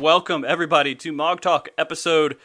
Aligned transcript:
welcome 0.00 0.46
everybody 0.48 0.94
to 0.94 1.12
Mog 1.12 1.42
Talk 1.42 1.68
episode. 1.76 2.38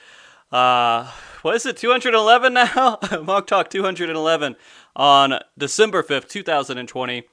Uh, 0.52 1.10
what 1.42 1.56
is 1.56 1.66
it? 1.66 1.78
211 1.78 2.54
now? 2.54 3.00
Mog 3.24 3.48
Talk 3.48 3.70
211 3.70 4.58
on 4.94 5.40
December 5.58 6.04
5th, 6.04 6.28
2020. 6.28 7.24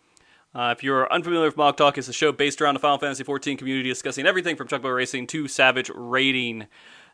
Uh, 0.55 0.75
if 0.77 0.85
you're 0.85 1.13
unfamiliar 1.13 1.47
with 1.47 1.57
Mog 1.57 1.77
Talk, 1.77 1.99
it's 1.99 2.07
a 2.07 2.13
show 2.13 2.31
based 2.31 2.63
around 2.63 2.75
the 2.75 2.81
Final 2.81 2.99
Fantasy 2.99 3.25
XIV 3.25 3.59
community 3.59 3.89
discussing 3.89 4.25
everything 4.25 4.55
from 4.55 4.69
Chocobo 4.69 4.95
Racing 4.95 5.27
to 5.27 5.49
Savage 5.49 5.91
Raiding. 5.93 6.69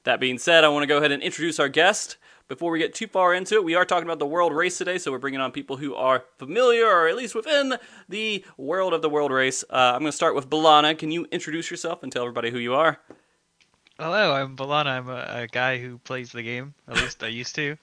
That 0.04 0.20
being 0.20 0.38
said, 0.38 0.64
I 0.64 0.68
want 0.68 0.82
to 0.82 0.86
go 0.86 0.98
ahead 0.98 1.12
and 1.12 1.22
introduce 1.22 1.58
our 1.58 1.68
guest. 1.68 2.16
Before 2.48 2.70
we 2.70 2.78
get 2.78 2.94
too 2.94 3.06
far 3.06 3.34
into 3.34 3.56
it, 3.56 3.64
we 3.64 3.74
are 3.74 3.84
talking 3.84 4.06
about 4.06 4.18
the 4.18 4.26
world 4.26 4.54
race 4.54 4.78
today, 4.78 4.96
so 4.96 5.12
we're 5.12 5.18
bringing 5.18 5.40
on 5.40 5.52
people 5.52 5.76
who 5.76 5.94
are 5.94 6.24
familiar 6.38 6.86
or 6.86 7.06
at 7.06 7.14
least 7.14 7.34
within 7.34 7.74
the 8.08 8.42
world 8.56 8.94
of 8.94 9.02
the 9.02 9.10
world 9.10 9.30
race. 9.30 9.64
Uh, 9.68 9.92
I'm 9.94 10.00
going 10.00 10.10
to 10.10 10.16
start 10.16 10.34
with 10.34 10.48
Balana. 10.48 10.96
Can 10.96 11.10
you 11.10 11.26
introduce 11.30 11.70
yourself 11.70 12.02
and 12.02 12.10
tell 12.10 12.22
everybody 12.22 12.50
who 12.50 12.58
you 12.58 12.74
are? 12.74 13.00
Hello, 13.98 14.32
I'm 14.32 14.56
Balana. 14.56 14.86
I'm 14.86 15.08
a, 15.08 15.42
a 15.42 15.46
guy 15.46 15.78
who 15.78 15.98
plays 15.98 16.32
the 16.32 16.42
game. 16.42 16.72
At 16.86 16.96
least 16.96 17.22
I 17.22 17.26
used 17.28 17.54
to. 17.56 17.76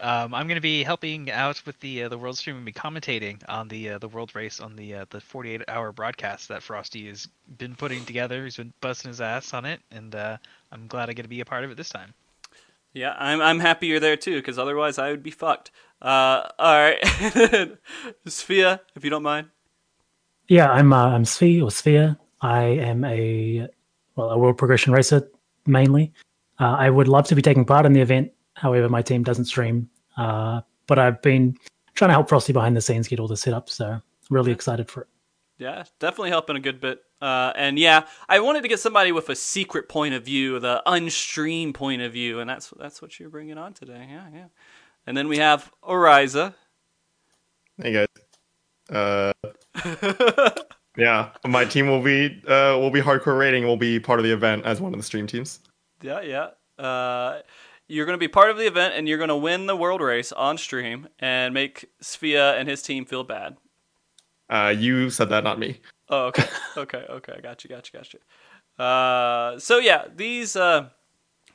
Um, 0.00 0.34
I'm 0.34 0.46
going 0.46 0.56
to 0.56 0.60
be 0.60 0.82
helping 0.82 1.30
out 1.30 1.64
with 1.64 1.78
the 1.80 2.04
uh, 2.04 2.08
the 2.08 2.18
world 2.18 2.36
stream 2.36 2.56
and 2.56 2.64
be 2.64 2.72
commentating 2.72 3.42
on 3.48 3.68
the 3.68 3.90
uh, 3.90 3.98
the 3.98 4.08
world 4.08 4.34
race 4.34 4.60
on 4.60 4.74
the 4.76 4.94
uh, 4.94 5.04
the 5.10 5.20
48 5.20 5.62
hour 5.68 5.92
broadcast 5.92 6.48
that 6.48 6.62
Frosty 6.62 7.06
has 7.08 7.28
been 7.58 7.74
putting 7.76 8.04
together. 8.04 8.44
He's 8.44 8.56
been 8.56 8.72
busting 8.80 9.08
his 9.08 9.20
ass 9.20 9.54
on 9.54 9.64
it, 9.64 9.80
and 9.90 10.14
uh, 10.14 10.36
I'm 10.74 10.88
glad 10.88 11.08
I 11.08 11.12
get 11.12 11.22
to 11.22 11.28
be 11.28 11.40
a 11.40 11.44
part 11.44 11.64
of 11.64 11.70
it 11.70 11.76
this 11.76 11.88
time. 11.88 12.14
Yeah, 12.92 13.14
I'm 13.18 13.40
I'm 13.40 13.60
happy 13.60 13.86
you're 13.86 14.00
there 14.00 14.16
too, 14.16 14.36
because 14.36 14.58
otherwise 14.58 14.98
I 14.98 15.10
would 15.10 15.22
be 15.22 15.30
fucked. 15.30 15.70
Uh, 16.02 16.48
all 16.58 16.74
right, 16.74 16.98
Sophia, 18.26 18.80
if 18.94 19.04
you 19.04 19.10
don't 19.10 19.22
mind. 19.22 19.48
Yeah, 20.48 20.70
I'm 20.70 20.92
uh, 20.92 21.08
I'm 21.08 21.24
Svi 21.24 21.62
or 21.62 21.70
Sphere. 21.70 22.16
I 22.40 22.62
am 22.62 23.04
a 23.04 23.68
well 24.16 24.30
a 24.30 24.38
world 24.38 24.58
progression 24.58 24.92
racer 24.92 25.28
mainly. 25.66 26.12
Uh, 26.60 26.76
I 26.78 26.90
would 26.90 27.08
love 27.08 27.26
to 27.28 27.34
be 27.34 27.42
taking 27.42 27.64
part 27.64 27.86
in 27.86 27.92
the 27.92 28.00
event. 28.00 28.30
However, 28.54 28.88
my 28.88 29.02
team 29.02 29.22
doesn't 29.22 29.46
stream. 29.46 29.88
Uh, 30.16 30.60
but 30.86 30.98
I've 30.98 31.20
been 31.22 31.56
trying 31.94 32.10
to 32.10 32.12
help 32.12 32.28
Frosty 32.28 32.52
behind 32.52 32.76
the 32.76 32.80
scenes 32.80 33.08
get 33.08 33.18
all 33.18 33.26
this 33.26 33.40
set 33.40 33.54
up. 33.54 33.68
So 33.68 34.00
really 34.30 34.52
excited 34.52 34.90
for 34.90 35.02
it. 35.02 35.08
Yeah, 35.58 35.84
definitely 35.98 36.30
helping 36.30 36.56
a 36.56 36.60
good 36.60 36.80
bit. 36.80 37.00
Uh, 37.24 37.54
and 37.56 37.78
yeah, 37.78 38.04
I 38.28 38.40
wanted 38.40 38.64
to 38.64 38.68
get 38.68 38.80
somebody 38.80 39.10
with 39.10 39.30
a 39.30 39.34
secret 39.34 39.88
point 39.88 40.12
of 40.12 40.26
view, 40.26 40.60
the 40.60 40.82
unstream 40.86 41.72
point 41.72 42.02
of 42.02 42.12
view, 42.12 42.38
and 42.38 42.50
that's 42.50 42.70
that's 42.78 43.00
what 43.00 43.18
you're 43.18 43.30
bringing 43.30 43.56
on 43.56 43.72
today. 43.72 44.06
Yeah, 44.10 44.26
yeah. 44.30 44.46
And 45.06 45.16
then 45.16 45.28
we 45.28 45.38
have 45.38 45.72
Oriza. 45.82 46.52
Hey 47.80 47.92
guys. 47.94 48.08
Uh, 48.90 49.32
yeah, 50.98 51.30
my 51.46 51.64
team 51.64 51.86
will 51.86 52.02
be 52.02 52.42
uh, 52.46 52.76
will 52.78 52.90
be 52.90 53.00
hardcore 53.00 53.38
rating. 53.38 53.64
Will 53.64 53.78
be 53.78 53.98
part 53.98 54.18
of 54.18 54.24
the 54.26 54.32
event 54.32 54.66
as 54.66 54.82
one 54.82 54.92
of 54.92 55.00
the 55.00 55.04
stream 55.04 55.26
teams. 55.26 55.60
Yeah, 56.02 56.20
yeah. 56.20 56.84
Uh, 56.84 57.40
you're 57.88 58.04
going 58.04 58.18
to 58.18 58.20
be 58.20 58.28
part 58.28 58.50
of 58.50 58.58
the 58.58 58.66
event, 58.66 58.96
and 58.96 59.08
you're 59.08 59.16
going 59.16 59.28
to 59.28 59.36
win 59.36 59.64
the 59.64 59.76
world 59.76 60.02
race 60.02 60.30
on 60.30 60.58
stream 60.58 61.08
and 61.18 61.54
make 61.54 61.86
Sphia 62.02 62.60
and 62.60 62.68
his 62.68 62.82
team 62.82 63.06
feel 63.06 63.24
bad. 63.24 63.56
Uh, 64.50 64.74
you 64.76 65.08
said 65.08 65.30
that, 65.30 65.42
not 65.42 65.58
me. 65.58 65.80
Oh, 66.14 66.26
okay, 66.26 66.46
okay, 66.76 67.04
okay. 67.10 67.40
Got 67.42 67.64
you, 67.64 67.70
got 67.70 67.92
you, 67.92 67.98
got 67.98 68.14
you. 68.14 68.84
Uh, 68.84 69.58
so 69.58 69.78
yeah, 69.78 70.04
these 70.14 70.54
uh, 70.54 70.88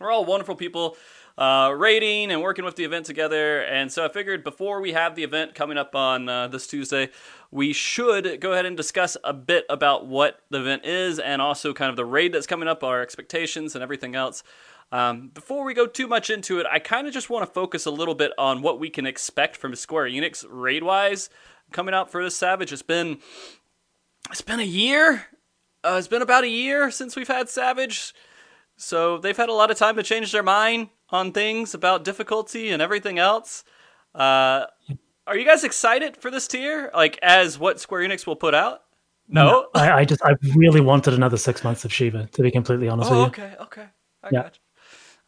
are 0.02 0.12
all 0.12 0.26
wonderful 0.26 0.56
people, 0.56 0.98
uh, 1.38 1.74
rating 1.78 2.30
and 2.30 2.42
working 2.42 2.66
with 2.66 2.76
the 2.76 2.84
event 2.84 3.06
together. 3.06 3.62
And 3.62 3.90
so 3.90 4.04
I 4.04 4.10
figured 4.10 4.44
before 4.44 4.82
we 4.82 4.92
have 4.92 5.16
the 5.16 5.24
event 5.24 5.56
coming 5.56 5.78
up 5.78 5.96
on 5.96 6.28
uh, 6.28 6.50
this 6.50 6.68
Tuesday, 6.68 7.10
we 7.52 7.72
should 7.72 8.42
go 8.42 8.52
ahead 8.52 8.66
and 8.66 8.76
discuss 8.76 9.16
a 9.24 9.32
bit 9.32 9.66
about 9.70 10.08
what 10.08 10.42
the 10.50 10.60
event 10.60 10.84
is 10.84 11.20
and 11.20 11.42
also 11.42 11.74
kind 11.74 11.90
of 11.90 11.96
the 11.96 12.06
raid 12.06 12.34
that's 12.34 12.48
coming 12.48 12.68
up, 12.68 12.84
our 12.84 13.02
expectations, 13.02 13.76
and 13.76 13.84
everything 13.84 14.14
else. 14.14 14.44
Um, 14.92 15.30
before 15.30 15.64
we 15.64 15.74
go 15.74 15.86
too 15.86 16.08
much 16.08 16.30
into 16.30 16.60
it, 16.60 16.66
I 16.70 16.80
kind 16.80 17.08
of 17.08 17.14
just 17.14 17.30
want 17.30 17.46
to 17.46 17.54
focus 17.54 17.86
a 17.86 17.92
little 17.92 18.16
bit 18.16 18.34
on 18.38 18.62
what 18.62 18.78
we 18.78 18.90
can 18.90 19.06
expect 19.06 19.56
from 19.56 19.74
Square 19.76 20.10
Enix 20.10 20.46
raid 20.50 20.84
wise 20.84 21.30
coming 21.72 21.94
out 21.94 22.12
for 22.12 22.24
this 22.24 22.36
Savage. 22.36 22.74
It's 22.74 22.82
been 22.82 23.20
it's 24.30 24.42
been 24.42 24.60
a 24.60 24.64
year. 24.64 25.26
Uh, 25.84 25.96
it's 25.98 26.08
been 26.08 26.22
about 26.22 26.44
a 26.44 26.50
year 26.50 26.92
since 26.92 27.16
we've 27.16 27.28
had 27.28 27.50
Savage, 27.50 28.14
so 28.76 29.18
they've 29.18 29.38
had 29.38 29.50
a 29.50 29.54
lot 29.54 29.72
of 29.72 29.78
time 29.78 29.96
to 29.96 30.04
change 30.04 30.32
their 30.32 30.44
mind 30.44 30.90
on 31.10 31.32
things 31.32 31.74
about 31.74 32.04
difficulty 32.04 32.70
and 32.70 32.82
everything 32.82 33.18
else. 33.18 33.64
Uh, 34.14 34.66
are 35.26 35.38
you 35.38 35.46
guys 35.46 35.64
excited 35.64 36.18
for 36.18 36.32
this 36.32 36.48
tier? 36.48 36.92
Like 36.94 37.18
as 37.22 37.58
what 37.58 37.80
Square 37.80 38.08
Enix 38.08 38.28
will 38.28 38.36
put 38.36 38.54
out? 38.54 38.82
No, 39.28 39.46
no 39.46 39.68
I, 39.76 40.00
I, 40.00 40.06
just 40.06 40.24
I 40.24 40.34
really 40.56 40.82
wanted 40.82 41.14
another 41.14 41.38
six 41.38 41.64
months 41.64 41.86
of 41.86 41.94
Shiva. 41.94 42.28
To 42.34 42.42
be 42.42 42.52
completely 42.52 42.90
honest 42.90 43.12
oh, 43.12 43.26
with 43.26 43.38
you. 43.38 43.44
Okay, 43.44 43.56
okay, 43.62 43.86
I 44.24 44.30
yeah. 44.32 44.42
got 44.44 44.56
you. 44.56 44.62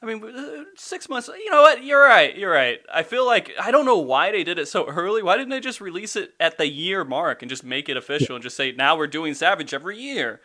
I 0.01 0.05
mean, 0.05 0.23
uh, 0.23 0.63
six 0.75 1.07
months. 1.09 1.27
You 1.27 1.51
know 1.51 1.61
what? 1.61 1.83
You're 1.83 2.01
right. 2.01 2.35
You're 2.35 2.51
right. 2.51 2.79
I 2.91 3.03
feel 3.03 3.25
like 3.25 3.51
I 3.61 3.69
don't 3.69 3.85
know 3.85 3.99
why 3.99 4.31
they 4.31 4.43
did 4.43 4.57
it 4.57 4.67
so 4.67 4.87
early. 4.87 5.21
Why 5.21 5.37
didn't 5.37 5.49
they 5.49 5.59
just 5.59 5.79
release 5.79 6.15
it 6.15 6.33
at 6.39 6.57
the 6.57 6.67
year 6.67 7.03
mark 7.03 7.43
and 7.43 7.49
just 7.49 7.63
make 7.63 7.87
it 7.87 7.97
official 7.97 8.35
and 8.35 8.41
just 8.41 8.57
say 8.57 8.71
now 8.71 8.97
we're 8.97 9.07
doing 9.07 9.35
Savage 9.35 9.73
every 9.73 9.99
year? 9.99 10.41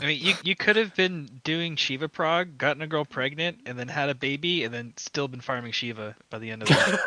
I 0.00 0.06
mean, 0.06 0.20
you 0.20 0.34
you 0.44 0.54
could 0.54 0.76
have 0.76 0.94
been 0.94 1.40
doing 1.42 1.74
Shiva 1.76 2.08
prog, 2.08 2.56
gotten 2.56 2.82
a 2.82 2.86
girl 2.86 3.04
pregnant, 3.04 3.58
and 3.66 3.78
then 3.78 3.88
had 3.88 4.08
a 4.08 4.14
baby, 4.14 4.62
and 4.64 4.72
then 4.72 4.94
still 4.96 5.28
been 5.28 5.40
farming 5.40 5.72
Shiva 5.72 6.14
by 6.30 6.38
the 6.38 6.50
end 6.50 6.62
of 6.62 6.68
that. 6.68 7.00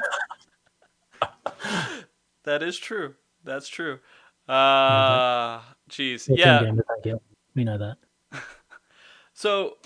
that 2.43 2.63
is 2.63 2.77
true. 2.77 3.15
That's 3.45 3.69
true. 3.69 3.99
Uh, 4.47 5.61
jeez, 5.89 6.29
yeah. 6.29 6.71
We 7.55 7.63
know 7.63 7.77
that. 7.77 7.97
so 9.33 9.77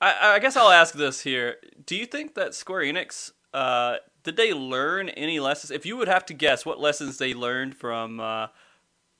I, 0.00 0.34
I 0.34 0.38
guess 0.38 0.56
I'll 0.56 0.70
ask 0.70 0.94
this 0.94 1.22
here: 1.22 1.56
Do 1.84 1.96
you 1.96 2.06
think 2.06 2.34
that 2.34 2.54
Square 2.54 2.82
Enix 2.82 3.32
uh, 3.52 3.96
did 4.22 4.36
they 4.36 4.52
learn 4.52 5.08
any 5.10 5.40
lessons? 5.40 5.70
If 5.70 5.86
you 5.86 5.96
would 5.96 6.08
have 6.08 6.26
to 6.26 6.34
guess 6.34 6.66
what 6.66 6.80
lessons 6.80 7.18
they 7.18 7.34
learned 7.34 7.76
from 7.76 8.20
uh, 8.20 8.48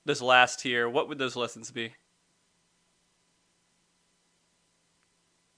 this 0.05 0.21
last 0.21 0.61
tier, 0.61 0.89
what 0.89 1.09
would 1.09 1.19
those 1.19 1.37
lessons 1.37 1.71
be? 1.71 1.93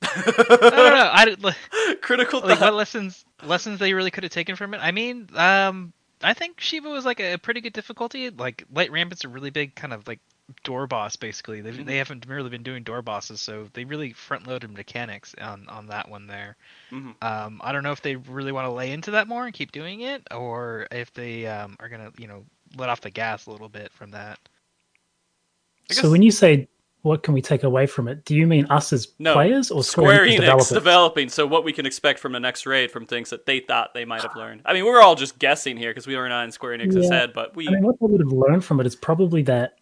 I 0.03 0.35
don't 0.37 0.61
know. 0.71 1.11
I 1.13 1.37
like, 1.41 1.57
critical. 2.03 2.41
Like 2.41 2.61
what 2.61 2.75
lessons 2.75 3.25
lessons 3.43 3.79
they 3.79 3.95
really 3.95 4.11
could 4.11 4.25
have 4.25 4.33
taken 4.33 4.57
from 4.57 4.75
it? 4.75 4.79
I 4.79 4.93
mean, 4.93 5.29
um, 5.35 5.93
I 6.23 6.35
think 6.35 6.61
Shiva 6.61 6.89
was 6.89 7.05
like 7.05 7.21
a 7.21 7.39
pretty 7.39 7.61
good 7.61 7.73
difficulty. 7.73 8.31
Like 8.31 8.65
light 8.73 8.93
rampant's 8.93 9.25
a 9.25 9.29
really 9.29 9.51
big 9.51 9.75
kind 9.75 9.93
of 9.93 10.07
like 10.07 10.21
door 10.65 10.87
boss 10.87 11.17
basically. 11.17 11.61
They 11.61 11.71
mm-hmm. 11.71 11.85
they 11.85 11.97
haven't 11.97 12.27
merely 12.29 12.51
been 12.51 12.63
doing 12.63 12.83
door 12.83 13.03
bosses, 13.03 13.41
so 13.41 13.69
they 13.73 13.85
really 13.85 14.13
front 14.13 14.47
loaded 14.47 14.73
mechanics 14.73 15.35
on 15.41 15.69
on 15.69 15.87
that 15.89 16.09
one 16.09 16.27
there. 16.27 16.57
Mm-hmm. 16.91 17.11
Um, 17.23 17.61
I 17.63 17.73
don't 17.73 17.83
know 17.83 17.93
if 17.93 18.03
they 18.03 18.17
really 18.17 18.53
want 18.53 18.67
to 18.67 18.73
lay 18.73 18.93
into 18.93 19.13
that 19.13 19.29
more 19.29 19.45
and 19.45 19.55
keep 19.55 19.73
doing 19.73 20.03
it, 20.03 20.27
or 20.31 20.87
if 20.91 21.13
they 21.15 21.47
um, 21.47 21.77
are 21.81 21.89
gonna 21.89 22.13
you 22.19 22.27
know 22.27 22.45
let 22.77 22.89
off 22.89 23.01
the 23.01 23.11
gas 23.11 23.47
a 23.47 23.51
little 23.51 23.69
bit 23.69 23.93
from 23.93 24.11
that. 24.13 24.39
So 25.91 26.11
when 26.11 26.23
you 26.23 26.31
say 26.31 26.69
what 27.03 27.25
can 27.25 27.35
we 27.35 27.43
take 27.43 27.65
away 27.65 27.87
from 27.87 28.07
it? 28.07 28.25
Do 28.25 28.35
you 28.35 28.47
mean 28.47 28.67
us 28.71 28.93
as 28.93 29.09
no, 29.19 29.35
players 29.35 29.71
or 29.71 29.83
Square, 29.83 30.15
Square 30.15 30.27
Enix, 30.29 30.41
developers? 30.41 30.69
developing? 30.69 31.29
So 31.29 31.47
what 31.47 31.65
we 31.65 31.73
can 31.73 31.85
expect 31.85 32.21
from 32.21 32.33
the 32.33 32.41
next 32.41 32.65
raid 32.65 32.91
from 32.93 33.07
things 33.07 33.31
that 33.31 33.45
they 33.45 33.61
thought 33.61 33.93
they 33.93 34.05
might 34.05 34.23
have 34.23 34.37
learned. 34.37 34.63
I 34.65 34.73
mean, 34.73 34.85
we're 34.85 35.03
all 35.03 35.17
just 35.17 35.39
guessing 35.39 35.77
here 35.77 35.91
because 35.91 36.07
we 36.07 36.15
are 36.15 36.29
not 36.29 36.45
in 36.45 36.53
Square 36.53 36.79
Enix's 36.79 37.09
yeah. 37.11 37.15
head, 37.15 37.33
but 37.33 37.57
we. 37.57 37.67
I 37.67 37.73
mean, 37.73 37.83
what 37.83 37.99
they 38.01 38.07
would 38.07 38.21
have 38.21 38.33
learned 38.33 38.65
from 38.65 38.81
it 38.81 38.87
is 38.87 38.95
probably 38.95 39.43
that 39.43 39.79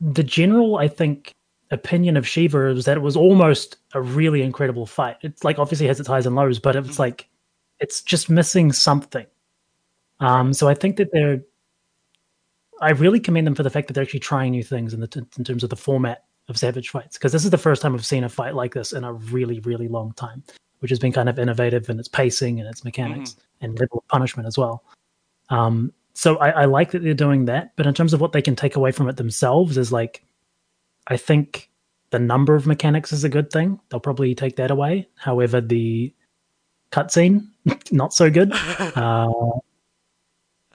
the 0.00 0.22
general, 0.22 0.76
I 0.76 0.88
think, 0.88 1.34
opinion 1.70 2.16
of 2.16 2.26
Shiva 2.26 2.58
was 2.58 2.84
that 2.84 2.96
it 2.96 3.00
was 3.00 3.16
almost 3.16 3.76
a 3.94 4.00
really 4.00 4.42
incredible 4.42 4.86
fight. 4.86 5.16
It's 5.22 5.44
like 5.44 5.58
obviously 5.58 5.86
has 5.86 6.00
its 6.00 6.08
highs 6.08 6.26
and 6.26 6.34
lows, 6.34 6.58
but 6.58 6.76
it's 6.76 6.90
mm-hmm. 6.90 7.02
like 7.02 7.28
it's 7.78 8.02
just 8.02 8.28
missing 8.28 8.72
something. 8.72 9.26
Um, 10.20 10.52
so 10.52 10.68
I 10.68 10.74
think 10.74 10.96
that 10.96 11.10
they're. 11.12 11.42
I 12.82 12.90
really 12.90 13.20
commend 13.20 13.46
them 13.46 13.54
for 13.54 13.62
the 13.62 13.70
fact 13.70 13.88
that 13.88 13.94
they're 13.94 14.04
actually 14.04 14.20
trying 14.20 14.52
new 14.52 14.62
things 14.62 14.94
in 14.94 15.00
the 15.00 15.26
in 15.36 15.44
terms 15.44 15.62
of 15.62 15.70
the 15.70 15.76
format 15.76 16.24
of 16.48 16.58
Savage 16.58 16.88
fights 16.88 17.16
because 17.16 17.30
this 17.30 17.44
is 17.44 17.50
the 17.50 17.58
first 17.58 17.82
time 17.82 17.94
I've 17.94 18.06
seen 18.06 18.24
a 18.24 18.28
fight 18.28 18.54
like 18.54 18.74
this 18.74 18.92
in 18.92 19.04
a 19.04 19.12
really 19.12 19.60
really 19.60 19.88
long 19.88 20.12
time, 20.14 20.42
which 20.80 20.90
has 20.90 20.98
been 20.98 21.12
kind 21.12 21.28
of 21.28 21.38
innovative 21.38 21.88
in 21.90 21.98
its 21.98 22.08
pacing 22.08 22.58
and 22.58 22.68
its 22.68 22.84
mechanics 22.84 23.32
mm-hmm. 23.32 23.64
and 23.64 23.78
level 23.78 23.98
of 23.98 24.08
punishment 24.08 24.46
as 24.46 24.56
well. 24.56 24.82
Um, 25.50 25.92
so 26.14 26.36
I, 26.36 26.50
I 26.50 26.64
like 26.66 26.90
that 26.90 27.02
they're 27.02 27.14
doing 27.14 27.46
that, 27.46 27.72
but 27.76 27.86
in 27.86 27.94
terms 27.94 28.12
of 28.12 28.20
what 28.20 28.32
they 28.32 28.42
can 28.42 28.56
take 28.56 28.76
away 28.76 28.92
from 28.92 29.08
it 29.08 29.16
themselves, 29.16 29.76
is 29.76 29.92
like, 29.92 30.24
I 31.06 31.16
think 31.16 31.70
the 32.10 32.18
number 32.18 32.54
of 32.54 32.66
mechanics 32.66 33.12
is 33.12 33.24
a 33.24 33.28
good 33.28 33.50
thing. 33.50 33.80
They'll 33.88 34.00
probably 34.00 34.34
take 34.34 34.56
that 34.56 34.70
away. 34.70 35.08
However, 35.16 35.60
the 35.60 36.12
cutscene 36.92 37.46
not 37.92 38.12
so 38.12 38.30
good. 38.30 38.52
Uh, 38.96 39.28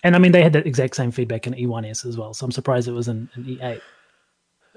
and 0.04 0.16
I 0.16 0.20
mean, 0.20 0.32
they 0.32 0.44
had 0.44 0.54
the 0.54 0.66
exact 0.66 0.96
same 0.96 1.10
feedback 1.10 1.48
in 1.48 1.54
E1S 1.54 2.06
as 2.06 2.16
well, 2.16 2.31
so 2.36 2.46
I'm 2.46 2.52
surprised 2.52 2.88
it 2.88 2.92
was 2.92 3.08
in, 3.08 3.28
in 3.36 3.44
E8. 3.44 3.81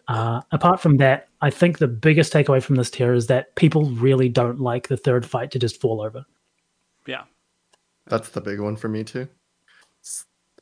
Uh, 0.09 0.41
apart 0.53 0.81
from 0.81 0.97
that, 0.97 1.29
I 1.43 1.51
think 1.51 1.79
the 1.79 1.87
biggest 1.87 2.33
takeaway 2.33 2.63
from 2.63 2.77
this 2.77 2.91
tier 2.91 3.13
is 3.13 3.27
that 3.27 3.55
people 3.55 3.85
really 3.91 4.31
don't 4.31 4.59
like 4.59 4.89
the 4.89 4.97
third 4.97 5.27
fight 5.27 5.51
to 5.51 5.59
just 5.59 5.83
fall 5.83 6.01
over. 6.01 6.25
Yeah, 7.07 7.25
that's 8.07 8.31
the 8.31 8.41
big 8.41 8.59
one 8.59 8.75
for 8.77 8.89
me 8.89 9.05
too. 9.05 9.29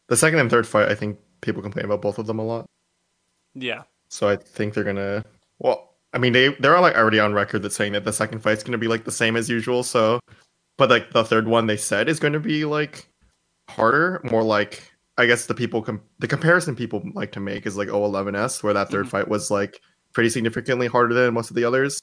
The 0.08 0.16
second 0.16 0.38
and 0.38 0.50
third 0.50 0.66
fight, 0.66 0.88
I 0.88 0.94
think 0.94 1.18
people 1.40 1.62
complain 1.62 1.84
about 1.84 2.02
both 2.02 2.18
of 2.18 2.26
them 2.26 2.38
a 2.38 2.44
lot. 2.44 2.66
Yeah. 3.54 3.82
So 4.08 4.28
I 4.28 4.36
think 4.36 4.74
they're 4.74 4.84
gonna 4.84 5.24
Well, 5.58 5.94
I 6.12 6.18
mean, 6.18 6.32
they 6.32 6.48
they're 6.60 6.78
like 6.80 6.94
already 6.96 7.18
on 7.20 7.34
record 7.34 7.62
that 7.62 7.72
saying 7.72 7.92
that 7.92 8.04
the 8.04 8.12
second 8.12 8.40
fight's 8.40 8.62
going 8.62 8.72
to 8.72 8.78
be 8.78 8.88
like 8.88 9.04
the 9.04 9.10
same 9.12 9.36
as 9.36 9.48
usual. 9.50 9.82
So, 9.82 10.20
but 10.78 10.88
like 10.90 11.10
the 11.12 11.24
third 11.24 11.46
one 11.48 11.66
they 11.66 11.76
said 11.76 12.08
is 12.08 12.20
going 12.20 12.32
to 12.32 12.40
be 12.40 12.64
like 12.64 13.08
harder, 13.68 14.20
more 14.24 14.42
like 14.42 14.82
I 15.18 15.26
guess 15.26 15.46
the 15.46 15.54
people 15.54 15.82
com- 15.82 16.02
the 16.20 16.28
comparison 16.28 16.76
people 16.76 17.02
like 17.14 17.32
to 17.32 17.40
make 17.40 17.66
is 17.66 17.76
like 17.76 17.88
O11S, 17.88 18.62
where 18.62 18.74
that 18.74 18.88
3rd 18.90 19.04
Mhm. 19.06 19.10
fight 19.10 19.28
was 19.28 19.50
like 19.50 19.80
pretty 20.12 20.28
significantly 20.30 20.86
harder 20.86 21.14
than 21.14 21.34
most 21.34 21.50
of 21.50 21.56
the 21.56 21.64
others. 21.64 22.00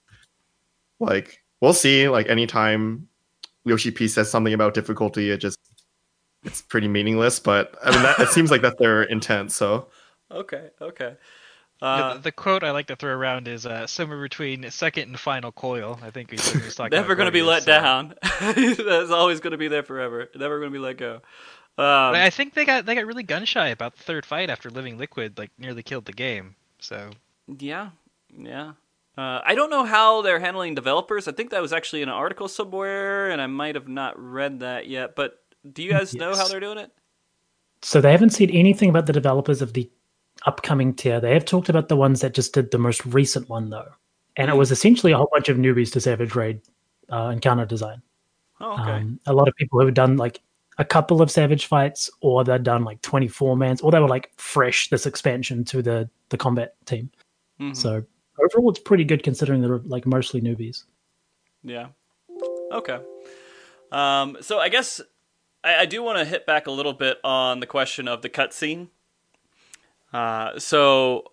Like 1.00 1.42
we'll 1.62 1.74
see. 1.74 2.10
Like 2.10 2.28
anytime 2.30 3.08
Yoshi 3.66 3.92
P 3.92 4.08
says 4.08 4.30
something 4.30 4.54
about 4.54 4.74
difficulty, 4.74 5.30
it 5.32 5.38
just 5.38 5.58
it's 6.44 6.62
pretty 6.62 6.88
meaningless. 6.88 7.40
But 7.40 7.76
I 7.84 7.92
mean, 7.92 8.04
that, 8.04 8.20
it 8.20 8.30
seems 8.30 8.52
like 8.52 8.62
that's 8.62 8.80
their 8.80 9.04
intent. 9.04 9.52
So 9.52 9.88
Okay, 10.32 10.70
okay. 10.82 11.16
Uh, 11.82 12.14
the, 12.14 12.20
the 12.22 12.32
quote 12.32 12.64
I 12.64 12.72
like 12.72 12.88
to 12.88 12.96
throw 12.96 13.14
around 13.14 13.48
is 13.48 13.66
uh, 13.66 13.86
somewhere 13.88 14.22
between 14.22 14.70
second 14.72 15.10
and 15.10 15.20
final 15.20 15.52
coil. 15.52 16.00
I 16.02 16.12
think 16.12 16.32
he 16.32 16.38
said 16.38 16.62
he 16.62 16.66
was 16.66 16.76
talking 16.76 16.92
never 16.98 17.16
going 17.16 17.26
to 17.26 17.32
be 17.32 17.42
let 17.42 17.64
so- 17.64 17.72
down. 17.72 18.16
That's 18.42 19.12
always 19.12 19.42
going 19.42 19.52
to 19.52 19.58
be 19.58 19.68
there 19.68 19.84
forever. 19.84 20.30
Never 20.36 20.60
going 20.60 20.72
to 20.72 20.78
be 20.78 20.82
let 20.84 20.98
go. 20.98 21.16
Um, 21.76 22.14
I 22.14 22.30
think 22.30 22.54
they 22.54 22.66
got 22.66 22.86
they 22.86 22.94
got 22.94 23.08
really 23.08 23.24
gun 23.24 23.46
shy 23.46 23.70
about 23.70 23.96
the 23.96 24.04
third 24.04 24.28
fight 24.28 24.52
after 24.52 24.70
Living 24.70 24.98
Liquid 25.00 25.40
like 25.40 25.50
nearly 25.58 25.82
killed 25.82 26.06
the 26.06 26.14
game. 26.14 26.56
So 26.80 27.10
Yeah, 27.48 27.90
yeah. 28.38 28.74
Uh, 29.18 29.42
I 29.44 29.54
don't 29.54 29.70
know 29.70 29.84
how 29.84 30.22
they're 30.22 30.40
handling 30.40 30.74
developers. 30.74 31.28
I 31.28 31.34
think 31.34 31.52
that 31.52 31.62
was 31.62 31.74
actually 31.74 32.02
in 32.02 32.10
an 32.10 32.16
article 32.16 32.48
somewhere, 32.48 33.30
and 33.30 33.42
I 33.42 33.48
might 33.48 33.76
have 33.76 33.88
not 33.88 34.14
read 34.18 34.62
that 34.62 34.88
yet. 34.88 35.16
But 35.16 35.43
do 35.72 35.84
you 35.84 35.92
guys 35.92 36.14
know 36.14 36.36
how 36.36 36.48
they're 36.48 36.60
doing 36.60 36.78
it? 36.78 36.92
So 37.82 38.02
they 38.02 38.12
haven't 38.12 38.32
said 38.32 38.50
anything 38.52 38.90
about 38.90 39.06
the 39.06 39.14
developers 39.14 39.62
of 39.62 39.74
the 39.74 39.90
upcoming 40.46 40.94
tier. 40.94 41.20
They 41.20 41.34
have 41.34 41.46
talked 41.46 41.70
about 41.70 41.90
the 41.90 41.96
ones 41.98 42.22
that 42.22 42.34
just 42.34 42.54
did 42.54 42.72
the 42.72 42.78
most 42.78 43.06
recent 43.06 43.50
one 43.50 43.70
though, 43.70 43.90
and 44.38 44.50
it 44.50 44.54
Hmm. 44.54 44.58
was 44.60 44.72
essentially 44.72 45.12
a 45.12 45.18
whole 45.18 45.30
bunch 45.32 45.50
of 45.50 45.58
newbies 45.58 45.92
to 45.94 46.02
Savage 46.02 46.36
Raid 46.36 46.62
uh, 47.12 47.30
encounter 47.34 47.66
design. 47.66 48.02
Oh, 48.62 48.74
okay. 48.82 48.92
Um, 48.92 49.20
a 49.26 49.34
lot 49.34 49.48
of 49.48 49.56
people 49.56 49.80
who 49.80 49.86
have 49.86 49.94
done 49.96 50.18
like 50.18 50.42
a 50.78 50.86
couple 50.86 51.22
of 51.22 51.30
Savage 51.30 51.66
fights, 51.68 52.10
or 52.22 52.44
they've 52.44 52.64
done 52.64 52.84
like 52.84 53.02
twenty 53.02 53.28
four 53.28 53.56
mans, 53.58 53.82
or 53.82 53.92
they 53.92 54.00
were 54.00 54.08
like 54.08 54.32
fresh 54.38 54.90
this 54.90 55.06
expansion 55.06 55.64
to 55.66 55.82
the 55.82 56.10
the 56.30 56.38
combat 56.38 56.76
team. 56.86 57.12
Mhm. 57.60 57.76
So 57.76 58.04
overall, 58.40 58.70
it's 58.72 58.80
pretty 58.80 59.04
good 59.04 59.22
considering 59.24 59.62
they're 59.62 59.80
like 59.80 60.06
mostly 60.06 60.42
newbies. 60.42 60.86
Yeah. 61.64 61.88
Okay. 62.72 63.00
Um, 63.92 64.38
so 64.42 64.58
I 64.60 64.70
guess 64.70 65.00
I, 65.64 65.82
I 65.82 65.86
do 65.86 66.04
want 66.04 66.18
to 66.18 66.26
hit 66.26 66.46
back 66.46 66.68
a 66.68 66.72
little 66.72 66.94
bit 66.94 67.18
on 67.24 67.60
the 67.60 67.68
question 67.68 68.08
of 68.08 68.22
the 68.22 68.30
cutscene. 68.30 68.90
Uh, 70.12 70.60
so 70.60 71.32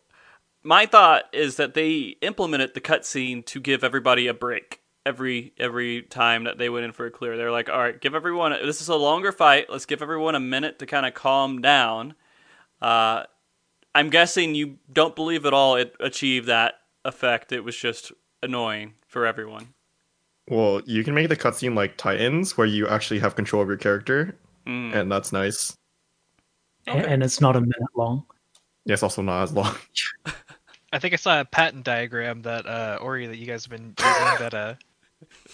my 0.63 0.87
thought 0.87 1.25
is 1.33 1.57
that 1.57 1.75
they 1.75 2.17
implemented 2.23 2.75
the 2.75 2.81
cutscene 2.81 3.45
to 3.47 3.61
give 3.61 3.85
everybody 3.85 4.27
a 4.27 4.35
break 4.35 4.81
every 5.07 5.53
every 5.59 6.03
time 6.03 6.45
that 6.45 6.59
they 6.59 6.69
went 6.69 6.85
in 6.85 6.93
for 6.93 7.07
a 7.07 7.11
clear. 7.11 7.37
They're 7.37 7.51
like, 7.51 7.69
all 7.69 7.79
right, 7.79 8.01
give 8.01 8.15
everyone. 8.15 8.53
This 8.53 8.81
is 8.81 8.89
a 8.89 8.97
longer 8.97 9.33
fight. 9.33 9.71
Let's 9.71 9.87
give 9.87 10.03
everyone 10.03 10.35
a 10.35 10.41
minute 10.41 10.79
to 10.79 10.87
kind 10.87 11.07
of 11.07 11.15
calm 11.15 11.61
down. 11.61 12.15
Uh, 12.81 13.25
I'm 13.95 14.11
guessing 14.11 14.55
you 14.55 14.79
don't 14.93 15.17
believe 15.17 15.45
at 15.47 15.55
all 15.55 15.77
it 15.77 15.95
achieved 16.01 16.47
that 16.47 16.75
effect. 17.05 17.53
It 17.53 17.65
was 17.65 17.77
just 17.77 18.13
annoying 18.43 18.95
for 19.07 19.27
everyone. 19.27 19.75
Well, 20.51 20.83
you 20.85 21.05
can 21.05 21.15
make 21.15 21.29
the 21.29 21.37
cutscene 21.37 21.75
like 21.77 21.97
Titans, 21.97 22.59
where 22.59 22.67
you 22.67 22.89
actually 22.89 23.21
have 23.21 23.37
control 23.37 23.63
of 23.63 23.69
your 23.69 23.77
character, 23.79 24.37
Mm. 24.67 24.95
and 24.95 25.11
that's 25.11 25.33
nice. 25.33 25.75
Okay. 26.87 27.03
And 27.07 27.23
it's 27.23 27.41
not 27.41 27.57
a 27.57 27.61
minute 27.61 27.97
long. 27.97 28.27
Yeah, 28.85 28.95
it's 28.95 29.03
also 29.03 29.23
not 29.23 29.45
as 29.45 29.53
long. 29.53 29.75
I 30.93 30.99
think 30.99 31.15
I 31.15 31.17
saw 31.17 31.41
a 31.41 31.45
patent 31.45 31.85
diagram 31.85 32.43
that 32.43 32.67
uh, 32.67 32.99
Ori 33.01 33.27
that 33.27 33.37
you 33.37 33.47
guys 33.47 33.65
have 33.65 33.71
been 33.71 33.95
using 33.99 34.39
that 34.39 34.55
uh 34.55 34.75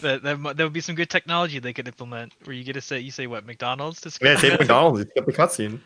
that 0.00 0.22
that, 0.22 0.40
mu- 0.40 0.54
that 0.54 0.64
would 0.64 0.72
be 0.72 0.80
some 0.80 0.94
good 0.94 1.10
technology 1.10 1.58
they 1.58 1.72
could 1.74 1.86
implement 1.88 2.32
where 2.44 2.54
you 2.56 2.64
get 2.64 2.72
to 2.72 2.80
say 2.80 2.98
you 3.00 3.10
say 3.10 3.26
what 3.26 3.44
McDonald's 3.44 4.00
to 4.02 4.08
yeah, 4.24 4.36
skip 4.36 4.50
take 4.52 4.60
McDonald's. 4.60 5.00
You 5.00 5.06
skip 5.10 5.26
the 5.26 5.32
cutscene. 5.32 5.80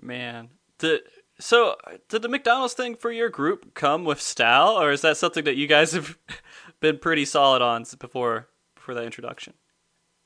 Man, 0.00 0.50
did 0.78 1.00
so 1.40 1.76
did 2.08 2.22
the 2.22 2.28
McDonald's 2.28 2.74
thing 2.74 2.94
for 2.96 3.10
your 3.10 3.30
group 3.30 3.74
come 3.74 4.04
with 4.04 4.20
style, 4.20 4.78
or 4.78 4.92
is 4.92 5.00
that 5.00 5.16
something 5.16 5.44
that 5.44 5.56
you 5.56 5.66
guys 5.66 5.92
have 5.92 6.18
been 6.82 6.98
pretty 6.98 7.24
solid 7.24 7.62
on 7.62 7.86
before 7.98 8.48
before 8.74 8.94
that 8.94 9.04
introduction? 9.04 9.54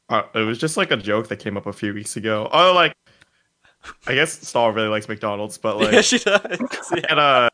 Uh, 0.09 0.23
it 0.35 0.41
was 0.41 0.59
just 0.59 0.77
like 0.77 0.91
a 0.91 0.97
joke 0.97 1.29
that 1.29 1.37
came 1.37 1.57
up 1.57 1.67
a 1.67 1.73
few 1.73 1.95
weeks 1.95 2.17
ago. 2.17 2.49
Oh, 2.53 2.73
like 2.75 2.95
I 4.09 4.15
guess 4.15 4.33
Star 4.47 4.73
really 4.73 4.89
likes 4.89 5.09
McDonald's, 5.09 5.59
but 5.59 5.77
like 5.77 5.93
yeah, 5.93 6.01
she 6.01 6.19
does. 6.19 6.43
Yeah. 6.93 7.01
and 7.11 7.21
uh 7.21 7.51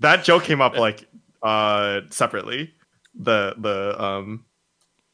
that 0.00 0.24
joke 0.24 0.44
came 0.44 0.60
up 0.60 0.76
like 0.76 1.08
uh 1.42 2.02
separately. 2.10 2.74
The 3.14 3.54
the 3.56 4.02
um 4.02 4.44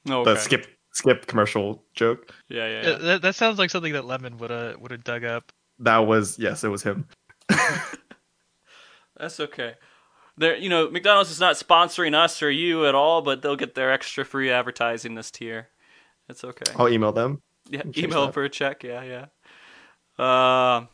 Oh, 0.09 0.25
the 0.25 0.37
skip 0.37 0.67
skip 0.93 1.27
commercial 1.27 1.85
joke. 1.95 2.33
Yeah, 2.49 2.67
yeah, 2.67 2.89
yeah. 2.89 2.99
that, 2.99 3.23
that 3.23 3.35
sounds 3.35 3.59
like 3.59 3.71
something 3.71 3.93
that 3.93 4.07
Lemon 4.07 4.39
would 4.39 4.51
have 4.51 4.81
would 4.81 4.91
have 4.91 5.05
dug 5.05 5.25
up. 5.25 5.53
That 5.79 5.99
was 5.99 6.39
yes, 6.39 6.65
it 6.65 6.69
was 6.69 6.83
him. 6.83 7.07
That's 9.17 9.39
okay. 9.41 9.75
There, 10.41 10.57
you 10.57 10.71
know, 10.71 10.91
McDonald's 10.91 11.31
is 11.31 11.39
not 11.39 11.57
sponsoring 11.57 12.15
us 12.15 12.43
or 12.43 12.51
you 12.51 12.87
at 12.87 12.95
all, 12.95 13.21
but 13.21 13.43
they'll 13.43 13.57
get 13.57 13.75
their 13.75 13.93
extra 13.93 14.25
free 14.25 14.51
advertising 14.51 15.15
this 15.15 15.31
tier. 15.31 15.69
It's 16.31 16.43
okay. 16.43 16.73
I'll 16.77 16.89
email 16.89 17.13
them. 17.13 17.43
Yeah, 17.69 17.83
email 17.95 18.25
that. 18.25 18.33
for 18.33 18.43
a 18.43 18.49
check. 18.49 18.83
Yeah, 18.83 19.03
yeah. 19.03 19.27
Uh, 20.19 20.87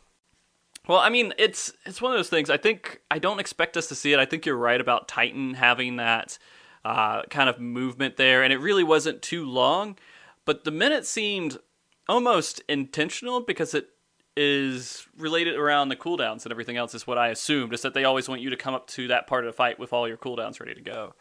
well, 0.85 0.99
I 0.99 1.09
mean, 1.09 1.33
it's 1.37 1.71
it's 1.85 2.01
one 2.01 2.11
of 2.11 2.17
those 2.17 2.27
things. 2.29 2.49
I 2.49 2.57
think 2.57 2.99
I 3.09 3.19
don't 3.19 3.39
expect 3.39 3.77
us 3.77 3.87
to 3.87 3.95
see 3.95 4.11
it. 4.11 4.19
I 4.19 4.25
think 4.25 4.45
you're 4.45 4.57
right 4.57 4.81
about 4.81 5.07
Titan 5.07 5.53
having 5.53 5.95
that 5.95 6.37
uh, 6.83 7.21
kind 7.29 7.47
of 7.47 7.57
movement 7.57 8.17
there, 8.17 8.43
and 8.43 8.51
it 8.51 8.57
really 8.57 8.83
wasn't 8.83 9.21
too 9.21 9.45
long. 9.45 9.97
But 10.43 10.65
the 10.65 10.71
minute 10.71 11.05
seemed 11.05 11.57
almost 12.09 12.61
intentional 12.67 13.39
because 13.39 13.73
it 13.73 13.91
is 14.37 15.07
related 15.17 15.55
around 15.55 15.89
the 15.89 15.95
cooldowns 15.95 16.43
and 16.43 16.51
everything 16.51 16.77
else. 16.77 16.93
Is 16.93 17.07
what 17.07 17.17
I 17.17 17.29
assumed. 17.29 17.73
Is 17.73 17.81
that 17.81 17.93
they 17.93 18.05
always 18.05 18.29
want 18.29 18.41
you 18.41 18.51
to 18.51 18.57
come 18.57 18.73
up 18.73 18.87
to 18.89 19.07
that 19.07 19.27
part 19.27 19.43
of 19.43 19.49
the 19.51 19.57
fight 19.57 19.79
with 19.79 19.91
all 19.91 20.07
your 20.07 20.17
cooldowns 20.17 20.59
ready 20.59 20.75
to 20.75 20.81
go. 20.81 21.13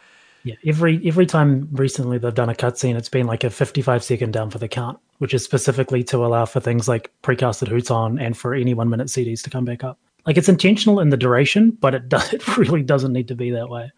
Yeah, 0.44 0.54
every 0.64 1.00
every 1.04 1.26
time 1.26 1.68
recently 1.72 2.18
they've 2.18 2.34
done 2.34 2.48
a 2.48 2.54
cutscene, 2.54 2.96
it's 2.96 3.08
been 3.08 3.26
like 3.26 3.42
a 3.42 3.50
55 3.50 4.04
second 4.04 4.32
down 4.32 4.50
for 4.50 4.58
the 4.58 4.68
count, 4.68 5.00
which 5.18 5.34
is 5.34 5.42
specifically 5.42 6.04
to 6.04 6.24
allow 6.24 6.44
for 6.44 6.60
things 6.60 6.86
like 6.86 7.10
precasted 7.22 7.68
hoots 7.68 7.90
on 7.90 8.18
and 8.18 8.36
for 8.36 8.54
any 8.54 8.72
one 8.72 8.88
minute 8.88 9.08
CDs 9.08 9.42
to 9.42 9.50
come 9.50 9.64
back 9.64 9.82
up. 9.82 9.98
Like 10.24 10.36
it's 10.36 10.48
intentional 10.48 11.00
in 11.00 11.10
the 11.10 11.16
duration, 11.16 11.70
but 11.72 11.94
it 11.94 12.08
does, 12.08 12.32
it 12.32 12.56
really 12.56 12.82
doesn't 12.82 13.12
need 13.12 13.28
to 13.28 13.34
be 13.34 13.50
that 13.50 13.68
way. 13.68 13.90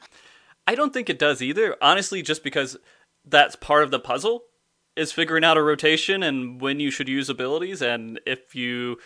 I 0.67 0.75
don't 0.75 0.95
think 0.95 1.11
it 1.11 1.19
does 1.19 1.43
either. 1.43 1.77
Honestly, 1.83 2.23
just 2.23 2.45
because 2.45 2.77
that's 3.25 3.57
part 3.57 3.83
of 3.83 3.91
the 3.91 4.01
puzzle 4.01 4.45
is 4.99 5.13
figuring 5.13 5.45
out 5.45 5.57
a 5.57 5.63
rotation 5.63 6.23
and 6.23 6.61
when 6.61 6.81
you 6.81 6.91
should 6.91 7.09
use 7.09 7.29
abilities. 7.29 7.81
And 7.81 8.21
if 8.27 8.55
you, 8.55 8.99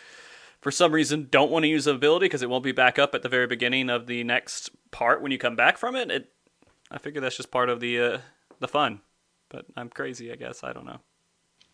for 0.61 0.71
some 0.71 0.93
reason, 0.93 1.29
don't 1.31 1.51
want 1.51 1.65
to 1.65 1.69
use 1.69 1.87
an 1.87 1.95
ability 1.95 2.27
because 2.27 2.43
it 2.43 2.51
won't 2.51 2.65
be 2.65 2.73
back 2.73 2.99
up 2.99 3.15
at 3.15 3.23
the 3.23 3.29
very 3.29 3.47
beginning 3.47 3.91
of 3.91 4.07
the 4.07 4.25
next 4.25 4.71
part 4.91 5.23
when 5.23 5.31
you 5.31 5.39
come 5.39 5.57
back 5.57 5.77
from 5.77 5.95
it, 5.95 6.11
it 6.11 6.33
I 6.91 6.99
figure 6.99 7.21
that's 7.21 7.37
just 7.37 7.51
part 7.51 7.69
of 7.69 7.81
the 7.81 8.01
uh, 8.01 8.19
the 8.61 8.69
fun. 8.69 9.01
But 9.49 9.67
I'm 9.77 9.89
crazy, 9.89 10.33
I 10.33 10.37
guess. 10.37 10.63
I 10.63 10.73
don't 10.73 10.87
know. 10.87 11.01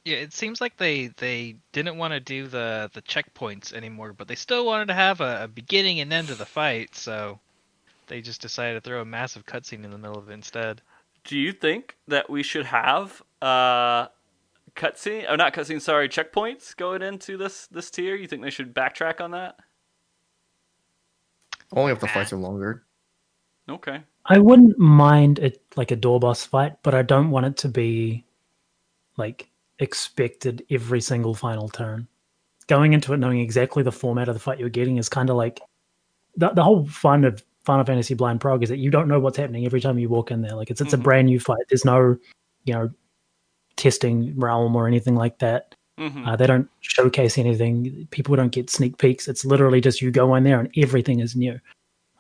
Yeah, 0.05 0.17
it 0.17 0.33
seems 0.33 0.61
like 0.61 0.77
they 0.77 1.09
they 1.17 1.57
didn't 1.73 1.99
want 1.99 2.13
to 2.13 2.21
do 2.21 2.47
the 2.47 2.91
the 2.95 3.03
checkpoints 3.03 3.73
anymore, 3.73 4.13
but 4.13 4.29
they 4.29 4.37
still 4.37 4.65
wanted 4.65 4.87
to 4.89 4.95
have 4.95 5.21
a, 5.21 5.45
a 5.45 5.49
beginning 5.49 6.01
and 6.01 6.13
end 6.13 6.29
to 6.29 6.35
the 6.35 6.47
fight, 6.47 6.95
so 6.95 7.41
they 8.07 8.21
just 8.21 8.41
decided 8.41 8.83
to 8.83 8.89
throw 8.89 9.03
a 9.03 9.05
massive 9.05 9.45
cutscene 9.45 9.85
in 9.85 9.91
the 9.91 9.99
middle 9.99 10.19
of 10.19 10.31
it 10.31 10.33
instead. 10.33 10.81
Do 11.25 11.37
you 11.37 11.53
think 11.53 11.97
that 12.07 12.31
we 12.31 12.43
should 12.43 12.67
have 12.67 13.23
uh 13.43 14.09
cutscene 14.75 15.29
or 15.31 15.37
not 15.37 15.55
cutscene, 15.55 15.81
sorry, 15.81 16.09
checkpoints 16.09 16.77
going 16.77 17.03
into 17.03 17.37
this 17.37 17.67
this 17.69 17.91
tier? 17.91 18.15
You 18.17 18.27
think 18.29 18.43
they 18.43 18.51
should 18.51 18.75
backtrack 18.75 19.21
on 19.21 19.33
that? 19.33 19.57
Only 21.73 21.93
if 21.93 22.01
the 22.01 22.09
fights 22.09 22.33
are 22.33 22.37
longer. 22.39 22.85
Okay. 23.69 24.01
I 24.25 24.39
wouldn't 24.39 24.79
mind 24.79 25.39
it 25.39 25.63
like 25.77 25.91
a 25.91 25.97
door 25.97 26.19
boss 26.21 26.45
fight, 26.45 26.77
but 26.83 26.95
I 26.95 27.03
don't 27.03 27.31
want 27.31 27.47
it 27.47 27.57
to 27.59 27.69
be 27.69 28.25
like 29.17 29.51
expected 29.79 30.65
every 30.71 31.01
single 31.01 31.35
final 31.35 31.69
turn. 31.69 32.09
Going 32.67 32.93
into 32.93 33.13
it 33.13 33.19
knowing 33.19 33.41
exactly 33.41 33.83
the 33.83 33.93
format 33.93 34.29
of 34.29 34.35
the 34.35 34.41
fight 34.41 34.59
you're 34.59 34.69
getting 34.69 34.97
is 34.97 35.09
kind 35.09 35.31
of 35.31 35.37
like 35.37 35.61
the, 36.37 36.51
the 36.51 36.63
whole 36.63 36.87
fun 36.87 37.25
of 37.25 37.43
Final 37.65 37.85
Fantasy 37.85 38.15
Blind 38.15 38.41
Prog 38.41 38.63
is 38.63 38.69
that 38.71 38.79
you 38.79 38.91
don't 38.91 39.09
know 39.09 39.21
what's 39.21 39.37
happening 39.37 39.67
every 39.67 39.81
time 39.81 39.99
you 39.99 40.09
walk 40.09 40.31
in 40.31 40.41
there. 40.41 40.55
Like 40.55 40.71
it's 40.71 40.81
it's 40.81 40.95
Mhm. 40.95 41.01
a 41.01 41.03
brand 41.03 41.27
new 41.27 41.41
fight. 41.41 41.65
There's 41.69 41.85
no, 41.85 42.17
you 42.65 42.75
know, 42.75 42.91
testing 43.79 44.39
realm 44.39 44.77
or 44.77 44.87
anything 44.87 45.15
like 45.17 45.39
that. 45.39 45.75
hmm 45.99 46.27
Uh, 46.27 46.37
they 46.37 46.47
don't 46.47 46.69
showcase 46.81 47.39
anything. 47.39 48.07
People 48.11 48.37
don't 48.37 48.53
get 48.53 48.69
sneak 48.71 48.99
peeks. 48.99 49.29
It's 49.29 49.45
literally 49.45 49.81
just 49.81 50.03
you 50.03 50.11
go 50.11 50.35
in 50.35 50.45
there 50.45 50.61
and 50.61 50.71
everything 50.77 51.21
is 51.21 51.35
new. 51.35 51.59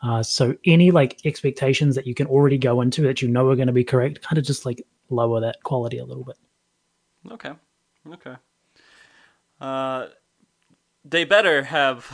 Uh, 0.02 0.22
so 0.22 0.54
any 0.64 0.90
like 0.90 1.18
expectations 1.26 1.94
that 1.96 2.06
you 2.06 2.14
can 2.14 2.26
already 2.28 2.56
go 2.56 2.80
into 2.80 3.02
that 3.02 3.20
you 3.20 3.28
know 3.28 3.48
are 3.48 3.56
going 3.56 3.66
to 3.66 3.72
be 3.72 3.84
correct, 3.84 4.22
kind 4.22 4.38
of 4.38 4.44
just 4.44 4.64
like 4.64 4.82
lower 5.10 5.40
that 5.40 5.62
quality 5.64 5.98
a 5.98 6.04
little 6.04 6.24
bit. 6.24 6.36
Okay. 7.32 7.52
Okay. 8.12 8.36
Uh, 9.60 10.06
they 11.04 11.24
better 11.24 11.64
have. 11.64 12.10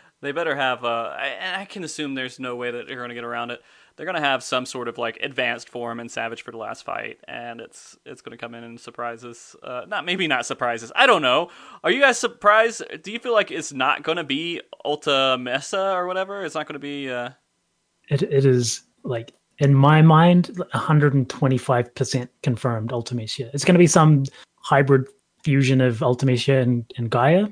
they 0.20 0.32
better 0.32 0.56
have. 0.56 0.84
Uh, 0.84 1.14
I, 1.18 1.26
and 1.26 1.60
I 1.60 1.64
can 1.64 1.84
assume 1.84 2.14
there's 2.14 2.40
no 2.40 2.56
way 2.56 2.70
that 2.70 2.86
they're 2.86 2.96
going 2.96 3.10
to 3.10 3.14
get 3.14 3.24
around 3.24 3.50
it. 3.50 3.60
They're 3.98 4.06
gonna 4.06 4.20
have 4.20 4.44
some 4.44 4.64
sort 4.64 4.86
of 4.86 4.96
like 4.96 5.18
advanced 5.20 5.68
form 5.68 5.98
in 5.98 6.08
Savage 6.08 6.42
for 6.42 6.52
the 6.52 6.56
last 6.56 6.84
fight, 6.84 7.18
and 7.26 7.60
it's 7.60 7.98
it's 8.06 8.22
gonna 8.22 8.36
come 8.36 8.54
in 8.54 8.62
and 8.62 8.78
surprise 8.78 9.24
us. 9.24 9.56
Uh, 9.60 9.86
not 9.88 10.04
maybe 10.04 10.28
not 10.28 10.46
surprises. 10.46 10.92
I 10.94 11.06
don't 11.06 11.20
know. 11.20 11.50
Are 11.82 11.90
you 11.90 12.00
guys 12.00 12.16
surprised? 12.16 12.82
Do 13.02 13.10
you 13.10 13.18
feel 13.18 13.32
like 13.32 13.50
it's 13.50 13.72
not 13.72 14.04
gonna 14.04 14.22
be 14.22 14.60
Ultimecia 14.86 15.96
or 15.96 16.06
whatever? 16.06 16.44
It's 16.44 16.54
not 16.54 16.66
gonna 16.68 16.78
be. 16.78 17.10
Uh... 17.10 17.30
It 18.08 18.22
it 18.22 18.46
is 18.46 18.82
like 19.02 19.32
in 19.58 19.74
my 19.74 20.00
mind, 20.00 20.46
125% 20.74 22.28
confirmed 22.42 22.90
Ultimecia. 22.90 23.50
It's 23.52 23.64
to 23.64 23.78
be 23.78 23.88
some 23.88 24.24
hybrid 24.58 25.08
fusion 25.42 25.80
of 25.80 25.98
Ultimecia 25.98 26.62
and, 26.62 26.84
and 26.96 27.10
Gaia, 27.10 27.48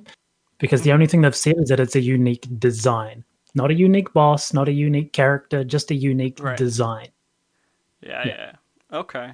because 0.59 0.83
the 0.83 0.93
only 0.93 1.07
thing 1.07 1.23
they've 1.23 1.35
said 1.35 1.57
is 1.59 1.69
that 1.69 1.81
it's 1.81 1.97
a 1.97 2.01
unique 2.01 2.47
design, 2.59 3.25
not 3.57 3.71
a 3.71 3.75
unique 3.75 4.13
boss, 4.13 4.53
not 4.53 4.69
a 4.69 4.73
unique 4.73 5.13
character, 5.13 5.65
just 5.65 5.91
a 5.91 5.95
unique 5.95 6.39
Right. 6.41 6.59
design. 6.59 7.09
Yeah, 8.03 8.27
yeah. 8.27 8.53
Okay. 8.93 9.33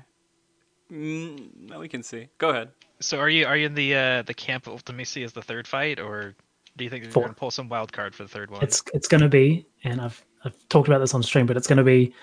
Mm, 0.91 1.79
we 1.79 1.89
can 1.89 2.03
see. 2.03 2.29
Go 2.39 2.51
ahead. 2.51 2.71
So 3.01 3.19
are 3.19 3.29
you 3.29 3.45
are 3.47 3.57
you 3.57 3.67
in 3.67 3.75
the 3.75 3.95
uh, 3.95 4.23
the 4.23 4.35
camp 4.35 4.67
of 4.67 4.85
Ultimecia 4.85 5.25
as 5.25 5.33
the 5.33 5.43
third 5.43 5.67
fight, 5.67 5.99
or 5.99 6.35
do 6.77 6.85
you 6.85 6.91
think 6.91 7.05
they're 7.05 7.13
going 7.13 7.29
to 7.29 7.35
pull 7.35 7.51
some 7.51 7.69
wild 7.69 7.93
card 7.93 8.15
for 8.15 8.23
the 8.23 8.29
third 8.29 8.51
one? 8.51 8.63
It's 8.63 8.83
it's 8.95 9.09
going 9.09 9.23
to 9.23 9.29
be, 9.29 9.67
and 9.85 10.01
I've 10.01 10.25
I've 10.45 10.57
talked 10.69 10.89
about 10.89 11.01
this 11.01 11.15
on 11.15 11.23
stream, 11.23 11.47
but 11.47 11.57
it's 11.57 11.67
going 11.67 11.79
to 11.79 11.85
be 11.85 12.15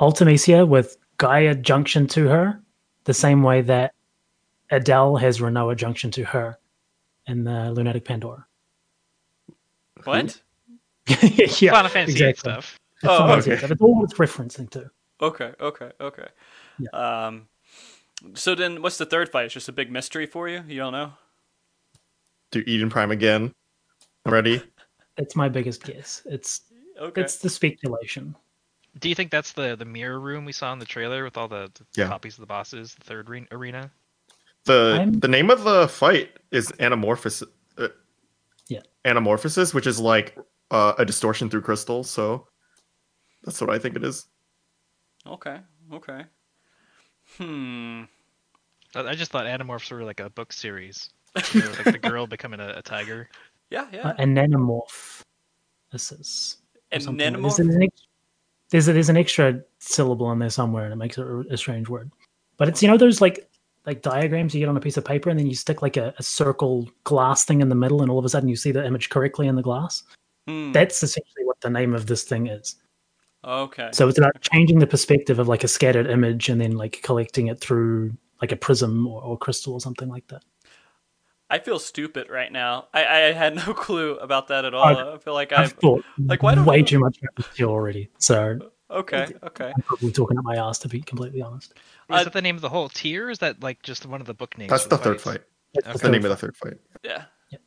Ultimecia 0.00 0.68
with 0.68 0.98
Gaia 1.16 1.54
junction 1.54 2.06
to 2.08 2.28
her, 2.28 2.60
the 3.04 3.14
same 3.14 3.42
way 3.42 3.62
that 3.62 3.94
Adele 4.70 5.16
has 5.16 5.38
Rinoa 5.38 5.76
junction 5.76 6.10
to 6.12 6.24
her 6.24 6.58
in 7.26 7.44
the 7.44 7.72
Lunatic 7.72 8.04
Pandora. 8.04 8.46
What? 10.04 10.40
yeah, 11.60 11.70
Final 11.72 11.90
Fantasy 11.90 12.12
exactly. 12.24 12.34
stuff. 12.52 12.78
It's 13.02 13.04
Oh, 13.04 13.18
Final 13.18 13.32
okay. 13.38 13.56
VIII. 13.56 13.70
It's 13.72 13.80
all 13.82 14.04
it's 14.04 14.14
referencing 14.14 14.70
to. 14.70 14.90
Okay, 15.20 15.52
okay, 15.60 15.90
okay. 16.00 16.26
Um, 16.92 17.48
so 18.34 18.54
then, 18.54 18.82
what's 18.82 18.98
the 18.98 19.06
third 19.06 19.30
fight? 19.30 19.46
It's 19.46 19.54
just 19.54 19.68
a 19.68 19.72
big 19.72 19.90
mystery 19.90 20.26
for 20.26 20.48
you. 20.48 20.62
You 20.66 20.76
don't 20.78 20.92
know. 20.92 21.12
Do 22.50 22.62
Eden 22.66 22.90
Prime 22.90 23.10
again. 23.10 23.52
I'm 24.24 24.32
Ready? 24.32 24.62
It's 25.18 25.34
my 25.34 25.48
biggest 25.48 25.82
guess. 25.82 26.20
It's 26.26 26.60
Okay. 27.00 27.22
it's 27.22 27.38
the 27.38 27.48
speculation. 27.48 28.36
Do 28.98 29.08
you 29.08 29.14
think 29.14 29.30
that's 29.30 29.52
the 29.52 29.74
the 29.74 29.86
mirror 29.86 30.20
room 30.20 30.44
we 30.44 30.52
saw 30.52 30.74
in 30.74 30.78
the 30.78 30.84
trailer 30.84 31.24
with 31.24 31.38
all 31.38 31.48
the, 31.48 31.70
the 31.74 31.86
Yeah. 32.02 32.08
copies 32.08 32.34
of 32.34 32.40
the 32.40 32.46
bosses, 32.46 32.94
the 32.94 33.02
third 33.04 33.30
re- 33.30 33.46
arena? 33.50 33.90
The 34.64 34.96
I'm- 34.98 35.12
the 35.18 35.28
name 35.28 35.48
of 35.50 35.64
the 35.64 35.88
fight 35.88 36.36
is 36.50 36.68
Anamorphosis. 36.72 37.48
Uh, 37.78 37.88
Yeah. 38.68 38.80
Anamorphosis, 39.06 39.72
which 39.72 39.86
is 39.86 39.98
like 39.98 40.36
uh, 40.70 40.94
a 40.98 41.04
distortion 41.04 41.48
through 41.50 41.62
crystal. 41.62 42.04
So 42.04 42.46
that's 43.44 43.60
what 43.60 43.70
I 43.70 43.78
think 43.78 43.96
it 43.96 44.04
is. 44.04 44.26
Okay. 45.26 45.58
Okay. 45.92 46.24
Hmm. 47.38 48.04
I 48.94 49.00
I 49.00 49.14
just 49.14 49.30
thought 49.30 49.46
Animorphs 49.46 49.90
were 49.90 50.04
like 50.04 50.20
a 50.20 50.30
book 50.30 50.52
series. 50.52 51.10
You 51.52 51.60
know, 51.60 51.70
like 51.70 51.92
the 51.92 51.98
girl 51.98 52.26
becoming 52.36 52.60
a, 52.60 52.74
a 52.76 52.82
tiger. 52.82 53.28
Yeah. 53.70 53.86
Yeah. 53.92 54.08
Uh, 54.08 54.14
a. 54.18 55.22
This 55.92 56.12
is 56.12 56.56
or 56.90 56.96
and 56.96 57.02
something. 57.02 57.34
nanomorph. 57.34 57.56
There's 57.56 57.74
an, 57.74 57.82
ex- 57.82 58.06
there's, 58.70 58.88
a, 58.88 58.92
there's 58.92 59.08
an 59.08 59.16
extra 59.16 59.60
syllable 59.78 60.30
in 60.32 60.38
there 60.38 60.50
somewhere, 60.50 60.84
and 60.84 60.92
it 60.92 60.96
makes 60.96 61.18
it 61.18 61.26
a, 61.26 61.44
a 61.50 61.56
strange 61.56 61.88
word. 61.88 62.10
But 62.56 62.68
it's 62.68 62.82
you 62.82 62.88
know 62.88 62.96
those 62.96 63.20
like 63.20 63.48
like 63.84 64.02
diagrams 64.02 64.54
you 64.54 64.60
get 64.60 64.68
on 64.68 64.76
a 64.76 64.80
piece 64.80 64.96
of 64.96 65.04
paper, 65.04 65.30
and 65.30 65.38
then 65.38 65.46
you 65.46 65.54
stick 65.54 65.82
like 65.82 65.96
a, 65.96 66.14
a 66.18 66.22
circle 66.22 66.88
glass 67.04 67.44
thing 67.44 67.60
in 67.60 67.68
the 67.68 67.74
middle, 67.74 68.02
and 68.02 68.10
all 68.10 68.18
of 68.18 68.24
a 68.24 68.28
sudden 68.28 68.48
you 68.48 68.56
see 68.56 68.72
the 68.72 68.84
image 68.84 69.08
correctly 69.10 69.46
in 69.46 69.56
the 69.56 69.62
glass. 69.62 70.02
Hmm. 70.46 70.72
That's 70.72 71.02
essentially 71.02 71.44
what 71.44 71.60
the 71.60 71.70
name 71.70 71.94
of 71.94 72.06
this 72.06 72.22
thing 72.24 72.46
is. 72.46 72.76
Okay. 73.44 73.90
So 73.92 74.08
it's 74.08 74.18
about 74.18 74.40
changing 74.40 74.78
the 74.80 74.86
perspective 74.86 75.38
of 75.38 75.48
like 75.48 75.64
a 75.64 75.68
scattered 75.68 76.08
image, 76.08 76.48
and 76.48 76.60
then 76.60 76.72
like 76.72 77.00
collecting 77.02 77.46
it 77.48 77.60
through 77.60 78.12
like 78.42 78.52
a 78.52 78.56
prism 78.56 79.06
or, 79.06 79.22
or 79.22 79.38
crystal 79.38 79.72
or 79.74 79.80
something 79.80 80.08
like 80.08 80.26
that. 80.28 80.44
I 81.48 81.60
feel 81.60 81.78
stupid 81.78 82.28
right 82.28 82.50
now. 82.50 82.88
I, 82.92 83.04
I 83.04 83.18
had 83.32 83.54
no 83.54 83.72
clue 83.74 84.16
about 84.16 84.48
that 84.48 84.64
at 84.64 84.74
all. 84.74 84.84
I- 84.84 85.14
I 85.14 85.18
feel 85.18 85.34
like 85.34 85.52
I've 85.52 85.60
I've. 85.60 85.72
thought 85.74 86.04
like, 86.18 86.42
why 86.42 86.60
way 86.62 86.82
too 86.82 86.98
much 86.98 87.18
about 87.18 87.36
this 87.36 87.60
already. 87.66 88.10
So 88.18 88.58
Okay. 88.90 89.32
Okay. 89.42 89.72
I'm 89.74 89.82
probably 89.82 90.12
talking 90.12 90.38
up 90.38 90.44
my 90.44 90.56
ass 90.56 90.78
to 90.80 90.88
be 90.88 91.00
completely 91.00 91.42
honest. 91.42 91.72
Is 91.72 91.76
Uh, 92.10 92.24
that 92.24 92.32
the 92.32 92.42
name 92.42 92.54
of 92.56 92.62
the 92.62 92.68
whole 92.68 92.88
tier? 92.88 93.26
Or 93.26 93.30
is 93.30 93.38
that 93.40 93.62
like 93.62 93.82
just 93.82 94.06
one 94.06 94.20
of 94.20 94.26
the 94.26 94.34
book 94.34 94.56
names? 94.58 94.70
That's 94.70 94.84
for 94.84 94.88
the 94.90 94.98
third 94.98 95.20
fights? 95.20 95.38
fight. 95.38 95.42
That's 95.74 95.86
That's 95.86 95.96
Okay. 95.98 96.08
the 96.08 96.12
name 96.12 96.24
of 96.24 96.30
the 96.30 96.36
third 96.36 96.56
fight. 96.56 96.74
Yeah. 97.04 97.24
Yeah. 97.50 97.58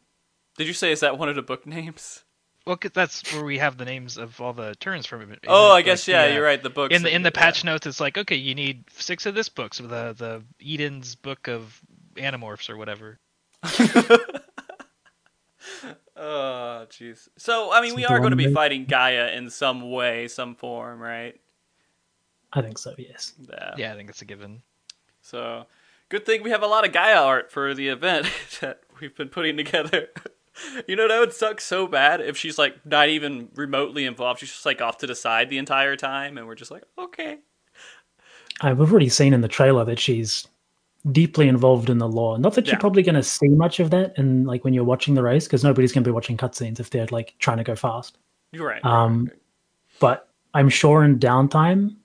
Did 0.57 0.67
you 0.67 0.73
say 0.73 0.91
is 0.91 0.99
that 1.01 1.17
one 1.17 1.29
of 1.29 1.35
the 1.35 1.41
book 1.41 1.65
names? 1.65 2.23
Well, 2.65 2.77
'cause 2.77 2.91
that's 2.93 3.33
where 3.33 3.43
we 3.43 3.57
have 3.57 3.77
the 3.77 3.85
names 3.85 4.17
of 4.17 4.39
all 4.39 4.53
the 4.53 4.75
turns 4.75 5.05
from 5.05 5.31
it. 5.31 5.39
Oh, 5.47 5.69
I 5.71 5.73
Like 5.75 5.85
guess 5.85 6.05
the, 6.05 6.11
yeah. 6.11 6.33
You're 6.33 6.43
right. 6.43 6.61
The 6.61 6.69
books 6.69 6.93
In 6.95 7.01
the 7.03 7.13
in 7.13 7.23
the 7.23 7.31
yeah. 7.33 7.41
patch 7.41 7.63
notes, 7.63 7.87
it's 7.87 7.99
like 7.99 8.17
okay, 8.17 8.35
you 8.35 8.53
need 8.53 8.83
six 8.91 9.25
of 9.25 9.33
this 9.35 9.49
book, 9.49 9.73
so 9.73 9.83
the 9.87 10.13
the 10.13 10.43
Eden's 10.63 11.15
book 11.15 11.47
of 11.47 11.81
Animorphs 12.15 12.69
or 12.69 12.77
whatever. 12.77 13.19
Oh, 16.21 16.85
jeez. 16.89 17.29
So, 17.37 17.71
I 17.71 17.79
mean, 17.81 17.95
we 17.95 18.03
are 18.05 18.19
going 18.19 18.31
to 18.31 18.35
be 18.35 18.45
there? 18.45 18.53
fighting 18.53 18.85
Gaia 18.85 19.31
in 19.31 19.49
some 19.49 19.89
way, 19.89 20.27
some 20.27 20.53
form, 20.55 20.99
right? 20.99 21.39
I 22.51 22.61
think 22.61 22.77
so. 22.77 22.93
Yes. 22.97 23.33
Yeah. 23.49 23.73
Yeah, 23.77 23.93
I 23.93 23.95
think 23.95 24.09
it's 24.09 24.21
a 24.21 24.25
given. 24.25 24.61
So, 25.21 25.65
good 26.09 26.25
thing 26.25 26.43
we 26.43 26.49
have 26.49 26.63
a 26.63 26.67
lot 26.67 26.85
of 26.85 26.91
Gaia 26.91 27.21
art 27.21 27.51
for 27.51 27.73
the 27.73 27.87
event 27.87 28.27
that 28.61 28.81
we've 28.99 29.15
been 29.15 29.29
putting 29.29 29.55
together. 29.57 30.09
you 30.87 30.95
know, 30.95 31.07
that 31.07 31.19
would 31.19 31.33
suck 31.33 31.61
so 31.61 31.87
bad 31.87 32.21
if 32.21 32.37
she's 32.37 32.57
like 32.57 32.85
not 32.85 33.09
even 33.09 33.49
remotely 33.55 34.05
involved. 34.05 34.39
She's 34.39 34.51
just 34.51 34.65
like 34.65 34.81
off 34.81 34.97
to 34.99 35.07
the 35.07 35.15
side 35.15 35.49
the 35.49 35.57
entire 35.57 35.95
time, 35.95 36.37
and 36.37 36.47
we're 36.47 36.55
just 36.55 36.71
like, 36.71 36.83
okay. 36.97 37.37
We've 38.63 38.79
already 38.91 39.09
seen 39.09 39.33
in 39.33 39.41
the 39.41 39.47
trailer 39.47 39.85
that 39.85 39.99
she's 39.99 40.45
deeply 41.13 41.47
involved 41.47 41.89
in 41.89 41.97
the 41.97 42.09
law. 42.09 42.35
Not 42.35 42.55
that 42.55 42.65
Yeah. 42.65 42.73
you're 42.73 42.79
probably 42.79 43.03
going 43.03 43.15
to 43.15 43.23
see 43.23 43.47
much 43.47 43.79
of 43.79 43.89
that, 43.91 44.17
and 44.17 44.45
like 44.45 44.63
when 44.65 44.73
you're 44.73 44.83
watching 44.83 45.13
the 45.15 45.23
race, 45.23 45.45
because 45.45 45.63
nobody's 45.63 45.93
going 45.93 46.03
to 46.03 46.07
be 46.09 46.13
watching 46.13 46.35
cutscenes 46.35 46.79
if 46.79 46.89
they're 46.89 47.07
like 47.09 47.35
trying 47.39 47.57
to 47.57 47.63
go 47.63 47.75
fast. 47.75 48.17
You're 48.51 48.67
right. 48.67 48.83
Um, 48.83 49.31
But 49.99 50.29
I'm 50.53 50.69
sure 50.69 51.03
in 51.03 51.19
downtime, 51.19 51.95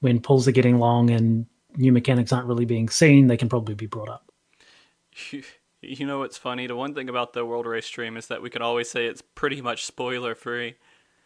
when 0.00 0.20
pulls 0.20 0.46
are 0.46 0.52
getting 0.52 0.78
long 0.78 1.10
and 1.10 1.46
new 1.76 1.92
mechanics 1.92 2.32
aren't 2.32 2.46
really 2.48 2.64
being 2.64 2.88
seen, 2.88 3.26
they 3.26 3.36
can 3.36 3.48
probably 3.48 3.74
be 3.74 3.86
brought 3.86 4.08
up. 4.08 4.30
You, 5.88 5.96
you 6.00 6.06
know 6.06 6.18
what's 6.20 6.36
funny? 6.36 6.66
The 6.66 6.76
one 6.76 6.94
thing 6.94 7.08
about 7.08 7.32
the 7.32 7.44
World 7.44 7.66
Race 7.66 7.86
stream 7.86 8.16
is 8.16 8.26
that 8.28 8.42
we 8.42 8.50
can 8.50 8.62
always 8.62 8.90
say 8.90 9.06
it's 9.06 9.22
pretty 9.22 9.60
much 9.60 9.84
spoiler 9.84 10.34
free. 10.34 10.74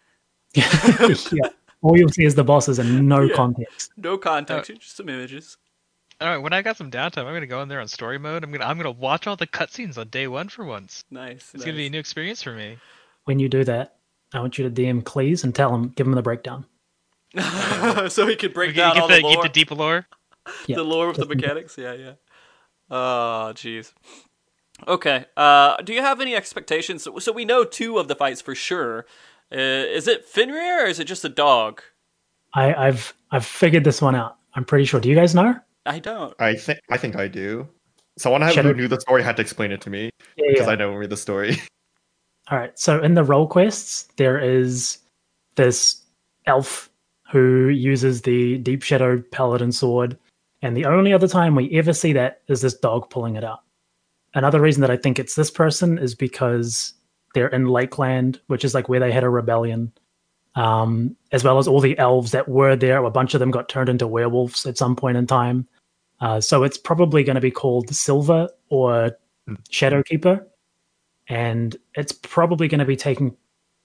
yeah. 0.55 1.49
All 1.83 1.97
you'll 1.99 2.09
see 2.11 2.25
is 2.25 2.35
the 2.35 2.45
bosses 2.45 2.79
and 2.79 3.09
no 3.09 3.23
Yeah. 3.23 3.35
context. 3.35 3.93
No 3.97 4.17
context, 4.19 4.71
uh, 4.71 4.75
just 4.75 4.97
some 4.97 5.09
images. 5.09 5.57
All 6.21 6.29
right, 6.29 6.39
when 6.39 6.53
I 6.53 6.63
got 6.63 6.77
some 6.77 6.91
downtime, 6.91 7.25
I'm 7.27 7.35
gonna 7.35 7.47
go 7.47 7.63
in 7.63 7.69
there 7.69 7.81
on 7.81 7.89
story 7.89 8.19
mode. 8.19 8.45
I'm 8.45 8.53
gonna 8.53 8.65
I'm 8.65 8.77
gonna 8.77 8.93
watch 8.93 9.27
all 9.27 9.35
the 9.35 9.47
cutscenes 9.47 9.99
on 9.99 10.09
day 10.09 10.29
one 10.29 10.49
for 10.49 10.65
once. 10.65 11.03
Nice. 11.11 11.51
It's 11.55 11.65
gonna 11.65 11.77
be 11.77 11.87
a 11.87 11.91
new 11.91 11.99
experience 11.99 12.43
for 12.43 12.53
me. 12.53 12.79
When 13.25 13.39
you 13.41 13.49
do 13.49 13.65
that, 13.65 13.97
I 14.33 14.39
want 14.41 14.57
you 14.59 14.69
to 14.69 14.71
DM 14.71 15.03
Cleese 15.03 15.43
and 15.43 15.55
tell 15.55 15.75
him, 15.75 15.89
give 15.97 16.07
him 16.07 16.13
the 16.13 16.23
breakdown. 16.23 16.65
so 18.09 18.27
he 18.27 18.37
could 18.37 18.55
break 18.55 18.71
You 18.71 18.77
down 18.77 18.95
get 18.95 19.03
all 19.03 19.09
the, 19.09 19.15
the 19.17 19.23
get 19.23 19.35
lore. 19.35 19.43
the 19.43 19.49
deep 19.49 19.71
lore. 19.73 20.07
Yeah. 20.67 20.77
the 20.77 20.83
lore 20.85 21.09
of 21.09 21.17
the 21.17 21.27
mechanics. 21.27 21.77
Yeah, 21.79 21.95
yeah. 21.95 22.13
Oh, 22.91 23.53
jeez. 23.55 23.93
Okay. 24.89 25.25
Uh, 25.37 25.77
do 25.83 25.93
you 25.93 26.01
have 26.01 26.21
any 26.21 26.35
expectations? 26.35 27.03
So, 27.03 27.19
so 27.19 27.33
we 27.33 27.45
know 27.45 27.65
two 27.65 27.99
of 27.99 28.09
the 28.09 28.15
fights 28.15 28.41
for 28.41 28.55
sure. 28.55 29.07
Uh, 29.53 29.59
is 29.59 30.09
it 30.09 30.25
Fenrir 30.25 30.85
or 30.85 30.87
is 30.87 30.99
it 30.99 31.05
just 31.05 31.25
a 31.25 31.29
dog? 31.29 31.83
I, 32.55 32.75
I've 32.75 33.15
I've 33.31 33.47
figured 33.47 33.85
this 33.85 34.03
one 34.03 34.15
out. 34.15 34.37
I'm 34.55 34.65
pretty 34.65 34.85
sure. 34.85 35.01
Do 35.01 35.09
you 35.09 35.15
guys 35.15 35.35
know? 35.35 35.55
I 35.87 35.99
don't. 35.99 36.35
I 36.39 36.55
think 36.55 36.81
I 36.91 36.97
think 36.97 37.17
I 37.17 37.29
do. 37.29 37.69
Someone 38.19 38.43
who 38.43 38.53
Shadow- 38.53 38.73
knew 38.73 38.89
the 38.89 39.01
story 39.01 39.23
had 39.23 39.37
to 39.37 39.43
explain 39.43 39.73
it 39.73 39.81
to 39.83 39.91
me 39.91 40.11
Yeah, 40.37 40.47
because 40.51 40.67
yeah. 40.67 40.73
I 40.73 40.77
don't 40.77 40.97
read 40.97 41.11
the 41.11 41.17
story. 41.17 41.57
All 42.51 42.59
right. 42.59 42.79
So 42.79 43.01
in 43.03 43.15
the 43.15 43.25
role 43.25 43.47
quests, 43.47 44.09
there 44.17 44.39
is 44.39 44.99
this 45.55 46.03
elf 46.47 46.91
who 47.31 47.69
uses 47.69 48.23
the 48.23 48.59
Deep 48.59 48.83
Shadow 48.83 49.23
Paladin 49.31 49.73
sword, 49.73 50.19
and 50.61 50.77
the 50.77 50.85
only 50.85 51.13
other 51.15 51.29
time 51.29 51.55
we 51.55 51.71
ever 51.73 51.95
see 51.95 52.13
that 52.13 52.43
is 52.49 52.61
this 52.61 52.75
dog 52.75 53.09
pulling 53.09 53.37
it 53.37 53.45
out. 53.45 53.61
Another 54.35 54.61
reason 54.61 54.81
that 54.81 54.91
I 54.91 54.97
think 54.97 55.19
it's 55.19 55.35
this 55.35 55.51
person 55.51 55.99
is 55.99 56.15
because 56.15 56.95
they're 57.35 57.49
in 57.49 57.67
Lakeland, 57.67 58.41
which 58.47 58.65
is 58.65 58.75
like 58.75 58.89
where 58.89 59.01
they 59.01 59.13
had 59.13 59.25
a 59.25 59.29
rebellion, 59.29 59.93
um, 60.55 61.17
as 61.33 61.45
well 61.45 61.59
as 61.59 61.69
all 61.69 61.81
the 61.81 61.99
elves 61.99 62.33
that 62.33 62.49
were 62.49 62.77
there. 62.77 63.03
A 63.05 63.11
bunch 63.11 63.35
of 63.35 63.41
them 63.41 63.51
got 63.51 63.69
turned 63.69 63.89
into 63.89 64.07
werewolves 64.07 64.67
at 64.67 64.79
some 64.79 64.97
point 64.97 65.17
in 65.17 65.27
time. 65.27 65.67
Uh, 66.21 66.41
so 66.41 66.63
it's 66.63 66.79
probably 66.79 67.25
going 67.25 67.35
to 67.35 67.41
be 67.41 67.51
called 67.51 67.95
Silver 67.95 68.49
or 68.69 69.17
Shadowkeeper 69.71 70.47
and 71.29 71.77
it's 71.95 72.13
probably 72.13 72.69
going 72.69 72.79
to 72.79 72.85
be 72.85 72.97
taking 72.97 73.37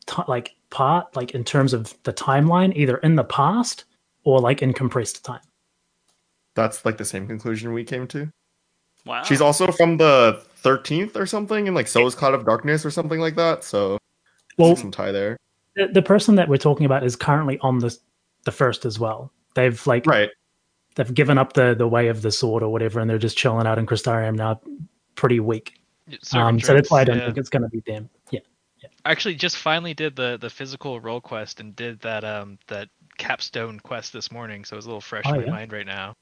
t- 0.05 0.21
like 0.27 0.55
part 0.69 1.15
like 1.15 1.31
in 1.31 1.43
terms 1.43 1.73
of 1.73 1.95
the 2.03 2.13
timeline 2.13 2.75
either 2.75 2.97
in 2.97 3.15
the 3.15 3.23
past 3.23 3.85
or 4.23 4.39
like 4.39 4.61
in 4.61 4.73
compressed 4.73 5.23
time 5.23 5.41
That's 6.55 6.85
like 6.85 6.97
the 6.97 7.05
same 7.05 7.27
conclusion 7.27 7.71
we 7.73 7.83
came 7.83 8.07
to. 8.07 8.29
Wow. 9.07 9.23
She's 9.23 9.41
also 9.41 9.71
from 9.71 9.97
the 9.97 10.41
13th 10.63 11.15
or 11.15 11.25
something, 11.25 11.67
and 11.67 11.75
like 11.75 11.87
so 11.87 12.05
is 12.05 12.13
Cloud 12.15 12.33
of 12.33 12.45
Darkness 12.45 12.85
or 12.85 12.91
something 12.91 13.19
like 13.19 13.35
that. 13.35 13.63
So 13.63 13.97
well 14.57 14.75
some 14.75 14.91
tie 14.91 15.11
there. 15.11 15.37
the, 15.75 15.87
the 15.87 16.01
person 16.01 16.35
that 16.35 16.49
we're 16.49 16.57
talking 16.57 16.85
about 16.85 17.03
is 17.03 17.15
currently 17.15 17.57
on 17.59 17.79
the 17.79 17.95
the 18.43 18.51
first 18.51 18.85
as 18.85 18.99
well. 18.99 19.31
They've 19.55 19.85
like 19.87 20.05
Right. 20.05 20.29
they've 20.95 21.13
given 21.13 21.37
up 21.37 21.53
the 21.53 21.73
the 21.75 21.87
way 21.87 22.07
of 22.07 22.21
the 22.21 22.31
sword 22.31 22.63
or 22.63 22.69
whatever, 22.69 22.99
and 22.99 23.09
they're 23.09 23.17
just 23.17 23.37
chilling 23.37 23.65
out 23.67 23.77
in 23.79 23.85
Crystarium 23.85 24.35
now, 24.35 24.59
pretty 25.15 25.39
weak. 25.39 25.81
Um, 26.33 26.59
so 26.59 26.73
that's 26.73 26.89
why 26.89 27.01
I 27.01 27.03
don't 27.03 27.17
yeah. 27.17 27.25
think 27.25 27.37
it's 27.37 27.49
going 27.49 27.63
to 27.63 27.69
be 27.69 27.81
them. 27.85 28.09
Yeah, 28.31 28.39
I 29.05 29.11
actually 29.11 29.35
just 29.35 29.57
finally 29.57 29.93
did 29.93 30.15
the 30.15 30.37
the 30.39 30.49
physical 30.49 30.99
role 31.01 31.19
quest 31.21 31.59
and 31.59 31.75
did 31.75 31.99
that 32.01 32.23
um 32.23 32.57
that 32.67 32.89
capstone 33.17 33.79
quest 33.79 34.13
this 34.13 34.31
morning, 34.31 34.63
so 34.65 34.77
it's 34.77 34.85
a 34.85 34.89
little 34.89 35.01
fresh 35.01 35.25
Oh, 35.27 35.33
in 35.33 35.41
my 35.41 35.45
yeah? 35.45 35.51
mind 35.51 35.71
right 35.73 35.85
now. 35.85 36.15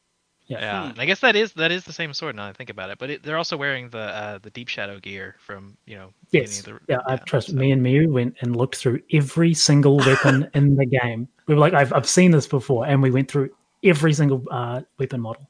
Yeah. 0.48 0.60
Yeah, 0.60 0.82
Hmm. 0.84 0.90
and 0.92 1.00
I 1.02 1.06
guess 1.06 1.22
that 1.22 1.36
is 1.36 1.54
that 1.54 1.72
is 1.72 1.86
the 1.86 1.94
same 1.94 2.14
sword 2.14 2.36
now 2.36 2.46
I 2.48 2.54
think 2.54 2.70
about 2.70 2.92
it. 2.92 3.00
But 3.00 3.10
it, 3.10 3.24
they're 3.24 3.38
also 3.38 3.58
wearing 3.58 3.90
the 3.90 3.98
uh, 4.00 4.38
the 4.38 4.52
deep 4.52 4.68
shadow 4.68 5.00
gear 5.00 5.36
from 5.40 5.76
you 5.86 5.96
know. 5.98 6.14
yes, 6.32 6.62
the, 6.62 6.80
yeah. 6.88 7.00
I 7.08 7.18
trust 7.18 7.48
so- 7.48 7.54
me 7.56 7.72
and 7.72 7.82
Miu 7.82 8.08
went 8.12 8.36
and 8.42 8.56
looked 8.56 8.76
through 8.76 9.00
every 9.12 9.54
single 9.56 9.98
weapon 9.98 10.48
in 10.54 10.76
the 10.76 10.86
game. 10.86 11.28
We 11.48 11.56
were 11.56 11.60
like, 11.60 11.74
I've 11.74 11.92
I've 11.94 12.08
seen 12.08 12.30
this 12.32 12.48
before, 12.48 12.86
and 12.86 13.02
we 13.02 13.10
went 13.12 13.30
through 13.30 13.50
every 13.84 14.14
single 14.14 14.44
uh, 14.52 14.82
weapon 15.00 15.22
model. 15.22 15.50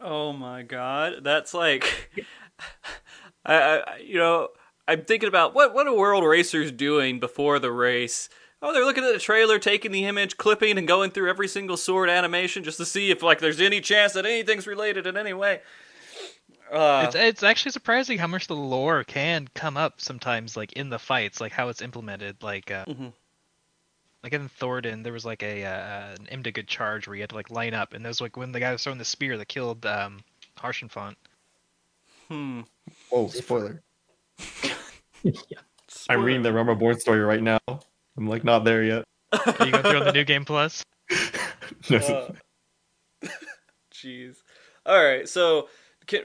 Oh 0.00 0.32
my 0.32 0.62
god, 0.62 1.24
that's 1.24 1.52
like, 1.52 2.10
I, 3.44 3.54
I, 3.80 3.96
you 3.98 4.16
know, 4.18 4.48
I'm 4.86 5.04
thinking 5.04 5.28
about 5.28 5.54
what 5.54 5.74
what 5.74 5.86
are 5.88 5.92
world 5.94 6.24
racers 6.24 6.70
doing 6.70 7.18
before 7.18 7.58
the 7.58 7.72
race? 7.72 8.28
Oh, 8.60 8.72
they're 8.72 8.84
looking 8.84 9.04
at 9.04 9.12
the 9.12 9.20
trailer, 9.20 9.58
taking 9.58 9.92
the 9.92 10.04
image, 10.06 10.36
clipping, 10.36 10.78
and 10.78 10.88
going 10.88 11.10
through 11.12 11.30
every 11.30 11.46
single 11.46 11.76
sword 11.76 12.10
animation 12.10 12.64
just 12.64 12.78
to 12.78 12.84
see 12.84 13.10
if 13.10 13.22
like 13.22 13.38
there's 13.38 13.60
any 13.60 13.80
chance 13.80 14.14
that 14.14 14.26
anything's 14.26 14.66
related 14.66 15.06
in 15.06 15.16
any 15.16 15.32
way. 15.32 15.60
Uh, 16.72 17.04
It's 17.06 17.14
it's 17.14 17.42
actually 17.42 17.70
surprising 17.72 18.18
how 18.18 18.26
much 18.26 18.46
the 18.48 18.56
lore 18.56 19.04
can 19.04 19.48
come 19.54 19.76
up 19.76 20.00
sometimes, 20.00 20.56
like 20.56 20.72
in 20.72 20.90
the 20.90 20.98
fights, 20.98 21.40
like 21.40 21.52
how 21.52 21.68
it's 21.68 21.80
implemented. 21.80 22.42
Like 22.42 22.70
uh, 22.70 22.84
Mhm. 22.86 23.12
like 24.24 24.32
in 24.32 24.48
Thordan, 24.48 25.02
there 25.04 25.12
was 25.12 25.24
like 25.24 25.42
a 25.44 25.64
uh, 25.64 26.16
an 26.18 26.26
Imdigood 26.42 26.66
charge 26.66 27.06
where 27.06 27.14
you 27.14 27.22
had 27.22 27.30
to 27.30 27.36
like 27.36 27.50
line 27.50 27.74
up, 27.74 27.94
and 27.94 28.04
there's 28.04 28.20
like 28.20 28.36
when 28.36 28.50
the 28.52 28.60
guy 28.60 28.72
was 28.72 28.82
throwing 28.82 28.98
the 28.98 29.04
spear 29.04 29.38
that 29.38 29.46
killed 29.46 29.86
um, 29.86 30.24
Haurchefant. 30.58 31.14
hmm. 32.26 32.62
Oh, 33.12 33.28
spoiler. 33.28 33.82
yeah. 35.22 35.32
I'm 36.10 36.22
reading 36.22 36.42
the 36.42 36.52
Rumble 36.52 36.74
Born 36.74 36.98
story 36.98 37.20
right 37.20 37.42
now. 37.42 37.58
I'm 38.18 38.26
like 38.26 38.42
not 38.42 38.64
there 38.64 38.82
yet. 38.82 39.04
Are 39.32 39.64
you 39.64 39.70
going 39.70 39.84
through 39.84 39.98
on 40.00 40.04
the 40.04 40.12
new 40.12 40.24
game 40.24 40.44
plus? 40.44 40.82
Uh, 41.90 42.32
Jeez. 43.94 44.36
All 44.84 45.02
right. 45.02 45.28
So, 45.28 45.68
can, 46.06 46.22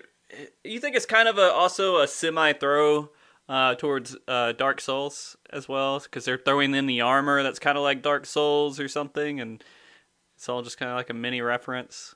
you 0.63 0.79
think 0.79 0.95
it's 0.95 1.05
kind 1.05 1.27
of 1.27 1.37
a 1.37 1.51
also 1.51 2.01
a 2.01 2.07
semi 2.07 2.53
throw 2.53 3.11
uh, 3.47 3.75
towards 3.75 4.17
uh, 4.27 4.53
Dark 4.53 4.81
Souls 4.81 5.37
as 5.51 5.69
well, 5.69 5.99
because 5.99 6.25
they're 6.25 6.39
throwing 6.39 6.73
in 6.73 6.87
the 6.87 7.01
armor 7.01 7.43
that's 7.43 7.59
kind 7.59 7.77
of 7.77 7.83
like 7.83 8.01
Dark 8.01 8.25
Souls 8.25 8.79
or 8.79 8.87
something, 8.87 9.39
and 9.39 9.63
it's 10.35 10.49
all 10.49 10.63
just 10.63 10.77
kind 10.77 10.89
of 10.89 10.97
like 10.97 11.09
a 11.09 11.13
mini 11.13 11.39
reference. 11.41 12.15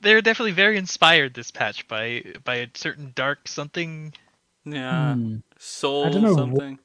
They're 0.00 0.20
definitely 0.20 0.52
very 0.52 0.76
inspired 0.76 1.34
this 1.34 1.50
patch 1.50 1.88
by 1.88 2.22
by 2.44 2.56
a 2.56 2.68
certain 2.74 3.12
dark 3.14 3.48
something. 3.48 4.12
Yeah. 4.64 5.14
Hmm. 5.14 5.36
Soul 5.58 6.06
I 6.06 6.10
don't 6.10 6.22
know 6.22 6.36
something. 6.36 6.78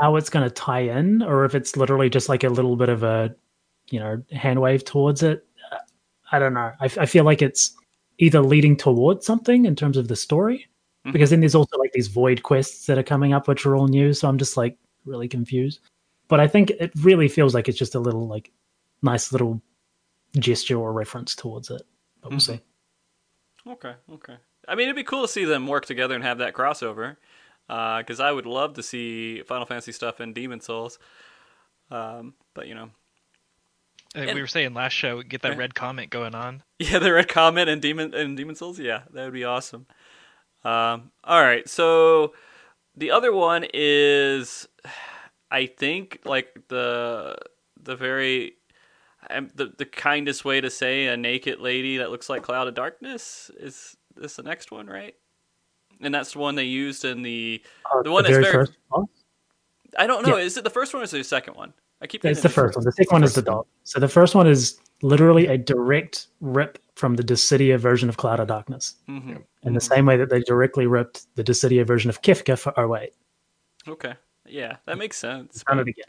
How 0.00 0.16
it's 0.16 0.30
going 0.30 0.48
to 0.48 0.54
tie 0.54 0.80
in, 0.80 1.22
or 1.22 1.44
if 1.44 1.54
it's 1.54 1.76
literally 1.76 2.08
just 2.10 2.28
like 2.28 2.44
a 2.44 2.48
little 2.48 2.76
bit 2.76 2.88
of 2.88 3.02
a, 3.02 3.34
you 3.90 3.98
know, 4.00 4.22
hand 4.32 4.60
wave 4.60 4.84
towards 4.84 5.22
it. 5.22 5.46
I 6.32 6.38
don't 6.38 6.54
know. 6.54 6.72
I, 6.80 6.84
I 6.84 7.06
feel 7.06 7.24
like 7.24 7.42
it's 7.42 7.74
either 8.18 8.40
leading 8.40 8.76
towards 8.76 9.26
something 9.26 9.64
in 9.64 9.74
terms 9.74 9.96
of 9.96 10.08
the 10.08 10.14
story, 10.16 10.66
Mhm. 11.06 11.12
because 11.12 11.30
then 11.30 11.40
there's 11.40 11.54
also 11.54 11.76
like 11.78 11.92
these 11.92 12.08
void 12.08 12.42
quests 12.42 12.86
that 12.86 12.98
are 12.98 13.02
coming 13.02 13.32
up, 13.32 13.48
which 13.48 13.64
are 13.66 13.74
all 13.74 13.88
new. 13.88 14.12
So 14.12 14.28
I'm 14.28 14.38
just 14.38 14.56
like 14.56 14.76
really 15.06 15.26
confused. 15.28 15.80
But 16.28 16.38
I 16.40 16.46
think 16.46 16.70
it 16.70 16.92
really 17.02 17.26
feels 17.26 17.54
like 17.54 17.68
it's 17.68 17.78
just 17.78 17.94
a 17.94 17.98
little 18.00 18.28
like 18.28 18.52
nice 19.02 19.32
little 19.32 19.60
gesture 20.38 20.76
or 20.78 20.92
reference 20.92 21.34
towards 21.34 21.70
it. 21.70 21.82
But 22.20 22.30
we'll 22.30 22.38
Mhm. 22.38 22.42
see. 22.42 22.60
Okay, 23.66 23.94
okay. 24.12 24.36
I 24.68 24.74
mean, 24.74 24.84
it'd 24.84 24.96
be 24.96 25.02
cool 25.04 25.22
to 25.22 25.28
see 25.28 25.44
them 25.44 25.66
work 25.66 25.86
together 25.86 26.14
and 26.14 26.22
have 26.22 26.38
that 26.38 26.54
crossover. 26.54 27.16
Because 27.70 28.18
I 28.18 28.32
would 28.32 28.46
love 28.46 28.74
to 28.74 28.82
see 28.82 29.42
Final 29.42 29.64
Fantasy 29.64 29.92
stuff 29.92 30.20
in 30.20 30.32
Demon 30.32 30.60
Souls. 30.60 30.98
Um, 31.90 32.34
but 32.54 32.66
you 32.66 32.74
know, 32.74 32.90
Uh, 34.16 34.22
And- 34.22 34.34
we 34.34 34.40
were 34.40 34.48
saying 34.48 34.74
last 34.74 34.92
show, 34.94 35.22
get 35.22 35.42
that 35.42 35.52
Yeah. 35.52 35.58
red 35.58 35.76
comment 35.76 36.10
going 36.10 36.34
on. 36.34 36.64
yeah, 36.80 36.98
the 36.98 37.12
red 37.12 37.28
comment 37.28 37.70
and 37.70 37.80
Demon 37.80 38.12
and 38.12 38.36
Demon 38.36 38.56
Souls. 38.56 38.80
Yeah, 38.80 39.02
that 39.12 39.22
would 39.24 39.32
be 39.32 39.44
awesome. 39.44 39.86
Um, 40.64 41.12
all 41.22 41.40
right, 41.40 41.68
so 41.68 42.34
the 42.96 43.12
other 43.12 43.32
one 43.32 43.64
is, 43.72 44.66
I 45.52 45.66
think, 45.66 46.18
like 46.24 46.66
the 46.68 47.36
the 47.80 47.94
very 47.94 48.56
um, 49.30 49.48
the 49.54 49.66
the 49.78 49.86
kindest 49.86 50.44
way 50.44 50.60
to 50.60 50.70
say 50.70 51.06
a 51.06 51.16
naked 51.16 51.60
lady 51.60 51.98
that 51.98 52.10
looks 52.10 52.28
like 52.28 52.42
Cloud 52.42 52.66
of 52.66 52.74
Darkness 52.74 53.48
is 53.60 53.96
this 54.16 54.34
the 54.34 54.42
next 54.42 54.72
one, 54.72 54.86
right? 54.88 55.14
And 56.00 56.14
that's 56.14 56.32
the 56.32 56.38
one 56.38 56.54
they 56.54 56.64
used 56.64 57.04
in 57.04 57.22
the 57.22 57.62
Uh, 57.92 58.02
The 58.02 58.10
one 58.10 58.22
that's 58.24 58.36
very- 58.36 58.52
first 58.52 58.72
boss? 58.90 59.06
I 59.98 60.06
don't 60.06 60.24
know. 60.26 60.36
Yeah. 60.36 60.44
Is 60.44 60.56
it 60.56 60.64
the 60.64 60.70
first 60.70 60.94
one 60.94 61.00
or 61.02 61.04
is 61.04 61.12
it 61.12 61.18
the 61.18 61.24
second 61.24 61.54
one? 61.56 61.72
I 62.00 62.06
keep. 62.06 62.24
It's 62.24 62.40
the 62.42 62.48
first 62.48 62.76
one. 62.76 62.84
The 62.84 62.92
second 62.92 63.12
one 63.12 63.24
is 63.24 63.34
the 63.34 63.42
dog. 63.42 63.66
So 63.84 64.00
the 64.00 64.08
first 64.08 64.34
one 64.34 64.46
is 64.46 64.78
literally 65.02 65.46
a 65.48 65.58
direct 65.58 66.28
rip 66.40 66.78
from 66.94 67.16
the 67.16 67.22
Dissidia 67.22 67.78
version 67.78 68.08
of 68.08 68.16
Cloud 68.16 68.40
of 68.40 68.46
Darkness, 68.48 68.94
Mhm. 69.08 69.42
in 69.64 69.74
the 69.74 69.80
same 69.80 70.06
way 70.06 70.16
that 70.16 70.30
they 70.30 70.40
directly 70.40 70.86
ripped 70.86 71.26
the 71.36 71.42
Dissidia 71.44 71.84
version 71.86 72.08
of 72.08 72.22
Kefka 72.22 72.58
for 72.58 72.78
our 72.78 72.86
08. 72.86 73.12
Okay. 73.88 74.14
Yeah, 74.46 74.76
that 74.86 74.96
makes 74.98 75.16
sense. 75.18 75.62
It 75.68 75.78
again. 75.78 76.04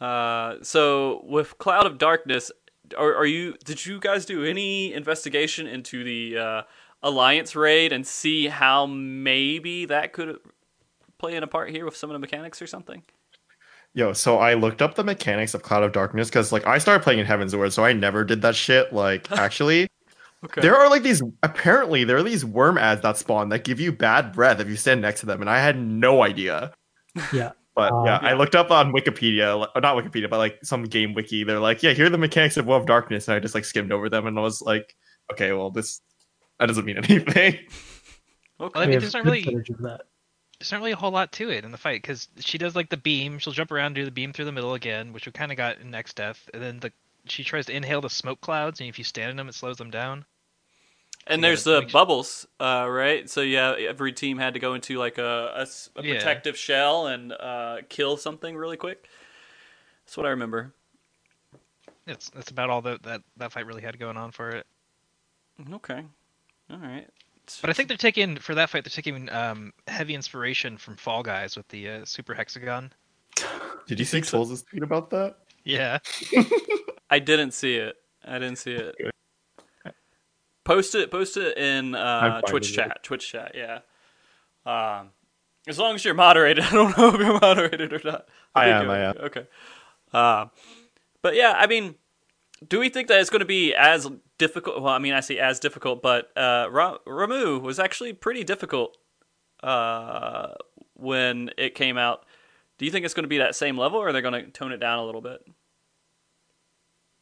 Uh, 0.00 0.56
so 0.62 1.22
with 1.24 1.56
Cloud 1.58 1.86
of 1.86 1.98
Darkness, 1.98 2.50
are, 2.98 3.14
are 3.14 3.26
you? 3.26 3.54
Did 3.64 3.86
you 3.86 3.98
guys 4.00 4.26
do 4.26 4.44
any 4.44 4.92
investigation 4.92 5.66
into 5.66 6.04
the 6.04 6.36
uh, 6.38 6.62
Alliance 7.04 7.54
raid 7.54 7.92
and 7.92 8.04
see 8.06 8.48
how 8.48 8.86
maybe 8.86 9.84
that 9.84 10.12
could 10.12 10.38
play 11.18 11.36
in 11.36 11.42
a 11.42 11.46
part 11.46 11.70
here 11.70 11.84
with 11.84 11.96
some 11.96 12.10
of 12.10 12.14
the 12.14 12.18
mechanics 12.18 12.60
or 12.60 12.66
something? 12.66 13.02
Yo, 13.92 14.12
so 14.12 14.38
I 14.38 14.54
looked 14.54 14.82
up 14.82 14.96
the 14.96 15.04
mechanics 15.04 15.54
of 15.54 15.62
Cloud 15.62 15.84
of 15.84 15.92
Darkness 15.92 16.28
because 16.28 16.50
like 16.50 16.66
I 16.66 16.78
started 16.78 17.04
playing 17.04 17.20
in 17.20 17.26
Heavensward, 17.26 17.70
so 17.72 17.84
I 17.84 17.92
never 17.92 18.24
did 18.24 18.42
that 18.42 18.56
shit. 18.56 18.92
Like 18.92 19.30
actually, 19.38 19.86
Okay. 20.44 20.60
there 20.60 20.74
are 20.76 20.90
like 20.90 21.02
these 21.02 21.22
apparently 21.42 22.04
there 22.04 22.16
are 22.16 22.22
these 22.22 22.44
worm 22.44 22.76
ads 22.76 23.00
that 23.02 23.16
spawn 23.16 23.48
that 23.50 23.64
give 23.64 23.78
you 23.80 23.92
bad 23.92 24.32
breath 24.32 24.58
if 24.60 24.68
you 24.68 24.76
stand 24.76 25.00
next 25.00 25.20
to 25.20 25.26
them, 25.26 25.40
and 25.40 25.48
I 25.48 25.60
had 25.60 25.78
no 25.80 26.22
idea. 26.22 26.72
Yeah. 27.32 27.52
But 27.76 27.92
Uh, 27.92 28.02
yeah, 28.06 28.18
I 28.22 28.32
looked 28.34 28.54
up 28.56 28.70
on 28.70 28.92
Wikipedia, 28.92 29.58
like- 29.58 29.70
or 29.74 29.80
not 29.80 29.96
Wikipedia, 29.96 30.28
but 30.30 30.38
like 30.38 30.58
some 30.64 30.82
game 30.84 31.12
wiki. 31.14 31.44
They're 31.44 31.58
like, 31.60 31.82
yeah, 31.82 31.92
here 31.92 32.06
are 32.06 32.10
the 32.10 32.18
mechanics 32.18 32.56
of 32.56 32.66
World 32.66 32.82
of 32.82 32.86
Darkness, 32.88 33.26
and 33.28 33.34
I 33.36 33.40
just 33.40 33.54
like 33.54 33.64
skimmed 33.64 33.90
over 33.92 34.08
them 34.08 34.26
and 34.26 34.38
I 34.38 34.42
was 34.42 34.60
like, 34.62 34.94
okay, 35.32 35.52
well 35.52 35.70
this 35.70 36.00
that 36.60 36.66
doesn't 36.66 36.84
mean 36.84 36.98
anything. 36.98 37.26
okay. 38.60 38.80
I 38.80 38.86
mean, 38.86 38.98
there's 39.00 39.14
not 39.14 39.24
really- 39.24 39.42
footage 39.42 39.70
of 39.70 39.78
that. 39.82 40.02
There's 40.60 40.70
not 40.70 40.78
really 40.78 40.92
a 40.92 40.96
whole 40.96 41.10
lot 41.10 41.32
to 41.32 41.50
it 41.50 41.64
in 41.64 41.72
the 41.72 41.76
fight 41.76 42.00
because 42.00 42.28
she 42.38 42.56
does 42.58 42.74
like 42.76 42.88
the 42.88 42.96
beam. 42.96 43.38
She'll 43.38 43.52
jump 43.52 43.70
around, 43.72 43.94
do 43.94 44.04
the 44.04 44.10
beam 44.10 44.32
through 44.32 44.44
the 44.46 44.52
middle 44.52 44.72
again, 44.74 45.12
which 45.12 45.26
we 45.26 45.32
kind 45.32 45.50
of 45.50 45.58
got 45.58 45.78
in 45.78 45.90
next 45.90 46.14
death, 46.16 46.48
and 46.54 46.62
then 46.62 46.78
the 46.80 46.92
she 47.26 47.42
tries 47.42 47.66
to 47.66 47.72
inhale 47.76 48.00
the 48.00 48.08
smoke 48.08 48.40
clouds, 48.40 48.80
and 48.80 48.88
if 48.88 48.96
you 48.98 49.04
stand 49.04 49.30
in 49.30 49.36
them, 49.36 49.48
it 49.48 49.54
slows 49.54 49.76
them 49.78 49.90
down. 49.90 50.24
And 51.26 51.42
Yeah, 51.42 51.48
there's 51.48 51.64
the 51.64 51.80
makes- 51.80 51.92
bubbles, 51.92 52.46
uh, 52.60 52.86
right? 52.88 53.28
So 53.28 53.40
yeah, 53.40 53.74
every 53.78 54.12
team 54.12 54.38
had 54.38 54.54
to 54.54 54.60
go 54.60 54.74
into 54.74 54.96
like 54.98 55.18
a 55.18 55.66
Yeah. 56.02 56.14
protective 56.14 56.56
shell 56.56 57.08
and 57.08 57.32
uh, 57.32 57.78
kill 57.88 58.16
something 58.16 58.56
really 58.56 58.76
quick. 58.76 59.08
That's 60.06 60.16
what 60.16 60.24
I 60.26 60.30
remember. 60.30 60.72
It's 62.06 62.30
that's 62.30 62.50
about 62.50 62.70
all 62.70 62.82
that 62.82 63.02
that 63.02 63.22
that 63.38 63.52
fight 63.52 63.66
really 63.66 63.82
had 63.82 63.98
going 63.98 64.16
on 64.16 64.30
for 64.30 64.50
it. 64.50 64.66
Okay. 65.72 66.04
All 66.70 66.78
right. 66.78 67.08
But 67.60 67.70
I 67.70 67.72
think 67.74 67.88
they're 67.88 67.96
taking 67.96 68.36
for 68.36 68.54
that 68.54 68.70
fight, 68.70 68.84
they're 68.84 68.90
taking 68.90 69.30
um, 69.30 69.72
heavy 69.86 70.14
inspiration 70.14 70.78
from 70.78 70.96
Fall 70.96 71.22
Guys 71.22 71.56
with 71.56 71.68
the 71.68 71.88
uh, 71.88 72.04
super 72.04 72.32
hexagon. 72.32 72.92
Did 73.86 73.98
you 73.98 74.04
see 74.04 74.12
think 74.12 74.24
so? 74.24 74.44
Souls' 74.44 74.62
tweet 74.62 74.82
about 74.82 75.10
that? 75.10 75.36
Yeah, 75.64 75.98
I 77.10 77.18
didn't 77.18 77.52
see 77.52 77.76
it. 77.76 77.96
I 78.24 78.38
didn't 78.38 78.56
see 78.56 78.72
it. 78.72 78.94
Post 80.64 80.94
it. 80.94 81.10
Post 81.10 81.36
it 81.36 81.58
in 81.58 81.94
uh, 81.94 82.40
Twitch 82.42 82.68
with 82.68 82.70
it. 82.70 82.74
chat. 82.74 83.02
Twitch 83.02 83.30
chat. 83.30 83.54
Yeah. 83.54 83.80
Um, 84.64 85.10
as 85.66 85.78
long 85.78 85.94
as 85.94 86.04
you're 86.04 86.14
moderated. 86.14 86.64
I 86.64 86.70
don't 86.70 86.96
know 86.96 87.08
if 87.08 87.20
you're 87.20 87.40
moderated 87.40 87.92
or 87.92 88.00
not. 88.04 88.26
I 88.54 88.64
think 88.64 88.84
am, 88.84 88.90
I 88.90 88.98
am. 88.98 89.16
Okay. 89.18 89.46
Uh, 90.12 90.46
but 91.22 91.34
yeah, 91.34 91.54
I 91.56 91.66
mean, 91.66 91.96
do 92.66 92.78
we 92.78 92.88
think 92.88 93.08
that 93.08 93.20
it's 93.20 93.30
going 93.30 93.40
to 93.40 93.46
be 93.46 93.74
as 93.74 94.08
difficult? 94.38 94.80
Well, 94.82 94.92
I 94.92 94.98
mean, 94.98 95.12
I 95.14 95.20
say 95.20 95.38
as 95.38 95.60
difficult, 95.60 96.02
but 96.02 96.30
uh, 96.36 96.68
Ra- 96.70 96.98
Ramuh 97.06 97.60
was 97.60 97.78
actually 97.78 98.12
pretty 98.12 98.44
difficult 98.44 98.96
uh, 99.62 100.48
when 100.94 101.50
it 101.58 101.74
came 101.74 101.96
out. 101.98 102.24
Do 102.78 102.84
you 102.84 102.90
think 102.90 103.04
it's 103.04 103.14
going 103.14 103.24
to 103.24 103.28
be 103.28 103.38
that 103.38 103.54
same 103.54 103.78
level, 103.78 104.00
or 104.00 104.08
are 104.08 104.12
they 104.12 104.20
going 104.20 104.44
to 104.44 104.50
tone 104.50 104.72
it 104.72 104.78
down 104.78 104.98
a 104.98 105.04
little 105.04 105.20
bit? 105.20 105.40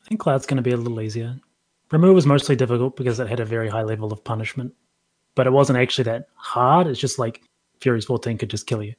I 0.05 0.09
think 0.09 0.21
Cloud's 0.21 0.47
going 0.47 0.57
to 0.57 0.63
be 0.63 0.73
a 0.73 0.77
little 0.77 1.01
easier. 1.01 1.39
Ramuh 1.91 2.15
was 2.15 2.27
mostly 2.27 2.57
difficult 2.57 2.97
because 2.97 3.21
it 3.21 3.29
had 3.29 3.41
a 3.41 3.45
very 3.45 3.69
high 3.69 3.83
level 3.83 4.13
of 4.13 4.25
punishment, 4.25 4.73
but 5.35 5.47
it 5.47 5.51
wasn't 5.53 5.79
actually 5.79 6.05
that 6.05 6.29
hard. 6.35 6.87
It's 6.87 6.99
just 7.01 7.19
like 7.19 7.43
Fury's 7.81 8.07
14 8.07 8.39
could 8.39 8.51
just 8.51 8.67
kill 8.67 8.83
you 8.83 8.95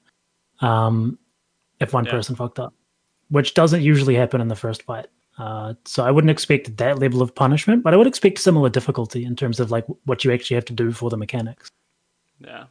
um, 0.62 1.18
if 1.80 1.92
one 1.94 2.06
Yeah. 2.06 2.12
person 2.12 2.36
fucked 2.36 2.60
up. 2.60 2.74
which 3.30 3.56
doesn't 3.56 3.82
usually 3.82 4.14
happen 4.14 4.42
in 4.42 4.48
the 4.48 4.56
first 4.56 4.84
fight. 4.84 5.08
Uh, 5.38 5.74
so 5.86 6.04
I 6.06 6.12
wouldn't 6.12 6.32
expect 6.32 6.78
that 6.78 7.00
level 7.00 7.22
of 7.22 7.34
punishment, 7.34 7.84
but 7.84 7.94
I 7.94 7.98
would 7.98 8.08
expect 8.08 8.40
similar 8.40 8.70
difficulty 8.70 9.26
in 9.26 9.36
terms 9.36 9.60
of 9.60 9.72
like 9.72 9.86
what 10.06 10.24
you 10.24 10.32
actually 10.32 10.56
have 10.56 10.66
to 10.66 10.74
do 10.74 10.92
for 10.92 11.10
the 11.10 11.18
mechanics. 11.18 11.70
Yeah. 12.40 12.66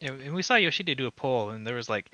Yeah, 0.00 0.12
and 0.12 0.34
we 0.34 0.42
saw 0.42 0.56
Yoshida 0.56 0.94
do 0.96 1.06
a 1.06 1.10
poll, 1.12 1.50
and 1.50 1.66
there 1.66 1.76
was 1.76 1.88
like 1.88 2.10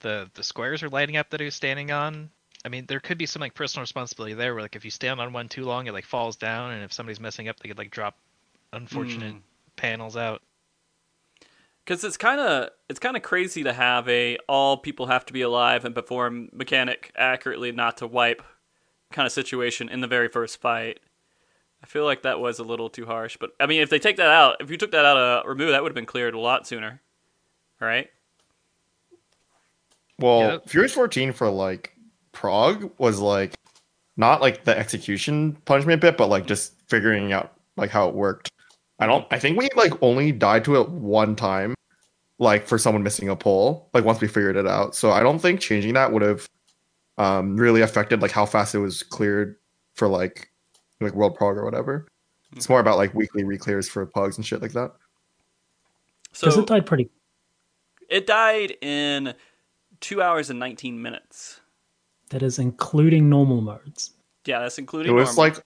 the 0.00 0.30
the 0.34 0.42
squares 0.44 0.82
are 0.82 0.90
lighting 0.90 1.16
up 1.16 1.30
that 1.30 1.40
he 1.40 1.46
was 1.46 1.54
standing 1.54 1.90
on. 1.90 2.30
I 2.64 2.68
mean, 2.68 2.84
there 2.86 3.00
could 3.00 3.16
be 3.18 3.26
some 3.26 3.40
like 3.40 3.54
personal 3.54 3.82
responsibility 3.82 4.34
there, 4.34 4.54
where 4.54 4.62
like 4.62 4.76
if 4.76 4.84
you 4.84 4.90
stand 4.90 5.20
on 5.20 5.32
one 5.32 5.48
too 5.48 5.64
long, 5.64 5.86
it 5.86 5.92
like 5.94 6.04
falls 6.04 6.36
down, 6.36 6.72
and 6.72 6.84
if 6.84 6.92
somebody's 6.92 7.20
messing 7.20 7.48
up, 7.48 7.58
they 7.58 7.68
could 7.68 7.78
like 7.78 7.90
drop 7.90 8.16
unfortunate 8.72 9.34
Mm. 9.36 9.42
panels 9.76 10.16
out. 10.16 10.42
Because 11.84 12.04
it's 12.04 12.16
kind 12.18 12.40
of 12.40 12.70
it's 12.88 13.00
kind 13.00 13.16
of 13.16 13.22
crazy 13.22 13.64
to 13.64 13.72
have 13.72 14.08
a 14.08 14.36
all 14.48 14.76
people 14.76 15.06
have 15.06 15.24
to 15.26 15.32
be 15.32 15.40
alive 15.40 15.84
and 15.84 15.94
perform 15.94 16.50
mechanic 16.52 17.10
accurately, 17.16 17.72
not 17.72 17.96
to 17.98 18.06
wipe 18.06 18.42
kind 19.10 19.26
of 19.26 19.32
situation 19.32 19.88
in 19.88 20.00
the 20.00 20.06
very 20.06 20.28
first 20.28 20.60
fight. 20.60 21.00
I 21.82 21.86
feel 21.86 22.04
like 22.04 22.22
that 22.22 22.40
was 22.40 22.58
a 22.58 22.64
little 22.64 22.90
too 22.90 23.06
harsh, 23.06 23.36
but 23.40 23.50
I 23.58 23.66
mean, 23.66 23.80
if 23.80 23.90
they 23.90 23.98
take 23.98 24.16
that 24.16 24.28
out, 24.28 24.56
if 24.60 24.70
you 24.70 24.76
took 24.76 24.90
that 24.92 25.04
out 25.04 25.16
of 25.16 25.46
remove, 25.46 25.70
that 25.70 25.82
would 25.82 25.90
have 25.90 25.94
been 25.94 26.06
cleared 26.06 26.34
a 26.34 26.38
lot 26.38 26.66
sooner, 26.66 27.00
right? 27.80 28.10
Well, 30.18 30.40
Yep. 30.40 30.68
Furious 30.68 30.92
14 30.92 31.32
for 31.32 31.48
like 31.48 31.94
prog 32.32 32.90
was 32.98 33.18
like 33.18 33.54
not 34.16 34.42
like 34.42 34.64
the 34.64 34.78
execution 34.78 35.56
punishment 35.64 36.02
bit, 36.02 36.18
but 36.18 36.28
like 36.28 36.46
just 36.46 36.74
figuring 36.88 37.32
out 37.32 37.54
like 37.76 37.90
how 37.90 38.08
it 38.08 38.14
worked. 38.14 38.50
I 38.98 39.06
don't. 39.06 39.26
I 39.30 39.38
think 39.38 39.58
we 39.58 39.68
like 39.74 39.94
only 40.02 40.30
died 40.30 40.64
to 40.66 40.76
it 40.78 40.90
one 40.90 41.34
time, 41.34 41.74
like 42.38 42.66
for 42.66 42.76
someone 42.76 43.02
missing 43.02 43.30
a 43.30 43.36
pole. 43.36 43.88
Like 43.94 44.04
once 44.04 44.20
we 44.20 44.28
figured 44.28 44.56
it 44.56 44.66
out, 44.66 44.94
so 44.94 45.10
I 45.10 45.22
don't 45.22 45.38
think 45.38 45.60
changing 45.60 45.94
that 45.94 46.12
would 46.12 46.20
have 46.20 46.46
um 47.20 47.56
really 47.56 47.82
affected 47.82 48.22
like 48.22 48.30
how 48.30 48.46
fast 48.46 48.74
it 48.74 48.78
was 48.78 49.02
cleared 49.02 49.56
for 49.94 50.08
like 50.08 50.50
like 51.00 51.14
World 51.14 51.34
Prog 51.34 51.56
or 51.56 51.64
whatever. 51.64 52.06
It's 52.56 52.68
more 52.68 52.80
about 52.80 52.96
like 52.96 53.14
weekly 53.14 53.44
reclears 53.44 53.88
for 53.88 54.04
pugs 54.06 54.36
and 54.36 54.44
shit 54.46 54.60
like 54.62 54.72
that. 54.72 54.92
So 56.32 56.48
it 56.48 56.66
died 56.66 56.86
pretty. 56.86 57.10
it 58.08 58.26
died 58.26 58.76
in 58.80 59.34
two 60.00 60.22
hours 60.22 60.50
and 60.50 60.58
nineteen 60.58 61.00
minutes. 61.00 61.60
That 62.30 62.42
is 62.42 62.58
including 62.58 63.28
normal 63.28 63.60
modes. 63.60 64.12
Yeah, 64.46 64.60
that's 64.60 64.78
including. 64.78 65.12
It 65.12 65.14
was 65.14 65.36
normal. 65.36 65.54
like 65.54 65.64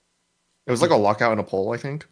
it 0.67 0.71
was 0.71 0.81
like 0.81 0.91
a 0.91 0.95
lockout 0.95 1.31
and 1.31 1.39
a 1.39 1.43
poll, 1.43 1.73
I 1.73 1.77
think. 1.77 2.07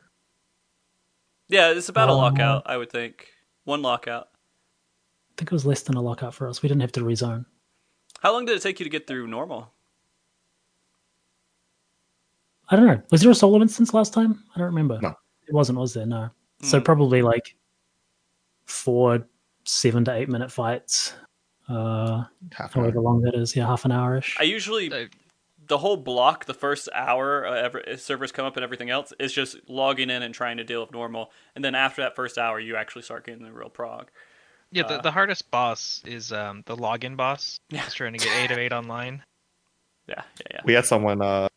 yeah, 1.50 1.72
it's 1.72 1.90
about 1.90 2.10
a 2.10 2.12
Um, 2.14 2.20
lockout, 2.20 2.64
I 2.68 2.78
would 2.78 2.92
think. 2.92 3.30
One 3.66 3.82
lockout. 3.82 4.30
I 4.32 5.34
think 5.38 5.52
it 5.52 5.56
was 5.56 5.66
less 5.66 5.82
than 5.82 5.96
a 5.96 6.02
lockout 6.02 6.34
for 6.36 6.48
us. 6.48 6.62
We 6.62 6.70
didn't 6.70 6.82
have 6.82 6.92
to 6.94 7.02
rezone. 7.02 7.46
How 8.24 8.32
long 8.32 8.46
did 8.46 8.56
it 8.56 8.62
take 8.62 8.80
you 8.80 8.86
to 8.86 8.90
get 8.90 9.06
through 9.06 9.28
normal? 9.28 9.70
I 12.70 12.78
don't 12.78 12.88
know. 12.88 13.02
Was 13.12 13.22
there 13.22 13.30
a 13.30 13.36
solo 13.36 13.62
instance 13.62 13.94
last 13.94 14.14
time? 14.14 14.42
I 14.56 14.60
don't 14.60 14.68
remember. 14.68 14.98
No. 15.02 15.14
It 15.46 15.54
wasn't, 15.54 15.78
was 15.78 15.94
there? 15.94 16.06
No. 16.06 16.30
So 16.62 16.80
Mm. 16.80 16.86
probably 16.86 17.22
like 17.22 17.56
four, 18.66 19.28
seven 19.66 20.06
to 20.06 20.14
eight 20.14 20.30
minute 20.30 20.50
fights. 20.52 21.14
Uh, 21.68 22.24
Half 22.54 22.76
an 22.76 22.80
hour. 22.80 22.86
however 22.86 23.02
long 23.02 23.22
that 23.22 23.36
is. 23.36 23.56
Yeah, 23.58 23.68
half 23.68 23.84
an 23.84 23.92
hour 23.92 24.18
ish. 24.18 24.38
I 24.40 24.44
usually 24.44 25.10
the 25.68 25.78
whole 25.78 25.98
block, 25.98 26.46
the 26.46 26.54
first 26.54 26.88
hour, 26.94 27.46
uh, 27.46 27.56
ever, 27.56 27.84
servers 27.98 28.32
come 28.32 28.46
up 28.46 28.56
and 28.56 28.64
everything 28.64 28.90
else, 28.90 29.12
is 29.20 29.34
just 29.34 29.58
logging 29.70 30.10
in 30.10 30.24
and 30.24 30.34
trying 30.34 30.58
to 30.58 30.64
deal 30.64 30.80
with 30.82 30.92
normal. 30.92 31.32
And 31.56 31.64
then 31.64 31.76
after 31.76 32.02
that 32.02 32.16
first 32.16 32.38
hour, 32.38 32.60
you 32.60 32.76
actually 32.78 33.02
start 33.04 33.26
getting 33.26 33.44
the 33.44 33.52
real 33.52 33.70
prog. 33.70 34.10
Yeah, 34.74 34.84
Uh, 34.84 34.98
the, 34.98 35.04
the 35.04 35.12
hardest 35.12 35.50
boss 35.52 36.02
is 36.06 36.32
um, 36.34 36.64
the 36.66 36.76
login 36.76 37.16
boss. 37.16 37.60
Yeah. 37.70 37.84
He's 37.84 37.94
trying 37.94 38.14
to 38.14 38.20
get 38.20 38.36
eight 38.44 38.52
of 38.52 38.58
eight 38.58 38.74
online. 38.74 39.24
Yeah, 40.06 40.22
yeah, 40.40 40.48
yeah. 40.56 40.62
we 40.66 40.74
had 40.74 40.86
someone 40.86 41.22
uh 41.22 41.48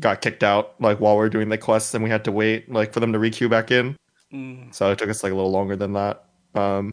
got 0.00 0.20
kicked 0.20 0.42
out 0.42 0.74
like 0.80 0.98
while 0.98 1.14
we 1.14 1.20
were 1.20 1.28
doing 1.28 1.48
the 1.48 1.56
quests 1.56 1.94
and 1.94 2.02
we 2.02 2.10
had 2.10 2.24
to 2.24 2.32
wait 2.32 2.68
like 2.68 2.92
for 2.92 2.98
them 2.98 3.12
to 3.12 3.20
requeue 3.20 3.48
back 3.48 3.70
in 3.70 3.96
Mm, 4.32 4.74
so 4.74 4.90
it 4.90 4.98
took 4.98 5.08
us 5.08 5.22
like 5.22 5.30
a 5.30 5.34
little 5.36 5.52
longer 5.52 5.76
than 5.76 5.92
that 5.92 6.24
um 6.56 6.90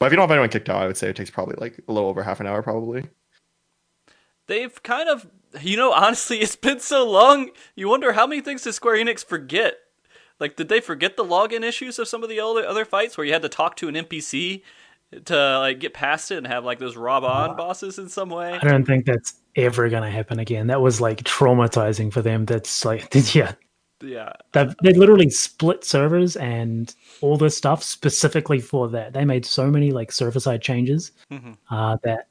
but 0.00 0.06
if 0.06 0.12
you 0.12 0.16
don't 0.16 0.24
have 0.24 0.32
anyone 0.32 0.48
kicked 0.48 0.68
out 0.68 0.82
i 0.82 0.86
would 0.88 0.96
say 0.96 1.08
it 1.08 1.14
takes 1.14 1.30
probably 1.30 1.54
like 1.60 1.78
a 1.86 1.92
little 1.92 2.08
over 2.08 2.24
half 2.24 2.40
an 2.40 2.48
hour 2.48 2.60
probably 2.60 3.04
they've 4.48 4.82
kind 4.82 5.08
of, 5.08 5.26
you 5.60 5.76
know, 5.76 5.92
honestly, 6.04 6.40
it's 6.40 6.56
been 6.56 6.80
so 6.80 7.08
long. 7.08 7.50
You 7.74 7.88
wonder 7.88 8.12
how 8.12 8.26
many 8.26 8.40
things 8.40 8.62
did 8.62 8.72
Square 8.72 8.96
Enix 8.96 9.24
forget? 9.24 9.78
Like, 10.38 10.56
did 10.56 10.68
they 10.68 10.80
forget 10.80 11.16
the 11.16 11.24
login 11.24 11.62
issues 11.62 11.98
of 11.98 12.08
some 12.08 12.22
of 12.22 12.28
the 12.28 12.40
other 12.40 12.66
other 12.66 12.84
fights 12.84 13.16
where 13.16 13.26
you 13.26 13.32
had 13.32 13.42
to 13.42 13.48
talk 13.48 13.76
to 13.76 13.88
an 13.88 13.94
NPC 13.94 14.62
to 15.24 15.58
like 15.60 15.78
get 15.80 15.94
past 15.94 16.30
it 16.30 16.38
and 16.38 16.46
have 16.46 16.64
like 16.64 16.78
those 16.78 16.96
Rob 16.96 17.24
on 17.24 17.56
bosses 17.56 17.98
in 17.98 18.08
some 18.08 18.28
way? 18.30 18.52
I 18.60 18.66
don't 18.66 18.84
think 18.84 19.06
that's 19.06 19.34
ever 19.56 19.88
going 19.88 20.02
to 20.02 20.10
happen 20.10 20.38
again. 20.38 20.66
That 20.66 20.80
was 20.80 21.00
like 21.00 21.22
traumatizing 21.22 22.12
for 22.12 22.22
them. 22.22 22.44
That's 22.44 22.84
like, 22.84 23.08
yeah, 23.34 23.52
Yeah, 24.02 24.32
they 24.52 24.66
they 24.82 24.92
literally 24.92 25.30
split 25.30 25.84
servers 25.84 26.36
and 26.36 26.94
all 27.22 27.36
this 27.38 27.56
stuff 27.56 27.82
specifically 27.82 28.60
for 28.60 28.88
that. 28.90 29.12
They 29.12 29.24
made 29.24 29.46
so 29.46 29.70
many 29.70 29.90
like 29.92 30.12
server 30.12 30.40
side 30.40 30.60
changes 30.62 31.12
Mhm. 31.30 31.56
uh, 31.70 31.96
that 32.02 32.28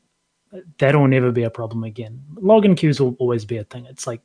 that'll 0.78 1.08
never 1.08 1.32
be 1.32 1.44
a 1.44 1.50
problem 1.50 1.84
again. 1.84 2.22
Login 2.36 2.78
queues 2.78 3.00
will 3.02 3.16
always 3.20 3.46
be 3.46 3.58
a 3.58 3.64
thing. 3.64 3.86
It's 3.88 4.06
like 4.08 4.22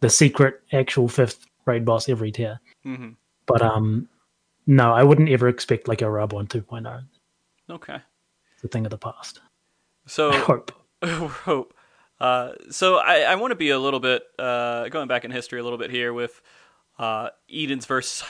the 0.00 0.10
secret 0.10 0.60
actual 0.72 1.08
fifth 1.08 1.46
raid 1.66 1.84
boss 1.84 2.08
every 2.08 2.30
tier. 2.32 2.60
hmm 2.84 3.10
But 3.46 3.62
um, 3.62 4.08
no, 4.66 4.92
I 4.92 5.02
wouldn't 5.02 5.28
ever 5.30 5.48
expect 5.48 5.88
like 5.88 6.02
a 6.02 6.10
Rub 6.10 6.32
One 6.32 6.46
2.0. 6.46 7.04
okay. 7.70 7.98
It's 8.54 8.64
a 8.64 8.68
thing 8.68 8.86
of 8.86 8.90
the 8.90 8.98
past. 8.98 9.40
So 10.06 10.30
I 10.30 10.36
hope. 10.38 10.72
hope. 11.04 11.74
Uh, 12.20 12.52
so 12.70 12.96
I, 12.96 13.20
I 13.22 13.34
want 13.34 13.50
to 13.50 13.56
be 13.56 13.70
a 13.70 13.78
little 13.78 14.00
bit 14.00 14.22
uh, 14.38 14.88
going 14.88 15.08
back 15.08 15.24
in 15.24 15.30
history 15.30 15.58
a 15.58 15.62
little 15.64 15.78
bit 15.78 15.90
here 15.90 16.12
with 16.12 16.40
uh, 16.98 17.30
Eden's 17.52 17.86
verse 17.86 18.22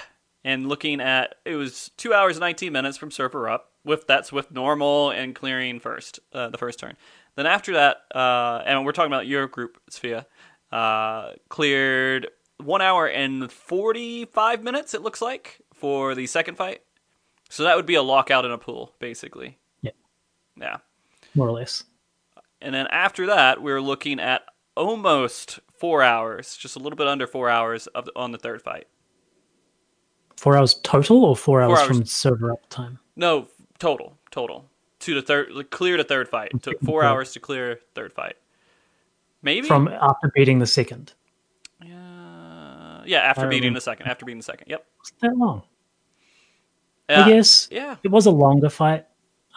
and 0.45 0.69
looking 0.69 1.01
at 1.01 1.37
it 1.45 1.57
was 1.57 1.91
two 1.97 2.15
hours 2.15 2.37
and 2.37 2.41
nineteen 2.41 2.73
minutes 2.73 2.97
from 2.97 3.11
server 3.11 3.49
up 3.49 3.71
with 3.85 4.07
that's 4.07 4.33
with 4.33 4.51
normal 4.51 5.11
and 5.11 5.35
clearing 5.35 5.81
first 5.81 6.21
uh, 6.33 6.49
the 6.49 6.59
first 6.59 6.79
turn. 6.79 6.97
Then 7.37 7.47
after 7.47 7.75
that, 7.75 7.99
uh, 8.15 8.63
and 8.67 8.85
we're 8.85 8.93
talking 8.93 9.13
about 9.13 9.27
your 9.27 9.47
group 9.47 9.79
Sophia, 9.89 10.27
uh, 10.71 11.33
cleared 11.49 12.29
one 12.59 12.83
hour 12.83 13.07
and 13.07 13.51
forty 13.51 14.25
five 14.25 14.63
minutes. 14.63 14.95
It 14.95 15.03
looks 15.03 15.23
like 15.23 15.61
for 15.75 16.15
the 16.15 16.27
second 16.27 16.57
fight. 16.57 16.83
So 17.53 17.65
that 17.65 17.77
would 17.77 17.85
be 17.85 17.97
a 17.97 18.03
lockout 18.03 18.47
in 18.47 18.51
a 18.51 18.57
pool, 18.57 18.95
basically. 18.99 19.59
Yeah. 19.83 19.91
Yeah. 20.59 20.79
More 21.35 21.49
or 21.49 21.53
less. 21.53 21.85
And 22.63 22.75
then 22.75 22.87
after 22.87 23.27
that, 23.27 23.61
we're 23.61 23.83
looking 23.83 24.19
at 24.21 24.41
almost 24.75 25.61
four 25.75 26.03
hours, 26.03 26.57
just 26.57 26.77
a 26.77 26.79
little 26.79 26.97
bit 26.97 27.07
under 27.07 27.27
four 27.27 27.51
hours 27.51 27.89
of 27.89 28.09
on 28.17 28.33
the 28.33 28.39
third 28.39 28.63
fight. 28.63 28.87
Four 30.39 30.57
hours 30.57 30.81
total 30.83 31.27
or 31.27 31.37
four 31.37 31.61
hours, 31.61 31.81
hours. 31.81 31.89
from 31.89 32.07
server 32.07 32.53
up 32.53 32.67
time? 32.71 32.99
No, 33.17 33.49
total, 33.79 34.17
total 34.31 34.65
to 35.01 35.15
the 35.15 35.21
third, 35.21 35.51
like, 35.53 35.69
clear 35.69 35.99
to 35.99 36.05
third 36.05 36.31
fight. 36.31 36.53
It 36.55 36.63
took 36.63 36.81
four 36.81 37.05
hours 37.05 37.35
to 37.35 37.41
clear 37.41 37.81
third 37.95 38.15
fight. 38.15 38.37
Maybe 39.43 39.69
From 39.69 39.89
after 39.89 40.33
beating 40.35 40.59
the 40.59 40.67
second. 40.67 41.13
Uh, 41.83 43.03
yeah, 43.05 43.19
after 43.19 43.47
beating 43.47 43.75
the 43.75 43.81
second. 43.83 44.07
After 44.07 44.25
beating 44.25 44.39
the 44.39 44.45
second. 44.45 44.69
Yep. 44.71 44.87
That 45.21 45.37
long? 45.37 45.65
Yeah. 47.13 47.25
I 47.25 47.29
guess 47.29 47.69
Yeah. 47.71 47.97
it 48.03 48.11
was 48.11 48.27
a 48.27 48.31
longer 48.31 48.71
fight. 48.71 49.07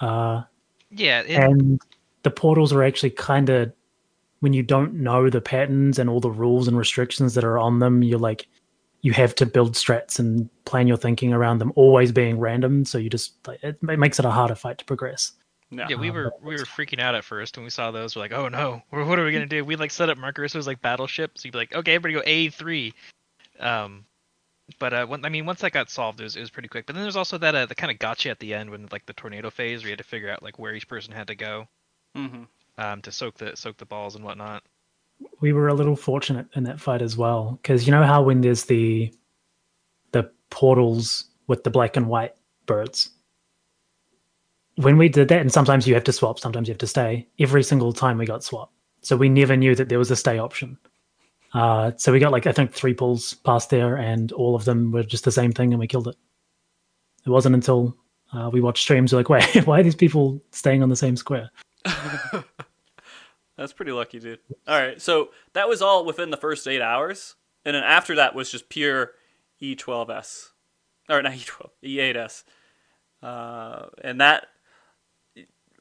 Uh, 0.02 0.44
Yeah, 0.92 1.22
it, 1.22 1.32
and 1.38 1.80
the 2.24 2.32
portals 2.32 2.72
are 2.74 2.84
actually 2.84 3.12
kind 3.12 3.50
of 3.50 3.72
when 4.40 4.54
you 4.54 4.64
don't 4.64 4.94
know 4.96 5.30
the 5.30 5.42
patterns 5.42 5.98
and 6.00 6.10
all 6.10 6.20
the 6.20 6.30
rules 6.30 6.68
and 6.68 6.78
restrictions 6.78 7.34
that 7.36 7.44
are 7.44 7.58
on 7.58 7.80
them 7.80 8.04
you're 8.04 8.20
like 8.20 8.48
you 9.02 9.14
have 9.14 9.34
to 9.36 9.46
build 9.46 9.74
strats 9.74 10.20
and 10.20 10.50
plan 10.66 10.88
your 10.88 10.98
thinking 10.98 11.34
around 11.34 11.60
them 11.60 11.72
always 11.76 12.12
being 12.12 12.40
random 12.40 12.84
so 12.86 12.98
you 12.98 13.10
just 13.10 13.34
like, 13.48 13.64
it, 13.64 13.78
it 13.82 14.00
makes 14.00 14.20
it 14.20 14.26
a 14.26 14.32
harder 14.32 14.56
fight 14.56 14.78
to 14.78 14.86
progress 14.86 15.34
Yeah. 15.72 15.88
yeah, 15.90 15.96
we 15.96 16.12
were 16.12 16.32
we 16.44 16.54
were 16.56 16.66
freaking 16.66 17.00
out 17.00 17.16
at 17.16 17.24
first 17.24 17.58
when 17.58 17.64
we 17.64 17.70
saw 17.70 17.92
those. 17.92 18.16
We're 18.16 18.22
like, 18.22 18.34
oh 18.34 18.48
no, 18.50 18.82
what 18.90 19.08
what 19.08 19.18
are 19.20 19.26
we 19.26 19.32
gonna 19.32 19.46
do? 19.48 19.66
We 19.66 19.76
like 19.76 19.92
set 19.92 20.10
up 20.10 20.18
markers. 20.18 20.52
So 20.52 20.58
it 20.58 20.60
was 20.60 20.68
like 20.68 20.82
battleship. 20.82 21.38
So 21.38 21.46
you'd 21.48 21.54
be 21.54 21.58
like, 21.58 21.74
okay, 21.74 21.96
everybody 21.96 22.14
go 22.14 22.22
A 22.26 22.50
three. 22.50 22.94
Um, 23.60 24.06
but 24.80 24.94
uh, 24.94 25.06
when, 25.06 25.26
I 25.26 25.30
mean, 25.30 25.46
once 25.46 25.62
that 25.62 25.72
got 25.72 25.90
solved, 25.90 26.20
it 26.20 26.24
was, 26.24 26.36
it 26.36 26.42
was 26.42 26.50
pretty 26.50 26.68
quick. 26.70 26.86
But 26.86 26.96
then 26.96 27.04
there's 27.04 27.16
also 27.16 27.38
that 27.38 27.56
uh, 27.56 27.66
the 27.66 27.76
kind 27.76 27.92
of 27.92 28.00
gotcha 28.00 28.30
at 28.30 28.40
the 28.40 28.54
end 28.54 28.70
when 28.70 28.88
like 28.92 29.06
the 29.06 29.14
tornado 29.14 29.50
phase, 29.50 29.82
where 29.82 29.90
you 29.90 29.92
had 29.94 30.00
to 30.00 30.04
figure 30.04 30.30
out 30.30 30.44
like 30.44 30.58
where 30.60 30.74
each 30.76 30.88
person 30.88 31.14
had 31.14 31.28
to 31.28 31.36
go 31.36 31.68
hmm 32.16 32.44
um, 32.78 33.02
to 33.02 33.12
soak 33.12 33.36
the 33.38 33.56
soak 33.56 33.78
the 33.78 33.86
balls 33.86 34.16
and 34.16 34.24
whatnot. 34.24 34.64
we 35.42 35.54
were 35.54 35.68
a 35.68 35.74
little 35.74 35.96
fortunate 35.96 36.48
in 36.56 36.64
that 36.64 36.80
fight 36.80 37.02
as 37.02 37.16
well 37.18 37.60
because 37.62 37.86
you 37.86 37.92
know 37.92 38.04
how 38.04 38.22
when 38.24 38.42
there's 38.42 38.66
the 38.66 39.14
the 40.12 40.30
portals 40.50 41.26
with 41.48 41.64
the 41.64 41.70
black 41.70 41.96
and 41.98 42.08
white 42.08 42.34
birds? 42.66 43.12
When 44.78 44.98
we 44.98 45.08
did 45.10 45.30
that 45.30 45.42
and 45.42 45.52
sometimes 45.52 45.88
you 45.88 45.94
have 45.94 46.04
to 46.06 46.12
swap 46.12 46.40
sometimes 46.40 46.68
you 46.68 46.74
have 46.74 46.80
to 46.80 46.88
stay. 46.88 47.28
Every 47.40 47.64
single 47.64 47.94
time 47.94 48.18
we 48.18 48.26
got 48.26 48.44
swap 48.44 48.72
so 49.02 49.16
we 49.16 49.30
never 49.30 49.56
knew 49.56 49.76
that 49.76 49.90
there 49.90 50.00
was 50.00 50.12
a 50.12 50.16
stay 50.16 50.38
option 50.40 50.78
uh, 51.54 51.92
so 51.98 52.12
we 52.12 52.20
got 52.20 52.32
like 52.32 52.48
i 52.48 52.52
think 52.52 52.74
three 52.74 52.94
pulls 52.94 53.34
past 53.34 53.70
there 53.70 53.96
and 53.96 54.32
all 54.32 54.56
of 54.56 54.66
them 54.66 54.92
were 54.92 55.04
just 55.04 55.24
the 55.24 55.32
same 55.32 55.52
thing 55.52 55.74
and 55.74 55.80
we 55.80 55.88
killed 55.88 56.08
it 56.08 56.16
it 57.26 57.30
wasn't 57.30 57.54
until 57.56 57.96
uh, 58.34 58.50
we 58.52 58.62
watched 58.62 58.84
streams 58.84 59.14
we're 59.14 59.20
like 59.20 59.30
wait 59.56 59.68
why 59.68 59.80
are 59.80 59.84
these 59.84 59.96
people 59.96 60.42
staying 60.52 60.84
on 60.84 60.90
the 60.90 60.96
same 60.96 61.16
square 61.16 61.52
That's 63.58 63.74
pretty 63.74 63.92
lucky, 63.92 64.20
dude. 64.20 64.40
All 64.68 64.80
right, 64.80 65.02
so 65.02 65.30
that 65.54 65.70
was 65.70 65.82
all 65.82 66.06
within 66.06 66.30
the 66.30 66.38
first 66.38 66.68
eight 66.68 66.82
hours, 66.82 67.36
and 67.64 67.76
then 67.76 67.84
after 67.84 68.16
that 68.16 68.36
was 68.36 68.52
just 68.52 68.70
pure 68.70 69.12
E12s, 69.62 70.50
or 71.10 71.22
not 71.22 71.34
E12, 71.34 71.70
E8s, 71.84 72.44
uh, 73.24 73.88
and 74.04 74.20
that. 74.22 74.48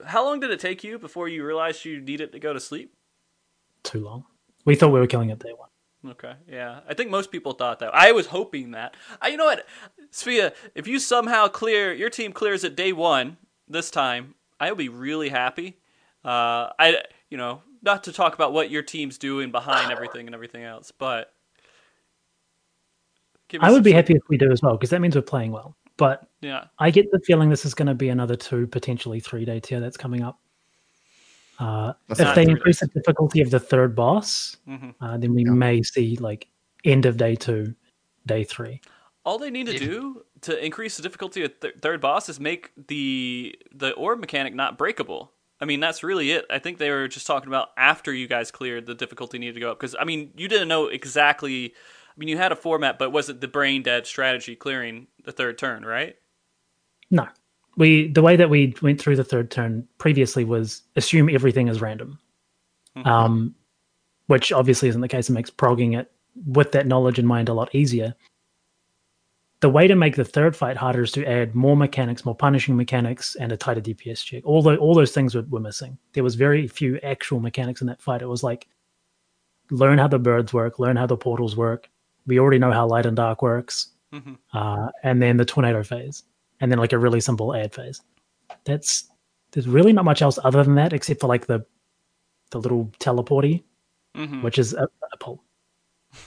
How 0.05 0.24
long 0.24 0.40
did 0.40 0.50
it 0.50 0.61
take 0.61 0.83
you 0.83 0.98
before 0.98 1.29
you 1.29 1.44
realized 1.44 1.85
you 1.85 2.00
needed 2.00 2.33
to 2.33 2.38
go 2.40 2.53
to 2.53 2.61
sleep? 2.61 2.94
Too 3.85 4.05
long. 4.05 4.24
We 4.64 4.74
thought 4.74 4.92
we 4.92 5.00
were 5.00 5.07
killing 5.07 5.31
it 5.31 5.38
day 5.38 5.53
one. 5.57 5.68
Okay, 6.12 6.35
yeah. 6.48 6.81
I 6.88 6.94
think 6.94 7.11
most 7.11 7.31
people 7.31 7.53
thought 7.53 7.79
that. 7.79 7.94
I 7.94 8.12
was 8.12 8.27
hoping 8.27 8.72
that. 8.72 8.96
I, 9.22 9.29
you 9.29 9.37
know 9.37 9.46
what, 9.46 9.66
Sophia, 10.11 10.53
if 10.74 10.87
you 10.87 10.98
somehow 10.98 11.48
clear 11.48 11.92
your 11.92 12.11
team 12.11 12.33
clears 12.33 12.62
at 12.64 12.77
day 12.77 12.92
one 12.92 13.38
this 13.68 13.90
time, 13.90 14.35
I'll 14.61 14.74
be 14.74 14.88
really 14.88 15.31
happy. 15.31 15.79
Uh, 16.24 16.72
I, 16.79 17.03
you 17.31 17.37
know, 17.37 17.62
not 17.83 18.05
to 18.05 18.12
talk 18.12 18.35
about 18.35 18.53
what 18.53 18.70
your 18.70 18.83
team's 18.83 19.18
doing 19.18 19.50
behind 19.50 19.92
everything 19.92 20.27
and 20.27 20.35
everything 20.35 20.64
else, 20.64 20.90
but 20.90 21.33
I 23.61 23.70
would 23.70 23.85
be 23.85 23.92
happy 23.92 24.14
if 24.14 24.22
we 24.29 24.37
do 24.37 24.50
as 24.50 24.62
well 24.62 24.72
because 24.72 24.90
that 24.90 25.00
means 25.00 25.14
we're 25.14 25.22
playing 25.22 25.53
well. 25.53 25.77
But 25.96 26.27
Yeah, 26.40 26.64
I 26.79 26.90
get 26.90 27.11
the 27.12 27.20
feeling 27.20 27.50
this 27.50 27.64
is 27.64 27.74
going 27.74 27.87
to 27.87 27.94
be 27.94 28.09
another 28.09 28.37
two, 28.37 28.66
potentially 28.66 29.20
three 29.20 29.44
day 29.44 29.61
tier 29.61 29.81
that's 29.81 29.96
coming 29.96 30.22
up. 30.22 30.38
Uh, 31.59 31.93
That's 32.09 32.21
if 32.21 32.35
they 32.35 32.45
three 32.45 32.53
increase 32.53 32.81
the 32.81 32.88
difficulty 32.88 33.40
of 33.40 33.51
the 33.51 33.61
third 33.61 33.95
boss, 33.95 34.57
hmm 34.67 34.90
uh, 35.01 35.17
then 35.19 35.35
we 35.35 35.45
Yeah. 35.45 35.51
may 35.53 35.83
see 35.83 36.17
like 36.17 36.49
end 36.85 37.07
of 37.07 37.17
day 37.17 37.35
two, 37.37 37.75
day 38.27 38.45
three. 38.45 38.81
all 39.27 39.38
they 39.38 39.51
need 39.51 39.67
to 39.67 39.75
If- 39.75 39.81
do 39.81 40.25
to 40.43 40.62
increase 40.62 40.97
the 40.99 41.03
difficulty 41.03 41.43
of 41.45 41.59
th- 41.61 41.77
third 41.81 42.01
boss 42.01 42.29
is 42.29 42.38
make 42.38 42.71
the 42.88 43.55
the 43.73 43.93
orb 43.93 44.21
mechanic 44.21 44.55
not 44.55 44.77
breakable. 44.77 45.33
I 45.61 45.64
mean, 45.64 45.81
that's 45.81 46.03
really 46.03 46.33
it. 46.33 46.45
I 46.51 46.59
think 46.59 46.77
they 46.79 46.90
were 46.90 47.09
just 47.09 47.27
talking 47.27 47.49
about 47.49 47.71
after 47.79 48.12
you 48.12 48.27
guys 48.27 48.51
cleared, 48.51 48.85
the 48.87 48.95
difficulty 48.95 49.38
needed 49.38 49.55
to 49.55 49.61
go 49.61 49.71
up 49.71 49.79
because 49.81 49.95
I 49.99 50.05
mean, 50.05 50.33
you 50.37 50.49
didn't 50.49 50.69
know 50.69 50.88
exactly. 50.88 51.73
I 51.73 52.14
mean, 52.19 52.29
you 52.29 52.37
had 52.37 52.53
a 52.53 52.57
format, 52.57 52.99
but 52.99 53.11
was 53.12 53.29
it 53.31 53.40
the 53.40 53.49
brain 53.49 53.83
dead 53.83 54.07
strategy 54.07 54.55
clearing 54.57 55.07
the 55.25 55.33
third 55.33 55.57
turn, 55.57 55.85
right? 55.87 56.17
No, 57.11 57.29
we 57.76 58.08
the 58.08 58.22
way 58.22 58.37
that 58.37 58.50
we 58.50 58.74
went 58.82 59.00
through 59.00 59.16
the 59.16 59.24
third 59.24 59.50
turn 59.50 59.87
previously 59.98 60.44
was 60.44 60.82
assume 60.96 61.28
everything 61.28 61.68
is 61.68 61.80
random, 61.80 62.18
Mhm. 62.96 63.06
um, 63.06 63.54
which 64.26 64.52
obviously 64.52 64.88
isn't 64.88 65.00
the 65.00 65.08
case. 65.08 65.28
It 65.28 65.32
makes 65.32 65.50
progging 65.50 65.92
it 65.94 66.10
with 66.46 66.72
that 66.72 66.87
knowledge 66.87 67.18
in 67.18 67.26
mind 67.26 67.48
a 67.48 67.54
lot 67.54 67.74
easier. 67.74 68.14
The 69.60 69.70
way 69.70 69.87
to 69.88 69.94
make 69.96 70.16
the 70.16 70.24
third 70.24 70.54
fight 70.54 70.76
harder 70.76 71.02
is 71.02 71.12
to 71.12 71.24
add 71.24 71.54
more 71.54 71.76
mechanics, 71.76 72.24
more 72.24 72.34
punishing 72.34 72.76
mechanics, 72.76 73.34
and 73.37 73.50
a 73.50 73.56
tighter 73.56 73.80
DPS 73.80 74.22
check. 74.22 74.44
All 74.44 74.60
the, 74.62 74.76
all 74.76 74.94
those 74.94 75.12
things 75.12 75.34
were, 75.34 75.42
were 75.48 75.60
missing. 75.60 75.96
There 76.12 76.24
was 76.24 76.34
very 76.34 76.66
few 76.68 76.98
actual 77.02 77.40
mechanics 77.40 77.80
in 77.80 77.87
that 77.87 78.02
fight. 78.02 78.20
It 78.20 78.26
was 78.28 78.42
like 78.42 78.68
learn 79.70 79.96
how 79.98 80.08
the 80.08 80.18
birds 80.18 80.52
work, 80.52 80.78
learn 80.78 80.96
how 80.96 81.06
the 81.06 81.16
portals 81.16 81.56
work. 81.56 81.88
We 82.26 82.38
already 82.38 82.58
know 82.58 82.72
how 82.72 82.87
light 82.87 83.06
and 83.06 83.16
dark 83.16 83.40
works 83.40 83.88
Mhm. 84.12 84.37
uh, 84.52 84.90
and 85.02 85.22
then 85.22 85.38
the 85.38 85.44
tornado 85.46 85.82
phase, 85.82 86.24
and 86.64 86.72
then 86.72 86.79
like 86.79 86.94
a 86.94 86.98
really 86.98 87.20
simple 87.20 87.55
ad 87.55 87.74
phase. 87.74 88.00
That's 88.64 89.11
there's 89.53 89.68
really 89.68 89.92
not 89.92 90.07
much 90.07 90.22
else 90.22 90.38
other 90.42 90.64
than 90.64 90.77
that, 90.77 90.94
except 90.94 91.20
for 91.20 91.27
like 91.27 91.46
the 91.46 91.64
the 92.53 92.59
little 92.59 92.90
teleporty, 92.98 93.62
hmm 94.16 94.40
which 94.40 94.59
is 94.59 94.72
a, 94.72 94.88
a 95.12 95.16
pull. 95.20 95.44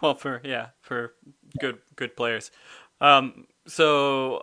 Well, 0.00 0.14
for 0.14 0.40
yeah, 0.44 0.68
for 0.82 1.14
good 1.58 1.78
good 1.96 2.14
players. 2.14 2.50
Um, 3.00 3.46
so 3.66 4.42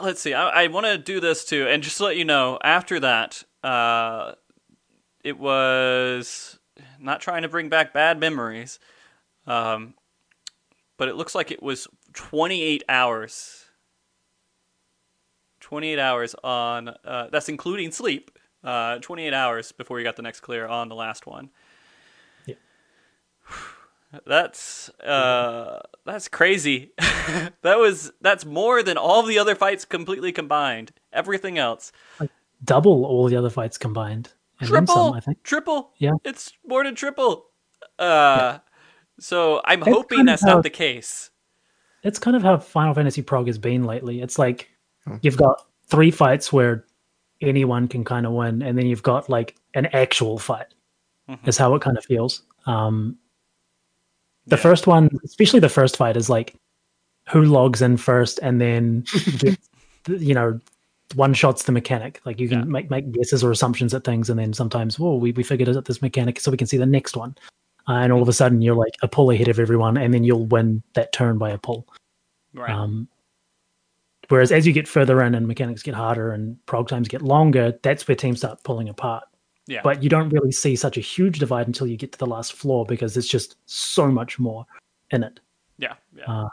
let's 0.00 0.20
see. 0.20 0.34
I, 0.34 0.64
I 0.64 0.66
want 0.68 0.86
to 0.86 0.98
do 0.98 1.20
this 1.20 1.44
too, 1.44 1.66
and 1.66 1.82
just 1.82 1.96
to 1.96 2.04
let 2.04 2.16
you 2.16 2.24
know, 2.24 2.58
after 2.62 3.00
that, 3.00 3.42
uh, 3.64 4.34
it 5.24 5.38
was 5.38 6.58
not 7.00 7.20
trying 7.20 7.42
to 7.42 7.48
bring 7.48 7.68
back 7.68 7.92
bad 7.94 8.20
memories, 8.20 8.78
um, 9.46 9.94
but 10.98 11.08
it 11.08 11.16
looks 11.16 11.34
like 11.34 11.50
it 11.50 11.62
was 11.62 11.88
28 12.12 12.84
hours. 12.88 13.64
28 15.68 15.98
hours 15.98 16.34
on. 16.42 16.88
Uh, 17.04 17.28
that's 17.30 17.50
including 17.50 17.90
sleep. 17.92 18.30
Uh, 18.64 18.96
28 19.00 19.34
hours 19.34 19.70
before 19.70 19.98
you 19.98 20.04
got 20.04 20.16
the 20.16 20.22
next 20.22 20.40
clear 20.40 20.66
on 20.66 20.88
the 20.88 20.94
last 20.94 21.26
one. 21.26 21.50
That's 24.26 24.88
uh 25.04 25.80
that's 26.06 26.28
crazy. 26.28 26.92
that 26.98 27.78
was 27.78 28.10
that's 28.22 28.46
more 28.46 28.82
than 28.82 28.96
all 28.96 29.22
the 29.22 29.38
other 29.38 29.54
fights 29.54 29.84
completely 29.84 30.32
combined. 30.32 30.92
Everything 31.12 31.58
else. 31.58 31.92
Double 32.64 33.04
all 33.04 33.28
the 33.28 33.36
other 33.36 33.50
fights 33.50 33.76
combined, 33.76 34.32
and 34.60 34.68
Triple. 34.70 34.94
some, 34.94 35.12
I 35.14 35.20
think. 35.20 35.42
Triple. 35.42 35.90
Yeah. 35.98 36.12
It's 36.24 36.52
more 36.66 36.84
than 36.84 36.94
triple. 36.94 37.48
Uh 37.98 38.60
so 39.20 39.60
I'm 39.66 39.80
That's 39.80 39.92
hoping 39.94 40.24
that's 40.24 40.42
how- 40.42 40.54
not 40.54 40.62
the 40.62 40.70
case. 40.70 41.30
That's 42.02 42.18
kind 42.18 42.34
of 42.36 42.42
how 42.42 42.56
Final 42.56 42.94
Fantasy 42.94 43.20
Prog 43.20 43.46
has 43.46 43.58
been 43.58 43.84
lately. 43.84 44.22
It's 44.22 44.38
like. 44.38 44.70
You've 45.22 45.36
got 45.36 45.66
three 45.86 46.10
fights 46.10 46.52
where 46.52 46.84
anyone 47.40 47.88
can 47.88 48.04
kind 48.04 48.26
of 48.26 48.32
win, 48.32 48.62
and 48.62 48.76
then 48.76 48.86
you've 48.86 49.02
got 49.02 49.28
like 49.28 49.56
an 49.74 49.86
actual 49.86 50.38
fight. 50.38 50.66
Mhm. 51.28 51.46
Is 51.48 51.58
how 51.58 51.74
it 51.74 51.82
kind 51.82 51.98
of 51.98 52.04
feels. 52.04 52.42
Um, 52.66 53.16
the 54.46 54.56
Yeah. 54.56 54.62
first 54.62 54.86
one, 54.86 55.10
especially 55.24 55.60
the 55.60 55.68
first 55.68 55.96
fight, 55.96 56.16
is 56.16 56.30
like 56.30 56.54
who 57.30 57.44
logs 57.44 57.82
in 57.82 57.96
first, 57.98 58.38
and 58.42 58.60
then 58.60 59.04
you 60.08 60.34
know 60.34 60.58
one 61.14 61.34
shots 61.34 61.64
the 61.64 61.72
mechanic. 61.72 62.20
Like 62.24 62.40
you 62.40 62.48
can 62.48 62.60
Yeah. 62.60 62.64
make 62.64 62.90
make 62.90 63.12
guesses 63.12 63.44
or 63.44 63.50
assumptions 63.50 63.92
at 63.94 64.04
things, 64.04 64.30
and 64.30 64.38
then 64.38 64.52
sometimes, 64.54 64.98
whoa, 64.98 65.16
we 65.16 65.32
we 65.32 65.42
figured 65.42 65.68
out 65.76 65.84
this 65.84 66.00
mechanic, 66.02 66.40
so 66.40 66.50
we 66.50 66.56
can 66.56 66.66
see 66.66 66.78
the 66.78 66.86
next 66.86 67.16
one. 67.16 67.36
Uh, 67.86 67.92
and 68.02 68.12
all 68.12 68.20
of 68.22 68.28
a 68.28 68.32
sudden, 68.34 68.60
you're 68.62 68.74
like 68.74 68.94
a 69.02 69.08
pull 69.08 69.30
ahead 69.30 69.48
of 69.48 69.58
everyone, 69.58 69.96
and 69.96 70.12
then 70.12 70.24
you'll 70.24 70.44
win 70.46 70.82
that 70.94 71.12
turn 71.12 71.38
by 71.38 71.50
a 71.50 71.58
pull. 71.58 71.86
Right. 72.54 72.70
Um, 72.70 73.08
whereas 74.28 74.52
as 74.52 74.66
you 74.66 74.72
get 74.72 74.88
further 74.88 75.22
in 75.22 75.34
and 75.34 75.46
mechanics 75.46 75.82
get 75.82 75.94
harder 75.94 76.32
and 76.32 76.56
prog 76.66 76.88
times 76.88 77.08
get 77.08 77.22
longer, 77.22 77.78
that's 77.82 78.06
where 78.06 78.14
teams 78.14 78.38
start 78.38 78.62
pulling 78.64 78.88
apart. 78.88 79.24
yeah. 79.66 79.80
But 79.82 80.02
you 80.02 80.08
don't 80.08 80.30
really 80.30 80.52
see 80.52 80.76
such 80.76 80.96
a 80.96 81.00
huge 81.00 81.38
divide 81.38 81.66
until 81.66 81.86
you 81.86 81.96
get 81.96 82.12
to 82.12 82.18
the 82.18 82.26
last 82.26 82.52
floor 82.52 82.84
because 82.86 83.14
there's 83.14 83.28
just 83.28 83.56
so 83.66 84.08
much 84.08 84.38
more 84.38 84.64
in 85.10 85.22
it. 85.22 85.40
yeah. 85.78 85.94
Yeah. 86.16 86.24
Uh, 86.26 86.48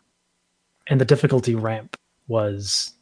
and 0.87 1.01
the 1.01 1.05
difficulty 1.05 1.55
ramp 1.55 1.97
was 2.27 2.93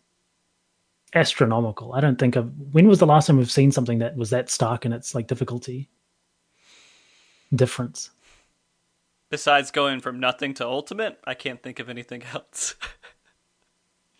astronomical. 1.16 1.94
I 1.94 2.00
don't 2.02 2.18
think 2.18 2.36
of 2.36 2.52
when 2.74 2.88
was 2.88 3.00
the 3.00 3.06
last 3.06 3.28
time 3.28 3.38
we've 3.38 3.52
seen 3.52 3.72
something 3.72 4.00
that 4.00 4.16
was 4.16 4.30
that 4.30 4.50
stark 4.50 4.86
in 4.86 4.94
its 4.94 5.14
like 5.14 5.28
difficulty 5.28 5.90
difference. 7.54 8.10
Besides 9.30 9.72
going 9.72 10.00
from 10.00 10.20
nothing 10.20 10.54
to 10.56 10.66
ultimate, 10.68 11.20
I 11.26 11.34
can't 11.34 11.62
think 11.62 11.80
of 11.80 11.90
anything 11.90 12.24
else. 12.34 12.76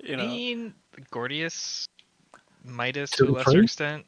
You 0.04 0.14
I 0.14 0.18
know. 0.18 0.28
mean, 0.28 0.74
Gordias, 1.12 1.88
Midas 2.64 3.12
Two 3.12 3.26
to 3.28 3.32
a 3.32 3.34
lesser 3.34 3.52
three? 3.52 3.64
extent. 3.64 4.06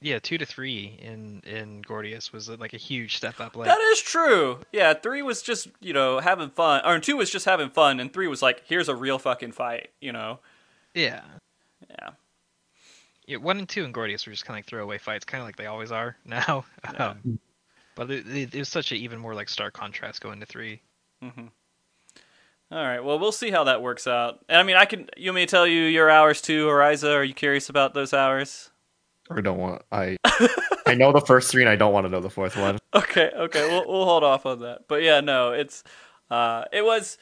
Yeah, 0.00 0.18
two 0.20 0.38
to 0.38 0.46
three 0.46 0.96
in 1.02 1.42
in 1.46 1.82
Gordias 1.82 2.32
was 2.32 2.48
like 2.48 2.72
a 2.72 2.76
huge 2.76 3.16
step 3.16 3.40
up. 3.40 3.56
Like, 3.56 3.66
That 3.66 3.80
is 3.80 4.00
true. 4.00 4.60
Yeah, 4.72 4.94
three 4.94 5.22
was 5.22 5.42
just 5.42 5.68
you 5.80 5.92
know 5.92 6.20
having 6.20 6.50
fun, 6.50 6.82
or 6.84 6.98
two 7.00 7.16
was 7.16 7.30
just 7.30 7.44
having 7.46 7.70
fun, 7.70 7.98
and 8.00 8.12
three 8.12 8.28
was 8.28 8.42
like 8.42 8.62
here's 8.66 8.88
a 8.88 8.94
real 8.94 9.18
fucking 9.18 9.52
fight. 9.52 9.90
You 10.00 10.12
know. 10.12 10.38
yeah, 10.94 11.22
Yeah. 11.90 12.10
yeah. 13.26 13.36
One 13.38 13.58
and 13.58 13.68
two 13.68 13.84
in 13.84 13.90
Gordias 13.92 14.24
were 14.26 14.32
just 14.32 14.44
kind 14.44 14.56
of 14.56 14.58
like 14.58 14.66
throwaway 14.66 14.98
fights, 14.98 15.24
kind 15.24 15.40
of 15.42 15.48
like 15.48 15.56
they 15.56 15.66
always 15.66 15.90
are 15.90 16.16
now. 16.24 16.64
Yeah. 16.94 17.06
Um, 17.08 17.38
but 17.96 18.08
it, 18.12 18.28
it, 18.28 18.54
it 18.54 18.58
was 18.60 18.68
such 18.68 18.92
a 18.92 18.94
even 18.94 19.18
more 19.18 19.34
like 19.34 19.48
stark 19.48 19.74
contrast 19.74 20.20
going 20.20 20.38
to 20.38 20.46
three. 20.46 20.80
Mm-hmm. 21.24 21.46
All 22.70 22.82
right. 22.82 23.02
Well, 23.02 23.18
we'll 23.18 23.32
see 23.32 23.50
how 23.50 23.64
that 23.64 23.80
works 23.80 24.06
out. 24.06 24.40
And 24.48 24.58
I 24.58 24.62
mean, 24.62 24.76
I 24.76 24.84
can. 24.84 25.08
You 25.16 25.30
want 25.30 25.36
me 25.36 25.46
to 25.46 25.50
tell 25.50 25.66
you 25.66 25.82
your 25.82 26.10
hours 26.10 26.42
too, 26.42 26.66
Ariza? 26.66 27.14
Are 27.14 27.24
you 27.24 27.34
curious 27.34 27.68
about 27.68 27.94
those 27.94 28.12
hours? 28.12 28.70
Or 29.30 29.42
don't 29.42 29.58
want 29.58 29.82
I 29.92 30.16
I 30.86 30.94
know 30.94 31.12
the 31.12 31.20
first 31.20 31.50
three 31.50 31.62
and 31.62 31.68
I 31.68 31.76
don't 31.76 31.92
want 31.92 32.06
to 32.06 32.10
know 32.10 32.20
the 32.20 32.30
fourth 32.30 32.56
one. 32.56 32.78
Okay. 32.94 33.30
Okay. 33.34 33.68
We'll 33.68 33.86
we'll 33.86 34.04
hold 34.04 34.24
off 34.24 34.46
on 34.46 34.60
that. 34.60 34.88
But 34.88 35.02
yeah, 35.02 35.20
no, 35.20 35.52
it's 35.52 35.82
uh, 36.30 36.64
it 36.72 36.84
was 36.84 37.18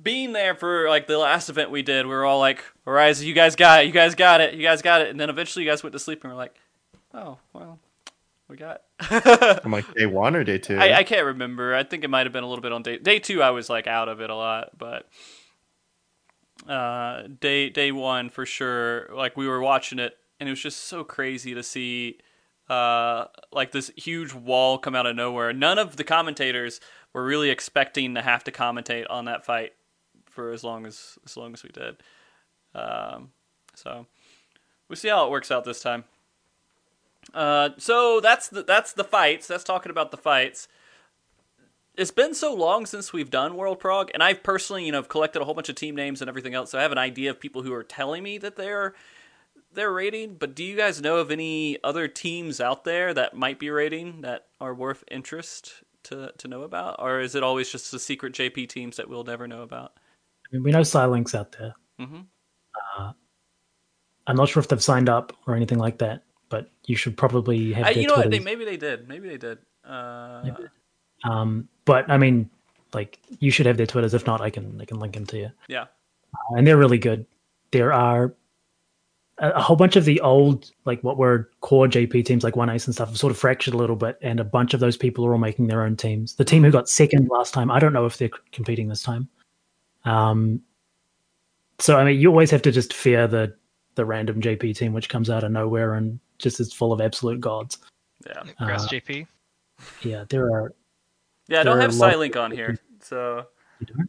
being 0.00 0.32
there 0.32 0.54
for 0.54 0.88
like 0.88 1.06
the 1.06 1.18
last 1.18 1.48
event 1.48 1.70
we 1.70 1.82
did. 1.82 2.06
We 2.06 2.12
were 2.12 2.24
all 2.24 2.38
like, 2.38 2.64
Ariza, 2.86 3.24
you 3.24 3.34
guys 3.34 3.56
got 3.56 3.82
it. 3.82 3.86
You 3.86 3.92
guys 3.92 4.14
got 4.14 4.40
it. 4.40 4.54
You 4.54 4.62
guys 4.62 4.82
got 4.82 5.02
it. 5.02 5.10
And 5.10 5.20
then 5.20 5.30
eventually, 5.30 5.64
you 5.64 5.70
guys 5.70 5.82
went 5.82 5.92
to 5.92 5.98
sleep, 5.98 6.24
and 6.24 6.32
we're 6.32 6.38
like, 6.38 6.54
oh 7.14 7.38
well, 7.52 7.78
we 8.52 8.58
got. 8.58 8.82
I'm 9.64 9.72
like 9.72 9.92
day 9.94 10.06
one 10.06 10.36
or 10.36 10.44
day 10.44 10.58
two. 10.58 10.76
I, 10.76 10.98
I 10.98 11.04
can't 11.04 11.24
remember. 11.24 11.74
I 11.74 11.82
think 11.82 12.04
it 12.04 12.08
might 12.08 12.26
have 12.26 12.32
been 12.32 12.44
a 12.44 12.48
little 12.48 12.62
bit 12.62 12.70
on 12.70 12.82
day 12.82 12.98
day 12.98 13.18
two. 13.18 13.42
I 13.42 13.50
was 13.50 13.70
like 13.70 13.86
out 13.86 14.08
of 14.08 14.20
it 14.20 14.28
a 14.30 14.34
lot, 14.36 14.78
but 14.78 15.08
uh, 16.68 17.22
day 17.40 17.70
day 17.70 17.90
one 17.90 18.28
for 18.28 18.44
sure. 18.44 19.08
Like 19.14 19.36
we 19.36 19.48
were 19.48 19.60
watching 19.60 19.98
it, 19.98 20.16
and 20.38 20.48
it 20.48 20.52
was 20.52 20.60
just 20.60 20.80
so 20.80 21.02
crazy 21.02 21.54
to 21.54 21.62
see 21.62 22.18
uh, 22.68 23.24
like 23.50 23.72
this 23.72 23.90
huge 23.96 24.34
wall 24.34 24.76
come 24.76 24.94
out 24.94 25.06
of 25.06 25.16
nowhere. 25.16 25.54
None 25.54 25.78
of 25.78 25.96
the 25.96 26.04
commentators 26.04 26.78
were 27.14 27.24
really 27.24 27.48
expecting 27.48 28.14
to 28.14 28.22
have 28.22 28.44
to 28.44 28.52
commentate 28.52 29.06
on 29.08 29.24
that 29.24 29.46
fight 29.46 29.72
for 30.26 30.52
as 30.52 30.62
long 30.62 30.86
as 30.86 31.18
as 31.24 31.38
long 31.38 31.54
as 31.54 31.62
we 31.62 31.70
did. 31.70 31.96
Um, 32.74 33.30
so 33.74 34.06
we'll 34.88 34.96
see 34.96 35.08
how 35.08 35.26
it 35.26 35.30
works 35.30 35.50
out 35.50 35.64
this 35.64 35.80
time. 35.80 36.04
Uh, 37.34 37.70
so 37.78 38.20
that's 38.20 38.48
the 38.48 38.62
that's 38.62 38.92
the 38.92 39.04
fights. 39.04 39.46
That's 39.46 39.64
talking 39.64 39.90
about 39.90 40.10
the 40.10 40.16
fights. 40.16 40.68
It's 41.96 42.10
been 42.10 42.34
so 42.34 42.54
long 42.54 42.86
since 42.86 43.12
we've 43.12 43.30
done 43.30 43.54
World 43.54 43.78
Prog, 43.78 44.10
and 44.14 44.22
I've 44.22 44.42
personally, 44.42 44.86
you 44.86 44.92
know, 44.92 45.02
collected 45.02 45.42
a 45.42 45.44
whole 45.44 45.54
bunch 45.54 45.68
of 45.68 45.74
team 45.74 45.94
names 45.94 46.22
and 46.22 46.28
everything 46.28 46.54
else, 46.54 46.70
so 46.70 46.78
I 46.78 46.82
have 46.82 46.92
an 46.92 46.98
idea 46.98 47.30
of 47.30 47.38
people 47.38 47.62
who 47.62 47.72
are 47.74 47.84
telling 47.84 48.22
me 48.22 48.38
that 48.38 48.56
they're 48.56 48.94
they're 49.74 49.92
rating. 49.92 50.36
But 50.36 50.54
do 50.54 50.64
you 50.64 50.76
guys 50.76 51.00
know 51.00 51.18
of 51.18 51.30
any 51.30 51.78
other 51.84 52.08
teams 52.08 52.60
out 52.60 52.84
there 52.84 53.12
that 53.14 53.34
might 53.36 53.58
be 53.58 53.70
rating 53.70 54.22
that 54.22 54.46
are 54.60 54.74
worth 54.74 55.04
interest 55.10 55.82
to 56.04 56.32
to 56.38 56.48
know 56.48 56.62
about, 56.62 56.96
or 56.98 57.20
is 57.20 57.34
it 57.34 57.42
always 57.42 57.70
just 57.70 57.92
the 57.92 57.98
secret 57.98 58.32
JP 58.32 58.68
teams 58.68 58.96
that 58.96 59.08
we'll 59.08 59.24
never 59.24 59.46
know 59.46 59.62
about? 59.62 59.92
I 60.46 60.56
mean, 60.56 60.62
we 60.62 60.70
know 60.70 60.80
Xilinx 60.80 61.34
out 61.34 61.52
there. 61.52 61.74
Mhm. 62.00 62.26
Uh, 62.98 63.12
I'm 64.26 64.36
not 64.36 64.48
sure 64.48 64.60
if 64.60 64.68
they've 64.68 64.82
signed 64.82 65.08
up 65.08 65.36
or 65.46 65.54
anything 65.54 65.78
like 65.78 65.98
that, 65.98 66.24
you 66.86 66.96
should 66.96 67.16
probably 67.16 67.72
have 67.72 67.86
I, 67.86 67.90
you 67.90 68.06
know 68.06 68.16
what? 68.16 68.30
They, 68.30 68.40
maybe 68.40 68.64
they 68.64 68.76
did. 68.76 69.08
Maybe 69.08 69.28
they 69.28 69.38
did. 69.38 69.58
Uh, 69.84 70.42
Maybe. 70.44 70.68
Um, 71.24 71.68
but 71.84 72.10
I 72.10 72.18
mean, 72.18 72.50
like 72.92 73.18
you 73.38 73.50
should 73.50 73.66
have 73.66 73.76
their 73.76 73.86
Twitters. 73.86 74.14
If 74.14 74.26
not, 74.26 74.40
I 74.40 74.50
can 74.50 74.80
I 74.80 74.84
can 74.84 74.98
link 74.98 75.14
them 75.14 75.26
to 75.26 75.38
you. 75.38 75.50
Yeah. 75.68 75.82
Uh, 76.34 76.56
and 76.56 76.66
they're 76.66 76.76
really 76.76 76.98
good. 76.98 77.26
There 77.70 77.92
are 77.92 78.34
a, 79.38 79.50
a 79.50 79.60
whole 79.60 79.76
bunch 79.76 79.96
of 79.96 80.04
the 80.04 80.20
old 80.20 80.70
like 80.84 81.02
what 81.02 81.16
were 81.16 81.50
core 81.60 81.86
JP 81.86 82.24
teams 82.24 82.44
like 82.44 82.56
One 82.56 82.70
Ace 82.70 82.86
and 82.86 82.94
stuff 82.94 83.08
have 83.08 83.18
sort 83.18 83.30
of 83.30 83.38
fractured 83.38 83.74
a 83.74 83.76
little 83.76 83.96
bit, 83.96 84.18
and 84.22 84.40
a 84.40 84.44
bunch 84.44 84.74
of 84.74 84.80
those 84.80 84.96
people 84.96 85.24
are 85.26 85.32
all 85.32 85.38
making 85.38 85.68
their 85.68 85.82
own 85.82 85.96
teams. 85.96 86.34
The 86.34 86.44
team 86.44 86.64
who 86.64 86.70
got 86.70 86.88
second 86.88 87.28
last 87.28 87.54
time, 87.54 87.70
I 87.70 87.78
don't 87.78 87.92
know 87.92 88.06
if 88.06 88.18
they're 88.18 88.30
competing 88.52 88.88
this 88.88 89.02
time. 89.02 89.28
Um, 90.04 90.62
so 91.78 91.98
I 91.98 92.04
mean, 92.04 92.20
you 92.20 92.28
always 92.28 92.50
have 92.50 92.62
to 92.62 92.72
just 92.72 92.92
fear 92.92 93.26
the 93.26 93.54
the 93.94 94.04
random 94.04 94.40
JP 94.40 94.76
team 94.76 94.92
which 94.92 95.08
comes 95.08 95.28
out 95.30 95.44
of 95.44 95.52
nowhere 95.52 95.94
and 95.94 96.18
just 96.38 96.60
is 96.60 96.72
full 96.72 96.92
of 96.92 97.00
absolute 97.00 97.40
gods. 97.40 97.78
Yeah. 98.26 98.42
Grass 98.58 98.84
Uh, 98.84 98.88
JP. 98.88 99.26
Yeah, 100.02 100.24
there 100.28 100.50
are. 100.52 100.72
Yeah. 101.48 101.60
I 101.60 101.62
don't 101.64 101.80
have 101.80 101.90
are 101.90 101.96
lots- 101.96 102.16
Silink 102.16 102.36
on 102.40 102.50
here, 102.50 102.78
so 103.00 103.46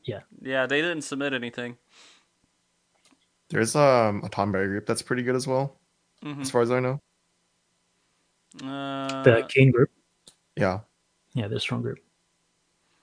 Yeah, 0.04 0.22
yeah, 0.42 0.66
they 0.68 0.82
didn't 0.82 1.02
submit 1.04 1.34
anything. 1.34 1.78
There's 3.50 3.76
um 3.76 4.22
a 4.24 4.30
Tonberry 4.30 4.68
group 4.68 4.86
that's 4.86 5.02
pretty 5.02 5.24
good 5.24 5.36
as 5.36 5.48
well, 5.48 5.80
Mhm. 6.24 6.42
as 6.42 6.52
far 6.52 6.62
as 6.62 6.72
I 6.72 6.80
know. 6.80 7.00
Uh, 8.64 9.24
the 9.24 9.46
Keen 9.50 9.72
group. 9.72 9.90
Yeah. 10.56 10.82
Yeah, 11.34 11.48
they're 11.48 11.58
a 11.58 11.62
strong 11.62 11.82
group. 11.82 11.98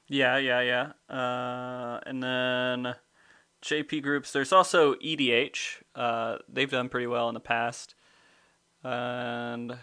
Yeah, 0.06 0.36
yeah, 0.38 0.60
yeah. 0.60 1.14
Uh, 1.14 2.00
and 2.06 2.22
then 2.22 2.94
JP 3.62 4.02
groups. 4.02 4.32
There's 4.32 4.52
also 4.52 4.94
EDH. 4.94 5.82
Uh, 5.94 6.38
they've 6.48 6.70
done 6.70 6.88
pretty 6.88 7.06
well 7.06 7.28
in 7.28 7.34
the 7.34 7.40
past. 7.40 7.94
And 8.82 9.76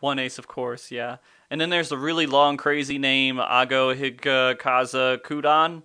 one 0.00 0.18
ace, 0.18 0.38
of 0.38 0.48
course, 0.48 0.90
yeah. 0.90 1.18
And 1.50 1.60
then 1.60 1.70
there's 1.70 1.90
the 1.90 1.98
really 1.98 2.26
long, 2.26 2.56
crazy 2.56 2.98
name 2.98 3.38
Ago 3.38 3.94
Higa 3.94 4.56
Kaza 4.56 5.18
Kudan. 5.18 5.82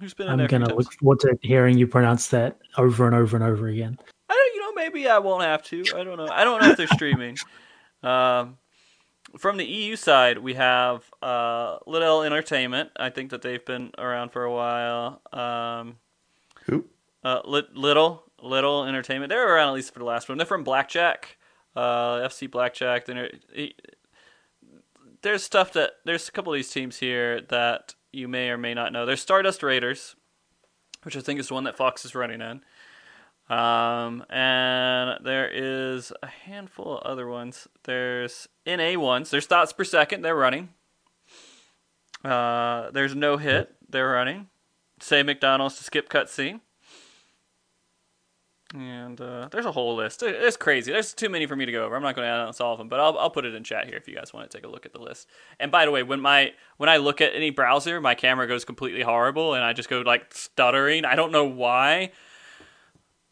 Who's 0.00 0.12
been 0.12 0.28
I'm 0.28 0.38
there 0.38 0.46
a 0.46 0.48
few 0.48 0.58
gonna 0.58 0.74
look 0.74 0.92
forward 0.94 1.20
to 1.20 1.38
hearing 1.40 1.78
you 1.78 1.86
pronounce 1.86 2.28
that 2.28 2.58
over 2.76 3.06
and 3.06 3.14
over 3.14 3.36
and 3.36 3.44
over 3.44 3.68
again. 3.68 3.96
I 4.28 4.34
don't, 4.34 4.54
you 4.54 4.60
know, 4.60 4.72
maybe 4.72 5.08
I 5.08 5.18
won't 5.18 5.44
have 5.44 5.62
to. 5.64 5.84
I 5.96 6.04
don't 6.04 6.18
know. 6.18 6.28
I 6.28 6.44
don't 6.44 6.60
know 6.60 6.70
if 6.70 6.76
they're 6.76 6.86
streaming. 6.92 7.38
Um, 8.02 8.58
from 9.38 9.56
the 9.56 9.64
EU 9.64 9.96
side, 9.96 10.38
we 10.38 10.54
have 10.54 11.04
uh, 11.22 11.78
Little 11.86 12.22
Entertainment. 12.22 12.90
I 12.96 13.10
think 13.10 13.30
that 13.30 13.42
they've 13.42 13.64
been 13.64 13.90
around 13.98 14.30
for 14.30 14.44
a 14.44 14.52
while. 14.52 15.20
Um, 15.32 15.96
Who? 16.66 16.84
uh, 17.22 17.40
Lit- 17.44 17.74
Little 17.76 18.24
Little 18.42 18.84
Entertainment. 18.84 19.30
They 19.30 19.36
were 19.36 19.46
around 19.46 19.68
at 19.68 19.74
least 19.74 19.92
for 19.92 19.98
the 19.98 20.04
last 20.04 20.28
one. 20.28 20.38
They're 20.38 20.46
from 20.46 20.64
Blackjack, 20.64 21.38
uh, 21.74 22.16
FC 22.18 22.50
Blackjack. 22.50 23.06
They're, 23.06 23.30
there's 25.22 25.42
stuff 25.42 25.72
that 25.72 25.92
there's 26.04 26.28
a 26.28 26.32
couple 26.32 26.52
of 26.52 26.58
these 26.58 26.70
teams 26.70 26.98
here 26.98 27.40
that 27.40 27.94
you 28.12 28.28
may 28.28 28.50
or 28.50 28.58
may 28.58 28.74
not 28.74 28.92
know. 28.92 29.06
There's 29.06 29.22
Stardust 29.22 29.62
Raiders, 29.62 30.14
which 31.02 31.16
I 31.16 31.20
think 31.20 31.40
is 31.40 31.48
the 31.48 31.54
one 31.54 31.64
that 31.64 31.76
Fox 31.76 32.04
is 32.04 32.14
running 32.14 32.40
in. 32.40 32.62
Um, 33.50 34.24
and 34.30 35.22
there 35.24 35.48
is 35.52 36.12
a 36.22 36.26
handful 36.26 36.96
of 36.98 37.02
other 37.02 37.26
ones. 37.28 37.68
There's 37.84 38.48
NA 38.66 38.98
ones. 38.98 39.30
There's 39.30 39.46
thoughts 39.46 39.72
per 39.72 39.84
second. 39.84 40.22
They're 40.22 40.34
running. 40.34 40.70
Uh, 42.24 42.90
there's 42.90 43.14
no 43.14 43.36
hit. 43.36 43.74
They're 43.88 44.08
running. 44.10 44.48
Say 45.00 45.22
McDonald's 45.22 45.76
to 45.76 45.84
skip 45.84 46.08
cutscene. 46.08 46.60
And 48.74 49.20
uh, 49.20 49.48
there's 49.52 49.66
a 49.66 49.72
whole 49.72 49.94
list. 49.94 50.22
It- 50.22 50.34
It's 50.34 50.56
crazy. 50.56 50.90
There's 50.90 51.12
too 51.14 51.28
many 51.28 51.46
for 51.46 51.54
me 51.54 51.64
to 51.66 51.70
go 51.70 51.84
over. 51.84 51.94
I'm 51.94 52.02
not 52.02 52.16
going 52.16 52.26
to 52.26 52.32
announce 52.34 52.60
all 52.60 52.72
of 52.72 52.78
them, 52.78 52.88
but 52.88 52.98
I'll, 52.98 53.16
I'll 53.18 53.30
put 53.30 53.44
it 53.44 53.54
in 53.54 53.62
chat 53.62 53.86
here 53.86 53.96
if 53.96 54.08
you 54.08 54.16
guys 54.16 54.32
want 54.32 54.50
to 54.50 54.56
take 54.56 54.64
a 54.64 54.70
look 54.70 54.84
at 54.86 54.92
the 54.92 55.00
list. 55.00 55.28
And 55.60 55.70
by 55.70 55.84
the 55.84 55.90
way, 55.92 56.02
when 56.02 56.20
my 56.20 56.52
when 56.78 56.88
I 56.88 56.96
look 56.96 57.20
at 57.20 57.34
any 57.36 57.50
browser, 57.50 58.00
my 58.00 58.14
camera 58.16 58.48
goes 58.48 58.64
completely 58.64 59.02
horrible, 59.02 59.54
and 59.54 59.62
I 59.62 59.74
just 59.74 59.88
go 59.88 60.00
like 60.00 60.34
stuttering. 60.34 61.04
I 61.04 61.14
don't 61.14 61.30
know 61.30 61.44
why. 61.44 62.10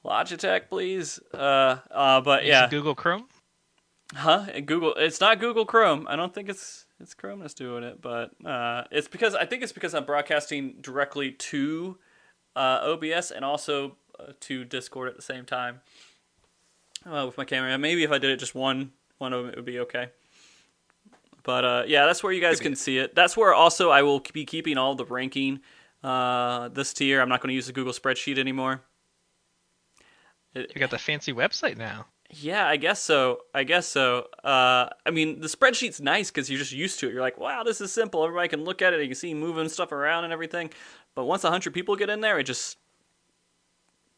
Logitech, 0.04 0.68
please. 0.68 1.20
Uh, 1.32 1.78
uh, 1.90 2.20
but 2.20 2.44
yeah, 2.44 2.68
Google 2.68 2.94
Chrome. 2.94 3.26
Huh? 4.14 4.46
Google. 4.66 4.94
It's 4.94 5.20
not 5.20 5.40
Google 5.40 5.64
Chrome. 5.64 6.06
I 6.08 6.16
don't 6.16 6.34
think 6.34 6.48
it's 6.48 6.86
it's 7.00 7.14
Chrome 7.14 7.40
that's 7.40 7.54
doing 7.54 7.82
it, 7.84 8.00
but 8.00 8.30
uh, 8.44 8.84
it's 8.90 9.08
because 9.08 9.34
I 9.34 9.46
think 9.46 9.62
it's 9.62 9.72
because 9.72 9.94
I'm 9.94 10.04
broadcasting 10.04 10.76
directly 10.80 11.32
to 11.32 11.98
uh, 12.54 12.80
OBS 12.82 13.30
and 13.30 13.44
also 13.44 13.96
uh, 14.18 14.32
to 14.40 14.64
Discord 14.64 15.08
at 15.08 15.16
the 15.16 15.22
same 15.22 15.44
time 15.44 15.80
uh, 17.06 17.24
with 17.26 17.38
my 17.38 17.44
camera. 17.44 17.76
Maybe 17.78 18.02
if 18.04 18.10
I 18.10 18.18
did 18.18 18.30
it 18.30 18.38
just 18.38 18.54
one 18.54 18.92
one 19.18 19.32
of 19.32 19.42
them, 19.42 19.50
it 19.50 19.56
would 19.56 19.64
be 19.64 19.80
okay. 19.80 20.08
But 21.42 21.64
uh, 21.64 21.82
yeah, 21.86 22.06
that's 22.06 22.22
where 22.22 22.32
you 22.32 22.40
guys 22.40 22.60
can 22.60 22.76
see 22.76 22.98
it. 22.98 23.14
That's 23.14 23.36
where 23.36 23.54
also 23.54 23.90
I 23.90 24.02
will 24.02 24.20
be 24.32 24.44
keeping 24.44 24.78
all 24.78 24.94
the 24.94 25.04
ranking. 25.04 25.60
Uh, 26.02 26.68
this 26.68 26.92
tier, 26.92 27.20
I'm 27.20 27.28
not 27.28 27.40
going 27.40 27.48
to 27.48 27.54
use 27.54 27.66
the 27.66 27.72
Google 27.72 27.92
spreadsheet 27.92 28.38
anymore. 28.38 28.82
You 30.54 30.66
got 30.76 30.90
the 30.90 30.98
fancy 30.98 31.32
website 31.32 31.76
now. 31.76 32.06
Yeah, 32.34 32.66
I 32.66 32.76
guess 32.76 33.00
so. 33.00 33.40
I 33.54 33.64
guess 33.64 33.86
so. 33.86 34.28
Uh, 34.42 34.88
I 35.04 35.10
mean, 35.10 35.40
the 35.40 35.48
spreadsheet's 35.48 36.00
nice 36.00 36.30
because 36.30 36.48
you're 36.48 36.58
just 36.58 36.72
used 36.72 36.98
to 37.00 37.08
it. 37.08 37.12
You're 37.12 37.20
like, 37.20 37.38
wow, 37.38 37.62
this 37.62 37.80
is 37.80 37.92
simple. 37.92 38.24
Everybody 38.24 38.48
can 38.48 38.64
look 38.64 38.80
at 38.80 38.94
it. 38.94 39.00
You 39.00 39.08
can 39.08 39.14
see 39.14 39.34
moving 39.34 39.68
stuff 39.68 39.92
around 39.92 40.24
and 40.24 40.32
everything. 40.32 40.70
But 41.14 41.26
once 41.26 41.42
100 41.42 41.74
people 41.74 41.94
get 41.94 42.08
in 42.08 42.20
there, 42.20 42.38
it 42.38 42.44
just 42.44 42.78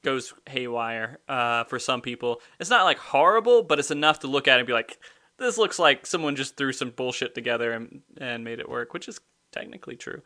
goes 0.05 0.33
haywire 0.47 1.18
uh, 1.29 1.64
for 1.64 1.81
some 1.81 2.01
people. 2.01 2.40
It's 2.61 2.70
not 2.70 2.85
like 2.85 2.99
horrible, 2.99 3.64
but 3.64 3.81
it's 3.81 3.90
enough 3.90 4.20
to 4.20 4.29
look 4.29 4.47
at 4.47 4.57
it 4.57 4.61
and 4.61 4.66
be 4.66 4.73
like, 4.73 4.99
this 5.38 5.59
looks 5.59 5.81
like 5.81 6.07
someone 6.07 6.37
just 6.37 6.57
threw 6.57 6.73
some 6.73 6.90
bullshit 6.90 7.35
together 7.35 7.73
and, 7.73 8.03
and 8.18 8.44
made 8.44 8.61
it 8.61 8.68
work, 8.68 8.94
which 8.94 9.09
is 9.09 9.20
technically 9.51 9.97
true. 9.97 10.23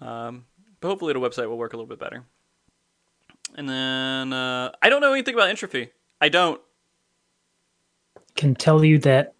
Um, 0.00 0.46
but 0.80 0.88
hopefully 0.88 1.12
the 1.12 1.20
website 1.20 1.48
will 1.48 1.58
work 1.58 1.74
a 1.74 1.76
little 1.76 1.88
bit 1.88 2.00
better. 2.00 2.24
And 3.54 3.68
then 3.68 4.32
uh, 4.32 4.72
I 4.82 4.88
don't 4.88 5.00
know 5.00 5.12
anything 5.12 5.34
about 5.34 5.48
entropy. 5.48 5.90
I 6.20 6.28
don't. 6.28 6.60
Can 8.34 8.54
tell 8.54 8.84
you 8.84 8.98
that 8.98 9.34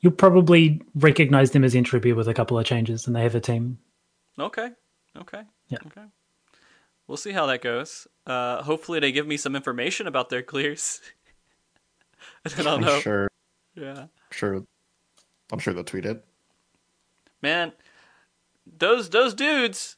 you'll 0.00 0.12
probably 0.12 0.80
recognize 0.94 1.50
them 1.50 1.64
as 1.64 1.74
entropy 1.74 2.12
with 2.12 2.28
a 2.28 2.34
couple 2.34 2.58
of 2.58 2.64
changes, 2.64 3.06
and 3.06 3.14
they 3.14 3.22
have 3.22 3.34
a 3.34 3.40
team. 3.40 3.78
Okay. 4.38 4.70
Okay. 5.16 5.42
Yeah. 5.68 5.78
Okay. 5.86 6.06
We'll 7.06 7.16
see 7.16 7.32
how 7.32 7.46
that 7.46 7.62
goes. 7.62 8.06
Uh, 8.26 8.62
hopefully, 8.62 9.00
they 9.00 9.12
give 9.12 9.26
me 9.26 9.36
some 9.36 9.56
information 9.56 10.06
about 10.06 10.28
their 10.28 10.42
clears. 10.42 11.00
and 12.44 12.54
then 12.54 12.66
I'll 12.66 12.76
I'm 12.76 12.80
know. 12.82 13.00
sure. 13.00 13.28
Yeah. 13.74 14.06
Sure. 14.30 14.62
I'm 15.52 15.58
sure 15.58 15.72
they'll 15.72 15.84
tweet 15.84 16.04
it. 16.06 16.24
Man, 17.40 17.72
those 18.66 19.10
those 19.10 19.34
dudes, 19.34 19.96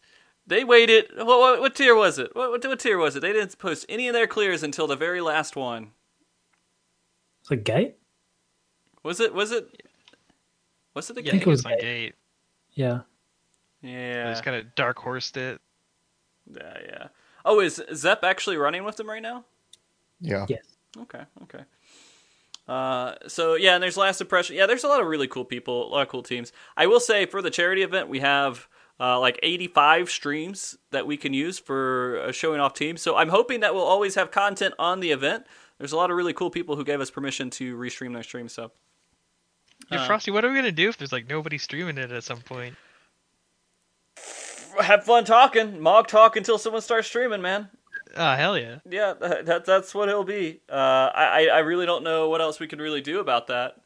they 0.51 0.65
waited. 0.65 1.07
What, 1.17 1.27
what, 1.27 1.61
what 1.61 1.75
tier 1.75 1.95
was 1.95 2.19
it? 2.19 2.35
What, 2.37 2.51
what, 2.51 2.65
what 2.65 2.81
tier 2.81 2.99
was 2.99 3.17
it? 3.17 3.21
They 3.21 3.33
didn't 3.33 3.57
post 3.59 3.87
any 3.89 4.09
of 4.09 4.13
their 4.15 4.27
clears 4.27 4.63
until 4.63 4.87
the 4.87 4.97
very 4.97 5.21
last 5.23 5.57
one. 5.57 5.93
It's 7.41 7.51
a 7.51 7.57
gate. 7.57 7.97
Was 9.03 9.21
it? 9.21 9.33
Was 9.33 9.53
it? 9.53 9.83
Was 10.95 11.09
it 11.09 11.15
the 11.15 11.23
Yeah, 11.23 11.29
I 11.29 11.31
think 11.31 11.43
it 11.43 11.49
was 11.49 11.65
was 11.65 11.73
Gate. 11.73 11.81
Gate. 11.81 12.15
Yeah. 12.75 13.01
They 13.83 13.89
Yeah. 13.91 14.31
just 14.31 14.45
kind 14.45 14.57
of 14.57 14.75
dark 14.75 14.99
horsed 14.99 15.37
it. 15.39 15.61
Yeah. 16.53 16.79
Yeah. 16.85 17.07
Oh, 17.45 17.61
is 17.61 17.83
Zep 17.95 18.25
actually 18.25 18.59
running 18.59 18.85
with 18.85 18.97
them 18.97 19.09
right 19.09 19.23
now? 19.23 19.45
Yeah. 20.21 20.45
Yes. 20.49 20.65
Okay, 20.99 21.23
okay. 21.45 21.65
Uh, 22.69 23.15
so 23.27 23.55
yeah, 23.55 23.75
and 23.75 23.83
there's 23.83 23.97
last 23.97 24.21
impression. 24.21 24.57
Yeah, 24.57 24.67
there's 24.67 24.85
a 24.85 24.89
lot 24.89 25.01
of 25.01 25.07
really 25.07 25.29
cool 25.29 25.45
people, 25.45 25.87
a 25.87 25.91
lot 25.91 26.03
of 26.03 26.09
cool 26.09 26.23
teams. 26.23 26.53
I 26.77 26.87
will 26.87 27.01
say 27.01 27.25
for 27.25 27.41
the 27.41 27.51
charity 27.51 27.83
event, 27.83 28.09
we 28.09 28.19
have 28.21 28.69
uh, 29.01 29.19
like 29.19 29.39
85 29.43 30.11
streams 30.11 30.77
that 30.91 31.07
we 31.07 31.17
can 31.17 31.33
use 31.33 31.59
for 31.59 32.21
uh, 32.27 32.33
showing 32.33 32.61
off 32.61 32.75
teams. 32.75 33.01
So 33.01 33.17
I'm 33.17 33.31
hoping 33.31 33.61
that 33.61 33.75
we'll 33.75 33.83
always 33.83 34.15
have 34.15 34.31
content 34.31 34.75
on 34.79 35.01
the 35.01 35.11
event. 35.11 35.47
There's 35.79 35.93
a 35.93 35.97
lot 35.97 36.11
of 36.11 36.17
really 36.17 36.35
cool 36.35 36.51
people 36.51 36.77
who 36.77 36.85
gave 36.85 37.01
us 37.01 37.11
permission 37.11 37.49
to 37.51 37.77
restream 37.77 38.13
their 38.13 38.23
streams. 38.23 38.53
So 38.53 38.71
Yeah, 39.91 40.03
Uh, 40.03 40.07
Frosty, 40.07 40.31
what 40.31 40.45
are 40.45 40.51
we 40.51 40.55
gonna 40.57 40.71
do 40.71 40.91
if 40.91 40.99
there's 40.99 41.13
like 41.13 41.29
nobody 41.29 41.57
streaming 41.57 41.97
it 41.99 42.13
at 42.13 42.23
some 42.25 42.43
point? 42.43 42.77
have 44.81 45.05
fun 45.05 45.25
talking, 45.25 45.81
mog 45.81 46.07
talk 46.07 46.37
until 46.37 46.59
someone 46.59 46.83
starts 46.83 47.09
streaming, 47.09 47.43
man. 47.43 47.69
Oh 48.17 48.35
hell 48.35 48.59
yeah! 48.59 48.79
Yeah, 48.89 49.15
that, 49.21 49.65
that's 49.65 49.95
what 49.95 50.09
it'll 50.09 50.25
be. 50.25 50.61
Uh, 50.69 51.11
I 51.15 51.49
I 51.53 51.59
really 51.61 51.87
don't 51.87 52.03
know 52.03 52.29
what 52.29 52.41
else 52.41 52.59
we 52.59 52.67
can 52.67 52.81
really 52.81 53.01
do 53.01 53.21
about 53.21 53.47
that. 53.49 53.77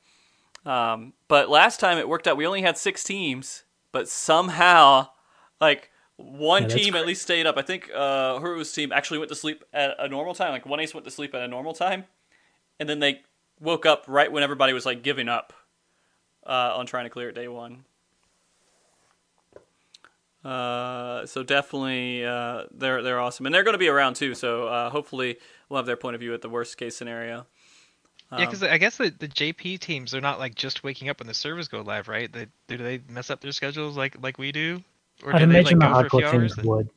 Um, 0.64 1.12
but 1.28 1.50
last 1.50 1.78
time 1.78 1.98
it 1.98 2.08
worked 2.08 2.26
out. 2.26 2.36
We 2.36 2.46
only 2.46 2.62
had 2.62 2.78
six 2.78 3.04
teams, 3.04 3.63
but 3.94 4.08
somehow, 4.08 5.08
like 5.60 5.92
one 6.16 6.64
Yeah, 6.64 6.68
team 6.68 6.96
at 6.96 7.06
least 7.06 7.22
stayed 7.22 7.46
up. 7.46 7.56
I 7.56 7.62
think 7.62 7.90
uh, 7.94 8.40
Haru's 8.40 8.72
team 8.72 8.90
actually 8.92 9.18
went 9.18 9.28
to 9.28 9.36
sleep 9.36 9.62
at 9.72 9.94
a 10.00 10.08
normal 10.08 10.34
time. 10.34 10.50
Like 10.50 10.66
one 10.66 10.80
ace 10.80 10.92
went 10.92 11.04
to 11.04 11.12
sleep 11.12 11.32
at 11.32 11.42
a 11.42 11.48
normal 11.48 11.74
time, 11.74 12.04
and 12.80 12.88
then 12.88 12.98
they 12.98 13.22
woke 13.60 13.86
up 13.86 14.04
right 14.08 14.32
when 14.32 14.42
everybody 14.42 14.72
was 14.72 14.84
like 14.84 15.04
giving 15.04 15.28
up 15.28 15.52
uh, 16.44 16.74
on 16.76 16.86
trying 16.86 17.04
to 17.04 17.10
clear 17.10 17.28
it 17.28 17.36
day 17.36 17.46
one. 17.46 17.84
Uh, 20.44 21.24
so 21.24 21.44
definitely, 21.44 22.24
uh, 22.26 22.64
they're 22.72 23.00
they're 23.00 23.20
awesome, 23.20 23.46
and 23.46 23.54
they're 23.54 23.62
going 23.62 23.74
to 23.74 23.78
be 23.78 23.88
around 23.88 24.14
too. 24.16 24.34
So 24.34 24.66
uh, 24.66 24.90
hopefully, 24.90 25.38
we'll 25.68 25.78
have 25.78 25.86
their 25.86 25.96
point 25.96 26.16
of 26.16 26.20
view 26.20 26.34
at 26.34 26.42
the 26.42 26.48
worst 26.50 26.76
case 26.76 26.96
scenario. 26.96 27.46
Yeah, 28.38 28.44
Um, 28.44 28.46
because 28.46 28.62
I 28.62 28.78
guess 28.78 28.96
the, 28.96 29.10
the 29.10 29.28
JP 29.28 29.80
teams 29.80 30.14
are 30.14 30.20
not 30.20 30.38
like 30.38 30.54
just 30.54 30.82
waking 30.84 31.08
up 31.08 31.20
when 31.20 31.26
the 31.26 31.34
servers 31.34 31.68
go 31.68 31.80
live, 31.82 32.08
right? 32.08 32.32
They 32.32 32.46
do 32.68 32.76
they 32.78 33.00
mess 33.08 33.30
up 33.30 33.40
their 33.40 33.52
schedules 33.52 33.96
like 33.96 34.16
like 34.22 34.38
we 34.38 34.52
do, 34.52 34.82
or 35.24 35.34
I'd 35.34 35.40
do 35.40 35.46
they 35.46 35.62
like 35.62 35.74
the 35.78 35.80
go 35.80 35.92
for 35.94 36.06
a 36.06 36.10
few 36.10 36.18
hardcore 36.20 36.34
hours? 36.34 36.54
teams 36.56 36.66
would. 36.66 36.90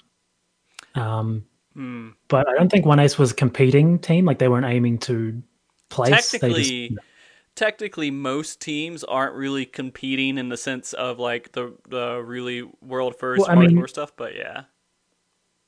Um, 0.96 1.46
hmm. 1.74 2.10
but 2.28 2.48
I 2.50 2.54
don't 2.54 2.70
think 2.70 2.86
One 2.86 3.00
Ace 3.00 3.18
was 3.18 3.32
a 3.32 3.36
competing 3.36 4.00
team. 4.00 4.26
Like 4.26 4.40
they 4.40 4.48
weren't 4.48 4.66
aiming 4.66 4.98
to 5.00 5.42
place. 5.90 6.32
Technically, 6.32 6.90
just, 6.90 7.02
technically, 7.56 8.10
most 8.12 8.60
teams 8.60 9.04
aren't 9.04 9.36
really 9.36 9.66
competing 9.66 10.38
in 10.38 10.50
the 10.50 10.58
sense 10.58 10.94
of 10.94 11.20
like 11.20 11.52
the 11.52 11.74
the 11.90 12.22
really 12.24 12.64
world 12.82 13.16
first 13.18 13.42
Well, 13.42 13.52
I 13.52 13.56
hardcore 13.56 13.74
mean- 13.74 13.88
stuff. 13.88 14.12
But 14.16 14.36
yeah, 14.36 14.64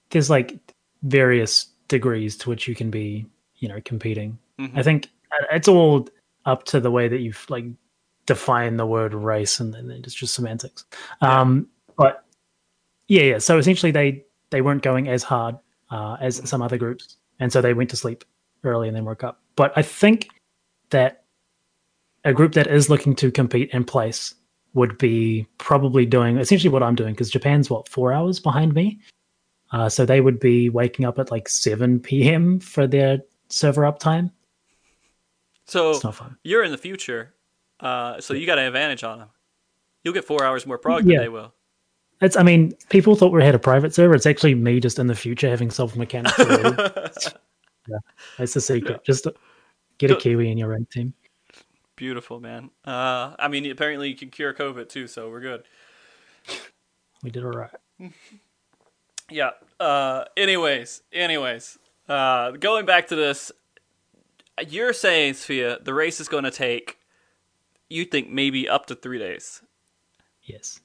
there's 0.09 0.29
like 0.29 0.57
various 1.03 1.67
degrees 1.87 2.37
to 2.37 2.49
which 2.49 2.67
you 2.67 2.75
can 2.75 2.89
be, 2.89 3.25
you 3.57 3.67
know, 3.67 3.79
competing. 3.83 4.37
Mhm. 4.59 4.77
I 4.77 4.83
think 4.83 5.09
it's 5.51 5.67
all 5.67 6.07
up 6.45 6.63
to 6.65 6.79
the 6.79 6.91
way 6.91 7.07
that 7.07 7.19
you've 7.19 7.45
like 7.49 7.65
define 8.25 8.77
the 8.77 8.85
word 8.85 9.13
race, 9.13 9.59
and 9.59 9.73
then 9.73 9.89
it's 9.91 10.13
just 10.13 10.33
semantics. 10.33 10.85
Yeah. 11.21 11.41
Um, 11.41 11.67
but 11.97 12.25
yeah, 13.07 13.23
yeah. 13.23 13.37
So 13.39 13.57
essentially, 13.57 13.91
they 13.91 14.23
they 14.49 14.61
weren't 14.61 14.83
going 14.83 15.07
as 15.07 15.23
hard 15.23 15.55
uh, 15.89 16.17
as 16.19 16.47
some 16.49 16.61
other 16.61 16.77
groups, 16.77 17.17
and 17.39 17.51
so 17.51 17.61
they 17.61 17.73
went 17.73 17.89
to 17.91 17.95
sleep 17.95 18.23
early 18.63 18.87
and 18.87 18.95
then 18.95 19.05
woke 19.05 19.23
up. 19.23 19.41
But 19.55 19.73
I 19.75 19.81
think 19.81 20.29
that 20.89 21.23
a 22.23 22.33
group 22.33 22.53
that 22.53 22.67
is 22.67 22.89
looking 22.89 23.15
to 23.15 23.31
compete 23.31 23.69
in 23.71 23.83
place 23.83 24.33
would 24.73 24.97
be 24.97 25.47
probably 25.57 26.05
doing 26.05 26.37
essentially 26.37 26.71
what 26.71 26.83
I'm 26.83 26.95
doing 26.95 27.13
because 27.13 27.29
Japan's 27.29 27.69
what 27.69 27.87
four 27.87 28.13
hours 28.13 28.39
behind 28.39 28.73
me. 28.73 28.99
Uh, 29.71 29.87
so 29.87 30.05
they 30.05 30.21
would 30.21 30.39
be 30.39 30.69
waking 30.69 31.05
up 31.05 31.19
at 31.19 31.31
like 31.31 31.47
7 31.47 31.99
p.m. 31.99 32.59
for 32.59 32.87
their 32.87 33.19
server 33.49 33.83
uptime. 33.83 34.31
So 35.69 35.91
It's 35.91 36.03
not 36.03 36.15
fun. 36.15 36.37
you're 36.43 36.63
in 36.63 36.71
the 36.71 36.77
future, 36.77 37.33
uh, 37.79 38.19
so 38.21 38.33
you 38.33 38.45
got 38.45 38.57
an 38.59 38.65
advantage 38.65 39.03
on 39.03 39.19
them. 39.19 39.29
You'll 40.03 40.13
get 40.13 40.25
four 40.25 40.43
hours 40.43 40.65
more 40.65 40.77
prog 40.77 41.05
Yeah. 41.05 41.17
than 41.17 41.25
they 41.25 41.29
will. 41.29 41.53
It's, 42.21 42.35
I 42.35 42.43
mean, 42.43 42.73
people 42.89 43.15
thought 43.15 43.31
we 43.31 43.43
had 43.43 43.55
a 43.55 43.59
private 43.59 43.93
server. 43.93 44.13
It's 44.13 44.25
actually 44.25 44.53
me 44.55 44.79
just 44.81 44.99
in 44.99 45.07
the 45.07 45.15
future 45.15 45.49
having 45.49 45.71
solved 45.71 45.95
mechanics 45.95 46.37
yeah, 46.39 47.97
that's 48.37 48.53
the 48.53 48.61
secret. 48.61 49.03
Just 49.05 49.25
get 49.97 50.11
a 50.11 50.15
Kiwi 50.17 50.51
in 50.51 50.57
your 50.57 50.67
rank 50.69 50.89
team. 50.91 51.13
Beautiful, 51.95 52.39
man. 52.39 52.71
Uh, 52.85 53.35
I 53.39 53.47
mean, 53.49 53.69
apparently 53.71 54.09
you 54.09 54.15
can 54.15 54.29
cure 54.29 54.53
COVID 54.53 54.89
too, 54.89 55.07
so 55.07 55.29
we're 55.29 55.39
good. 55.41 55.63
We 57.23 57.29
did 57.31 57.43
all 57.43 57.51
right. 57.51 57.71
Yeah. 59.31 59.51
Uh, 59.79 60.25
anyways, 60.35 61.03
anyways, 61.13 61.77
uh, 62.07 62.51
going 62.51 62.87
back 62.87 63.09
to 63.09 63.15
this, 63.15 63.51
you're 64.67 64.93
saying, 64.93 65.33
Sophia, 65.35 65.79
the 65.83 65.93
race 65.93 66.19
is 66.19 66.27
going 66.27 66.43
to 66.43 66.51
take, 66.51 66.97
you 67.89 68.05
think 68.05 68.29
maybe 68.29 68.67
up 68.69 68.85
to 68.87 68.95
three 68.95 69.19
days. 69.19 69.61
Yes. 70.43 70.79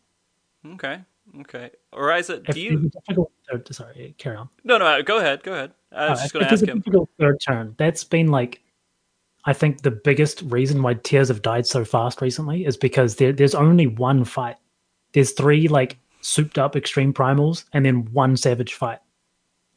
Okay. 0.66 1.00
Okay. 1.40 1.70
Oriza, 1.92 2.38
If 2.38 2.42
do 2.44 2.52
there's 2.52 2.56
you? 2.56 2.78
a 2.78 2.88
difficult 2.90 3.32
third, 3.50 3.74
sorry, 3.74 4.14
carry 4.18 4.36
on. 4.36 4.48
No, 4.64 4.78
no. 4.78 5.02
Go 5.02 5.18
ahead. 5.18 5.42
Go 5.42 5.52
ahead. 5.52 5.72
I 5.92 6.10
was 6.10 6.18
Uh, 6.18 6.22
just 6.22 6.32
going 6.34 6.44
to 6.46 6.52
ask 6.52 6.64
him. 6.64 6.78
difficult 6.78 7.08
third 7.18 7.40
turn. 7.40 7.74
That's 7.78 8.04
been 8.04 8.28
like, 8.28 8.60
I 9.46 9.52
think 9.52 9.82
the 9.82 9.90
biggest 9.90 10.42
reason 10.46 10.82
why 10.82 10.94
tiers 10.94 11.28
have 11.28 11.42
died 11.42 11.66
so 11.66 11.84
fast 11.84 12.20
recently 12.22 12.64
is 12.64 12.76
because 12.76 13.16
there, 13.16 13.32
there's 13.32 13.54
only 13.54 13.86
one 13.86 14.24
fight. 14.24 14.56
There's 15.12 15.32
three 15.32 15.68
like 15.68 15.98
souped 16.22 16.58
up 16.58 16.76
extreme 16.76 17.12
primals 17.12 17.64
and 17.72 17.84
then 17.84 18.06
one 18.12 18.36
savage 18.36 18.74
fight. 18.74 18.98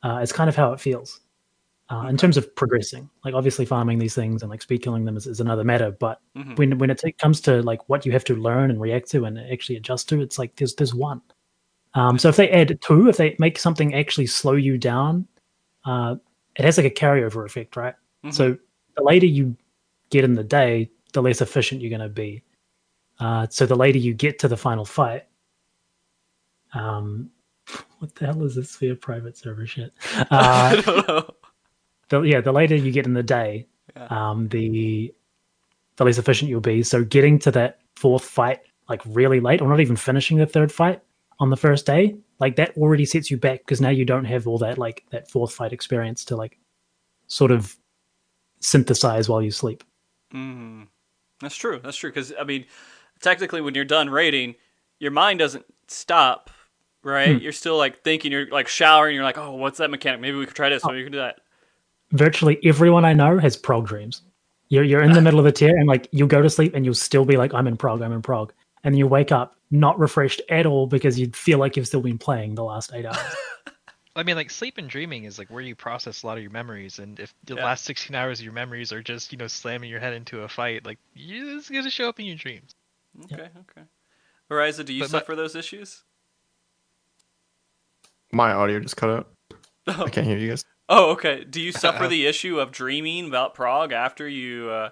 Uh, 0.03 0.19
it's 0.21 0.31
kind 0.31 0.49
of 0.49 0.55
how 0.55 0.71
it 0.73 0.79
feels 0.79 1.19
uh, 1.89 2.05
in 2.09 2.17
terms 2.17 2.35
of 2.37 2.53
progressing. 2.55 3.09
Like 3.23 3.33
obviously 3.33 3.65
farming 3.65 3.99
these 3.99 4.13
things 4.15 4.41
and 4.41 4.49
like 4.49 4.61
speed 4.61 4.81
killing 4.83 5.05
them 5.05 5.15
is, 5.17 5.25
is 5.27 5.39
another 5.39 5.63
matter. 5.63 5.91
But 5.91 6.19
Mhm. 6.35 6.57
when 6.57 6.77
when 6.79 6.89
it 6.89 7.01
comes 7.17 7.39
to 7.41 7.61
like 7.63 7.87
what 7.89 8.05
you 8.05 8.11
have 8.11 8.23
to 8.25 8.35
learn 8.35 8.69
and 8.71 8.79
react 8.81 9.09
to 9.11 9.25
and 9.25 9.39
actually 9.39 9.77
adjust 9.77 10.09
to, 10.09 10.21
it's 10.21 10.37
like 10.37 10.55
there's 10.57 10.75
there's 10.75 10.93
one. 10.93 11.21
Um, 11.93 12.19
so 12.19 12.29
if 12.29 12.35
they 12.35 12.49
add 12.49 12.77
two, 12.81 13.07
if 13.09 13.17
they 13.17 13.35
make 13.39 13.57
something 13.57 13.93
actually 13.95 14.27
slow 14.27 14.53
you 14.53 14.77
down, 14.77 15.27
uh, 15.85 16.15
it 16.55 16.65
has 16.65 16.77
like 16.77 16.85
a 16.85 16.89
carryover 17.05 17.45
effect, 17.45 17.75
right? 17.77 17.95
Mhm. 18.23 18.33
So 18.33 18.57
the 18.95 19.03
later 19.03 19.25
you 19.25 19.55
get 20.09 20.23
in 20.23 20.33
the 20.35 20.43
day, 20.43 20.91
the 21.13 21.21
less 21.21 21.41
efficient 21.41 21.81
you're 21.81 21.89
going 21.89 22.01
to 22.01 22.09
be. 22.09 22.43
Uh, 23.19 23.47
so 23.49 23.65
the 23.65 23.75
later 23.75 23.97
you 23.97 24.13
get 24.13 24.37
to 24.39 24.47
the 24.47 24.57
final 24.57 24.85
fight, 24.85 25.25
um, 26.73 27.29
what 27.99 28.13
the 28.15 28.25
hell 28.25 28.43
is 28.43 28.55
this 28.55 28.75
for 28.75 28.93
private 28.95 29.37
server 29.37 29.65
shit? 29.65 29.93
I 30.31 30.75
Uh, 30.77 30.81
don't 30.81 31.07
know. 31.07 31.29
The, 32.09 32.21
yeah, 32.21 32.41
the 32.41 32.51
later 32.51 32.75
you 32.75 32.91
get 32.91 33.05
in 33.05 33.13
the 33.13 33.23
day, 33.23 33.67
Yeah. 33.95 34.07
um, 34.09 34.47
the 34.49 35.13
the 35.97 36.05
less 36.05 36.17
efficient 36.17 36.49
you'll 36.49 36.61
be. 36.61 36.83
So 36.83 37.03
getting 37.03 37.39
to 37.39 37.51
that 37.51 37.79
fourth 37.95 38.23
fight 38.23 38.59
like 38.87 39.01
really 39.05 39.39
late, 39.39 39.61
or 39.61 39.67
not 39.67 39.79
even 39.79 39.95
finishing 39.95 40.37
the 40.37 40.45
third 40.45 40.71
fight 40.71 41.01
on 41.39 41.49
the 41.49 41.57
first 41.57 41.85
day, 41.85 42.15
like 42.39 42.55
that 42.55 42.77
already 42.77 43.05
sets 43.05 43.29
you 43.31 43.37
back 43.37 43.59
because 43.59 43.81
now 43.81 43.89
you 43.89 44.05
don't 44.05 44.25
have 44.25 44.47
all 44.47 44.57
that 44.59 44.77
like 44.77 45.03
that 45.09 45.29
fourth 45.29 45.51
fight 45.53 45.73
experience 45.73 46.23
to 46.25 46.35
like 46.35 46.57
sort 47.27 47.51
of 47.51 47.75
synthesize 48.59 49.27
while 49.29 49.41
you 49.41 49.51
sleep. 49.51 49.83
Mm. 50.33 50.87
That's 51.41 51.55
true. 51.55 51.79
That's 51.83 51.97
true. 51.97 52.09
Because 52.09 52.33
I 52.39 52.43
mean, 52.43 52.65
technically, 53.21 53.61
when 53.61 53.75
you're 53.75 53.85
done 53.85 54.09
raiding, 54.09 54.55
your 54.99 55.11
mind 55.11 55.39
doesn't 55.39 55.65
stop. 55.87 56.49
Right? 57.03 57.37
Hmm. 57.37 57.41
You're 57.43 57.51
still 57.53 57.77
like 57.77 58.03
thinking. 58.03 58.31
You're 58.31 58.49
like 58.49 58.67
showering. 58.67 59.15
You're 59.15 59.23
like, 59.23 59.37
oh, 59.37 59.55
what's 59.55 59.77
that 59.77 59.89
mechanic? 59.89 60.19
Maybe 60.19 60.37
we 60.37 60.45
could 60.45 60.55
try 60.55 60.69
this. 60.69 60.83
Maybe 60.83 60.97
we 60.97 61.03
could 61.03 61.13
do 61.13 61.19
that. 61.19 61.39
Virtually 62.11 62.57
everyone 62.63 63.03
I 63.05 63.13
know 63.13 63.37
has 63.37 63.57
prog 63.57 63.87
dreams. 63.87 64.21
You're 64.69 64.83
you're 64.83 65.01
in 65.01 65.13
the 65.13 65.21
middle 65.21 65.39
of 65.39 65.45
the 65.45 65.51
tier 65.51 65.75
and 65.77 65.87
like 65.87 66.07
you'll 66.11 66.27
go 66.27 66.41
to 66.41 66.49
sleep 66.49 66.73
and 66.75 66.83
you'll 66.85 66.93
still 66.93 67.25
be 67.25 67.37
like, 67.37 67.53
I'm 67.53 67.67
in 67.67 67.77
prog, 67.77 68.01
I'm 68.01 68.11
in 68.13 68.21
prog. 68.21 68.53
And 68.83 68.93
then 68.93 68.99
you 68.99 69.07
wake 69.07 69.31
up 69.31 69.55
not 69.71 69.99
refreshed 69.99 70.41
at 70.49 70.65
all 70.65 70.87
because 70.87 71.19
you 71.19 71.27
feel 71.31 71.57
like 71.59 71.75
you've 71.75 71.87
still 71.87 72.01
been 72.01 72.17
playing 72.17 72.55
the 72.55 72.63
last 72.63 72.91
eight 72.93 73.05
hours. 73.05 73.17
I 74.15 74.23
mean, 74.23 74.35
like 74.35 74.49
sleep 74.49 74.77
and 74.77 74.89
dreaming 74.89 75.25
is 75.25 75.37
like 75.37 75.49
where 75.49 75.61
you 75.61 75.75
process 75.75 76.23
a 76.23 76.27
lot 76.27 76.37
of 76.37 76.43
your 76.43 76.51
memories, 76.51 76.97
and 76.97 77.19
if 77.19 77.33
the 77.43 77.53
Yeah. 77.55 77.65
last 77.65 77.85
16 77.85 78.15
hours 78.15 78.39
of 78.39 78.45
your 78.45 78.53
memories 78.53 78.91
are 78.91 79.03
just 79.03 79.31
you 79.31 79.37
know 79.37 79.45
slamming 79.47 79.89
your 79.91 79.99
head 79.99 80.13
into 80.13 80.41
a 80.41 80.47
fight, 80.47 80.85
like 80.85 80.97
you- 81.13 81.57
it's 81.57 81.69
gonna 81.69 81.91
show 81.91 82.09
up 82.09 82.19
in 82.19 82.25
your 82.25 82.35
dreams. 82.35 82.73
Okay. 83.25 83.43
Okay. 83.43 83.83
Ariza, 84.49 84.83
do 84.85 84.93
you 84.93 85.01
But 85.03 85.11
my- 85.11 85.19
suffer 85.19 85.35
those 85.35 85.55
issues? 85.55 86.03
My 88.31 88.51
audio 88.53 88.79
just 88.79 88.97
cut 88.97 89.09
out. 89.09 89.27
Oh. 89.89 90.03
I 90.05 90.09
can't 90.09 90.27
hear 90.27 90.37
you 90.37 90.49
guys. 90.49 90.65
Oh, 90.89 91.11
okay. 91.11 91.43
Do 91.43 91.59
you 91.61 91.71
suffer 91.71 92.07
the 92.07 92.25
issue 92.25 92.59
of 92.59 92.71
dreaming 92.71 93.27
about 93.27 93.53
prog 93.53 93.91
after 93.91 94.27
you 94.27 94.69
uh, 94.69 94.89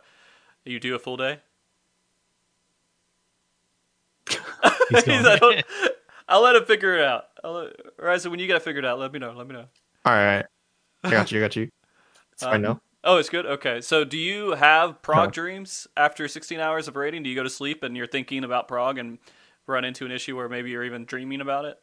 you 0.66 0.80
do 0.80 0.94
a 0.96 1.00
full 1.00 1.18
day? 1.18 1.40
He's 4.30 4.40
He's- 4.90 5.06
gone. 5.06 5.26
I 5.28 5.38
don't- 5.38 5.66
I'll 6.28 6.42
let 6.42 6.56
him 6.56 6.66
figure 6.66 6.96
it 6.98 7.04
out. 7.06 7.26
I'll 7.44 7.54
let, 7.54 7.98
Ariza, 8.00 8.32
when 8.32 8.40
you 8.40 8.48
get 8.48 8.56
it 8.56 8.64
figured 8.64 8.84
out, 8.84 8.98
let 8.98 9.14
me 9.14 9.20
know. 9.20 9.34
Let 9.34 9.46
me 9.48 9.54
know. 9.54 9.66
All 10.06 10.14
right, 10.14 10.44
I 11.04 11.12
got 11.12 11.32
you. 11.32 11.40
I 11.40 11.42
got 11.44 11.56
you. 11.56 11.70
It's 12.34 12.42
Um, 12.42 12.50
fine 12.52 12.62
now. 12.64 12.82
Oh, 13.04 13.18
it's 13.18 13.30
good. 13.30 13.46
Okay. 13.46 13.80
So, 13.82 14.04
do 14.04 14.18
you 14.18 14.52
have 14.54 15.00
prog 15.04 15.28
No. 15.28 15.32
dreams 15.32 15.88
after 15.96 16.28
16 16.28 16.60
hours 16.60 16.88
of 16.88 16.96
raiding? 16.96 17.22
Do 17.22 17.30
you 17.30 17.36
go 17.36 17.44
to 17.44 17.50
sleep 17.52 17.84
and 17.84 17.96
you're 17.96 18.08
thinking 18.08 18.44
about 18.44 18.68
prog 18.68 18.98
and 18.98 19.20
run 19.68 19.86
into 19.86 20.04
an 20.08 20.12
issue 20.12 20.36
where 20.36 20.50
maybe 20.50 20.72
you're 20.72 20.84
even 20.84 21.06
dreaming 21.06 21.42
about 21.42 21.66
it? 21.66 21.78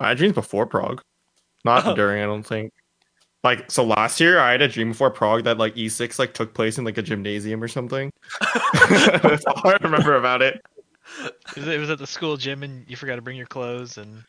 I 0.00 0.14
dreamed 0.14 0.34
before 0.34 0.64
prog, 0.64 1.02
not 1.64 1.86
Oh. 1.86 1.94
during. 1.94 2.22
I 2.22 2.26
don't 2.26 2.42
think. 2.42 2.72
Like 3.44 3.70
so, 3.70 3.82
last 3.84 4.20
year 4.20 4.38
I 4.38 4.52
had 4.52 4.62
a 4.62 4.68
dream 4.68 4.90
before 4.90 5.10
prog 5.10 5.44
that 5.44 5.58
like 5.58 5.74
E6 5.74 6.18
like 6.18 6.32
took 6.32 6.54
place 6.54 6.78
in 6.78 6.84
like 6.84 6.96
a 6.98 7.02
gymnasium 7.02 7.62
or 7.62 7.68
something. 7.68 8.12
That's 8.88 9.44
all 9.46 9.68
I 9.68 9.76
remember 9.82 10.14
about 10.16 10.42
it. 10.42 10.62
It 11.56 11.78
was, 11.80 11.90
at 11.90 11.98
the 11.98 12.06
school 12.06 12.36
gym, 12.36 12.62
and 12.62 12.88
you 12.88 12.96
forgot 12.96 13.16
to 13.16 13.22
bring 13.22 13.36
your 13.36 13.46
clothes, 13.46 13.98
and 13.98 14.22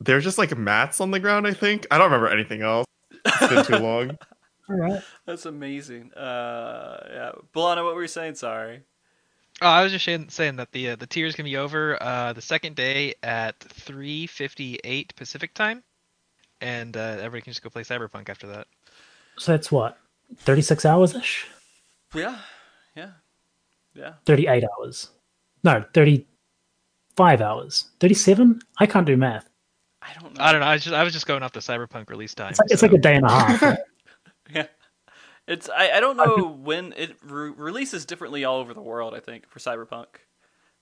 There's 0.00 0.22
just 0.24 0.38
like 0.38 0.56
mats 0.56 1.00
on 1.00 1.10
the 1.10 1.18
ground. 1.20 1.46
I 1.46 1.52
think 1.52 1.86
I 1.90 1.98
don't 1.98 2.06
remember 2.06 2.28
anything 2.28 2.62
else. 2.62 2.86
It's 3.24 3.48
been 3.52 3.64
too 3.64 3.82
long. 3.84 4.16
all 4.70 4.76
right. 4.76 5.02
That's 5.26 5.44
amazing. 5.46 6.12
Uh, 6.14 7.06
yeah. 7.10 7.30
Balana, 7.54 7.84
what 7.84 7.94
were 7.96 8.02
you 8.02 8.08
saying? 8.08 8.36
Sorry. 8.36 8.82
oh, 9.60 9.66
I 9.66 9.82
was 9.82 9.92
just 9.92 10.04
saying, 10.04 10.28
saying 10.30 10.56
that 10.56 10.70
the 10.72 10.90
uh, 10.90 10.96
the 10.96 11.06
tier 11.06 11.26
is 11.26 11.34
gonna 11.34 11.48
be 11.48 11.56
over 11.56 12.00
uh, 12.00 12.32
the 12.32 12.40
second 12.42 12.76
day 12.76 13.14
at 13.24 13.58
3:58 13.60 15.14
Pacific 15.16 15.52
time, 15.54 15.82
and 16.62 16.96
uh, 16.96 17.00
everybody 17.00 17.42
can 17.42 17.50
just 17.50 17.62
go 17.62 17.68
play 17.68 17.82
Cyberpunk 17.82 18.28
after 18.28 18.46
that. 18.46 18.66
So 19.38 19.52
that's 19.52 19.70
what, 19.70 19.98
36 20.38 20.84
hours 20.86 21.14
ish? 21.14 21.46
Yeah, 22.14 22.38
yeah, 22.96 23.10
yeah. 23.94 24.14
38 24.24 24.64
hours. 24.64 25.10
No, 25.64 25.84
35 25.92 27.40
hours. 27.40 27.88
37? 28.00 28.60
I 28.78 28.86
can't 28.86 29.06
do 29.06 29.16
math. 29.16 29.48
I 30.02 30.14
don't 30.20 30.36
know. 30.36 30.44
I 30.44 30.52
don't 30.52 30.60
know. 30.60 30.66
I 30.66 30.74
was 30.74 30.84
just 30.84 30.94
I 30.94 31.04
was 31.04 31.12
just 31.12 31.26
going 31.26 31.42
off 31.42 31.52
the 31.52 31.60
Cyberpunk 31.60 32.10
release 32.10 32.34
time. 32.34 32.50
It's 32.50 32.58
like, 32.58 32.70
it's 32.70 32.82
like 32.82 32.92
a 32.92 32.98
day 32.98 33.14
and 33.14 33.24
a 33.24 33.30
half. 33.30 33.62
right? 33.62 33.78
Yeah, 34.52 34.66
it's 35.46 35.70
I, 35.70 35.92
I 35.92 36.00
don't 36.00 36.16
know 36.16 36.58
when 36.60 36.92
it 36.96 37.16
re- 37.24 37.52
releases 37.56 38.04
differently 38.04 38.44
all 38.44 38.58
over 38.58 38.74
the 38.74 38.82
world. 38.82 39.14
I 39.14 39.20
think 39.20 39.48
for 39.48 39.60
Cyberpunk, 39.60 40.06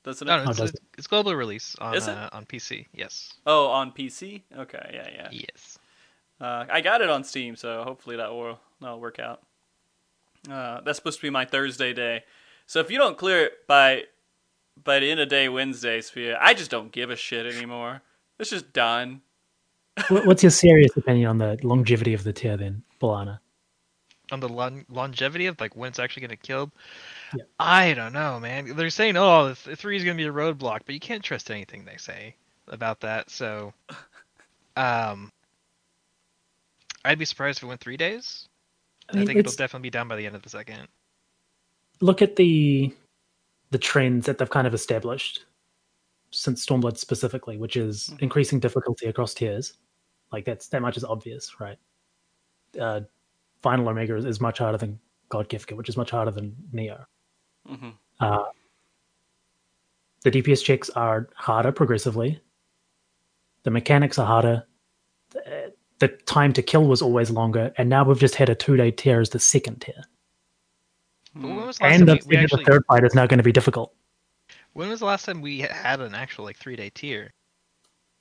doesn't 0.05 0.26
it? 0.26 0.30
no, 0.30 0.38
no, 0.38 0.44
Oh, 0.46 0.51
it's, 0.51 0.59
does 0.59 0.70
it's, 0.70 0.80
it's 0.98 1.07
global 1.07 1.34
release 1.34 1.76
on 1.80 1.94
Is 1.94 2.09
it? 2.09 2.16
uh, 2.16 2.28
on 2.32 2.44
PC. 2.46 2.86
Yes. 2.94 3.34
Oh, 3.46 3.66
on 3.68 3.92
PC. 3.92 4.42
Okay, 4.57 4.90
yeah, 4.94 5.09
yeah. 5.14 5.28
Yes. 5.30 5.78
Uh, 6.40 6.64
I 6.70 6.80
got 6.80 7.01
it 7.03 7.11
on 7.11 7.22
Steam, 7.24 7.55
so 7.57 7.82
hopefully 7.84 8.16
that 8.16 8.30
will 8.30 8.59
that'll 8.80 9.01
work 9.01 9.18
out. 9.18 9.42
Uh, 10.51 10.80
that's 10.80 10.96
supposed 10.96 11.18
to 11.18 11.22
be 11.26 11.28
my 11.30 11.44
Thursday 11.44 11.92
day, 11.92 12.24
so 12.66 12.80
if 12.80 12.90
you 12.90 12.96
don't 12.96 13.18
clear 13.18 13.44
it 13.44 13.66
by 13.66 14.05
by 14.82 14.98
the 15.01 15.11
end 15.11 15.20
of 15.20 15.28
day 15.28 15.51
Wednesday, 15.51 16.01
Sophia, 16.01 16.38
I 16.40 16.55
just 16.55 16.70
don't 16.70 16.90
give 16.92 17.11
a 17.11 17.16
shit 17.16 17.44
anymore. 17.44 18.01
It's 18.38 18.48
just 18.48 18.72
done. 18.72 19.20
What's 20.09 20.42
your 20.42 20.48
serious 20.51 20.96
opinion 20.96 21.28
on 21.28 21.36
the 21.36 21.59
longevity 21.62 22.14
of 22.14 22.24
the 22.24 22.32
tier 22.32 22.57
then, 22.57 22.82
Bolana? 23.03 23.40
On 24.32 24.40
the 24.40 24.48
lon- 24.48 24.86
longevity 24.88 25.44
of 25.46 25.61
like 25.61 25.76
when 25.76 25.88
it's 25.88 25.98
actually 25.98 26.20
going 26.22 26.30
to 26.30 26.36
kill. 26.36 26.70
Yeah. 27.37 27.45
I 27.59 27.95
don't 27.95 28.12
know, 28.12 28.41
man. 28.41 28.74
They're 28.76 28.91
saying, 28.91 29.16
oh, 29.16 29.49
the 29.49 29.76
three 29.76 29.97
is 29.97 30.05
going 30.05 30.16
to 30.16 30.22
be 30.22 30.28
a 30.28 30.33
roadblock, 30.33 30.81
but 30.85 30.95
you 30.95 31.01
can't 31.01 31.22
trust 31.22 31.51
anything 31.51 31.85
they 31.85 31.97
say 31.97 32.35
about 32.68 33.01
that. 33.01 33.31
So, 33.31 33.72
um, 34.76 35.31
I'd 37.05 37.18
be 37.18 37.24
surprised 37.24 37.59
if 37.59 37.62
it 37.64 37.66
went 37.66 37.81
three 37.81 37.97
days. 37.97 38.49
I 39.12 39.20
I, 39.20 39.24
think 39.24 39.39
it'll 39.39 39.53
definitely 39.53 39.87
be 39.87 39.91
done 39.91 40.09
by 40.09 40.16
the 40.16 40.26
end 40.26 40.37
of 40.37 40.43
the 40.43 40.51
second. 40.51 40.89
Look 42.01 42.22
at 42.22 42.37
the 42.37 42.95
the 43.70 43.78
trends 43.78 44.26
that 44.26 44.39
they've 44.39 44.51
kind 44.51 44.66
of 44.66 44.74
established 44.74 45.45
since 46.33 46.64
Stormblood 46.64 46.97
specifically, 46.97 47.57
which 47.57 47.76
is 47.76 48.09
Mm-hmm. 48.09 48.24
increasing 48.24 48.61
difficulty 48.61 49.07
across 49.07 49.35
tiers. 49.35 49.74
Like 50.33 50.45
that's 50.45 50.68
that 50.68 50.83
much 50.83 50.97
is 50.97 51.05
obvious, 51.05 51.61
right? 51.61 51.78
Uh, 52.81 53.01
Final 53.62 53.89
Omega 53.89 54.16
is, 54.16 54.24
is 54.24 54.41
much 54.41 54.59
harder 54.59 54.78
than 54.78 54.99
God 55.28 55.49
Kefka, 55.49 55.76
which 55.76 55.89
is 55.89 55.97
much 55.97 56.11
harder 56.11 56.31
than 56.31 56.57
Neo. 56.72 57.05
Hmm 57.67 57.91
Uh, 58.21 58.45
the 60.23 60.31
DPS 60.31 60.63
checks 60.63 60.91
are 60.91 61.29
harder 61.35 61.73
progressively. 61.73 62.41
The 63.63 63.71
mechanics 63.71 64.19
are 64.19 64.27
harder. 64.27 64.67
The, 65.31 65.73
the 65.99 66.09
time 66.09 66.53
to 66.55 66.63
kill 66.63 66.87
was 66.87 67.03
always 67.03 67.31
longer, 67.31 67.73
and 67.79 67.89
now 67.89 68.05
we've 68.05 68.19
just 68.19 68.35
had 68.35 68.49
a 68.49 68.55
two-day 68.55 68.91
tier 68.91 69.21
as 69.21 69.31
the 69.31 69.39
second 69.39 69.81
tier, 69.81 70.03
But 71.35 71.49
when 71.49 71.67
was 71.67 71.79
the 71.79 71.85
last 71.85 72.01
and 72.01 72.09
the, 72.09 72.21
we, 72.27 72.37
we 72.37 72.47
the 72.47 72.65
third 72.67 72.85
fight 72.87 73.05
is 73.05 73.15
now 73.15 73.27
going 73.27 73.39
to 73.39 73.45
be 73.45 73.53
difficult. 73.53 73.95
When 74.73 74.89
was 74.89 75.01
the 75.01 75.07
last 75.07 75.25
time 75.25 75.41
we 75.41 75.61
had 75.61 76.01
an 76.01 76.15
actual 76.15 76.45
like 76.45 76.57
three 76.57 76.77
day 76.77 76.91
tier? 76.91 77.33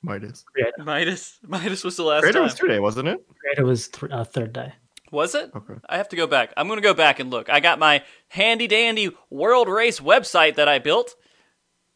Midas. 0.02 0.46
Midas 0.78 1.40
Midas 1.48 1.84
was 1.84 1.98
the 1.98 2.04
last 2.04 2.22
Creator 2.22 2.40
time. 2.40 2.44
was 2.44 2.56
two 2.56 2.68
day, 2.68 2.80
wasn't 2.80 3.08
it? 3.10 3.22
Creator 3.40 3.66
was 3.66 3.88
th- 3.90 4.12
uh, 4.12 4.24
third 4.24 4.54
day. 4.54 4.74
Was 5.12 5.36
it? 5.36 5.52
Okay. 5.56 5.76
I 5.88 5.98
have 5.98 6.10
to 6.10 6.16
go 6.16 6.28
back. 6.28 6.54
I'm 6.56 6.68
going 6.68 6.78
to 6.78 6.84
go 6.84 6.94
back 6.94 7.20
and 7.20 7.30
look. 7.30 7.50
I 7.50 7.60
got 7.60 7.80
my 7.80 8.04
handy 8.28 8.68
dandy 8.68 9.12
World 9.30 9.68
Race 9.68 10.00
website 10.00 10.56
that 10.56 10.68
I 10.68 10.80
built. 10.80 11.16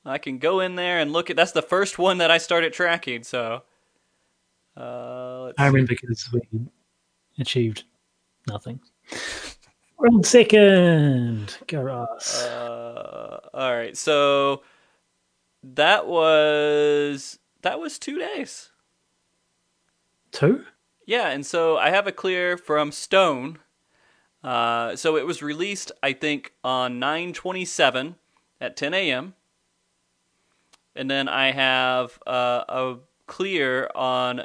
I 0.06 0.18
can 0.18 0.38
go 0.38 0.60
in 0.60 0.76
there 0.76 1.00
and 1.00 1.14
look 1.14 1.30
at. 1.30 1.36
That's 1.36 1.52
the 1.52 1.62
first 1.62 1.98
one 1.98 2.18
that 2.18 2.32
I 2.32 2.38
started 2.38 2.74
tracking. 2.74 3.24
So, 3.24 3.62
uh, 4.76 5.52
I 5.58 5.68
remember 5.68 5.90
because 5.90 6.30
we 6.34 6.42
achieved 7.40 7.84
nothing. 8.48 8.80
World 9.98 10.26
second, 10.26 11.58
go 11.68 11.88
us. 11.88 12.44
Uh, 12.44 13.40
all 13.54 13.74
right. 13.74 13.96
So 13.96 14.64
that 15.64 16.08
was 16.08 17.40
that 17.62 17.80
was 17.80 18.00
two 18.00 18.20
days. 18.20 18.72
Two. 20.32 20.66
Yeah, 21.06 21.30
and 21.30 21.46
so 21.46 21.78
I 21.78 21.90
have 21.90 22.08
a 22.08 22.12
clear 22.12 22.58
from 22.58 22.92
Stone. 22.92 23.60
Uh, 24.44 24.96
so 24.96 25.16
it 25.16 25.26
was 25.26 25.42
released, 25.42 25.92
I 26.02 26.14
think, 26.14 26.54
on 26.64 27.00
9:27 27.00 28.16
at 28.60 28.76
10 28.76 28.94
a.m. 28.94 29.36
And 30.96 31.10
then 31.10 31.28
I 31.28 31.52
have 31.52 32.20
uh, 32.28 32.64
a 32.68 32.98
clear 33.28 33.90
on 33.96 34.42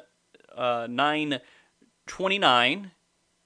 uh, 0.56 0.86
9:29 0.86 2.90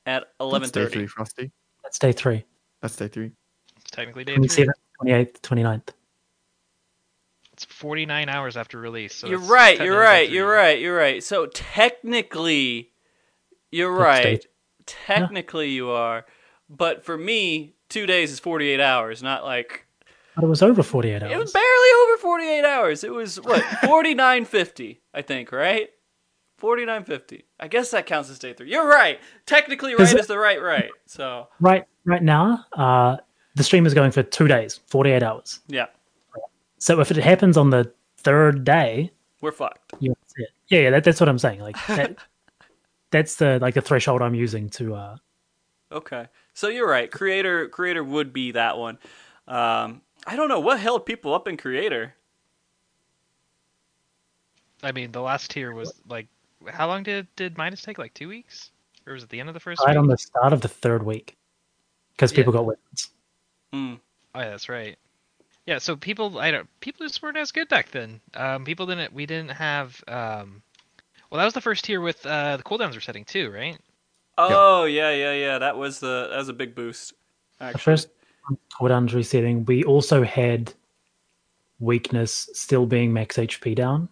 at 0.06 0.24
That's 0.38 0.70
day 0.70 0.86
three, 0.86 1.06
11:30. 1.06 1.08
Frosty. 1.08 1.50
That's 1.82 1.98
day 1.98 2.12
three. 2.12 2.44
That's 2.80 2.96
day 2.96 3.08
three. 3.08 3.32
It's 3.76 3.90
technically 3.90 4.24
day 4.24 4.36
three. 4.36 4.46
27th, 4.46 4.72
28th, 5.02 5.40
29th. 5.40 5.88
It's 7.52 7.64
49 7.66 8.28
hours 8.28 8.56
after 8.56 8.78
release. 8.78 9.14
So 9.14 9.26
you're 9.26 9.38
right. 9.38 9.80
You're 9.80 9.98
right. 9.98 10.30
You're 10.30 10.50
right. 10.50 10.80
You're 10.80 10.96
right. 10.96 11.22
So 11.22 11.46
technically, 11.46 12.91
you're 13.72 13.90
right. 13.92 14.44
Technically, 14.86 15.70
you 15.70 15.90
are. 15.90 16.24
But 16.70 17.04
for 17.04 17.18
me, 17.18 17.74
two 17.88 18.06
days 18.06 18.30
is 18.30 18.38
48 18.40 18.80
hours, 18.80 19.22
not 19.22 19.44
like 19.44 19.86
But 20.36 20.44
it 20.44 20.48
was 20.48 20.62
over 20.62 20.82
48 20.82 21.22
hours. 21.22 21.32
It 21.32 21.38
was 21.38 21.52
barely 21.52 21.88
over 22.08 22.16
48 22.18 22.64
hours. 22.64 23.04
It 23.04 23.12
was 23.12 23.40
what 23.40 23.62
49.50, 23.82 24.98
I 25.12 25.22
think, 25.22 25.52
right? 25.52 25.90
49.50. 26.60 27.42
I 27.58 27.68
guess 27.68 27.90
that 27.90 28.06
counts 28.06 28.30
as 28.30 28.38
day 28.38 28.52
three. 28.52 28.70
You're 28.70 28.86
right. 28.88 29.20
Technically, 29.46 29.94
right 29.94 30.12
it- 30.12 30.20
is 30.20 30.26
the 30.28 30.38
right 30.38 30.62
right. 30.62 30.90
So 31.06 31.48
right 31.60 31.84
right 32.04 32.22
now, 32.22 32.64
uh, 32.72 33.16
the 33.54 33.62
stream 33.64 33.84
is 33.86 33.94
going 33.94 34.10
for 34.12 34.22
two 34.22 34.48
days, 34.48 34.80
48 34.86 35.22
hours. 35.22 35.60
yeah, 35.68 35.86
So 36.78 37.00
if 37.00 37.10
it 37.10 37.16
happens 37.18 37.56
on 37.56 37.70
the 37.70 37.92
third 38.16 38.64
day, 38.64 39.10
we're 39.40 39.52
fucked. 39.52 39.92
Yeah, 40.00 40.12
yeah, 40.68 40.90
that, 40.90 41.04
that's 41.04 41.20
what 41.20 41.28
I'm 41.28 41.38
saying. 41.38 41.60
Like 41.60 41.76
that, 41.88 42.16
that's 43.12 43.36
the 43.36 43.60
like 43.60 43.74
the 43.74 43.80
threshold 43.80 44.22
I'm 44.22 44.34
using 44.34 44.68
to. 44.70 44.94
Uh, 44.94 45.16
Okay, 45.92 46.26
so 46.54 46.68
you're 46.68 46.88
right. 46.88 47.10
Creator 47.10 47.68
creator 47.68 48.02
would 48.02 48.32
be 48.32 48.52
that 48.52 48.78
one. 48.78 48.98
Um, 49.46 50.00
I 50.26 50.36
don't 50.36 50.48
know 50.48 50.60
what 50.60 50.80
held 50.80 51.04
people 51.04 51.34
up 51.34 51.46
in 51.46 51.56
creator. 51.56 52.14
I 54.82 54.92
mean, 54.92 55.12
the 55.12 55.20
last 55.20 55.50
tier 55.50 55.72
was 55.72 55.92
like, 56.08 56.28
how 56.66 56.88
long 56.88 57.02
did 57.02 57.26
did 57.36 57.58
Midas 57.58 57.82
take? 57.82 57.98
Like 57.98 58.14
two 58.14 58.28
weeks, 58.28 58.70
or 59.06 59.12
was 59.12 59.22
it 59.22 59.28
the 59.28 59.38
end 59.38 59.50
of 59.50 59.54
the 59.54 59.60
first 59.60 59.82
right 59.82 59.90
week? 59.90 59.98
on 59.98 60.06
the 60.06 60.16
start 60.16 60.52
of 60.52 60.62
the 60.62 60.68
third 60.68 61.02
week, 61.02 61.36
because 62.12 62.32
people 62.32 62.52
got 62.52 62.64
weapons. 62.64 63.10
Hmm. 63.72 63.94
Oh, 64.34 64.40
yeah, 64.40 64.50
that's 64.50 64.68
right. 64.68 64.98
Yeah, 65.66 65.78
so 65.78 65.94
people, 65.94 66.38
I 66.38 66.50
don't, 66.50 66.68
people 66.80 67.06
just 67.06 67.22
weren't 67.22 67.36
as 67.36 67.52
good 67.52 67.68
back 67.68 67.90
then. 67.90 68.20
Um, 68.34 68.64
people 68.64 68.86
didn't, 68.86 69.12
we 69.12 69.26
didn't 69.26 69.50
have. 69.50 70.02
Um, 70.08 70.62
well, 71.32 71.38
that 71.38 71.46
was 71.46 71.54
the 71.54 71.62
first 71.62 71.86
tier 71.86 72.02
with 72.02 72.26
uh, 72.26 72.58
the 72.58 72.62
cooldowns 72.62 72.94
were 72.94 73.00
setting 73.00 73.24
too, 73.24 73.50
right? 73.50 73.78
Oh 74.36 74.84
yeah, 74.84 75.10
yeah, 75.12 75.32
yeah. 75.32 75.58
That 75.58 75.78
was 75.78 75.98
the 75.98 76.28
that 76.30 76.36
was 76.36 76.50
a 76.50 76.52
big 76.52 76.74
boost. 76.74 77.14
Actually. 77.58 77.72
The 77.72 77.78
first 77.78 78.08
cooldowns 78.78 79.14
resetting, 79.14 79.64
we 79.64 79.82
also 79.84 80.22
had 80.24 80.74
weakness 81.80 82.50
still 82.52 82.84
being 82.84 83.14
max 83.14 83.38
HP 83.38 83.74
down, 83.74 84.10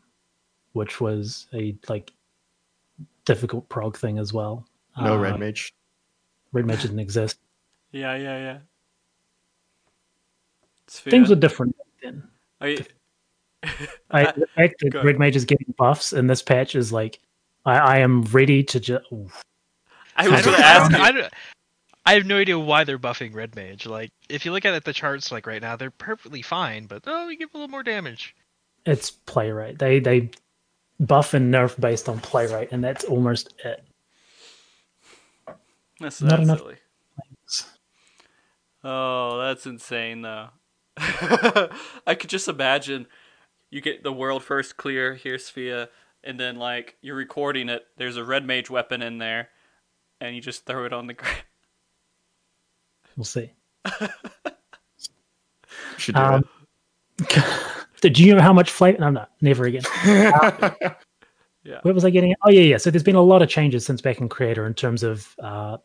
which 0.72 0.98
was 0.98 1.46
a 1.52 1.76
like 1.90 2.10
difficult 3.26 3.68
prog 3.68 3.98
thing 3.98 4.18
as 4.18 4.32
well. 4.32 4.66
No 4.98 5.12
Uh, 5.16 5.18
red 5.18 5.38
mage. 5.38 5.74
Red 6.52 6.64
mage 6.64 6.80
didn't 6.80 7.00
exist. 7.00 7.38
Yeah, 7.92 8.14
yeah, 8.16 8.38
yeah. 8.38 8.58
Sphere. 10.86 11.10
Things 11.10 11.28
were 11.28 11.36
different 11.36 11.76
back 11.76 11.86
then. 12.02 12.28
Are 12.62 12.68
you- 12.68 12.84
I, 14.10 14.32
the 14.32 14.46
fact 14.56 14.76
that 14.80 14.90
Go 14.90 15.02
red 15.02 15.18
mage 15.18 15.36
is 15.36 15.44
getting 15.44 15.74
buffs 15.76 16.12
in 16.12 16.26
this 16.26 16.42
patch 16.42 16.74
is 16.74 16.92
like, 16.92 17.20
I, 17.66 17.78
I 17.78 17.98
am 17.98 18.22
ready 18.22 18.62
to 18.64 18.80
just. 18.80 19.04
I 20.16 20.28
was 20.28 20.44
going 20.44 20.56
to 20.56 20.64
ask. 20.64 20.92
I, 20.94 21.30
I 22.06 22.14
have 22.14 22.26
no 22.26 22.38
idea 22.38 22.58
why 22.58 22.84
they're 22.84 22.98
buffing 22.98 23.34
Red 23.34 23.54
Mage. 23.54 23.86
Like, 23.86 24.10
if 24.28 24.44
you 24.44 24.52
look 24.52 24.64
at 24.64 24.74
it, 24.74 24.84
the 24.84 24.92
charts, 24.92 25.30
like 25.30 25.46
right 25.46 25.60
now, 25.60 25.76
they're 25.76 25.90
perfectly 25.90 26.42
fine, 26.42 26.86
but 26.86 27.02
oh, 27.06 27.26
we 27.26 27.36
give 27.36 27.50
a 27.52 27.56
little 27.56 27.68
more 27.68 27.82
damage. 27.82 28.34
It's 28.86 29.10
play 29.10 29.50
rate. 29.50 29.78
They 29.78 30.00
they 30.00 30.30
buff 30.98 31.34
and 31.34 31.52
nerf 31.52 31.78
based 31.78 32.08
on 32.08 32.18
play 32.20 32.52
rate, 32.52 32.68
and 32.72 32.82
that's 32.82 33.04
almost 33.04 33.54
it. 33.64 33.84
That's 36.00 36.22
Not 36.22 36.30
not 36.30 36.40
enough 36.40 36.58
silly. 36.58 36.76
Oh, 38.82 39.38
that's 39.38 39.66
insane, 39.66 40.22
though. 40.22 40.48
I 40.96 42.16
could 42.18 42.30
just 42.30 42.48
imagine 42.48 43.06
you 43.70 43.80
get 43.80 44.02
the 44.02 44.12
world 44.12 44.42
first 44.44 44.76
clear, 44.76 45.14
here's 45.14 45.50
Sphia, 45.50 45.88
and 46.24 46.38
then, 46.38 46.56
like, 46.56 46.96
you're 47.02 47.16
recording 47.16 47.68
it, 47.68 47.86
there's 47.96 48.16
a 48.16 48.24
red 48.24 48.44
mage 48.46 48.68
weapon 48.70 49.00
in 49.02 49.18
there, 49.18 49.48
and 50.20 50.34
you 50.34 50.42
just 50.42 50.66
throw 50.66 50.84
it 50.84 50.92
on 50.92 51.06
the 51.06 51.14
ground. 51.14 51.36
We'll 53.16 53.24
see. 53.24 53.52
Should 55.98 56.14
do 56.14 56.20
Um, 56.20 56.44
Did 58.00 58.18
you 58.18 58.34
know 58.34 58.40
how 58.40 58.52
much 58.52 58.70
flavor? 58.70 58.98
No, 58.98 59.10
no, 59.10 59.26
never 59.40 59.64
again. 59.64 59.82
it. 60.04 60.96
Yeah. 61.62 61.80
Where 61.82 61.92
was 61.92 62.06
I 62.06 62.10
getting? 62.10 62.32
At? 62.32 62.38
Oh 62.42 62.48
yeah, 62.50 62.62
yeah. 62.62 62.76
So 62.78 62.90
there's 62.90 63.02
been 63.02 63.16
a 63.16 63.20
lot 63.22 63.42
of 63.42 63.50
changes 63.50 63.84
since 63.84 64.00
back 64.00 64.18
in 64.18 64.30
Creator 64.30 64.66
in 64.66 64.72
terms 64.72 65.02
of 65.02 65.36
uh, 65.42 65.76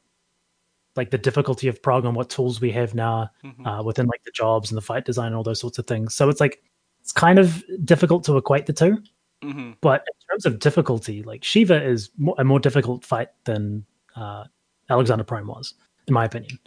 like 0.95 1.09
the 1.11 1.17
difficulty 1.17 1.67
of 1.67 1.81
prog 1.83 2.05
and 2.05 2.15
what 2.15 2.29
tools 2.29 2.61
we 2.61 2.71
have 2.71 2.95
now 2.95 3.29
Mhm. 3.43 3.67
uh, 3.67 3.83
within 3.83 4.05
like 4.07 4.23
the 4.23 4.31
jobs 4.31 4.71
and 4.71 4.77
the 4.77 4.81
fight 4.81 5.03
design 5.03 5.27
and 5.27 5.35
all 5.35 5.43
those 5.43 5.59
sorts 5.59 5.77
of 5.77 5.85
things. 5.85 6.15
So 6.15 6.29
it's 6.29 6.39
like 6.39 6.63
it's 7.05 7.11
kind 7.11 7.37
of 7.37 7.63
difficult 7.85 8.23
to 8.23 8.35
equate 8.35 8.65
the 8.65 8.73
two. 8.73 8.97
hmm 9.43 9.73
But 9.81 10.01
in 10.07 10.27
terms 10.33 10.47
of 10.47 10.57
difficulty, 10.57 11.21
like 11.21 11.43
Shiva 11.43 11.83
is 11.83 12.09
mo- 12.17 12.33
a 12.39 12.43
more 12.43 12.59
difficult 12.59 13.05
fight 13.05 13.27
than 13.43 13.85
uh, 14.15 14.45
Alexander 14.89 15.23
Prime 15.23 15.45
was, 15.45 15.75
in 16.07 16.15
my 16.15 16.25
opinion. 16.25 16.57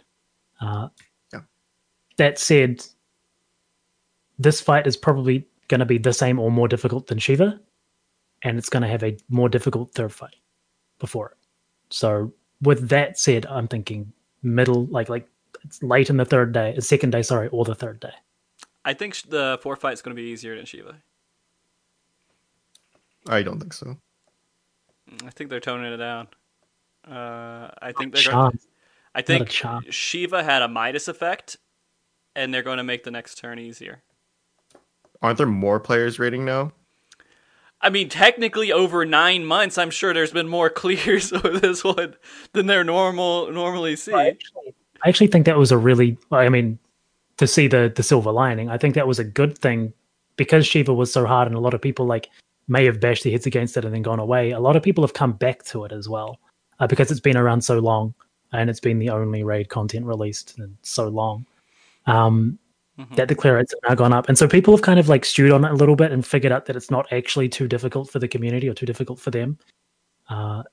Uh, 0.61 0.87
Yeah. 1.33 1.41
That 2.15 2.39
said, 2.39 2.85
this 4.37 4.61
fight 4.61 4.87
is 4.87 4.95
probably 4.95 5.45
going 5.67 5.79
to 5.81 5.85
be 5.85 5.97
the 5.97 6.13
same 6.13 6.39
or 6.39 6.49
more 6.49 6.69
difficult 6.69 7.07
than 7.07 7.19
Shiva, 7.19 7.59
and 8.43 8.57
it's 8.57 8.69
going 8.69 8.83
to 8.83 8.87
have 8.89 9.03
a 9.03 9.17
more 9.27 9.49
difficult 9.49 9.93
third 9.93 10.13
fight 10.13 10.35
before 10.99 11.31
it. 11.31 11.37
So, 11.89 12.31
with 12.61 12.87
that 12.87 13.19
said, 13.19 13.45
I'm 13.47 13.67
thinking 13.67 14.13
middle, 14.41 14.85
like 14.85 15.09
like 15.09 15.27
it's 15.65 15.83
late 15.83 16.09
in 16.09 16.15
the 16.15 16.23
third 16.23 16.53
day, 16.53 16.77
second 16.79 17.09
day, 17.11 17.23
sorry, 17.23 17.49
or 17.49 17.65
the 17.65 17.75
third 17.75 17.99
day. 17.99 18.13
I 18.85 18.93
think 18.93 19.13
sh- 19.13 19.23
the 19.23 19.59
fourth 19.61 19.81
fight's 19.81 20.01
going 20.01 20.15
to 20.15 20.21
be 20.21 20.29
easier 20.29 20.55
than 20.55 20.65
Shiva. 20.65 20.95
I 23.27 23.41
don't 23.41 23.59
think 23.59 23.73
so. 23.73 23.97
I 25.25 25.29
think 25.31 25.49
they're 25.49 25.59
toning 25.59 25.91
it 25.91 25.97
down. 25.97 26.27
Uh, 27.07 27.69
I 27.81 27.91
think 27.91 28.13
they're. 28.13 28.31
Going, 28.31 28.51
Chance. 28.51 28.67
I 29.15 29.19
a 29.19 29.23
think. 29.23 29.49
Shiva 29.89 30.43
had 30.43 30.61
a 30.61 30.67
Midas 30.67 31.07
effect, 31.07 31.57
and 32.35 32.53
they're 32.53 32.63
going 32.63 32.77
to 32.77 32.83
make 32.83 33.03
the 33.03 33.11
next 33.11 33.37
turn 33.37 33.59
easier. 33.59 34.03
Aren't 35.21 35.37
there 35.37 35.47
more 35.47 35.79
players 35.79 36.19
rating 36.19 36.45
now? 36.45 36.71
I 37.81 37.89
mean, 37.89 38.09
technically, 38.09 38.71
over 38.71 39.05
nine 39.05 39.45
months, 39.45 39.77
I'm 39.77 39.89
sure 39.89 40.13
there's 40.13 40.31
been 40.31 40.47
more 40.47 40.69
clears 40.69 41.31
of 41.33 41.61
this 41.61 41.83
one 41.83 42.15
than 42.53 42.67
they're 42.67 42.83
normal 42.83 43.51
normally 43.51 43.95
see. 43.95 44.13
I 44.13 44.27
actually, 44.27 44.75
I 45.03 45.09
actually 45.09 45.27
think 45.27 45.45
that 45.45 45.57
was 45.57 45.71
a 45.71 45.77
really, 45.77 46.17
I 46.31 46.49
mean, 46.49 46.79
to 47.39 47.47
see 47.47 47.67
the 47.67 47.91
the 47.95 48.03
silver 48.03 48.31
lining, 48.31 48.69
I 48.69 48.77
think 48.77 48.95
that 48.95 49.07
was 49.07 49.19
a 49.19 49.23
good 49.23 49.57
thing 49.57 49.93
because 50.35 50.67
Shiva 50.67 50.93
was 50.93 51.11
so 51.11 51.25
hard, 51.25 51.47
and 51.47 51.57
a 51.57 51.59
lot 51.59 51.73
of 51.73 51.81
people 51.81 52.05
like 52.05 52.29
may 52.67 52.85
have 52.85 52.99
bashed 52.99 53.23
their 53.23 53.31
heads 53.31 53.47
against 53.47 53.75
it 53.77 53.85
and 53.85 53.93
then 53.93 54.03
gone 54.03 54.19
away. 54.19 54.51
A 54.51 54.59
lot 54.59 54.75
of 54.75 54.83
people 54.83 55.03
have 55.03 55.13
come 55.13 55.33
back 55.33 55.63
to 55.63 55.85
it 55.85 55.91
as 55.91 56.07
well 56.07 56.39
uh, 56.79 56.85
because 56.87 57.09
it's 57.11 57.19
been 57.19 57.37
around 57.37 57.61
so 57.61 57.79
long 57.79 58.13
and 58.53 58.69
it's 58.69 58.79
been 58.79 58.99
the 58.99 59.09
only 59.09 59.43
raid 59.43 59.69
content 59.69 60.05
released 60.05 60.59
in 60.59 60.77
so 60.83 61.07
long. 61.07 61.45
Um, 62.05 62.59
Mhm. 62.99 63.15
That 63.15 63.29
the 63.29 63.35
clear 63.35 63.55
rates 63.55 63.73
have 63.73 63.89
now 63.89 63.95
gone 63.95 64.11
up, 64.11 64.27
and 64.27 64.37
so 64.37 64.45
people 64.45 64.75
have 64.75 64.81
kind 64.81 64.99
of 64.99 65.07
like 65.07 65.23
stewed 65.23 65.51
on 65.51 65.63
it 65.63 65.71
a 65.71 65.75
little 65.75 65.95
bit 65.95 66.11
and 66.11 66.25
figured 66.25 66.51
out 66.51 66.65
that 66.65 66.75
it's 66.75 66.91
not 66.91 67.07
actually 67.13 67.47
too 67.47 67.65
difficult 67.65 68.09
for 68.09 68.19
the 68.19 68.27
community 68.27 68.67
or 68.67 68.73
too 68.73 68.85
difficult 68.85 69.19
for 69.19 69.31
them. 69.31 69.57
Uh, 70.27 70.63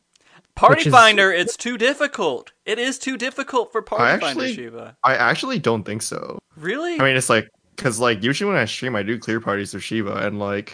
Party 0.57 0.77
which 0.81 0.87
is- 0.89 0.93
Finder, 0.93 1.31
it's 1.33 1.57
too 1.57 1.79
difficult. 1.79 2.53
It 2.65 2.79
is 2.79 2.99
too 2.99 3.17
difficult 3.17 3.71
for 3.73 3.83
Party 3.83 4.21
Finder, 4.21 4.49
Shiva. 4.49 4.97
I 5.05 5.15
actually 5.15 5.59
don't 5.59 5.85
think 5.85 6.03
so. 6.03 6.39
Really? 6.57 6.99
I 6.99 7.05
mean, 7.05 7.17
it's 7.17 7.29
like 7.31 7.49
because 7.77 8.01
like 8.01 8.23
usually 8.23 8.51
when 8.51 8.59
I 8.61 8.65
stream, 8.65 8.97
I 8.97 9.03
do 9.03 9.19
clear 9.19 9.39
parties 9.41 9.75
of 9.75 9.85
Shiva, 9.85 10.15
and 10.27 10.39
like, 10.39 10.73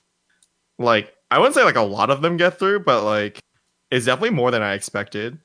like 0.79 1.13
I 1.31 1.39
wouldn't 1.39 1.55
say 1.57 1.65
like 1.65 1.77
a 1.77 1.83
lot 1.83 2.11
of 2.11 2.23
them 2.23 2.37
get 2.37 2.59
through, 2.59 2.81
but 2.81 3.03
like 3.05 3.41
it's 3.91 4.07
definitely 4.07 4.31
more 4.31 4.51
than 4.51 4.63
I 4.63 4.73
expected. 4.75 5.39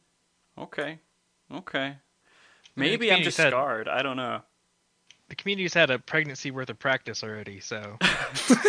okay. 0.57 0.99
Okay. 1.51 1.95
Maybe 2.75 2.93
I'm 2.93 2.99
community 3.17 3.23
just 3.23 3.37
said- 3.37 3.51
scarred. 3.53 3.87
I 3.87 4.01
don't 4.03 4.17
know. 4.17 4.41
The 5.29 5.35
community's 5.35 5.73
had 5.73 5.89
a 5.89 5.97
pregnancy 5.99 6.51
worth 6.51 6.69
of 6.69 6.77
practice 6.79 7.23
already, 7.23 7.59
so 7.59 7.97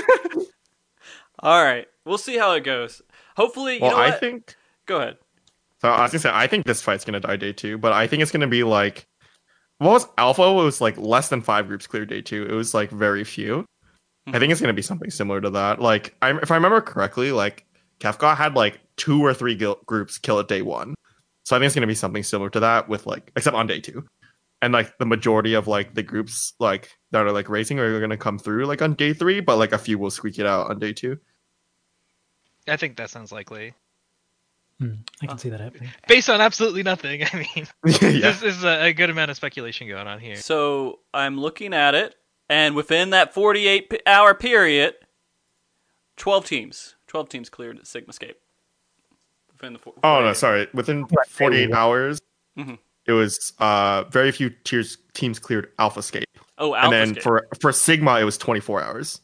All 1.41 1.63
right. 1.63 1.87
We'll 2.05 2.19
see 2.19 2.37
how 2.37 2.53
it 2.55 2.65
goes. 2.65 3.01
Hopefully, 3.37 3.75
you 3.77 3.83
well, 3.83 3.93
know 3.93 3.97
I 4.03 4.11
what? 4.11 4.21
think 4.21 4.57
Go 4.87 4.97
ahead. 4.97 5.19
So. 5.81 5.89
I 5.89 6.03
was 6.03 6.13
gonna 6.13 6.21
say 6.21 6.31
I 6.33 6.47
think 6.47 6.67
this 6.67 6.83
fight's 6.83 7.05
gonna 7.05 7.21
die 7.21 7.37
day 7.37 7.53
two, 7.53 7.79
but 7.79 7.93
I 7.93 8.07
think 8.07 8.23
it's 8.23 8.33
gonna 8.33 8.49
be 8.49 8.65
like 8.65 9.07
what 9.79 9.93
was 9.93 10.07
Alpha? 10.19 10.43
It 10.43 10.55
was 10.55 10.81
like 10.81 10.99
less 10.99 11.29
than 11.29 11.41
five 11.41 11.69
groups 11.69 11.87
clear 11.87 12.05
day 12.05 12.21
two. 12.21 12.45
It 12.45 12.53
was 12.53 12.75
like 12.75 12.91
very 12.91 13.25
few. 13.25 13.65
I 14.27 14.33
think 14.33 14.43
mm-hmm. 14.43 14.53
it's 14.53 14.61
gonna 14.61 14.73
be 14.75 14.83
something 14.83 15.11
similar 15.11 15.41
to 15.41 15.51
that. 15.51 15.81
Like, 15.81 16.15
I, 16.21 16.37
if 16.37 16.51
I 16.51 16.57
remember 16.57 16.81
correctly, 16.81 17.33
like 17.33 17.65
Kefka 18.01 18.37
had 18.37 18.55
like 18.55 18.81
two 18.97 19.25
or 19.25 19.33
three 19.33 19.55
gil- 19.55 19.81
groups 19.87 20.19
kill 20.19 20.39
it 20.41 20.49
day 20.49 20.63
one. 20.63 20.95
So 21.45 21.57
I 21.57 21.59
think 21.59 21.67
it's 21.67 21.75
gonna 21.75 21.87
be 21.87 21.95
something 21.95 22.23
similar 22.23 22.51
to 22.51 22.61
that 22.61 22.89
with 22.89 23.07
like, 23.07 23.33
except 23.37 23.57
on 23.57 23.67
day 23.67 23.81
two, 23.81 24.05
and 24.61 24.75
like 24.75 24.99
the 24.99 25.07
majority 25.07 25.55
of 25.55 25.67
like 25.67 25.95
the 25.95 26.03
groups 26.03 26.55
like 26.59 26.91
that 27.13 27.25
are 27.25 27.33
like 27.33 27.49
racing 27.49 27.79
are 27.79 28.01
gonna 28.01 28.17
come 28.19 28.39
through 28.39 28.67
like 28.67 28.83
on 28.83 28.95
day 28.95 29.15
three, 29.15 29.41
but 29.41 29.57
like 29.57 29.73
a 29.73 29.79
few 29.79 29.99
will 29.99 30.11
squeak 30.11 30.39
it 30.39 30.47
out 30.47 30.71
on 30.71 30.79
day 30.79 30.93
two. 30.93 31.19
I 32.67 32.77
think 32.77 32.97
that 32.97 33.09
sounds 33.09 33.33
likely. 33.33 33.75
Hmm, 34.81 34.93
I 35.23 35.27
can 35.27 35.39
see 35.39 35.49
that 35.51 35.61
happening. 35.61 35.91
Based 36.07 36.29
on 36.31 36.41
absolutely 36.41 36.83
nothing, 36.83 37.23
I 37.33 37.37
mean, 37.37 37.67
yeah, 37.85 38.31
this 38.33 38.43
is 38.43 38.65
a, 38.65 38.85
a 38.87 38.93
good 38.93 39.11
amount 39.11 39.31
of 39.31 39.37
speculation 39.37 39.89
going 39.89 40.07
on 40.07 40.19
here. 40.21 40.37
So 40.37 41.01
I'm 41.13 41.39
looking 41.39 41.75
at 41.75 41.95
it, 41.95 42.15
and 42.49 42.75
within 42.75 43.11
that 43.11 43.35
48 43.35 43.91
p- 43.91 44.01
hour 44.07 44.35
period, 44.35 44.95
12 46.17 46.45
teams, 46.47 46.95
12 47.07 47.29
teams 47.29 47.49
cleared 47.51 47.81
Sigmascape. 47.83 48.35
Within 49.53 49.73
the 49.73 49.79
four, 49.79 49.95
Oh 50.05 50.21
no, 50.23 50.33
sorry. 50.33 50.69
Within 50.73 51.07
48 51.29 51.67
they- 51.67 51.73
hours, 51.73 52.21
Mhm. 52.57 52.79
it 53.07 53.13
was 53.13 53.53
uh 53.59 54.05
very 54.05 54.31
few 54.33 54.51
tiers 54.51 54.99
teams 55.15 55.39
cleared 55.39 55.73
Alpha 55.79 56.03
Scape, 56.03 56.25
Oh, 56.59 56.75
and 56.75 56.93
then 56.93 57.15
Alphascape. 57.15 57.23
for 57.23 57.49
for 57.61 57.73
Sigma 57.73 58.21
it 58.21 58.25
was 58.25 58.39
24 58.39 58.83
hours. 58.83 59.21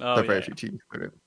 oh, 0.00 0.20
very 0.22 0.38
yeah. 0.38 0.44
few 0.44 0.54
teams 0.54 0.80
cleared 0.90 1.12
it. 1.12 1.18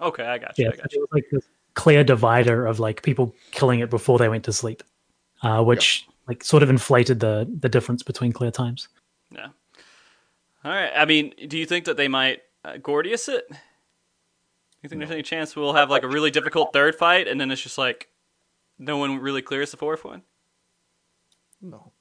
Okay, 0.00 0.24
I 0.24 0.38
got 0.38 0.58
you. 0.58 0.64
Yeah, 0.64 0.70
I 0.72 0.76
got 0.76 0.86
it 0.86 0.92
you. 0.94 1.00
was 1.00 1.08
like 1.12 1.24
this 1.30 1.44
clear 1.74 2.04
divider 2.04 2.66
of 2.66 2.80
like 2.80 3.02
people 3.02 3.34
killing 3.50 3.80
it 3.80 3.90
before 3.90 4.18
they 4.18 4.28
went 4.28 4.44
to 4.44 4.52
sleep, 4.52 4.82
uh, 5.42 5.62
which 5.62 6.06
like 6.28 6.44
sort 6.44 6.62
of 6.62 6.70
inflated 6.70 7.20
the 7.20 7.50
the 7.60 7.68
difference 7.68 8.02
between 8.02 8.32
clear 8.32 8.50
times. 8.50 8.88
Yeah. 9.30 9.48
All 10.64 10.72
right. 10.72 10.92
I 10.94 11.04
mean, 11.04 11.34
do 11.48 11.58
you 11.58 11.66
think 11.66 11.86
that 11.86 11.96
they 11.96 12.08
might 12.08 12.40
uh, 12.64 12.76
Gordias 12.76 13.28
it? 13.28 13.44
You 14.82 14.88
think 14.88 14.98
there's 14.98 15.10
any 15.12 15.22
chance 15.22 15.54
we'll 15.54 15.74
have 15.74 15.90
like 15.90 16.02
a 16.02 16.08
really 16.08 16.30
difficult 16.30 16.72
third 16.72 16.96
fight, 16.96 17.28
and 17.28 17.40
then 17.40 17.50
it's 17.50 17.62
just 17.62 17.78
like 17.78 18.08
no 18.78 18.96
one 18.96 19.18
really 19.18 19.42
clears 19.42 19.70
the 19.70 19.76
fourth 19.76 20.04
one? 20.04 20.22
No. 21.60 21.92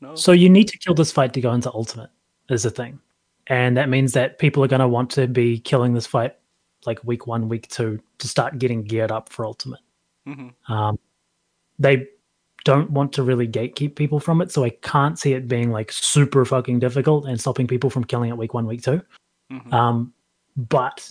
No. 0.00 0.14
So 0.14 0.30
you 0.30 0.48
need 0.48 0.68
to 0.68 0.78
kill 0.78 0.94
this 0.94 1.10
fight 1.10 1.32
to 1.32 1.40
go 1.40 1.52
into 1.52 1.72
ultimate 1.72 2.10
is 2.48 2.62
the 2.62 2.70
thing, 2.70 3.00
and 3.48 3.76
that 3.76 3.88
means 3.88 4.12
that 4.12 4.38
people 4.38 4.62
are 4.62 4.68
going 4.68 4.80
to 4.80 4.86
want 4.86 5.10
to 5.10 5.26
be 5.26 5.58
killing 5.58 5.94
this 5.94 6.06
fight 6.06 6.36
like 6.86 7.02
week 7.04 7.26
one, 7.26 7.48
week 7.48 7.68
two 7.68 8.00
to 8.18 8.28
start 8.28 8.58
getting 8.58 8.82
geared 8.82 9.10
up 9.10 9.28
for 9.28 9.44
ultimate. 9.44 9.80
Mhm. 10.26 10.52
Um, 10.68 10.98
they 11.78 12.08
don't 12.64 12.90
want 12.90 13.12
to 13.14 13.22
really 13.22 13.48
gatekeep 13.48 13.94
people 13.94 14.20
from 14.20 14.40
it, 14.40 14.52
so 14.52 14.64
I 14.64 14.70
can't 14.70 15.18
see 15.18 15.32
it 15.32 15.48
being 15.48 15.70
like 15.70 15.92
super 15.92 16.44
fucking 16.44 16.78
difficult 16.80 17.26
and 17.26 17.40
stopping 17.40 17.66
people 17.66 17.90
from 17.90 18.04
killing 18.04 18.30
it 18.30 18.36
week 18.36 18.54
one, 18.54 18.66
week 18.66 18.82
2 18.82 19.00
Mhm. 19.50 19.72
Um, 19.72 20.12
but 20.56 21.10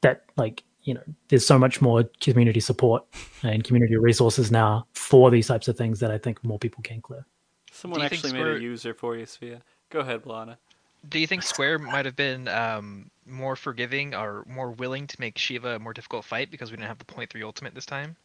that 0.00 0.24
like 0.36 0.64
you 0.84 0.94
know, 0.94 1.02
there's 1.28 1.46
so 1.46 1.58
much 1.58 1.82
more 1.82 2.04
community 2.20 2.58
support 2.60 3.04
and 3.42 3.62
community 3.64 3.96
resources 3.96 4.50
now 4.50 4.86
for 4.94 5.30
these 5.30 5.46
types 5.46 5.68
of 5.68 5.76
things 5.76 6.00
that 6.00 6.10
I 6.10 6.16
think 6.16 6.42
more 6.42 6.58
people 6.58 6.82
can 6.82 7.02
clear. 7.02 7.26
Someone 7.70 8.00
Do 8.00 8.04
you 8.04 8.08
think 8.08 8.24
actually 8.24 8.42
made 8.42 8.56
a 8.56 8.60
user 8.60 8.94
for 8.94 9.16
you, 9.16 9.26
Sophia. 9.26 9.62
Go 9.90 10.00
ahead, 10.00 10.22
Blana. 10.22 10.56
Do 11.08 11.18
you 11.18 11.26
think 11.26 11.42
Square 11.42 11.80
might 11.80 12.06
have 12.06 12.16
been 12.16 12.48
um, 12.48 13.10
more 13.30 13.56
forgiving 13.56 14.14
or 14.14 14.44
more 14.48 14.70
willing 14.70 15.06
to 15.06 15.16
make 15.20 15.38
Shiva 15.38 15.76
a 15.76 15.78
more 15.78 15.92
difficult 15.92 16.24
fight 16.24 16.50
because 16.50 16.70
we 16.70 16.76
didn't 16.76 16.88
have 16.88 16.98
the 16.98 17.04
point 17.04 17.30
three 17.30 17.42
ultimate 17.42 17.74
this 17.74 17.86
time? 17.86 18.16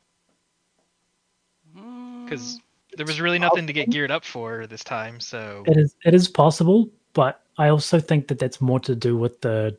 Hmm. 1.75 2.25
Because 2.25 2.59
there 2.97 3.05
was 3.05 3.21
really 3.21 3.39
nothing 3.39 3.67
to 3.67 3.73
get 3.73 3.89
geared 3.89 4.11
up 4.11 4.25
for 4.25 4.67
this 4.67 4.83
time, 4.83 5.19
so 5.19 5.63
It 5.67 5.77
is 5.77 5.95
it 6.05 6.13
is 6.13 6.27
possible, 6.27 6.89
but 7.13 7.41
I 7.57 7.69
also 7.69 7.99
think 7.99 8.27
that 8.27 8.39
that's 8.39 8.59
more 8.61 8.79
to 8.81 8.95
do 8.95 9.17
with 9.17 9.41
the 9.41 9.77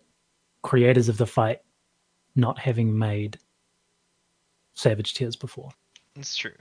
creators 0.62 1.08
of 1.08 1.16
the 1.18 1.26
fight 1.26 1.60
not 2.34 2.58
having 2.58 2.96
made 2.98 3.38
Savage 4.74 5.14
Tiers 5.14 5.36
before. 5.36 5.70
it's 6.16 6.36
true. 6.36 6.52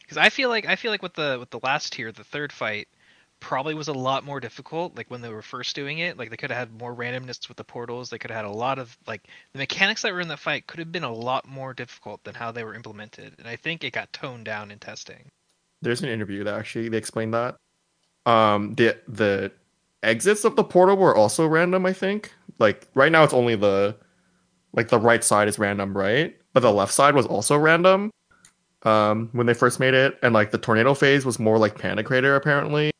Because 0.00 0.18
I 0.18 0.28
feel 0.28 0.48
like 0.50 0.66
I 0.66 0.76
feel 0.76 0.90
like 0.90 1.02
with 1.02 1.14
the 1.14 1.38
with 1.40 1.50
the 1.50 1.60
last 1.62 1.94
tier, 1.94 2.12
the 2.12 2.24
third 2.24 2.52
fight 2.52 2.88
probably 3.42 3.74
was 3.74 3.88
a 3.88 3.92
lot 3.92 4.24
more 4.24 4.40
difficult. 4.40 4.96
Like 4.96 5.10
when 5.10 5.20
they 5.20 5.28
were 5.28 5.42
first 5.42 5.74
doing 5.74 5.98
it, 5.98 6.16
like 6.16 6.30
they 6.30 6.36
could 6.36 6.50
have 6.50 6.58
had 6.70 6.80
more 6.80 6.94
randomness 6.94 7.48
with 7.48 7.56
the 7.56 7.64
portals. 7.64 8.08
They 8.08 8.18
could 8.18 8.30
have 8.30 8.44
had 8.44 8.50
a 8.50 8.56
lot 8.56 8.78
of 8.78 8.96
like 9.06 9.22
the 9.52 9.58
mechanics 9.58 10.02
that 10.02 10.12
were 10.12 10.20
in 10.20 10.28
the 10.28 10.36
fight 10.36 10.66
could 10.68 10.78
have 10.78 10.92
been 10.92 11.04
a 11.04 11.12
lot 11.12 11.46
more 11.46 11.74
difficult 11.74 12.22
than 12.24 12.34
how 12.34 12.52
they 12.52 12.64
were 12.64 12.74
implemented. 12.74 13.34
And 13.38 13.48
I 13.48 13.56
think 13.56 13.84
it 13.84 13.92
got 13.92 14.12
toned 14.12 14.44
down 14.44 14.70
in 14.70 14.78
testing. 14.78 15.28
There's 15.82 16.02
an 16.02 16.08
interview 16.08 16.44
that 16.44 16.54
actually 16.54 16.88
they 16.88 16.96
explained 16.96 17.34
that. 17.34 17.56
Um, 18.24 18.74
the 18.76 18.96
the 19.08 19.50
exits 20.04 20.44
of 20.44 20.54
the 20.54 20.64
portal 20.64 20.96
were 20.96 21.14
also 21.14 21.46
random. 21.46 21.84
I 21.84 21.92
think. 21.92 22.32
Like 22.60 22.86
right 22.94 23.10
now, 23.10 23.24
it's 23.24 23.34
only 23.34 23.56
the 23.56 23.96
like 24.72 24.88
the 24.88 25.00
right 25.00 25.24
side 25.24 25.48
is 25.48 25.58
random, 25.58 25.96
right? 25.96 26.36
But 26.52 26.60
the 26.60 26.72
left 26.72 26.94
side 26.94 27.14
was 27.16 27.26
also 27.26 27.58
random. 27.58 28.12
Um, 28.84 29.28
when 29.32 29.46
they 29.46 29.54
first 29.54 29.78
made 29.80 29.94
it, 29.94 30.18
and 30.22 30.32
like 30.32 30.52
the 30.52 30.58
tornado 30.58 30.94
phase 30.94 31.24
was 31.24 31.38
more 31.40 31.58
like 31.58 31.76
Panda 31.76 32.04
Crater 32.04 32.36
apparently. 32.36 32.92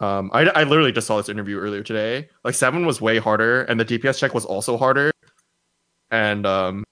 Um, 0.00 0.30
I 0.34 0.42
I 0.42 0.64
literally 0.64 0.92
just 0.92 1.06
saw 1.06 1.16
this 1.16 1.28
interview 1.28 1.58
earlier 1.58 1.82
today. 1.82 2.28
Like 2.44 2.54
seven 2.54 2.84
was 2.86 3.00
way 3.00 3.18
harder, 3.18 3.62
and 3.62 3.80
the 3.80 3.84
DPS 3.84 4.18
check 4.18 4.34
was 4.34 4.44
also 4.44 4.76
harder. 4.76 5.10
And 6.10 6.46
um, 6.46 6.84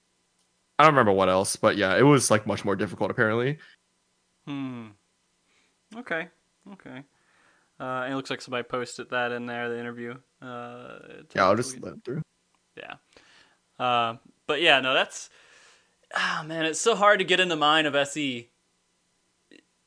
I 0.79 0.85
don't 0.85 0.95
remember 0.95 1.13
what 1.13 1.29
else, 1.29 1.57
but 1.57 1.77
yeah, 1.77 1.97
it 1.97 2.03
was 2.03 2.31
like 2.31 2.47
much 2.47 2.65
more 2.65 2.77
difficult 2.77 3.11
apparently. 3.11 3.59
Hmm. 4.47 4.89
Okay. 5.97 6.29
Okay. 6.73 7.03
Uh, 7.79 8.07
it 8.11 8.15
looks 8.15 8.31
like 8.31 8.41
somebody 8.41 8.63
posted 8.63 9.11
that 9.11 9.33
in 9.33 9.47
there, 9.47 9.69
the 9.69 9.79
interview. 9.79 10.15
Uh, 10.41 10.99
Yeah, 11.35 11.45
I'll 11.45 11.57
just 11.57 11.81
let 11.81 11.95
it 11.95 12.05
through. 12.05 12.23
Yeah. 12.77 12.95
Uh, 13.79 14.17
but 14.47 14.61
yeah, 14.61 14.81
no, 14.81 14.95
that's. 14.95 15.31
Ah, 16.15 16.45
man, 16.47 16.65
it's 16.65 16.81
so 16.81 16.95
hard 16.95 17.19
to 17.19 17.25
get 17.25 17.41
in 17.41 17.49
the 17.49 17.57
mind 17.57 17.87
of 17.87 17.95
SE. 17.95 18.49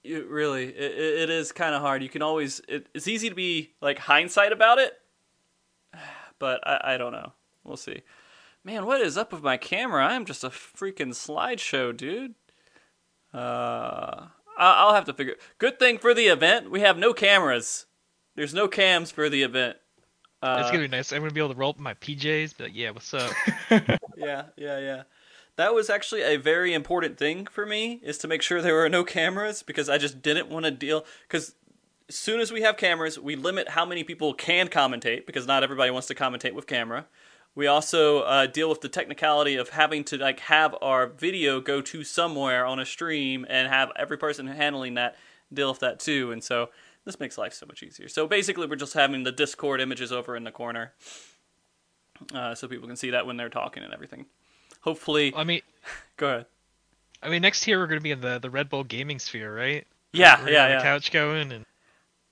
It 0.08 0.28
really, 0.28 0.66
it, 0.66 0.92
it 0.92 1.20
it 1.22 1.30
is 1.30 1.52
kind 1.52 1.76
of 1.76 1.82
hard. 1.82 2.02
You 2.02 2.10
can 2.10 2.22
always, 2.22 2.62
it, 2.68 2.88
it's 2.94 3.08
easy 3.08 3.30
to 3.30 3.36
be 3.36 3.74
like 3.82 4.00
hindsight 4.00 4.52
about 4.52 4.80
it, 4.80 4.94
but 6.40 6.66
I, 6.68 6.94
I 6.94 6.98
don't 6.98 7.12
know. 7.12 7.34
We'll 7.64 7.78
see. 7.78 8.02
Man, 8.64 8.86
what 8.86 9.02
is 9.02 9.18
up 9.18 9.32
with 9.32 9.44
my 9.44 9.58
camera? 9.58 10.06
I'm 10.06 10.26
just 10.26 10.44
a 10.44 10.50
freaking 10.50 11.10
slideshow, 11.14 11.96
dude. 11.96 12.36
Uh, 13.34 14.28
I- 14.58 14.74
I'll 14.74 14.94
have 14.94 15.06
to 15.06 15.14
figure. 15.14 15.36
Good 15.58 15.80
thing 15.80 15.98
for 15.98 16.14
the 16.14 16.28
event, 16.28 16.72
we 16.72 16.82
have 16.82 16.98
no 16.98 17.14
cameras. 17.14 17.86
There's 18.36 18.54
no 18.54 18.68
cams 18.68 19.12
for 19.12 19.30
the 19.30 19.44
event. 19.44 19.78
Uh, 20.42 20.58
it's 20.60 20.70
gonna 20.70 20.84
be 20.84 20.88
nice. 20.88 21.12
I'm 21.12 21.22
gonna 21.22 21.32
be 21.32 21.40
able 21.40 21.54
to 21.54 21.60
roll 21.60 21.72
up 21.72 21.78
in 21.78 21.84
my 21.84 21.96
PJs, 21.96 22.54
but 22.58 22.74
yeah, 22.76 22.92
what's 22.92 23.12
up? 23.14 23.32
yeah, 23.72 24.44
yeah, 24.56 24.80
yeah. 24.80 25.04
That 25.58 25.74
was 25.74 25.90
actually 25.90 26.22
a 26.22 26.38
very 26.38 26.74
important 26.74 27.18
thing 27.18 27.48
for 27.48 27.66
me 27.66 28.00
is 28.04 28.20
to 28.20 28.28
make 28.28 28.44
sure 28.44 28.62
there 28.62 28.76
were 28.76 28.90
no 28.90 29.04
cameras 29.04 29.64
because 29.64 29.90
I 29.90 29.98
just 29.98 30.22
didn't 30.22 30.50
want 30.50 30.66
to 30.66 30.72
deal 30.72 31.04
because 31.28 31.56
as 32.08 32.16
soon 32.16 32.40
as 32.40 32.52
we 32.52 32.62
have 32.62 32.78
cameras, 32.78 33.20
we 33.20 33.36
limit 33.36 33.70
how 33.70 33.84
many 33.84 34.04
people 34.04 34.36
can 34.36 34.68
commentate 34.68 35.26
because 35.26 35.48
not 35.48 35.64
everybody 35.64 35.90
wants 35.90 36.08
to 36.08 36.16
commentate 36.16 36.54
with 36.54 36.68
camera. 36.68 37.08
We 37.56 37.66
also 37.66 38.20
uh, 38.20 38.46
deal 38.46 38.70
with 38.70 38.82
the 38.82 38.88
technicality 38.88 39.56
of 39.56 39.70
having 39.70 40.04
to 40.06 40.18
like 40.18 40.42
have 40.42 40.76
our 40.80 41.08
video 41.08 41.60
go 41.60 41.82
to 41.82 42.04
somewhere 42.04 42.64
on 42.64 42.80
a 42.80 42.86
stream 42.86 43.44
and 43.50 43.68
have 43.68 43.92
every 43.96 44.18
person 44.18 44.46
handling 44.46 44.94
that 44.94 45.16
deal 45.52 45.70
with 45.70 45.80
that 45.80 46.00
too. 46.00 46.32
And 46.32 46.44
so 46.44 46.70
this 47.04 47.20
makes 47.20 47.36
life 47.36 47.54
so 47.54 47.66
much 47.66 47.82
easier. 47.82 48.10
So 48.10 48.28
basically, 48.28 48.68
we're 48.68 48.76
just 48.76 48.94
having 48.94 49.24
the 49.24 49.32
Discord 49.32 49.82
images 49.82 50.12
over 50.12 50.36
in 50.36 50.44
the 50.44 50.52
corner, 50.52 50.94
uh, 52.32 52.54
so 52.54 52.68
people 52.68 52.88
can 52.88 52.96
see 52.96 53.10
that 53.10 53.26
when 53.26 53.38
they're 53.38 53.50
talking 53.50 53.82
and 53.82 53.92
everything. 53.92 54.28
Hopefully, 54.88 55.34
I 55.36 55.44
mean, 55.44 55.60
go 56.18 56.28
ahead. 56.30 56.46
I 57.22 57.28
mean, 57.28 57.42
next 57.42 57.68
year 57.68 57.78
we're 57.78 57.88
gonna 57.88 58.00
be 58.00 58.12
in 58.12 58.22
the 58.22 58.40
the 58.40 58.50
Red 58.50 58.70
Bull 58.70 58.86
gaming 58.86 59.20
sphere, 59.20 59.54
right? 59.54 59.86
Yeah, 60.14 60.42
We're 60.42 60.52
yeah, 60.52 60.68
yeah. 60.70 60.82
couch 60.82 61.12
going, 61.12 61.52
and 61.52 61.66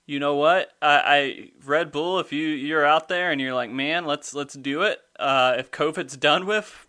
You 0.06 0.18
know 0.20 0.36
what? 0.36 0.70
I, 0.80 1.02
I 1.04 1.50
Red 1.66 1.92
Bull. 1.92 2.18
If 2.18 2.32
you 2.32 2.46
you're 2.48 2.86
out 2.86 3.08
there 3.08 3.30
and 3.30 3.42
you're 3.42 3.52
like, 3.52 3.70
man, 3.70 4.06
let's 4.06 4.32
let's 4.32 4.54
do 4.54 4.80
it. 4.80 5.00
Uh, 5.18 5.56
if 5.58 5.70
COVID's 5.70 6.16
done 6.16 6.46
with, 6.46 6.86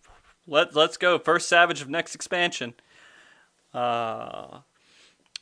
let 0.48 0.74
let's 0.74 0.96
go. 0.96 1.20
First 1.20 1.50
Savage 1.50 1.82
of 1.82 1.90
next 1.90 2.16
expansion. 2.16 2.74
Uh, 3.74 4.60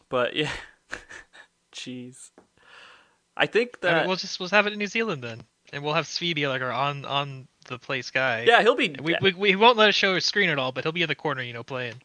but 0.10 0.36
yeah, 0.36 0.50
jeez. 1.72 2.32
I 3.38 3.46
think 3.46 3.76
I 3.76 3.78
that 3.82 3.98
mean, 4.00 4.08
we'll 4.08 4.18
just 4.18 4.40
we'll 4.40 4.50
have 4.50 4.66
it 4.66 4.74
in 4.74 4.80
New 4.80 4.88
Zealand 4.88 5.24
then, 5.24 5.44
and 5.74 5.84
we'll 5.84 5.94
have 5.94 6.06
Svi 6.06 6.34
be 6.36 6.48
like 6.48 6.62
our 6.62 6.72
on 6.72 7.06
on 7.06 7.48
the 7.68 7.80
place 7.80 8.12
guy. 8.12 8.44
yeah, 8.44 8.62
he'll 8.62 8.76
be. 8.76 8.96
We, 9.02 9.16
we, 9.22 9.34
we 9.34 9.56
won't 9.56 9.78
let 9.78 9.90
us 9.90 9.96
show 9.96 10.16
his 10.16 10.26
screen 10.26 10.50
at 10.50 10.60
all, 10.60 10.72
but 10.72 10.84
he'll 10.84 10.92
be 10.92 11.02
in 11.02 11.08
the 11.08 11.16
corner, 11.16 11.42
you 11.42 11.54
know, 11.54 11.64
playing. 11.64 11.96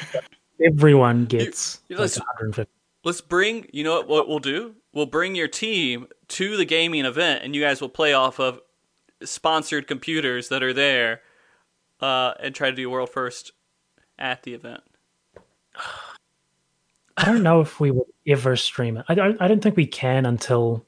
Everyone 0.64 1.24
gets 1.24 1.80
you 1.88 1.96
like 1.96 2.02
listen- 2.02 2.22
150. 2.22 2.70
Let's 3.02 3.20
bring. 3.22 3.66
You 3.72 3.82
know 3.84 3.94
what? 3.96 4.08
What 4.08 4.28
we'll 4.28 4.38
do? 4.40 4.74
We'll 4.92 5.06
bring 5.06 5.34
your 5.34 5.48
team 5.48 6.06
to 6.28 6.56
the 6.56 6.64
gaming 6.64 7.04
event, 7.04 7.42
and 7.44 7.54
you 7.54 7.62
guys 7.62 7.80
will 7.80 7.88
play 7.88 8.12
off 8.12 8.38
of 8.38 8.60
sponsored 9.22 9.86
computers 9.86 10.48
that 10.48 10.62
are 10.62 10.72
there, 10.74 11.22
uh, 12.00 12.34
and 12.40 12.54
try 12.54 12.70
to 12.70 12.76
do 12.76 12.90
world 12.90 13.10
first 13.10 13.52
at 14.18 14.42
the 14.42 14.54
event. 14.54 14.82
I 17.16 17.24
don't 17.26 17.42
know 17.42 17.60
if 17.60 17.80
we 17.80 17.90
would 17.90 18.06
ever 18.26 18.56
stream 18.56 18.96
it. 18.96 19.04
I 19.08 19.14
don't, 19.14 19.40
I 19.42 19.48
don't 19.48 19.60
think 19.62 19.76
we 19.76 19.86
can 19.86 20.24
until 20.24 20.86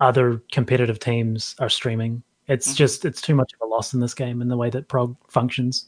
other 0.00 0.42
competitive 0.52 0.98
teams 0.98 1.54
are 1.58 1.68
streaming. 1.68 2.22
It's 2.46 2.72
Mhm. 2.72 2.76
just 2.76 3.04
it's 3.04 3.20
too 3.20 3.34
much 3.34 3.52
of 3.54 3.60
a 3.60 3.66
loss 3.66 3.92
in 3.94 4.00
this 4.00 4.14
game 4.14 4.40
in 4.40 4.48
the 4.48 4.56
way 4.56 4.70
that 4.70 4.88
prog 4.88 5.16
functions. 5.28 5.86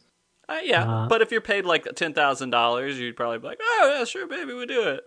Uh, 0.49 0.59
yeah, 0.65 0.85
Uh, 1.05 1.09
but 1.09 1.23
if 1.23 1.31
you're 1.31 1.41
paid 1.41 1.65
like 1.65 1.85
ten 1.95 2.13
thousand 2.13 2.51
dollars, 2.51 2.99
you'd 2.99 3.17
probably 3.17 3.39
be 3.39 3.47
like, 3.47 3.61
"Oh 3.63 3.95
yeah, 3.99 4.05
sure, 4.05 4.27
baby, 4.27 4.53
we 4.53 4.67
do 4.67 4.83
it." 4.89 5.05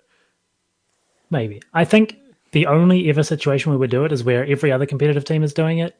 Maybe. 1.30 1.62
I 1.74 1.84
think 1.86 2.18
the 2.51 2.66
only 2.68 3.10
ever 3.10 3.24
situation 3.24 3.72
we 3.72 3.78
would 3.78 3.89
do 3.89 4.06
it 4.06 4.12
is 4.12 4.24
where 4.24 4.45
every 4.45 4.72
other 4.72 4.86
competitive 4.86 5.26
team 5.26 5.43
is 5.43 5.54
doing 5.54 5.80
it. 5.80 5.95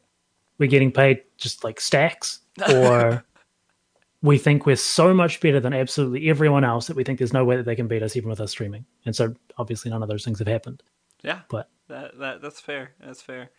We're 0.58 0.68
getting 0.70 0.92
paid 0.92 1.22
just 1.36 1.64
like 1.64 1.80
stacks, 1.80 2.40
or 2.72 3.24
we 4.22 4.38
think 4.38 4.64
we're 4.64 4.76
so 4.76 5.12
much 5.12 5.40
better 5.40 5.60
than 5.60 5.74
absolutely 5.74 6.30
everyone 6.30 6.64
else 6.64 6.86
that 6.86 6.96
we 6.96 7.04
think 7.04 7.18
there's 7.18 7.32
no 7.32 7.44
way 7.44 7.56
that 7.56 7.64
they 7.66 7.74
can 7.76 7.88
beat 7.88 8.02
us 8.02 8.16
even 8.16 8.30
with 8.30 8.40
us 8.40 8.52
streaming. 8.52 8.86
And 9.04 9.14
so 9.14 9.34
obviously 9.58 9.90
none 9.90 10.02
of 10.02 10.08
those 10.08 10.24
things 10.24 10.38
have 10.38 10.48
happened. 10.48 10.82
Yeah, 11.22 11.40
But 11.50 11.68
that 11.88 12.18
that 12.18 12.40
that's 12.42 12.60
fair. 12.60 12.94
That's 13.00 13.22
fair. 13.22 13.50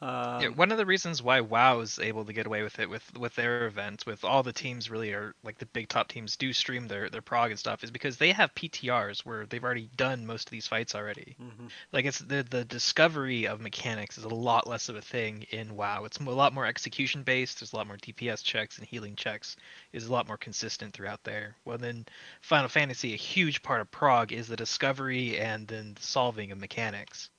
Um, 0.00 0.40
yeah, 0.40 0.48
one 0.48 0.70
of 0.72 0.78
the 0.78 0.86
reasons 0.86 1.22
why 1.22 1.40
WoW 1.40 1.80
is 1.80 1.98
able 1.98 2.24
to 2.24 2.32
get 2.32 2.46
away 2.46 2.62
with 2.62 2.78
it 2.78 2.88
with 2.88 3.16
with 3.18 3.34
their 3.34 3.66
events, 3.66 4.06
with 4.06 4.24
all 4.24 4.42
the 4.42 4.52
teams 4.52 4.88
really 4.90 5.12
are 5.12 5.34
like 5.42 5.58
the 5.58 5.66
big 5.66 5.88
top 5.88 6.08
teams 6.08 6.36
do 6.36 6.52
stream 6.52 6.86
their 6.88 7.10
their 7.10 7.22
prog 7.22 7.50
and 7.50 7.58
stuff, 7.58 7.82
is 7.84 7.90
because 7.90 8.16
they 8.16 8.32
have 8.32 8.54
PTRs 8.54 9.24
where 9.26 9.44
they've 9.46 9.62
already 9.64 9.90
done 9.96 10.24
most 10.24 10.48
of 10.48 10.50
these 10.52 10.66
fights 10.68 10.94
already. 10.94 11.36
mhm. 11.38 11.72
Like 11.92 12.04
it's 12.06 12.20
the 12.20 12.42
the 12.44 12.64
discovery 12.64 13.46
of 13.48 13.60
mechanics 13.60 14.18
is 14.18 14.24
a 14.24 14.28
lot 14.28 14.66
less 14.68 14.88
of 14.88 14.96
a 14.96 15.02
thing 15.02 15.42
in 15.50 15.74
WoW. 15.76 16.04
It's 16.04 16.18
a 16.18 16.24
lot 16.24 16.54
more 16.54 16.66
execution 16.66 17.22
based. 17.24 17.60
There's 17.60 17.72
a 17.72 17.76
lot 17.76 17.86
more 17.88 17.98
DPS 17.98 18.42
checks 18.44 18.78
and 18.78 18.86
healing 18.86 19.16
checks. 19.16 19.56
Is 19.92 20.06
a 20.06 20.12
lot 20.12 20.26
more 20.28 20.38
consistent 20.38 20.94
throughout 20.94 21.24
there. 21.24 21.56
Well, 21.64 21.78
then 21.78 22.06
Final 22.42 22.68
Fantasy, 22.68 23.14
a 23.14 23.16
huge 23.16 23.62
part 23.62 23.80
of 23.80 23.90
prog 23.90 24.32
is 24.32 24.48
the 24.48 24.56
discovery 24.56 25.38
and 25.38 25.66
then 25.68 25.94
the 25.94 26.02
solving 26.02 26.52
of 26.52 26.58
mechanics. 26.58 27.30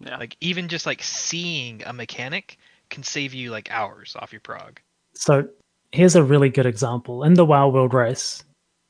Yeah. 0.00 0.16
Like 0.16 0.36
even 0.40 0.68
just 0.68 0.86
like 0.86 1.02
seeing 1.02 1.82
a 1.84 1.92
mechanic 1.92 2.58
can 2.90 3.02
save 3.02 3.34
you 3.34 3.50
like 3.50 3.70
hours 3.70 4.16
off 4.18 4.32
your 4.32 4.40
prog. 4.40 4.80
So 5.14 5.48
here's 5.92 6.16
a 6.16 6.22
really 6.22 6.50
good 6.50 6.66
example. 6.66 7.24
In 7.24 7.34
the 7.34 7.44
WoW 7.44 7.68
World 7.68 7.94
Race, 7.94 8.44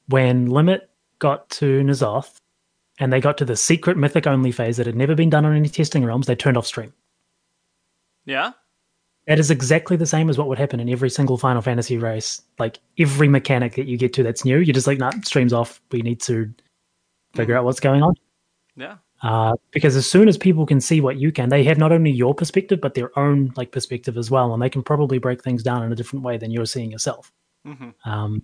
when 0.09 0.47
Limit 0.47 0.91
got 1.19 1.49
to 1.51 1.83
N'Zoth 1.83 2.37
and 2.99 3.13
they 3.13 3.21
got 3.21 3.39
to 3.39 3.45
the 3.45 3.57
secret 3.57 3.97
mythic 3.97 4.27
only 4.27 4.53
phase 4.53 4.77
that 4.77 4.87
had 4.87 4.97
never 4.97 5.15
been 5.15 5.31
done 5.31 5.45
on 5.45 5.55
any 5.55 5.69
testing 5.69 6.05
realms, 6.05 6.27
they 6.27 6.35
turned 6.35 6.57
off 6.57 6.67
stream. 6.67 6.93
yeah. 8.25 8.53
That 9.27 9.41
is 9.41 9.51
exactly 9.51 9.97
the 9.97 10.07
same 10.07 10.31
as 10.31 10.39
what 10.39 10.47
would 10.47 10.59
happen 10.59 10.79
in 10.79 10.89
every 10.89 11.11
single 11.11 11.37
Final 11.37 11.61
Fantasy 11.61 11.99
race. 11.99 12.43
Like 12.61 12.79
every 12.97 13.27
mechanic 13.27 13.75
that 13.75 13.87
you 13.87 13.99
get 13.99 14.13
to 14.13 14.23
that's 14.23 14.45
new, 14.45 14.59
you're 14.59 14.73
just 14.73 14.87
like, 14.87 14.99
nah, 14.99 15.11
stream's 15.25 15.53
off. 15.53 15.81
We 15.91 16.01
need 16.01 16.21
to 16.23 16.55
figure 17.35 17.57
out 17.57 17.65
what's 17.65 17.81
going 17.81 18.05
on. 18.05 18.15
Yeah. 18.77 18.99
Uh, 19.27 19.57
because 19.73 19.97
as 19.97 20.09
soon 20.09 20.29
as 20.29 20.39
people 20.39 20.65
can 20.67 20.81
see 20.81 21.01
what 21.01 21.17
you 21.17 21.33
can, 21.33 21.49
they 21.49 21.65
have 21.65 21.79
not 21.79 21.91
only 21.91 22.11
your 22.11 22.33
perspective 22.35 22.81
but 22.81 22.95
their 22.95 23.11
own 23.19 23.53
like 23.57 23.73
perspective 23.73 24.17
as 24.17 24.31
well, 24.31 24.53
and 24.53 24.63
they 24.63 24.71
can 24.71 24.83
probably 24.83 25.19
break 25.19 25.43
things 25.43 25.63
down 25.63 25.83
in 25.83 25.91
a 25.91 25.97
different 25.97 26.25
way 26.25 26.37
than 26.39 26.51
you're 26.51 26.67
seeing 26.67 26.91
yourself. 26.93 27.33
hmm 27.65 27.91
Um, 28.05 28.43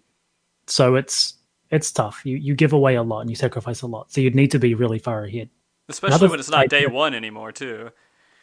so 0.66 0.96
it's 0.96 1.34
it's 1.70 1.92
tough. 1.92 2.22
You 2.24 2.36
you 2.36 2.54
give 2.54 2.72
away 2.72 2.96
a 2.96 3.02
lot 3.02 3.20
and 3.20 3.30
you 3.30 3.36
sacrifice 3.36 3.82
a 3.82 3.86
lot. 3.86 4.10
So 4.12 4.20
you'd 4.20 4.34
need 4.34 4.50
to 4.50 4.58
be 4.58 4.74
really 4.74 4.98
far 4.98 5.24
ahead. 5.24 5.48
Especially 5.88 6.14
Another 6.16 6.30
when 6.30 6.40
it's 6.40 6.50
not 6.50 6.68
day 6.68 6.78
idea- 6.78 6.90
one 6.90 7.14
anymore, 7.14 7.52
too. 7.52 7.90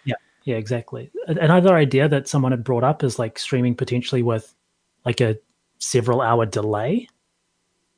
Yeah, 0.06 0.16
yeah, 0.44 0.56
exactly. 0.58 1.12
Another 1.28 1.76
idea 1.76 2.08
that 2.08 2.28
someone 2.28 2.52
had 2.52 2.64
brought 2.64 2.84
up 2.84 3.04
is 3.04 3.20
like 3.20 3.38
streaming 3.40 3.76
potentially 3.76 4.24
with 4.24 4.56
like 5.06 5.20
a 5.22 5.38
several 5.80 6.22
hour 6.22 6.46
delay 6.46 7.08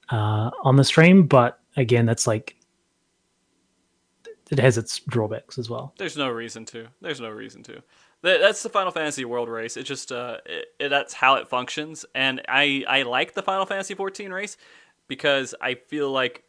uh, 0.09 0.49
on 0.63 0.75
the 0.77 0.83
stream, 0.83 1.27
but 1.27 1.59
again, 1.77 2.05
that's 2.05 2.27
like 2.27 2.55
it 4.51 4.59
has 4.59 4.77
its 4.77 4.99
drawbacks 4.99 5.57
as 5.57 5.69
well. 5.69 5.93
There's 5.97 6.17
no 6.17 6.29
reason 6.29 6.65
to. 6.65 6.87
There's 7.01 7.21
no 7.21 7.29
reason 7.29 7.63
to. 7.63 7.81
That's 8.21 8.61
the 8.61 8.69
Final 8.69 8.91
Fantasy 8.91 9.25
World 9.25 9.49
Race. 9.49 9.77
It 9.77 9.83
just 9.83 10.11
uh, 10.11 10.37
it, 10.45 10.65
it- 10.79 10.89
that's 10.89 11.13
how 11.13 11.35
it 11.35 11.47
functions, 11.47 12.05
and 12.13 12.41
I 12.47 12.83
I 12.87 13.01
like 13.03 13.33
the 13.33 13.41
Final 13.41 13.65
Fantasy 13.65 13.95
14 13.95 14.31
race 14.31 14.57
because 15.07 15.55
I 15.59 15.73
feel 15.75 16.11
like 16.11 16.43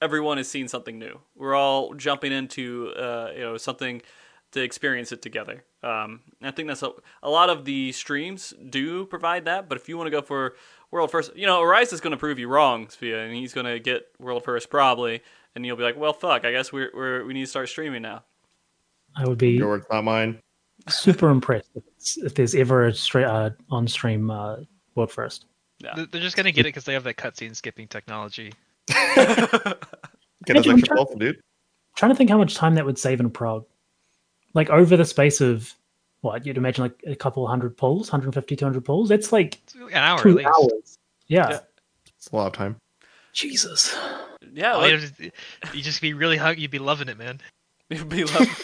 everyone 0.00 0.36
has 0.38 0.48
seen 0.48 0.68
something 0.68 0.98
new. 0.98 1.20
We're 1.36 1.54
all 1.54 1.94
jumping 1.94 2.32
into 2.32 2.92
uh, 2.96 3.32
you 3.34 3.40
know 3.40 3.56
something 3.58 4.02
to 4.52 4.62
experience 4.62 5.10
it 5.12 5.20
together. 5.20 5.64
Um, 5.82 6.20
I 6.40 6.52
think 6.52 6.68
that's 6.68 6.82
a, 6.84 6.92
a 7.22 7.28
lot 7.28 7.50
of 7.50 7.64
the 7.64 7.90
streams 7.92 8.54
do 8.70 9.04
provide 9.04 9.44
that. 9.46 9.68
But 9.68 9.76
if 9.78 9.88
you 9.88 9.98
want 9.98 10.06
to 10.06 10.10
go 10.12 10.22
for 10.22 10.54
world 10.90 11.10
first, 11.10 11.36
you 11.36 11.46
know, 11.46 11.60
Arise 11.60 11.92
is 11.92 12.00
going 12.00 12.12
to 12.12 12.16
prove 12.16 12.38
you 12.38 12.48
wrong, 12.48 12.88
Sophia, 12.88 13.24
and 13.24 13.34
he's 13.34 13.52
going 13.52 13.66
to 13.66 13.80
get 13.80 14.06
world 14.20 14.44
first 14.44 14.70
probably, 14.70 15.22
and 15.54 15.64
you'll 15.64 15.76
be 15.76 15.82
like, 15.82 15.96
well, 15.96 16.12
fuck, 16.12 16.44
I 16.44 16.50
guess 16.52 16.72
we're, 16.72 16.90
we're 16.94 17.24
we 17.24 17.34
need 17.34 17.42
to 17.42 17.46
start 17.46 17.68
streaming 17.68 18.02
now. 18.02 18.22
I 19.16 19.26
would 19.26 19.38
be 19.38 19.50
Your 19.50 19.68
words, 19.68 19.86
not 19.90 20.04
mine. 20.04 20.40
super 20.88 21.28
impressed 21.30 21.70
if, 22.24 22.34
there's 22.34 22.54
ever 22.54 22.86
a 22.86 22.94
straight 22.94 23.24
uh, 23.26 23.50
on 23.70 23.86
stream 23.86 24.30
uh, 24.30 24.56
world 24.94 25.10
first. 25.12 25.46
Yeah. 25.78 25.94
They're- 25.96 26.06
They're 26.06 26.20
just 26.20 26.36
gonna 26.36 26.52
get 26.52 26.62
it 26.66 26.70
because 26.70 26.84
they 26.84 26.94
have 26.94 27.04
that 27.04 27.16
cutscene 27.16 27.54
skipping 27.54 27.88
technology. 27.88 28.52
Get 30.46 30.56
those 30.56 30.66
Imagine 30.66 30.72
extra 30.72 30.96
trying- 30.96 31.06
pulse, 31.06 31.14
dude. 31.18 31.40
trying 31.96 32.10
to 32.12 32.16
think 32.16 32.28
how 32.30 32.38
much 32.38 32.54
time 32.54 32.74
that 32.74 32.84
would 32.84 32.98
save 32.98 33.20
in 33.20 33.30
prog. 33.30 33.64
Like 34.52 34.68
over 34.70 34.96
the 34.96 35.04
space 35.04 35.40
of 35.40 35.72
what 36.20 36.44
you'd 36.46 36.56
imagine 36.58 36.82
like 36.82 37.02
a 37.06 37.16
couple 37.16 37.46
hundred 37.46 37.76
pulls, 37.76 38.08
150, 38.08 38.56
200 38.56 38.84
pulls. 38.84 39.08
That's 39.08 39.32
like 39.32 39.60
an 39.74 39.94
hour 39.94 40.18
two 40.20 40.30
at 40.30 40.34
least. 40.36 40.48
hours. 40.48 40.98
Yeah. 41.28 41.48
Yeah. 41.50 41.58
It's 42.16 42.28
a 42.30 42.36
lot 42.36 42.46
of 42.48 42.52
time. 42.52 42.76
Jesus. 43.34 43.94
Yeah, 44.52 44.76
Oh, 44.76 44.78
like, 44.78 44.92
you 44.92 44.98
just, 44.98 45.20
you 45.74 45.82
just 45.82 46.00
be 46.00 46.14
really 46.14 46.36
hung. 46.36 46.56
You'd 46.56 46.70
be 46.70 46.78
loving 46.78 47.08
it, 47.08 47.18
man. 47.18 47.40
It'd 47.90 48.08
be 48.08 48.24
love. 48.24 48.62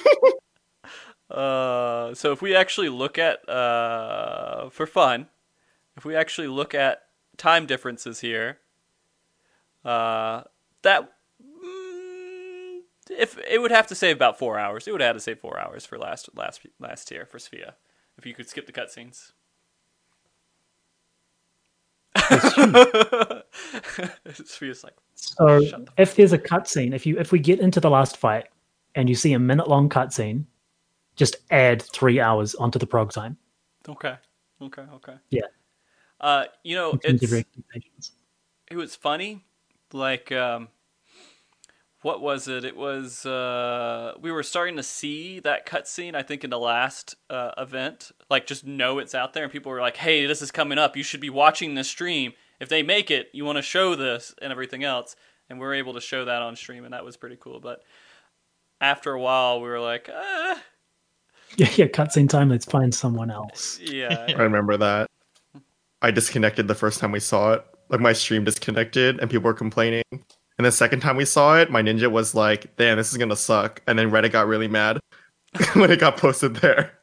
uh, 1.30 2.14
so 2.14 2.32
if 2.32 2.40
we 2.40 2.54
actually 2.54 2.88
look 2.88 3.18
at 3.18 3.46
uh, 3.48 4.70
for 4.70 4.86
fun, 4.86 5.26
if 5.96 6.04
we 6.04 6.16
actually 6.16 6.48
look 6.48 6.74
at 6.74 7.02
time 7.36 7.66
differences 7.66 8.20
here, 8.20 8.58
uh, 9.84 10.42
that 10.82 11.12
mm, 11.42 12.80
if 13.10 13.38
it 13.38 13.60
would 13.60 13.72
have 13.72 13.86
to 13.88 13.94
save 13.94 14.16
about 14.16 14.38
four 14.38 14.58
hours. 14.58 14.86
It 14.86 14.92
would 14.92 15.00
have 15.00 15.16
to 15.16 15.20
save 15.20 15.40
four 15.40 15.58
hours 15.58 15.84
for 15.84 15.98
last 15.98 16.30
last 16.34 16.60
last 16.78 17.08
tier 17.08 17.26
for 17.26 17.38
Sophia. 17.38 17.74
If 18.16 18.24
you 18.26 18.34
could 18.34 18.48
skip 18.48 18.66
the 18.66 18.72
cutscenes. 18.72 19.32
Sophia's 24.34 24.84
like, 24.84 24.96
So 25.14 25.60
if 25.96 26.14
there's 26.16 26.32
a 26.32 26.38
cutscene, 26.38 26.94
if 26.94 27.06
you 27.06 27.18
if 27.18 27.32
we 27.32 27.38
get 27.38 27.60
into 27.60 27.80
the 27.80 27.90
last 27.90 28.16
fight 28.16 28.46
and 28.94 29.08
you 29.08 29.14
see 29.14 29.32
a 29.32 29.38
minute 29.38 29.68
long 29.68 29.88
cutscene, 29.88 30.44
just 31.16 31.36
add 31.50 31.82
three 31.82 32.20
hours 32.20 32.54
onto 32.54 32.78
the 32.78 32.86
prog 32.86 33.12
time. 33.12 33.36
okay, 33.88 34.16
okay, 34.62 34.84
okay. 34.94 35.14
Yeah. 35.30 35.42
Uh, 36.20 36.44
you 36.62 36.76
know, 36.76 36.92
in 36.92 36.98
terms 36.98 37.22
of 37.22 37.44
it's 37.74 38.12
it 38.70 38.76
was 38.76 38.94
funny. 38.94 39.44
Like, 39.92 40.30
um, 40.30 40.68
what 42.02 42.20
was 42.20 42.48
it? 42.48 42.64
It 42.64 42.76
was 42.76 43.26
uh, 43.26 44.14
we 44.20 44.32
were 44.32 44.42
starting 44.42 44.76
to 44.76 44.82
see 44.82 45.40
that 45.40 45.66
cutscene. 45.66 46.14
I 46.14 46.22
think 46.22 46.44
in 46.44 46.50
the 46.50 46.58
last 46.58 47.14
uh, 47.28 47.52
event, 47.58 48.10
like 48.30 48.46
just 48.46 48.66
know 48.66 48.98
it's 48.98 49.14
out 49.14 49.32
there, 49.34 49.44
and 49.44 49.52
people 49.52 49.70
were 49.70 49.80
like, 49.80 49.96
"Hey, 49.96 50.26
this 50.26 50.40
is 50.42 50.50
coming 50.50 50.78
up. 50.78 50.96
You 50.96 51.02
should 51.02 51.20
be 51.20 51.30
watching 51.30 51.74
this 51.74 51.88
stream. 51.88 52.32
If 52.58 52.68
they 52.68 52.82
make 52.82 53.10
it, 53.10 53.28
you 53.32 53.44
want 53.44 53.56
to 53.56 53.62
show 53.62 53.94
this 53.94 54.34
and 54.40 54.50
everything 54.50 54.84
else." 54.84 55.16
And 55.48 55.58
we 55.58 55.66
are 55.66 55.74
able 55.74 55.94
to 55.94 56.00
show 56.00 56.24
that 56.24 56.42
on 56.42 56.54
stream, 56.56 56.84
and 56.84 56.94
that 56.94 57.04
was 57.04 57.16
pretty 57.16 57.36
cool. 57.38 57.58
But 57.58 57.82
after 58.80 59.12
a 59.12 59.20
while, 59.20 59.60
we 59.60 59.68
were 59.68 59.80
like, 59.80 60.08
ah, 60.12 60.62
Yeah, 61.56 61.68
yeah, 61.76 61.86
cutscene 61.86 62.28
time. 62.28 62.48
Let's 62.48 62.64
find 62.64 62.94
someone 62.94 63.30
else. 63.30 63.78
"Yeah, 63.80 64.26
I 64.28 64.42
remember 64.42 64.76
that. 64.76 65.08
I 66.02 66.10
disconnected 66.10 66.66
the 66.66 66.74
first 66.74 67.00
time 67.00 67.12
we 67.12 67.20
saw 67.20 67.54
it. 67.54 67.64
Like 67.90 68.00
my 68.00 68.12
stream 68.12 68.44
disconnected 68.44 69.18
and 69.18 69.28
people 69.28 69.44
were 69.44 69.54
complaining. 69.54 70.04
And 70.60 70.66
the 70.66 70.72
second 70.72 71.00
time 71.00 71.16
we 71.16 71.24
saw 71.24 71.56
it, 71.56 71.70
my 71.70 71.80
ninja 71.80 72.12
was 72.12 72.34
like, 72.34 72.76
damn, 72.76 72.98
this 72.98 73.12
is 73.12 73.16
gonna 73.16 73.34
suck. 73.34 73.80
And 73.86 73.98
then 73.98 74.10
Reddit 74.10 74.30
got 74.30 74.46
really 74.46 74.68
mad 74.68 75.00
when 75.72 75.90
it 75.90 75.98
got 75.98 76.18
posted 76.18 76.56
there. 76.56 76.98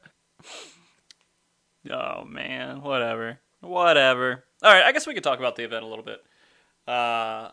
Oh 1.90 2.24
man, 2.24 2.84
whatever, 2.84 3.40
whatever. 3.62 4.44
All 4.62 4.72
right, 4.72 4.84
I 4.84 4.92
guess 4.92 5.08
we 5.08 5.16
could 5.16 5.24
talk 5.24 5.40
about 5.40 5.56
the 5.56 5.64
event 5.64 5.84
a 5.84 5.88
little 5.88 6.06
bit. 6.06 6.20
Uh, 6.88 7.50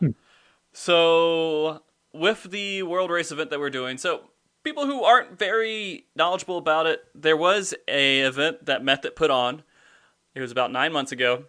so 0.73 1.81
with 2.13 2.51
the 2.51 2.83
World 2.83 3.09
Race 3.09 3.31
event 3.31 3.49
that 3.49 3.59
we're 3.59 3.71
doing, 3.71 3.97
so 3.97 4.29
people 4.63 4.85
who 4.85 5.03
aren't 5.03 5.39
very 5.39 6.05
knowledgeable 6.15 6.59
about 6.59 6.85
it, 6.85 7.03
there 7.15 7.35
was 7.35 7.73
a 7.87 8.19
event 8.19 8.67
that 8.67 8.83
Method 8.83 9.15
put 9.15 9.31
on. 9.31 9.63
It 10.35 10.41
was 10.41 10.51
about 10.51 10.71
nine 10.71 10.93
months 10.93 11.11
ago, 11.11 11.45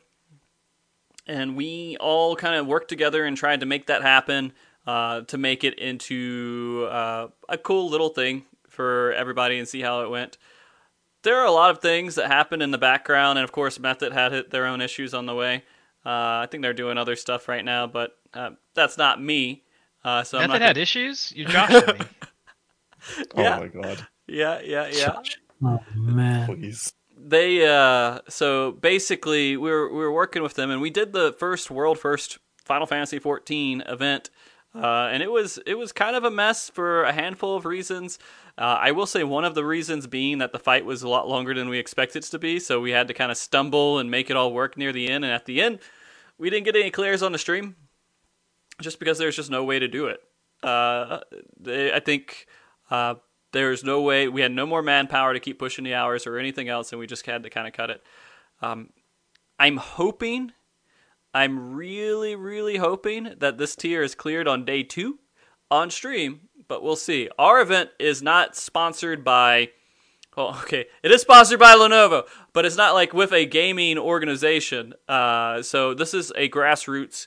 and 1.27 1.57
we 1.57 1.97
all 1.99 2.37
kind 2.37 2.55
of 2.55 2.67
worked 2.67 2.89
together 2.89 3.25
and 3.25 3.37
tried 3.37 3.61
to 3.61 3.67
make 3.67 3.87
that 3.87 4.03
happen. 4.03 4.53
Uh, 4.87 5.23
to 5.23 5.37
make 5.37 5.65
it 5.65 5.77
into 5.81 6.87
uh, 6.89 7.27
a 7.49 7.59
cool 7.59 7.91
little 7.91 8.11
thing 8.11 8.45
for 8.69 9.13
everybody 9.15 9.59
and 9.59 9.67
see 9.67 9.81
how 9.81 10.03
it 10.03 10.11
went 10.11 10.39
there 11.27 11.41
are 11.41 11.45
a 11.45 11.51
lot 11.51 11.71
of 11.71 11.81
things 11.81 12.15
that 12.15 12.29
happen 12.29 12.63
in 12.63 12.71
the 12.71 12.79
background, 12.79 13.37
and 13.37 13.43
of 13.43 13.51
course, 13.51 13.81
Method 13.81 14.13
had 14.13 14.31
hit 14.31 14.51
their 14.51 14.65
own 14.65 14.81
issues 14.81 15.13
on 15.13 15.27
the 15.27 15.35
way. 15.35 15.65
Uh, 16.05 16.45
I 16.45 16.49
think 16.49 16.63
they're 16.63 16.73
doing 16.73 16.99
other 16.99 17.17
stuff 17.17 17.49
right 17.49 17.65
now, 17.65 17.89
but 17.89 18.17
uh, 18.33 18.51
that's 18.75 18.97
not 18.97 19.21
me. 19.21 19.65
Uh, 20.05 20.23
so 20.23 20.39
I'm 20.39 20.43
Method 20.49 20.61
not 20.61 20.67
had 20.69 20.79
issues. 20.79 21.33
You're 21.35 21.49
joshing 21.49 21.99
me. 21.99 22.05
Yeah. 23.37 23.59
Oh 23.59 23.61
my 23.61 23.69
god. 23.69 24.05
yeah, 24.27 24.61
yeah, 24.65 24.89
yeah. 24.89 25.15
Oh 25.63 25.79
man. 25.95 26.47
Please. 26.47 26.93
They 27.29 27.67
uh, 27.67 28.21
so 28.29 28.71
basically 28.71 29.57
we 29.57 29.69
were 29.69 29.93
we 29.93 29.99
were 29.99 30.13
working 30.13 30.45
with 30.45 30.55
them, 30.55 30.71
and 30.71 30.81
we 30.81 30.91
did 30.91 31.13
the 31.13 31.33
first 31.33 31.73
world 31.73 31.99
first 31.99 32.39
Final 32.65 32.87
Fantasy 32.87 33.19
14 33.19 33.83
event. 33.83 34.31
Uh, 34.73 35.09
and 35.11 35.23
it 35.23 35.31
was 35.31 35.59
it 35.67 35.75
was 35.75 35.91
kind 35.91 36.15
of 36.15 36.23
a 36.23 36.31
mess 36.31 36.71
for 36.71 37.03
a 37.03 37.13
handful 37.13 37.57
of 37.57 37.65
reasons. 37.65 38.21
Uh, 38.57 38.79
I 38.81 38.93
will 38.93 39.07
say 39.07 39.25
one 39.25 39.45
of 39.45 39.57
the 39.57 39.65
reasons 39.65 40.07
being 40.07 40.39
that 40.39 40.53
the 40.53 40.59
fight 40.61 40.85
was 40.85 41.03
a 41.03 41.09
lot 41.09 41.29
longer 41.29 41.53
than 41.53 41.69
we 41.69 41.79
expected 41.79 42.23
it 42.23 42.29
to 42.29 42.39
be, 42.39 42.61
so 42.61 42.81
we 42.81 42.93
had 42.93 43.09
to 43.09 43.15
kind 43.15 43.33
of 43.33 43.37
stumble 43.37 43.99
and 43.99 44.09
make 44.09 44.31
it 44.31 44.37
all 44.37 44.53
work 44.53 44.77
near 44.77 44.93
the 44.93 45.09
end. 45.09 45.25
And 45.25 45.33
at 45.33 45.47
the 45.47 45.61
end, 45.61 45.81
we 46.39 46.49
didn't 46.49 46.65
get 46.65 46.77
any 46.77 46.91
clears 46.91 47.23
on 47.25 47.33
the 47.33 47.39
stream, 47.39 47.75
just 48.81 49.01
because 49.01 49.19
there's 49.19 49.37
just 49.37 49.51
no 49.51 49.65
way 49.65 49.79
to 49.81 49.89
do 49.89 50.07
it. 50.07 50.21
Uh, 50.63 51.21
they, 51.59 51.93
I 51.93 52.01
think 52.01 52.47
uh, 52.91 53.17
there's 53.53 53.85
no 53.85 54.03
way 54.03 54.29
we 54.29 54.41
had 54.41 54.53
no 54.53 54.67
more 54.67 54.83
manpower 54.83 55.33
to 55.33 55.41
keep 55.41 55.59
pushing 55.59 55.85
the 55.85 55.95
hours 55.95 56.27
or 56.27 56.39
anything 56.39 56.69
else, 56.69 56.93
and 56.93 56.99
we 56.99 57.07
just 57.07 57.27
had 57.27 57.43
to 57.43 57.51
kind 57.51 57.67
of 57.67 57.73
cut 57.73 57.91
it. 57.91 58.03
Um, 58.61 58.91
I'm 59.59 59.77
hoping, 59.77 60.53
I'm 61.33 61.75
really, 61.75 62.35
really 62.35 62.77
hoping 62.77 63.35
that 63.39 63.59
this 63.59 63.77
tier 63.77 64.03
is 64.03 64.15
cleared 64.15 64.49
on 64.49 64.65
day 64.65 64.83
two 64.83 65.19
on 65.71 65.91
stream, 65.91 66.41
but 66.69 66.83
we'll 66.83 66.97
see. 66.97 67.29
Our 67.39 67.61
event 67.61 67.91
is 67.99 68.23
not 68.23 68.57
sponsored 68.57 69.25
by. 69.25 69.71
Well, 70.37 70.49
okay, 70.63 70.87
it 71.03 71.11
is 71.11 71.23
sponsored 71.23 71.59
by 71.59 71.75
Lenovo, 71.75 72.25
but 72.53 72.65
it's 72.67 72.77
not 72.77 72.95
like 72.95 73.13
with 73.13 73.33
a 73.33 73.47
gaming 73.47 73.99
organization. 73.99 74.95
Uh, 75.09 75.63
so 75.63 75.95
this 75.95 76.15
is 76.15 76.33
a 76.37 76.49
grassroots 76.49 77.27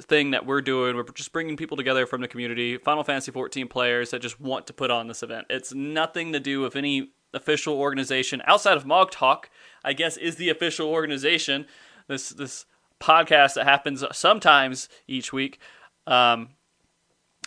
thing 0.00 0.30
that 0.32 0.46
we're 0.46 0.60
doing. 0.60 0.96
We're 0.96 1.04
just 1.04 1.32
bringing 1.32 1.56
people 1.56 1.76
together 1.76 2.06
from 2.06 2.20
the 2.20 2.28
community, 2.28 2.76
Final 2.78 3.04
Fantasy 3.04 3.30
14 3.30 3.68
players 3.68 4.10
that 4.10 4.20
just 4.20 4.40
want 4.40 4.66
to 4.66 4.72
put 4.72 4.90
on 4.90 5.08
this 5.08 5.22
event. 5.22 5.46
It's 5.50 5.72
nothing 5.72 6.32
to 6.32 6.40
do 6.40 6.60
with 6.60 6.76
any 6.76 7.12
official 7.32 7.74
organization 7.74 8.42
outside 8.46 8.76
of 8.76 8.86
Mog 8.86 9.10
Talk. 9.10 9.50
I 9.84 9.92
guess 9.92 10.16
is 10.16 10.36
the 10.36 10.48
official 10.48 10.88
organization. 10.88 11.66
This 12.08 12.30
this 12.30 12.66
podcast 13.00 13.54
that 13.54 13.64
happens 13.64 14.04
sometimes 14.12 14.88
each 15.06 15.32
week. 15.32 15.58
Um, 16.06 16.50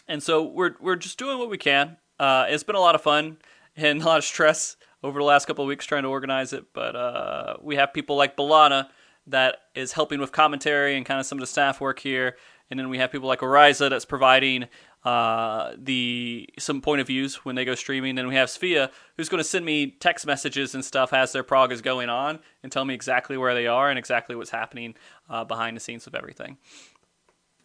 and 0.07 0.21
so 0.21 0.43
we're 0.43 0.75
we're 0.79 0.95
just 0.95 1.17
doing 1.17 1.39
what 1.39 1.49
we 1.49 1.57
can. 1.57 1.97
Uh, 2.19 2.45
it's 2.47 2.63
been 2.63 2.75
a 2.75 2.79
lot 2.79 2.95
of 2.95 3.01
fun 3.01 3.37
and 3.75 4.01
a 4.03 4.05
lot 4.05 4.17
of 4.17 4.23
stress 4.23 4.77
over 5.03 5.19
the 5.19 5.25
last 5.25 5.45
couple 5.45 5.63
of 5.63 5.67
weeks 5.67 5.85
trying 5.85 6.03
to 6.03 6.09
organize 6.09 6.53
it, 6.53 6.65
but 6.73 6.95
uh, 6.95 7.57
we 7.61 7.75
have 7.75 7.93
people 7.93 8.15
like 8.15 8.37
Balana 8.37 8.87
that 9.27 9.57
is 9.75 9.93
helping 9.93 10.19
with 10.19 10.31
commentary 10.31 10.95
and 10.95 11.05
kind 11.05 11.19
of 11.19 11.25
some 11.25 11.37
of 11.37 11.41
the 11.41 11.47
staff 11.47 11.79
work 11.79 11.99
here, 11.99 12.35
and 12.69 12.79
then 12.79 12.89
we 12.89 12.97
have 12.97 13.11
people 13.11 13.27
like 13.27 13.39
Oriza 13.39 13.89
that's 13.89 14.05
providing 14.05 14.67
uh, 15.05 15.73
the 15.77 16.49
some 16.57 16.81
point 16.81 17.01
of 17.01 17.07
views 17.07 17.35
when 17.45 17.55
they 17.55 17.65
go 17.65 17.75
streaming. 17.75 18.15
Then 18.15 18.27
we 18.27 18.35
have 18.35 18.49
Sphia 18.49 18.89
who's 19.17 19.29
going 19.29 19.39
to 19.39 19.47
send 19.47 19.65
me 19.65 19.91
text 19.91 20.25
messages 20.25 20.73
and 20.73 20.83
stuff 20.83 21.13
as 21.13 21.33
their 21.33 21.43
prog 21.43 21.71
is 21.71 21.81
going 21.81 22.09
on 22.09 22.39
and 22.63 22.71
tell 22.71 22.85
me 22.85 22.93
exactly 22.93 23.37
where 23.37 23.53
they 23.53 23.67
are 23.67 23.89
and 23.89 23.99
exactly 23.99 24.35
what's 24.35 24.49
happening 24.49 24.95
uh, 25.29 25.43
behind 25.43 25.75
the 25.75 25.81
scenes 25.81 26.07
of 26.07 26.15
everything. 26.15 26.57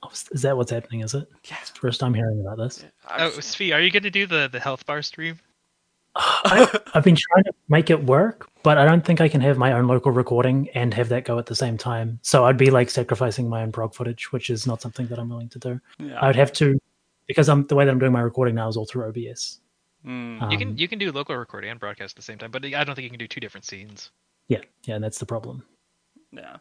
Oh, 0.03 0.11
Is 0.31 0.43
that 0.43 0.57
what's 0.57 0.71
happening? 0.71 1.01
Is 1.01 1.15
it? 1.15 1.29
Yeah. 1.45 1.57
It's 1.61 1.71
the 1.71 1.79
first 1.79 2.01
time 2.01 2.15
hearing 2.15 2.41
about 2.41 2.59
this. 2.59 2.85
oh, 3.11 3.31
Svi, 3.39 3.75
are 3.75 3.81
you 3.81 3.91
going 3.91 4.05
to 4.05 4.11
do 4.11 4.27
the 4.27 4.49
the 4.51 4.61
health 4.61 4.87
bar 4.87 5.03
stream? 5.03 5.39
I, 6.17 6.81
I've 6.95 7.05
been 7.05 7.17
trying 7.17 7.45
to 7.45 7.53
make 7.69 7.91
it 7.91 8.05
work, 8.05 8.49
but 8.63 8.79
I 8.79 8.85
don't 8.85 9.05
think 9.05 9.21
I 9.21 9.29
can 9.29 9.41
have 9.41 9.59
my 9.59 9.73
own 9.73 9.87
local 9.87 10.13
recording 10.13 10.69
and 10.75 10.93
have 10.95 11.09
that 11.11 11.25
go 11.25 11.39
at 11.39 11.47
the 11.47 11.55
same 11.55 11.79
time. 11.79 12.19
So 12.23 12.45
I'd 12.45 12.57
be 12.57 12.71
like 12.71 12.91
sacrificing 12.91 13.49
my 13.49 13.63
own 13.63 13.73
prog 13.73 13.95
footage, 13.95 14.33
which 14.33 14.51
is 14.51 14.67
not 14.67 14.81
something 14.81 15.07
that 15.09 15.19
I'm 15.19 15.29
willing 15.29 15.49
to 15.51 15.59
do. 15.59 15.81
Yeah. 15.99 16.21
I 16.21 16.27
would 16.27 16.37
have 16.37 16.53
to, 16.55 16.79
because 17.27 17.49
I'm 17.49 17.67
the 17.67 17.75
way 17.75 17.85
that 17.85 17.91
I'm 17.91 17.99
doing 17.99 18.13
my 18.13 18.21
recording 18.21 18.55
now 18.55 18.69
is 18.69 18.77
all 18.77 18.87
through 18.87 19.09
OBS. 19.09 19.61
Mm. 20.07 20.51
you 20.51 20.59
can 20.59 20.69
Um, 20.69 20.75
you 20.77 20.89
can 20.89 20.99
do 20.99 21.11
local 21.13 21.37
recording 21.37 21.71
and 21.71 21.81
broadcast 21.81 22.13
at 22.13 22.17
the 22.17 22.23
same 22.23 22.39
time, 22.39 22.51
but 22.51 22.65
I 22.65 22.85
don't 22.85 22.95
think 22.95 23.05
you 23.05 23.11
can 23.11 23.19
do 23.19 23.27
two 23.27 23.41
different 23.41 23.65
scenes. 23.65 24.11
Yeah, 24.49 24.61
yeah, 24.85 24.95
and 24.95 25.05
that's 25.05 25.19
the 25.19 25.27
problem. 25.27 25.65
Yeah. 26.33 26.59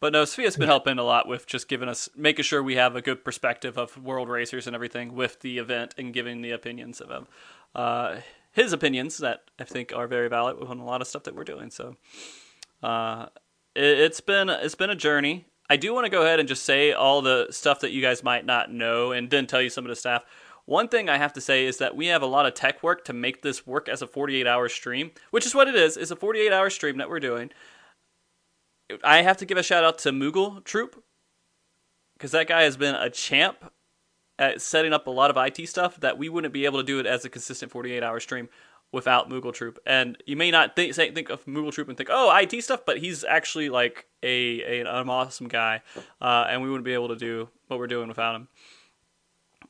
But 0.00 0.12
no, 0.12 0.24
Sophia's 0.24 0.56
been 0.56 0.68
helping 0.68 0.98
a 0.98 1.02
lot 1.02 1.28
with 1.28 1.46
just 1.46 1.68
giving 1.68 1.88
us, 1.88 2.10
making 2.16 2.42
sure 2.42 2.62
we 2.62 2.74
have 2.76 2.94
a 2.94 3.00
good 3.00 3.24
perspective 3.24 3.78
of 3.78 3.96
world 4.02 4.28
racers 4.28 4.66
and 4.66 4.74
everything 4.74 5.14
with 5.14 5.40
the 5.40 5.58
event 5.58 5.94
and 5.96 6.12
giving 6.12 6.42
the 6.42 6.50
opinions 6.50 7.00
of 7.00 7.08
them. 7.08 7.26
Uh, 7.74 8.16
his 8.54 8.72
opinions 8.72 9.18
that 9.18 9.42
I 9.58 9.64
think 9.64 9.92
are 9.94 10.06
very 10.06 10.28
valid 10.28 10.56
on 10.66 10.78
a 10.78 10.84
lot 10.84 11.00
of 11.00 11.08
stuff 11.08 11.24
that 11.24 11.34
we're 11.34 11.44
doing. 11.44 11.70
So 11.70 11.96
uh, 12.82 13.26
it, 13.74 13.98
it's 13.98 14.20
been 14.20 14.48
it's 14.48 14.76
been 14.76 14.90
a 14.90 14.96
journey. 14.96 15.46
I 15.68 15.76
do 15.76 15.92
want 15.92 16.04
to 16.04 16.10
go 16.10 16.22
ahead 16.22 16.40
and 16.40 16.48
just 16.48 16.64
say 16.64 16.92
all 16.92 17.20
the 17.20 17.48
stuff 17.50 17.80
that 17.80 17.90
you 17.90 18.00
guys 18.00 18.22
might 18.22 18.46
not 18.46 18.70
know 18.70 19.12
and 19.12 19.30
then 19.30 19.46
tell 19.46 19.60
you 19.60 19.70
some 19.70 19.84
of 19.84 19.88
the 19.88 19.96
staff. 19.96 20.22
One 20.66 20.88
thing 20.88 21.08
I 21.08 21.18
have 21.18 21.32
to 21.34 21.40
say 21.40 21.66
is 21.66 21.78
that 21.78 21.96
we 21.96 22.06
have 22.06 22.22
a 22.22 22.26
lot 22.26 22.46
of 22.46 22.54
tech 22.54 22.82
work 22.82 23.04
to 23.06 23.12
make 23.12 23.42
this 23.42 23.66
work 23.66 23.88
as 23.88 24.00
a 24.00 24.06
48 24.06 24.46
hour 24.46 24.68
stream, 24.68 25.10
which 25.30 25.44
is 25.44 25.54
what 25.54 25.68
it 25.68 25.74
is. 25.74 25.96
It's 25.96 26.10
a 26.10 26.16
48 26.16 26.52
hour 26.52 26.70
stream 26.70 26.98
that 26.98 27.10
we're 27.10 27.20
doing. 27.20 27.50
I 29.02 29.22
have 29.22 29.38
to 29.38 29.46
give 29.46 29.58
a 29.58 29.62
shout 29.62 29.84
out 29.84 29.98
to 30.00 30.10
Moogle 30.10 30.62
Troop 30.64 31.02
because 32.16 32.30
that 32.30 32.46
guy 32.46 32.62
has 32.62 32.76
been 32.76 32.94
a 32.94 33.10
champ 33.10 33.72
at 34.38 34.60
setting 34.60 34.92
up 34.92 35.06
a 35.06 35.10
lot 35.10 35.30
of 35.30 35.36
IT 35.36 35.68
stuff 35.68 35.98
that 36.00 36.18
we 36.18 36.28
wouldn't 36.28 36.52
be 36.52 36.64
able 36.64 36.80
to 36.80 36.84
do 36.84 36.98
it 36.98 37.06
as 37.06 37.24
a 37.24 37.28
consistent 37.28 37.70
48 37.70 38.02
hour 38.02 38.20
stream 38.20 38.48
without 38.92 39.28
Moogle 39.28 39.52
Troop. 39.52 39.78
And 39.84 40.16
you 40.26 40.36
may 40.36 40.50
not 40.50 40.76
think 40.76 40.94
say, 40.94 41.10
think 41.10 41.28
of 41.28 41.44
Moogle 41.44 41.72
Troop 41.72 41.88
and 41.88 41.96
think, 41.96 42.08
oh, 42.12 42.34
IT 42.36 42.62
stuff, 42.62 42.82
but 42.86 42.98
he's 42.98 43.24
actually 43.24 43.68
like 43.68 44.06
a, 44.22 44.62
a 44.62 44.80
an 44.80 44.86
awesome 44.86 45.48
guy, 45.48 45.82
uh, 46.20 46.46
and 46.48 46.62
we 46.62 46.70
wouldn't 46.70 46.84
be 46.84 46.94
able 46.94 47.08
to 47.08 47.16
do 47.16 47.48
what 47.68 47.78
we're 47.78 47.86
doing 47.86 48.08
without 48.08 48.36
him. 48.36 48.48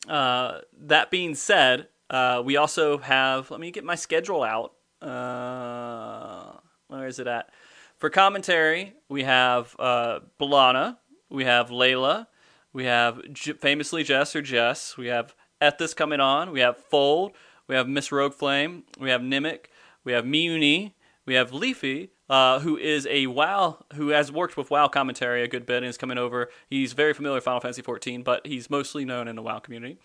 Uh, 0.08 0.60
that 0.78 1.10
being 1.10 1.34
said, 1.34 1.88
uh, 2.10 2.42
we 2.44 2.56
also 2.56 2.98
have. 2.98 3.50
Let 3.50 3.60
me 3.60 3.70
get 3.70 3.84
my 3.84 3.94
schedule 3.94 4.42
out. 4.42 4.74
Uh, 5.00 6.58
where 6.88 7.06
is 7.06 7.18
it 7.18 7.26
at? 7.26 7.50
For 7.96 8.10
commentary, 8.10 8.94
we 9.08 9.22
have 9.22 9.74
uh, 9.78 10.20
Balana, 10.38 10.98
we 11.30 11.44
have 11.44 11.70
Layla, 11.70 12.26
we 12.74 12.84
have 12.84 13.32
J- 13.32 13.54
famously 13.54 14.02
Jess 14.02 14.36
or 14.36 14.42
Jess, 14.42 14.98
we 14.98 15.06
have 15.06 15.34
Ethis 15.62 15.96
coming 15.96 16.20
on, 16.20 16.50
we 16.50 16.60
have 16.60 16.76
Fold, 16.76 17.32
we 17.66 17.74
have 17.74 17.88
Miss 17.88 18.12
Rogue 18.12 18.34
Flame, 18.34 18.84
we 18.98 19.08
have 19.08 19.22
Nimic, 19.22 19.66
we 20.04 20.12
have 20.12 20.26
Miuni, 20.26 20.92
we 21.24 21.34
have 21.34 21.52
Leafy, 21.52 22.10
uh, 22.28 22.60
who 22.60 22.76
is 22.76 23.06
a 23.10 23.26
WoW, 23.28 23.84
who 23.94 24.08
has 24.08 24.30
worked 24.30 24.56
with 24.56 24.70
WoW 24.70 24.88
commentary 24.88 25.42
a 25.42 25.48
good 25.48 25.64
bit 25.64 25.78
and 25.78 25.86
is 25.86 25.96
coming 25.96 26.18
over. 26.18 26.50
He's 26.68 26.92
very 26.92 27.14
familiar 27.14 27.36
with 27.36 27.44
Final 27.44 27.60
Fantasy 27.60 27.80
XIV, 27.80 28.24
but 28.24 28.46
he's 28.46 28.68
mostly 28.68 29.04
known 29.04 29.28
in 29.28 29.36
the 29.36 29.42
WoW 29.42 29.60
community. 29.60 29.98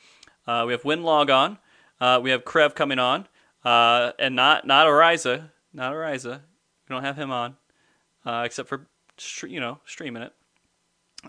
Uh, 0.48 0.64
we 0.66 0.74
have 0.74 0.84
Winlog 0.84 1.34
on. 1.34 1.58
Uh, 2.00 2.20
we 2.22 2.30
have 2.30 2.46
Krev 2.46 2.76
coming 2.76 3.00
on, 3.00 3.28
uh, 3.66 4.14
and 4.18 4.36
not 4.36 4.66
not 4.66 4.88
Ariza, 4.88 5.50
not 5.74 5.94
Ariza. 5.94 6.42
We 6.88 6.94
don't 6.96 7.04
have 7.04 7.18
him 7.18 7.30
on, 7.30 7.58
uh, 8.26 8.44
except 8.46 8.70
for 8.70 8.88
you 9.46 9.60
know 9.60 9.80
streaming 9.86 10.24
it. 10.24 10.34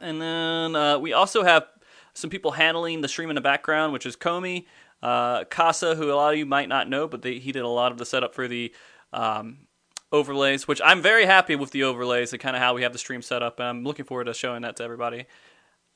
And 0.01 0.21
then 0.21 0.77
uh, 0.77 0.99
we 0.99 1.13
also 1.13 1.43
have 1.43 1.67
some 2.15 2.31
people 2.31 2.53
handling 2.53 3.01
the 3.01 3.09
stream 3.09 3.31
in 3.31 3.35
the 3.35 3.41
background, 3.41 3.93
which 3.93 4.07
is 4.07 4.17
Comey, 4.17 4.67
uh, 5.03 5.45
Casa, 5.45 5.95
who 5.95 6.13
a 6.13 6.15
lot 6.15 6.33
of 6.33 6.39
you 6.39 6.47
might 6.47 6.69
not 6.69 6.89
know, 6.89 7.09
but 7.09 7.23
they, 7.23 7.39
he 7.39 7.53
did 7.53 7.63
a 7.63 7.69
lot 7.69 7.93
of 7.93 7.99
the 7.99 8.07
setup 8.07 8.35
for 8.35 8.47
the 8.47 8.73
um, 9.13 9.67
overlays, 10.13 10.69
which 10.69 10.81
I'm 10.85 11.03
very 11.03 11.27
happy 11.27 11.57
with 11.57 11.71
the 11.71 11.85
overlays 11.85 12.33
and 12.33 12.41
kind 12.41 12.57
of 12.57 12.63
how 12.63 12.75
we 12.75 12.83
have 12.83 12.93
the 12.93 12.99
stream 12.99 13.23
set 13.23 13.43
up. 13.43 13.59
And 13.59 13.69
I'm 13.69 13.85
looking 13.85 14.05
forward 14.05 14.25
to 14.25 14.35
showing 14.35 14.63
that 14.63 14.77
to 14.77 14.85
everybody. 14.85 15.27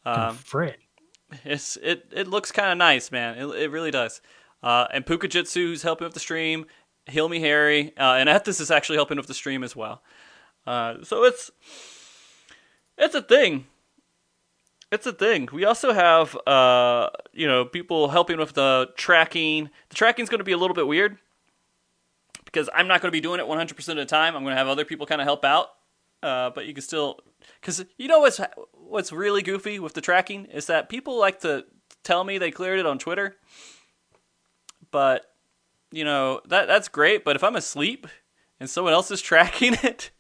Um, 0.04 0.36
Fred. 0.36 0.76
it's 1.44 1.76
it 1.76 2.12
it 2.12 2.28
looks 2.28 2.52
kind 2.52 2.70
of 2.70 2.78
nice, 2.78 3.10
man. 3.10 3.38
It, 3.38 3.46
it 3.46 3.70
really 3.70 3.90
does. 3.90 4.20
Uh, 4.62 4.86
and 4.92 5.04
Pukajitsu, 5.04 5.54
who's 5.54 5.82
helping 5.82 6.06
with 6.06 6.14
the 6.14 6.20
stream, 6.20 6.66
Heal 7.06 7.28
Me 7.28 7.40
Harry, 7.40 7.92
uh, 7.98 8.14
and 8.14 8.28
Ethis 8.28 8.60
is 8.60 8.70
actually 8.70 8.96
helping 8.96 9.18
with 9.18 9.26
the 9.26 9.34
stream 9.34 9.62
as 9.62 9.76
well. 9.76 10.02
Uh, 10.66 10.96
so 11.02 11.24
it's 11.24 11.50
it's 12.96 13.14
a 13.14 13.22
thing. 13.22 13.66
It's 14.94 15.06
a 15.06 15.12
thing. 15.12 15.48
We 15.52 15.64
also 15.64 15.92
have 15.92 16.36
uh, 16.46 17.10
you 17.32 17.48
know 17.48 17.64
people 17.64 18.08
helping 18.08 18.38
with 18.38 18.52
the 18.52 18.90
tracking. 18.96 19.70
The 19.88 19.96
tracking's 19.96 20.28
going 20.28 20.38
to 20.38 20.44
be 20.44 20.52
a 20.52 20.56
little 20.56 20.74
bit 20.74 20.86
weird 20.86 21.18
because 22.44 22.70
I'm 22.72 22.86
not 22.86 23.00
going 23.00 23.08
to 23.08 23.16
be 23.16 23.20
doing 23.20 23.40
it 23.40 23.46
100% 23.46 23.88
of 23.88 23.96
the 23.96 24.04
time. 24.04 24.36
I'm 24.36 24.44
going 24.44 24.54
to 24.54 24.58
have 24.58 24.68
other 24.68 24.84
people 24.84 25.06
kind 25.06 25.20
of 25.20 25.26
help 25.26 25.44
out. 25.44 25.70
Uh, 26.22 26.50
but 26.50 26.66
you 26.66 26.72
can 26.72 26.82
still, 26.82 27.18
because 27.60 27.84
you 27.98 28.06
know 28.06 28.20
what's 28.20 28.40
what's 28.72 29.12
really 29.12 29.42
goofy 29.42 29.78
with 29.80 29.94
the 29.94 30.00
tracking 30.00 30.46
is 30.46 30.66
that 30.66 30.88
people 30.88 31.18
like 31.18 31.40
to 31.40 31.66
tell 32.04 32.22
me 32.22 32.38
they 32.38 32.52
cleared 32.52 32.78
it 32.78 32.86
on 32.86 32.98
Twitter, 32.98 33.36
but 34.92 35.26
you 35.90 36.04
know 36.04 36.40
that 36.48 36.66
that's 36.66 36.88
great. 36.88 37.24
But 37.24 37.36
if 37.36 37.42
I'm 37.44 37.56
asleep 37.56 38.06
and 38.60 38.70
someone 38.70 38.94
else 38.94 39.10
is 39.10 39.20
tracking 39.20 39.74
it, 39.82 40.12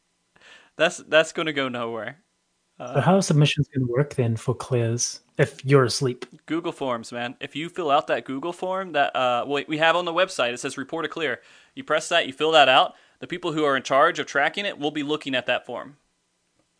that's 0.76 0.98
that's 0.98 1.32
going 1.32 1.46
to 1.46 1.52
go 1.52 1.68
nowhere. 1.68 2.23
So 2.78 3.00
how 3.00 3.16
are 3.16 3.22
submissions 3.22 3.68
going 3.68 3.86
to 3.86 3.92
work 3.92 4.14
then 4.14 4.36
for 4.36 4.54
clears 4.54 5.20
if 5.38 5.64
you're 5.64 5.84
asleep? 5.84 6.26
Google 6.46 6.72
Forms, 6.72 7.12
man. 7.12 7.36
If 7.40 7.54
you 7.54 7.68
fill 7.68 7.90
out 7.90 8.06
that 8.08 8.24
Google 8.24 8.52
form 8.52 8.92
that 8.92 9.14
uh, 9.14 9.44
we 9.46 9.64
we 9.68 9.78
have 9.78 9.96
on 9.96 10.04
the 10.04 10.12
website, 10.12 10.52
it 10.52 10.60
says 10.60 10.76
report 10.76 11.04
a 11.04 11.08
clear. 11.08 11.40
You 11.74 11.84
press 11.84 12.08
that, 12.08 12.26
you 12.26 12.32
fill 12.32 12.52
that 12.52 12.68
out. 12.68 12.94
The 13.20 13.26
people 13.26 13.52
who 13.52 13.64
are 13.64 13.76
in 13.76 13.82
charge 13.82 14.18
of 14.18 14.26
tracking 14.26 14.66
it 14.66 14.78
will 14.78 14.90
be 14.90 15.02
looking 15.02 15.34
at 15.34 15.46
that 15.46 15.66
form, 15.66 15.96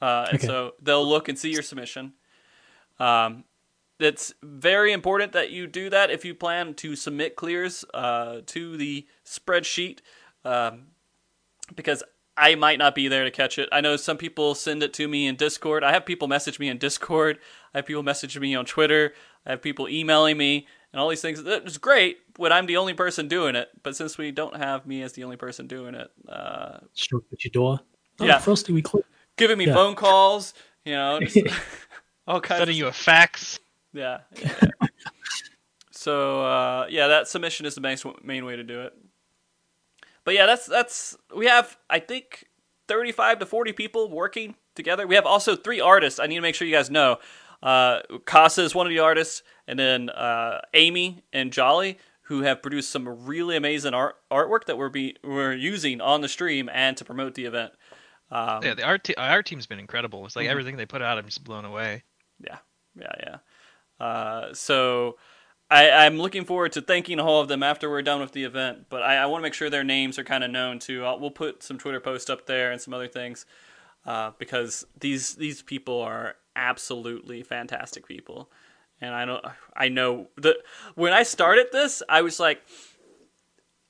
uh, 0.01 0.26
and 0.28 0.38
Okay. 0.38 0.47
so 0.47 0.74
they'll 0.82 1.07
look 1.09 1.28
and 1.28 1.38
see 1.38 1.51
your 1.53 1.62
submission. 1.62 2.12
Um, 2.99 3.45
it's 4.01 4.34
very 4.42 4.92
important 4.92 5.32
that 5.32 5.51
you 5.51 5.66
do 5.66 5.88
that 5.90 6.11
if 6.11 6.24
you 6.24 6.34
plan 6.34 6.74
to 6.74 6.97
submit 6.97 7.36
clears 7.36 7.84
uh, 7.95 8.40
to 8.47 8.76
the 8.76 9.07
spreadsheet, 9.24 10.01
um, 10.45 10.88
because 11.76 12.03
I 12.37 12.55
might 12.57 12.78
not 12.78 12.95
be 12.95 13.07
there 13.09 13.24
to 13.24 13.30
catch 13.30 13.59
it. 13.59 13.68
I 13.70 13.80
know 13.80 13.97
some 13.97 14.16
people 14.16 14.55
send 14.55 14.82
it 14.82 14.93
to 14.95 15.07
me 15.07 15.26
in 15.26 15.37
Discord. 15.37 15.85
I 15.85 15.93
have 15.93 16.05
people 16.05 16.26
message 16.28 16.59
me 16.59 16.68
in 16.68 16.78
Discord. 16.78 17.39
I 17.72 17.78
have 17.78 17.87
people 17.87 18.03
message 18.03 18.39
me 18.39 18.55
on 18.55 18.64
Twitter. 18.64 19.14
I 19.47 19.51
have 19.51 19.62
people 19.62 19.89
emailing 19.89 20.37
me 20.37 20.66
and 20.93 21.01
all 21.01 21.09
these 21.09 21.20
things. 21.20 21.41
It's 21.45 21.78
great 21.78 22.18
when 22.37 22.53
I'm 22.53 22.66
the 22.66 22.76
only 22.76 22.95
person 22.95 23.28
doing 23.28 23.55
it, 23.55 23.68
but 23.82 23.95
since 23.95 24.18
we 24.18 24.30
don't 24.32 24.57
have 24.57 24.85
me 24.87 25.03
as 25.03 25.12
the 25.12 25.22
only 25.24 25.37
person 25.37 25.66
doing 25.68 25.95
it, 25.95 26.11
uh, 26.28 26.78
Stroke 26.95 27.24
at 27.32 27.45
your 27.45 27.51
door. 27.53 27.80
Oh, 28.20 28.24
Yeah. 28.24 28.39
Frosty, 28.39 28.72
we 28.72 28.82
clear. 28.82 29.05
giving 29.37 29.59
me 29.59 29.66
Yeah. 29.66 29.74
phone 29.74 29.95
calls, 29.95 30.55
you 30.85 30.95
know, 30.95 31.20
just 31.22 31.37
all 32.26 32.41
kinds 32.41 32.61
of 32.62 32.66
Sending 32.66 32.76
you 32.76 32.87
a 32.89 32.93
fax. 32.93 33.61
Yeah. 33.93 34.20
yeah, 34.41 34.55
yeah. 34.62 34.89
so 35.93 36.43
uh, 36.45 36.87
yeah, 36.91 37.07
that 37.09 37.28
submission 37.28 37.66
is 37.66 37.74
the 37.74 37.80
main 37.80 37.97
main 38.22 38.45
way 38.45 38.57
to 38.57 38.64
do 38.64 38.80
it. 38.82 38.93
But 40.24 40.34
yeah, 40.34 40.46
that's 40.46 40.66
that's 40.66 41.16
we 41.34 41.46
have 41.46 41.76
I 41.90 41.98
think 42.00 42.44
thirty 42.88 43.12
five 43.12 43.38
to 43.40 43.46
forty 43.46 43.72
people 43.72 44.10
working 44.10 44.54
together. 44.74 45.06
We 45.06 45.14
have 45.14 45.26
also 45.26 45.54
three 45.56 45.80
artists. 45.80 46.18
I 46.18 46.26
need 46.26 46.36
to 46.36 46.40
make 46.40 46.54
sure 46.54 46.66
you 46.66 46.74
guys 46.74 46.90
know. 46.90 47.18
Uh, 47.62 48.00
Casa 48.26 48.62
is 48.62 48.74
one 48.74 48.86
of 48.86 48.90
the 48.90 48.98
artists, 48.98 49.42
and 49.66 49.78
then 49.78 50.10
uh, 50.10 50.60
Amy 50.74 51.22
and 51.32 51.50
Jolly, 51.52 51.98
who 52.22 52.42
have 52.42 52.60
produced 52.60 52.90
some 52.90 53.24
really 53.26 53.56
amazing 53.56 53.94
art 53.94 54.16
artwork 54.30 54.64
that 54.66 54.76
we're 54.76 54.90
be 54.90 55.16
we're 55.24 55.52
using 55.54 56.00
on 56.00 56.20
the 56.20 56.28
stream 56.28 56.68
and 56.72 56.96
to 56.98 57.04
promote 57.04 57.34
the 57.34 57.44
event. 57.46 57.72
Um, 58.30 58.62
Yeah, 58.62 58.74
the 58.74 58.82
art 58.84 59.04
te- 59.04 59.14
our 59.14 59.42
team's 59.42 59.66
been 59.66 59.78
incredible. 59.78 60.24
It's 60.26 60.36
like 60.36 60.46
Mhm. 60.46 60.50
everything 60.50 60.76
they 60.76 60.86
put 60.86 61.00
out, 61.02 61.16
I'm 61.18 61.24
just 61.26 61.44
blown 61.44 61.64
away. 61.64 62.02
Yeah, 62.40 62.58
yeah, 62.98 63.12
yeah. 63.20 64.04
Uh, 64.04 64.52
so 64.52 65.16
I, 65.70 65.90
I'm 65.90 66.18
looking 66.18 66.44
forward 66.44 66.72
to 66.72 66.82
thanking 66.82 67.18
all 67.18 67.40
of 67.40 67.48
them 67.48 67.62
after 67.62 67.88
we're 67.90 68.02
done 68.02 68.20
with 68.20 68.32
the 68.32 68.44
event. 68.44 68.86
But 68.90 69.02
I, 69.02 69.16
I 69.16 69.26
want 69.26 69.40
to 69.40 69.42
make 69.42 69.54
sure 69.54 69.70
their 69.70 69.84
names 69.84 70.18
are 70.18 70.24
kind 70.24 70.44
of 70.44 70.50
known 70.50 70.78
too. 70.78 71.04
I'll, 71.04 71.18
we'll 71.18 71.30
put 71.30 71.62
some 71.62 71.78
Twitter 71.78 72.00
posts 72.00 72.30
up 72.30 72.46
there 72.46 72.70
and 72.70 72.80
some 72.80 72.94
other 72.94 73.08
things 73.08 73.46
uh, 74.06 74.32
because 74.38 74.86
these 74.98 75.34
these 75.36 75.62
people 75.62 76.00
are 76.00 76.36
absolutely 76.56 77.42
fantastic 77.42 78.06
people. 78.06 78.50
And 79.00 79.14
I 79.14 79.24
know 79.24 79.40
I 79.76 79.88
know 79.88 80.28
that 80.38 80.56
when 80.94 81.12
I 81.12 81.22
started 81.22 81.68
this, 81.72 82.02
I 82.08 82.22
was 82.22 82.38
like, 82.38 82.62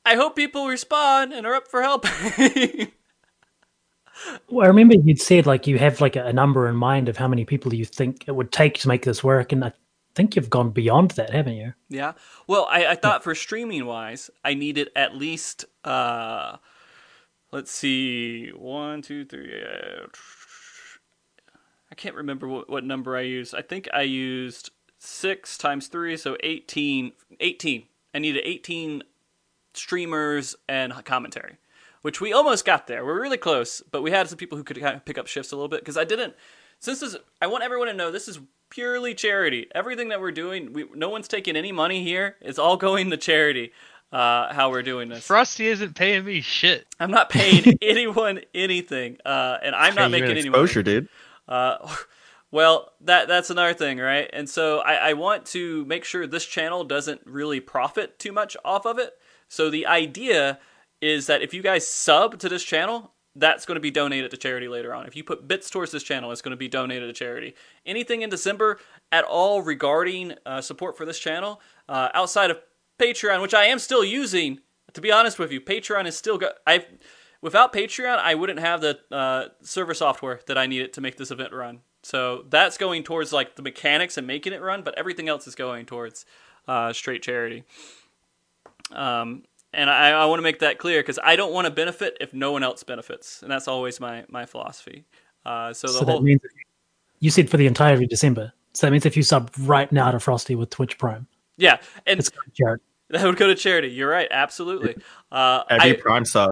I 0.05 0.15
hope 0.17 0.37
people 0.37 0.69
respond 0.69 1.33
and 1.33 1.47
are 1.47 1.55
up 1.55 1.69
for 1.69 1.83
help. 1.83 2.07
Well, 4.49 4.65
I 4.65 4.69
remember 4.69 4.95
you'd 4.95 5.21
said 5.21 5.47
like 5.47 5.67
you 5.67 5.79
have 5.79 6.01
like 6.01 6.17
a 6.17 6.33
number 6.33 6.69
in 6.69 6.77
mind 6.77 7.09
of 7.09 7.17
how 7.17 7.27
many 7.29 7.45
people 7.45 7.75
you 7.75 7.85
think 7.85 8.25
it 8.29 8.33
would 8.37 8.53
take 8.53 8.79
to 8.79 8.89
make 8.89 9.05
this 9.05 9.25
work, 9.25 9.53
and 9.53 9.65
I 9.65 9.73
think 10.15 10.37
you've 10.37 10.51
gone 10.51 10.71
beyond 10.71 11.13
that, 11.13 11.31
haven't 11.31 11.57
you? 11.57 11.75
Yeah. 11.89 12.13
Well, 12.47 12.67
I, 12.71 12.87
I 12.87 12.95
thought 12.95 13.25
for 13.25 13.35
streaming 13.35 13.87
wise, 13.87 14.31
I 14.45 14.55
needed 14.55 14.91
at 14.95 15.15
least 15.15 15.65
uh 15.85 16.57
let's 17.55 17.71
see, 17.71 18.49
one, 18.51 19.01
two, 19.01 19.25
three. 19.25 19.63
Uh, 19.63 20.07
I 21.91 21.95
can't 21.95 22.17
remember 22.17 22.49
what, 22.49 22.69
what 22.69 22.83
number 22.83 23.17
I 23.17 23.21
used. 23.21 23.55
I 23.55 23.63
think 23.63 23.89
I 23.95 24.03
used 24.03 24.71
six 24.99 25.57
times 25.57 25.87
three, 25.87 26.17
so 26.17 26.37
18. 26.43 27.13
18. 27.39 27.85
I 28.13 28.19
needed 28.19 28.43
18 28.45 29.05
streamers 29.73 30.57
and 30.69 30.93
commentary, 31.05 31.59
which 32.03 32.21
we 32.21 32.33
almost 32.33 32.65
got 32.65 32.89
there. 32.89 33.05
We're 33.05 33.23
really 33.23 33.37
close, 33.37 33.83
but 33.93 34.03
we 34.03 34.11
had 34.11 34.29
some 34.29 34.39
people 34.39 34.59
who 34.59 34.65
could 34.65 34.81
kind 34.81 34.97
of 34.97 35.05
pick 35.05 35.19
up 35.19 35.29
shifts 35.29 35.53
a 35.53 35.57
little 35.57 35.69
bit 35.69 35.81
because 35.81 35.97
I 35.97 36.05
didn't. 36.05 36.35
Since 36.81 37.01
this, 37.01 37.17
I 37.41 37.47
want 37.47 37.65
everyone 37.65 37.89
to 37.89 37.95
know 37.95 38.11
this 38.11 38.29
is 38.29 38.39
purely 38.71 39.15
charity. 39.15 39.67
Everything 39.75 40.09
that 40.09 40.21
we're 40.21 40.33
doing, 40.33 40.73
we, 40.73 40.85
no 40.95 41.09
one's 41.09 41.29
taking 41.29 41.57
any 41.57 41.73
money 41.73 42.03
here. 42.03 42.37
It's 42.41 42.59
all 42.59 42.77
going 42.77 43.11
to 43.11 43.17
charity. 43.17 43.73
Uh, 44.13 44.53
how 44.55 44.71
we're 44.71 44.83
doing 44.83 45.09
this. 45.09 45.27
Frosty 45.27 45.67
isn't 45.67 45.97
paying 45.97 46.25
me 46.25 46.41
shit. 46.41 46.87
I'm 47.01 47.11
not 47.11 47.31
paying 47.31 47.77
anyone 47.83 48.43
anything, 48.55 49.17
uh, 49.25 49.59
and 49.61 49.75
I'm 49.75 49.97
not 49.97 50.03
Hey, 50.03 50.05
you 50.05 50.11
making 50.13 50.29
get 50.29 50.37
any 50.39 50.49
money. 50.51 50.63
exposure, 50.63 50.83
dude. 50.85 51.09
Uh, 51.49 51.79
well, 52.53 52.93
that 53.01 53.27
that's 53.27 53.51
another 53.51 53.75
thing, 53.75 53.99
right? 53.99 54.31
And 54.33 54.49
so 54.49 54.79
I, 54.81 54.95
I 55.11 55.13
want 55.15 55.47
to 55.47 55.85
make 55.87 56.05
sure 56.05 56.29
this 56.29 56.47
channel 56.47 56.85
doesn't 56.85 57.23
really 57.25 57.59
profit 57.59 58.21
too 58.21 58.31
much 58.31 58.57
off 58.65 58.87
of 58.87 59.01
it. 59.01 59.15
So 59.49 59.69
the 59.69 59.87
idea 59.87 60.61
is 61.01 61.27
that 61.27 61.43
if 61.43 61.53
you 61.53 61.63
guys 61.63 61.85
sub 61.89 62.39
to 62.39 62.49
this 62.49 62.63
channel, 62.63 63.11
that's 63.37 63.67
going 63.67 63.77
to 63.77 63.81
be 63.81 63.91
donated 63.91 64.31
to 64.31 64.37
charity 64.37 64.69
later 64.69 64.95
on. 64.95 65.07
If 65.07 65.17
you 65.17 65.25
put 65.25 65.49
bits 65.49 65.69
towards 65.69 65.91
this 65.91 66.03
channel, 66.03 66.31
it's 66.31 66.43
going 66.43 66.53
to 66.53 66.57
be 66.57 66.69
donated 66.69 67.09
to 67.09 67.13
charity. 67.13 67.55
Anything 67.85 68.23
in 68.23 68.31
December 68.31 68.79
at 69.11 69.25
all 69.25 69.63
regarding 69.63 70.35
uh, 70.47 70.61
support 70.61 70.97
for 70.97 71.05
this 71.05 71.19
channel, 71.19 71.61
uh, 71.89 72.11
outside 72.15 72.51
of 72.51 72.61
Patreon, 72.99 73.43
which 73.43 73.55
I 73.55 73.65
am 73.65 73.79
still 73.79 74.05
using, 74.05 74.61
to 74.93 75.01
be 75.01 75.11
honest 75.11 75.39
with 75.39 75.51
you, 75.51 75.61
Patreon 75.61 76.07
is 76.07 76.17
still 76.17 76.39
got. 76.39 76.55
I 76.67 76.87
without 77.41 77.73
Patreon, 77.73 78.19
I 78.19 78.35
wouldn't 78.35 78.61
have 78.61 78.81
the 78.81 79.01
uh, 79.11 79.49
server 79.63 79.95
software 79.95 80.41
that 80.47 80.57
I 80.57 80.67
needed 80.67 80.93
to 80.93 81.01
make 81.01 81.17
this 81.17 81.31
event 81.31 81.53
run. 81.53 81.81
So 82.05 82.45
that's 82.51 82.79
going 82.79 83.03
towards 83.03 83.33
like 83.33 83.57
the 83.57 83.63
mechanics 83.63 84.17
and 84.17 84.27
making 84.27 84.53
it 84.53 84.63
run, 84.63 84.83
but 84.83 84.97
everything 84.97 85.29
else 85.29 85.47
is 85.47 85.55
going 85.55 85.87
towards 85.87 86.25
uh, 86.69 86.93
straight 86.93 87.23
charity. 87.23 87.65
Um, 88.93 89.45
and 89.75 89.91
I, 89.91 90.11
I 90.11 90.25
want 90.27 90.39
to 90.39 90.43
make 90.43 90.61
that 90.61 90.79
clear 90.79 91.01
because 91.01 91.19
I 91.23 91.37
don't 91.37 91.53
want 91.53 91.67
to 91.67 91.71
benefit 91.71 92.17
if 92.21 92.33
no 92.33 92.53
one 92.53 92.63
else 92.63 92.83
benefits, 92.83 93.43
and 93.43 93.51
that's 93.51 93.69
always 93.69 94.01
my 94.01 94.25
my 94.29 94.47
philosophy. 94.47 95.05
Uh, 95.45 95.73
so 95.73 95.87
the 95.89 95.93
So 95.93 96.05
whole 96.05 96.19
that 96.19 96.23
means 96.25 96.41
you 97.21 97.31
said 97.31 97.51
for 97.51 97.57
the 97.57 97.67
entirety 97.67 98.05
of 98.05 98.11
December. 98.11 98.53
So 98.73 98.87
that 98.87 98.91
means 98.91 99.07
if 99.07 99.17
you 99.17 99.23
sub 99.23 99.51
right 99.61 99.91
now 99.93 100.11
to 100.11 100.19
Frosty 100.19 100.55
with 100.55 100.71
Twitch 100.71 100.99
Prime, 100.99 101.27
yeah, 101.57 101.79
and 102.07 102.19
it's 102.19 102.29
going 102.29 102.45
to 102.47 102.53
charity. 102.53 102.83
that 103.11 103.25
would 103.25 103.37
go 103.37 103.47
to 103.47 103.55
charity. 103.55 103.89
You're 103.89 104.09
right, 104.11 104.29
absolutely. 104.31 104.97
Uh, 105.31 105.63
Every 105.71 105.91
I, 105.99 106.01
Prime 106.01 106.25
sub, 106.25 106.51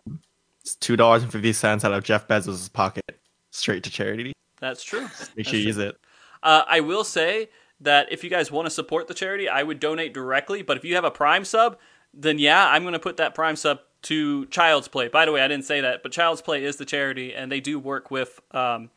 it's 0.60 0.76
two 0.76 0.96
dollars 0.96 1.22
and 1.22 1.32
fifty 1.32 1.52
cents 1.52 1.84
out 1.84 1.92
of 1.92 2.04
Jeff 2.04 2.28
Bezos' 2.28 2.72
pocket, 2.72 3.20
straight 3.50 3.82
to 3.84 3.90
charity. 3.90 4.32
that's 4.60 4.84
true. 4.84 5.08
Make 5.36 5.46
sure 5.46 5.58
you 5.58 5.66
use 5.66 5.78
it. 5.78 5.96
Uh, 6.42 6.62
I 6.68 6.80
will 6.80 7.04
say 7.04 7.48
that 7.80 8.12
if 8.12 8.22
you 8.22 8.30
guys 8.30 8.50
want 8.52 8.66
to 8.66 8.70
support 8.70 9.08
the 9.08 9.14
charity, 9.14 9.48
I 9.48 9.62
would 9.64 9.80
donate 9.80 10.14
directly. 10.14 10.62
But 10.62 10.76
if 10.76 10.84
you 10.84 10.94
have 10.94 11.04
a 11.04 11.10
Prime 11.10 11.44
sub, 11.44 11.78
then 12.14 12.38
yeah, 12.38 12.68
I'm 12.68 12.82
going 12.82 12.92
to 12.92 12.98
put 12.98 13.16
that 13.18 13.34
Prime 13.34 13.56
sub 13.56 13.80
to 14.02 14.46
Child's 14.46 14.88
Play. 14.88 15.08
By 15.08 15.24
the 15.24 15.32
way, 15.32 15.40
I 15.40 15.48
didn't 15.48 15.64
say 15.64 15.80
that, 15.80 16.02
but 16.02 16.12
Child's 16.12 16.42
Play 16.42 16.64
is 16.64 16.76
the 16.76 16.84
charity, 16.84 17.34
and 17.34 17.50
they 17.50 17.60
do 17.60 17.78
work 17.78 18.10
with 18.10 18.40
um, 18.52 18.90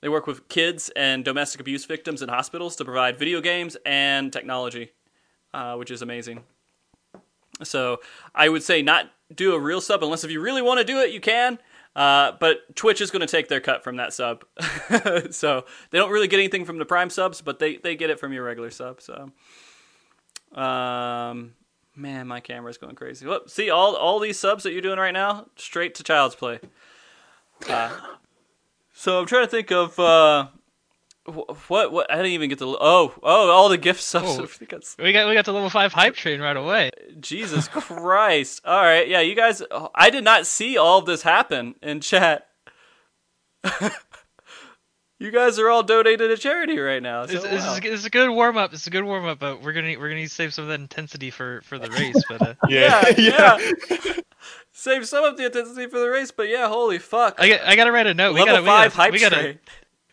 they 0.00 0.08
work 0.08 0.26
with 0.26 0.48
kids 0.48 0.90
and 0.96 1.24
domestic 1.24 1.60
abuse 1.60 1.84
victims 1.84 2.22
in 2.22 2.28
hospitals 2.28 2.76
to 2.76 2.84
provide 2.84 3.18
video 3.18 3.40
games 3.40 3.76
and 3.84 4.32
technology, 4.32 4.92
uh, 5.52 5.76
which 5.76 5.90
is 5.90 6.02
amazing. 6.02 6.44
So 7.62 8.00
I 8.34 8.48
would 8.48 8.62
say 8.62 8.82
not 8.82 9.10
do 9.34 9.54
a 9.54 9.58
real 9.58 9.80
sub 9.80 10.02
unless 10.02 10.24
if 10.24 10.30
you 10.30 10.40
really 10.40 10.62
want 10.62 10.78
to 10.78 10.84
do 10.84 10.98
it, 11.00 11.12
you 11.12 11.20
can. 11.20 11.58
Uh, 11.94 12.32
but 12.38 12.74
Twitch 12.76 13.00
is 13.00 13.10
going 13.10 13.20
to 13.20 13.26
take 13.26 13.48
their 13.48 13.60
cut 13.60 13.82
from 13.82 13.96
that 13.96 14.12
sub, 14.12 14.44
so 15.30 15.64
they 15.90 15.98
don't 15.98 16.10
really 16.10 16.28
get 16.28 16.38
anything 16.38 16.64
from 16.64 16.78
the 16.78 16.84
Prime 16.84 17.10
subs, 17.10 17.40
but 17.40 17.58
they 17.58 17.76
they 17.76 17.96
get 17.96 18.10
it 18.10 18.20
from 18.20 18.32
your 18.32 18.44
regular 18.44 18.70
sub. 18.70 19.00
So, 19.00 19.32
um, 20.54 21.54
man, 21.96 22.26
my 22.26 22.40
camera's 22.40 22.78
going 22.78 22.94
crazy. 22.94 23.26
Look, 23.26 23.48
see 23.48 23.70
all 23.70 23.96
all 23.96 24.18
these 24.20 24.38
subs 24.38 24.64
that 24.64 24.72
you're 24.72 24.82
doing 24.82 24.98
right 24.98 25.12
now, 25.14 25.46
straight 25.56 25.94
to 25.96 26.02
Child's 26.02 26.34
Play. 26.34 26.60
Uh, 27.68 27.90
so 28.92 29.20
I'm 29.20 29.26
trying 29.26 29.44
to 29.44 29.50
think 29.50 29.70
of 29.70 29.98
uh, 29.98 30.48
what 31.68 31.92
what 31.92 32.10
I 32.10 32.16
didn't 32.16 32.32
even 32.32 32.48
get 32.48 32.58
to. 32.60 32.76
Oh 32.80 33.14
oh, 33.22 33.50
all 33.50 33.68
the 33.68 33.78
gift 33.78 34.00
subs. 34.02 34.38
Oh. 34.38 34.42
I 34.42 34.46
think 34.46 34.70
that's- 34.70 34.96
We 34.98 35.12
got 35.12 35.28
we 35.28 35.34
got 35.34 35.44
the 35.44 35.52
level 35.52 35.70
five 35.70 35.92
hype 35.92 36.14
train 36.14 36.40
right 36.40 36.56
away. 36.56 36.90
Jesus 37.20 37.68
Christ. 37.68 38.62
All 38.64 38.82
right. 38.82 39.06
Yeah, 39.08 39.20
you 39.20 39.34
guys, 39.34 39.62
I 39.94 40.10
did 40.10 40.24
not 40.24 40.46
see 40.46 40.78
all 40.78 40.98
of 41.00 41.06
this 41.06 41.22
happen 41.22 41.74
in 41.82 42.00
chat. 42.00 42.46
You 45.20 45.30
guys 45.30 45.58
are 45.58 45.68
all 45.68 45.82
donated 45.84 46.30
to 46.30 46.36
charity 46.36 46.78
right 46.78 47.02
now. 47.02 47.26
So, 47.26 47.34
It's, 47.36 47.44
it's, 47.44 47.64
wow. 47.66 47.78
it's 47.82 48.04
a 48.06 48.10
good 48.10 48.30
warm 48.30 48.56
up. 48.56 48.72
It's 48.72 48.86
a 48.86 48.90
good 48.90 49.04
warm 49.04 49.26
up, 49.26 49.38
but 49.38 49.62
we're 49.62 49.72
gonna 49.72 49.90
we're 49.98 50.08
gonna 50.08 50.20
need 50.22 50.28
to 50.28 50.34
save 50.34 50.52
some 50.52 50.64
of 50.64 50.68
that 50.68 50.80
intensity 50.80 51.30
for 51.30 51.60
for 51.62 51.78
the 51.78 51.90
race. 51.90 52.20
But 52.28 52.42
uh, 52.42 52.54
Yeah, 52.68 53.08
yeah. 53.16 53.58
Save 54.72 55.06
some 55.06 55.24
of 55.24 55.36
the 55.36 55.46
intensity 55.46 55.86
for 55.86 55.98
the 55.98 56.08
race, 56.08 56.30
but 56.30 56.48
yeah, 56.48 56.66
holy 56.68 56.98
fuck. 56.98 57.36
I 57.38 57.48
got 57.50 57.60
I 57.60 57.76
gotta 57.76 57.92
write 57.92 58.06
a 58.06 58.14
note. 58.14 58.32
We 58.34 58.44
gotta 58.44 58.62
we 58.62 58.66
gotta, 58.66 58.90
hype 58.90 59.12
we 59.12 59.20
gotta 59.20 59.36
train. 59.36 59.58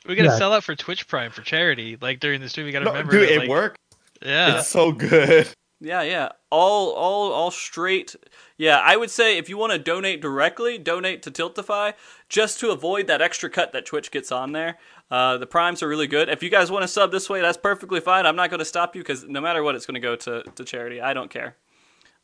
we 0.05 0.15
gotta 0.15 0.29
Yeah. 0.29 0.37
sell 0.37 0.53
out 0.53 0.63
for 0.63 0.75
Twitch 0.75 1.07
Prime 1.07 1.31
for 1.31 1.41
charity. 1.41 1.97
Like 1.99 2.19
during 2.19 2.41
the 2.41 2.49
stream, 2.49 2.65
we 2.65 2.71
gotta 2.73 2.85
No, 2.85 2.91
remember. 2.91 3.11
dude, 3.13 3.29
that, 3.29 3.33
it 3.33 3.39
like, 3.39 3.49
worked. 3.49 3.79
Yeah. 4.21 4.59
It's 4.59 4.67
so 4.67 4.91
good. 4.91 5.47
Yeah, 5.79 6.01
yeah. 6.01 6.29
All 6.49 6.91
all 6.91 7.31
all 7.31 7.51
straight. 7.51 8.15
Yeah, 8.57 8.79
I 8.79 8.97
would 8.97 9.11
say 9.11 9.37
if 9.37 9.47
you 9.47 9.57
want 9.57 9.73
to 9.73 9.79
donate 9.79 10.21
directly, 10.21 10.77
donate 10.79 11.21
to 11.23 11.31
Tiltify 11.31 11.93
just 12.29 12.59
to 12.61 12.71
avoid 12.71 13.05
that 13.07 13.21
extra 13.21 13.49
cut 13.49 13.73
that 13.73 13.85
Twitch 13.85 14.09
gets 14.09 14.31
on 14.31 14.53
there. 14.53 14.79
Uh, 15.11 15.37
the 15.37 15.45
primes 15.45 15.83
are 15.83 15.87
really 15.87 16.07
good. 16.07 16.29
If 16.29 16.41
you 16.41 16.49
guys 16.49 16.71
want 16.71 16.81
to 16.81 16.87
sub 16.87 17.11
this 17.11 17.29
way, 17.29 17.41
that's 17.41 17.57
perfectly 17.57 17.99
fine. 17.99 18.25
I'm 18.25 18.35
not 18.35 18.49
going 18.49 18.59
to 18.59 18.65
stop 18.65 18.95
you 18.95 19.01
because 19.01 19.23
no 19.25 19.39
matter 19.39 19.61
what, 19.61 19.75
it's 19.75 19.85
going 19.85 19.95
to 19.95 19.99
go 20.01 20.15
to 20.15 20.43
to 20.43 20.63
charity. 20.65 20.99
I 20.99 21.13
don't 21.13 21.29
care. 21.29 21.55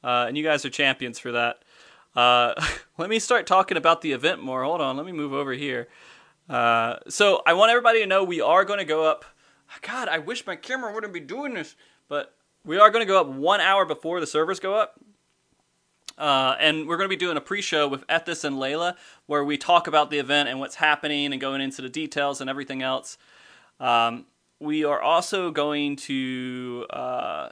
Uh, 0.03 0.25
and 0.27 0.35
you 0.35 0.43
guys 0.43 0.65
are 0.65 0.69
champions 0.69 1.19
for 1.19 1.31
that. 1.33 1.63
Uh, 2.15 2.53
let 2.97 3.09
me 3.09 3.19
start 3.19 3.45
talking 3.45 3.77
about 3.77 4.01
the 4.01 4.13
event 4.13 4.41
more. 4.41 4.63
Hold 4.63 4.81
on. 4.81 4.97
Let 4.97 5.05
me 5.05 5.11
move 5.11 5.31
over 5.31 5.53
here. 5.53 5.89
Uh, 6.49 6.95
so 7.07 7.41
I 7.45 7.53
want 7.53 7.69
everybody 7.69 7.99
to 7.99 8.07
know 8.07 8.23
we 8.23 8.41
are 8.41 8.65
going 8.65 8.79
to 8.79 8.85
go 8.85 9.05
up. 9.05 9.25
God, 9.81 10.07
I 10.07 10.17
wish 10.17 10.45
my 10.45 10.55
camera 10.55 10.93
wouldn't 10.93 11.13
be 11.13 11.19
doing 11.19 11.53
this, 11.53 11.75
but 12.09 12.35
we 12.65 12.77
are 12.77 12.89
going 12.89 13.05
to 13.05 13.07
go 13.11 13.19
up 13.19 13.27
one 13.27 13.61
hour 13.61 13.85
before 13.85 14.19
the 14.19 14.27
servers 14.27 14.59
go 14.59 14.75
up. 14.75 14.99
Uh, 16.17 16.55
and 16.59 16.87
we're 16.87 16.97
going 16.97 17.09
to 17.09 17.15
be 17.15 17.19
doing 17.19 17.37
a 17.37 17.41
pre-show 17.41 17.87
with 17.87 18.05
Ethis 18.07 18.43
and 18.43 18.57
Layla, 18.57 18.95
where 19.25 19.43
we 19.43 19.57
talk 19.57 19.87
about 19.87 20.11
the 20.11 20.19
event 20.19 20.47
and 20.47 20.59
what's 20.59 20.75
happening, 20.75 21.31
and 21.31 21.41
going 21.41 21.59
into 21.59 21.81
the 21.81 21.89
details 21.89 22.39
and 22.39 22.49
everything 22.49 22.83
else. 22.83 23.17
Um, 23.79 24.25
we 24.59 24.83
are 24.85 25.01
also 25.01 25.49
going 25.49 25.95
to 25.97 26.85
uh, 26.91 27.49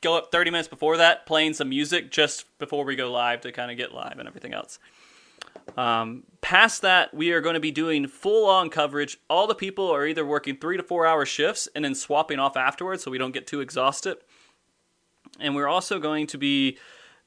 go 0.00 0.16
up 0.16 0.32
30 0.32 0.50
minutes 0.50 0.68
before 0.68 0.96
that, 0.96 1.26
playing 1.26 1.54
some 1.54 1.68
music 1.68 2.10
just 2.10 2.46
before 2.58 2.84
we 2.84 2.96
go 2.96 3.10
live 3.10 3.40
to 3.42 3.52
kind 3.52 3.70
of 3.70 3.76
get 3.76 3.94
live 3.94 4.18
and 4.18 4.26
everything 4.26 4.52
else. 4.52 4.78
Um, 5.76 6.24
past 6.40 6.82
that, 6.82 7.14
we 7.14 7.32
are 7.32 7.40
going 7.40 7.54
to 7.54 7.60
be 7.60 7.70
doing 7.70 8.06
full 8.06 8.48
on 8.48 8.70
coverage. 8.70 9.18
All 9.28 9.46
the 9.46 9.54
people 9.54 9.90
are 9.90 10.06
either 10.06 10.24
working 10.24 10.56
three 10.56 10.76
to 10.76 10.82
four 10.82 11.06
hour 11.06 11.24
shifts 11.24 11.68
and 11.74 11.84
then 11.84 11.94
swapping 11.94 12.38
off 12.38 12.56
afterwards 12.56 13.02
so 13.02 13.10
we 13.10 13.18
don't 13.18 13.32
get 13.32 13.46
too 13.46 13.60
exhausted. 13.60 14.18
And 15.38 15.54
we're 15.54 15.68
also 15.68 15.98
going 15.98 16.26
to 16.28 16.38
be 16.38 16.78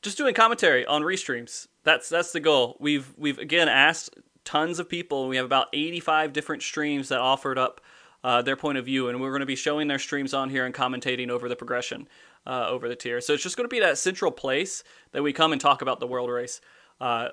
just 0.02 0.18
doing 0.18 0.34
commentary 0.34 0.86
on 0.86 1.02
restreams. 1.02 1.68
That's 1.84 2.10
that's 2.10 2.32
the 2.32 2.39
goal. 2.39 2.78
We've 2.80 3.14
we've 3.18 3.39
again 3.39 3.70
asked 3.70 4.18
tons 4.46 4.80
of 4.80 4.89
people. 4.89 5.28
We 5.28 5.38
have 5.38 5.46
about 5.46 5.68
85 5.74 6.34
different 6.34 6.62
streams 6.62 7.10
that 7.10 7.20
offered 7.20 7.58
up 7.58 7.82
uh, 8.24 8.41
their 8.41 8.56
point 8.56 8.78
of 8.78 8.86
view, 8.86 9.10
and 9.10 9.20
we're 9.20 9.32
going 9.32 9.41
to 9.41 9.46
be 9.46 9.56
showing 9.56 9.88
their 9.88 10.00
streams 10.00 10.34
on 10.34 10.50
here 10.50 10.66
and 10.66 10.74
commentating 10.74 11.30
over 11.30 11.50
the 11.50 11.56
progression 11.56 12.08
uh, 12.46 12.68
over 12.70 12.88
the 12.88 12.96
tier. 12.96 13.20
So 13.22 13.34
it's 13.34 13.44
just 13.44 13.58
going 13.58 13.66
to 13.66 13.74
be 13.74 13.80
that 13.80 13.98
central 13.98 14.32
place 14.32 14.84
that 15.12 15.24
we 15.24 15.34
come 15.34 15.52
and 15.52 15.60
talk 15.60 15.82
about 15.82 16.00
the 16.00 16.08
world 16.08 16.30
race. 16.30 16.62
Uh, 17.02 17.30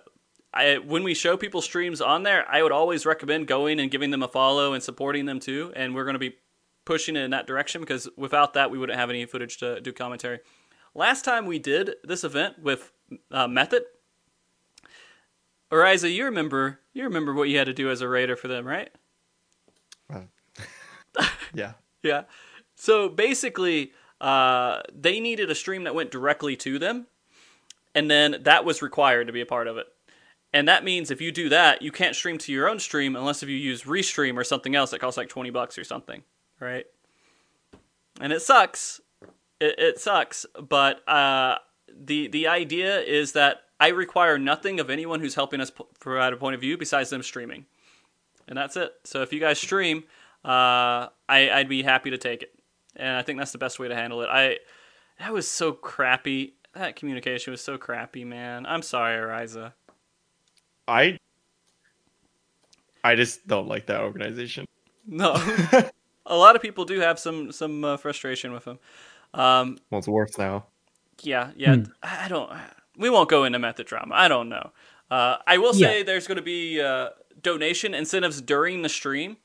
I, 0.52 0.78
when 0.78 1.04
we 1.04 1.14
show 1.14 1.36
people 1.36 1.62
streams 1.62 2.00
on 2.00 2.24
there, 2.24 2.44
I 2.48 2.62
would 2.62 2.72
always 2.72 3.06
recommend 3.06 3.46
going 3.46 3.78
and 3.78 3.90
giving 3.90 4.10
them 4.10 4.22
a 4.22 4.28
follow 4.28 4.72
and 4.72 4.82
supporting 4.82 5.26
them 5.26 5.38
too. 5.38 5.72
And 5.76 5.94
we're 5.94 6.04
going 6.04 6.14
to 6.14 6.18
be 6.18 6.36
pushing 6.84 7.14
it 7.14 7.20
in 7.20 7.30
that 7.30 7.46
direction 7.46 7.80
because 7.80 8.08
without 8.16 8.54
that, 8.54 8.70
we 8.70 8.78
wouldn't 8.78 8.98
have 8.98 9.10
any 9.10 9.24
footage 9.26 9.58
to 9.58 9.80
do 9.80 9.92
commentary. 9.92 10.40
Last 10.94 11.24
time 11.24 11.46
we 11.46 11.60
did 11.60 11.94
this 12.02 12.24
event 12.24 12.58
with 12.60 12.90
uh, 13.30 13.46
Method, 13.46 13.84
Ariza, 15.70 16.12
you 16.12 16.24
remember 16.24 16.80
you 16.92 17.04
remember 17.04 17.32
what 17.32 17.48
you 17.48 17.58
had 17.58 17.66
to 17.68 17.72
do 17.72 17.90
as 17.90 18.00
a 18.00 18.08
raider 18.08 18.34
for 18.36 18.48
them, 18.48 18.66
right? 18.66 18.90
Yeah. 21.54 21.72
Yeah. 22.02 22.22
So 22.76 23.08
basically, 23.08 23.92
uh, 24.20 24.80
they 24.94 25.20
needed 25.20 25.50
a 25.50 25.54
stream 25.54 25.84
that 25.84 25.94
went 25.94 26.10
directly 26.10 26.56
to 26.56 26.78
them, 26.78 27.06
and 27.94 28.10
then 28.10 28.36
that 28.42 28.64
was 28.64 28.82
required 28.82 29.26
to 29.26 29.32
be 29.32 29.40
a 29.40 29.46
part 29.46 29.66
of 29.66 29.76
it. 29.76 29.86
And 30.52 30.66
that 30.66 30.82
means 30.82 31.10
if 31.10 31.20
you 31.20 31.30
do 31.30 31.48
that, 31.50 31.80
you 31.80 31.92
can't 31.92 32.16
stream 32.16 32.36
to 32.38 32.52
your 32.52 32.68
own 32.68 32.80
stream 32.80 33.14
unless 33.14 33.42
if 33.42 33.48
you 33.48 33.56
use 33.56 33.84
Restream 33.84 34.36
or 34.36 34.42
something 34.42 34.74
else 34.74 34.90
that 34.90 34.98
costs 35.00 35.16
like 35.16 35.28
twenty 35.28 35.50
bucks 35.50 35.78
or 35.78 35.84
something, 35.84 36.22
right? 36.58 36.86
And 38.20 38.32
it 38.32 38.42
sucks. 38.42 39.00
It, 39.60 39.78
it 39.78 39.98
sucks, 40.00 40.46
but 40.68 41.06
uh, 41.08 41.58
the 41.94 42.28
the 42.28 42.48
idea 42.48 43.00
is 43.00 43.32
that 43.32 43.62
I 43.78 43.88
require 43.88 44.38
nothing 44.38 44.80
of 44.80 44.90
anyone 44.90 45.20
who's 45.20 45.34
helping 45.34 45.60
us 45.60 45.70
p- 45.70 45.84
provide 46.00 46.32
a 46.32 46.36
point 46.36 46.54
of 46.54 46.60
view 46.60 46.76
besides 46.76 47.10
them 47.10 47.22
streaming, 47.22 47.66
and 48.48 48.58
that's 48.58 48.76
it. 48.76 48.92
So 49.04 49.22
if 49.22 49.32
you 49.32 49.40
guys 49.40 49.58
stream, 49.58 50.04
uh, 50.44 51.08
I, 51.28 51.50
I'd 51.52 51.68
be 51.68 51.82
happy 51.82 52.10
to 52.10 52.18
take 52.18 52.42
it, 52.42 52.54
and 52.96 53.16
I 53.16 53.22
think 53.22 53.38
that's 53.38 53.52
the 53.52 53.58
best 53.58 53.78
way 53.78 53.88
to 53.88 53.94
handle 53.94 54.22
it. 54.22 54.28
I 54.30 54.58
that 55.18 55.32
was 55.32 55.46
so 55.46 55.72
crappy. 55.72 56.54
That 56.74 56.96
communication 56.96 57.50
was 57.50 57.60
so 57.60 57.78
crappy, 57.78 58.24
man. 58.24 58.64
I'm 58.66 58.82
sorry, 58.82 59.16
Ariza. 59.16 59.72
I 60.90 61.18
I 63.02 63.14
just 63.14 63.46
don't 63.46 63.68
like 63.68 63.86
that 63.86 64.00
organization. 64.00 64.66
No, 65.06 65.32
a 66.26 66.36
lot 66.36 66.56
of 66.56 66.62
people 66.62 66.84
do 66.84 67.00
have 67.00 67.18
some 67.18 67.52
some 67.52 67.84
uh, 67.84 67.96
frustration 67.96 68.52
with 68.52 68.64
him. 68.66 68.78
Um, 69.32 69.78
Well, 69.90 70.00
it's 70.00 70.08
worse 70.08 70.36
now. 70.38 70.66
yeah, 71.22 71.52
yeah. 71.56 71.76
Hmm. 71.76 71.84
I 72.02 72.28
don't. 72.28 72.50
We 72.98 73.08
won't 73.08 73.30
go 73.30 73.44
into 73.44 73.58
method 73.58 73.86
drama. 73.86 74.14
I 74.14 74.28
don't 74.28 74.48
know. 74.48 74.72
Uh, 75.10 75.36
I 75.46 75.58
will 75.58 75.72
say 75.72 76.02
there's 76.02 76.26
going 76.26 76.36
to 76.36 76.42
be 76.42 76.80
uh, 76.80 77.10
donation 77.42 77.94
incentives 77.94 78.40
during 78.40 78.82
the 78.82 78.88
stream, 78.88 79.38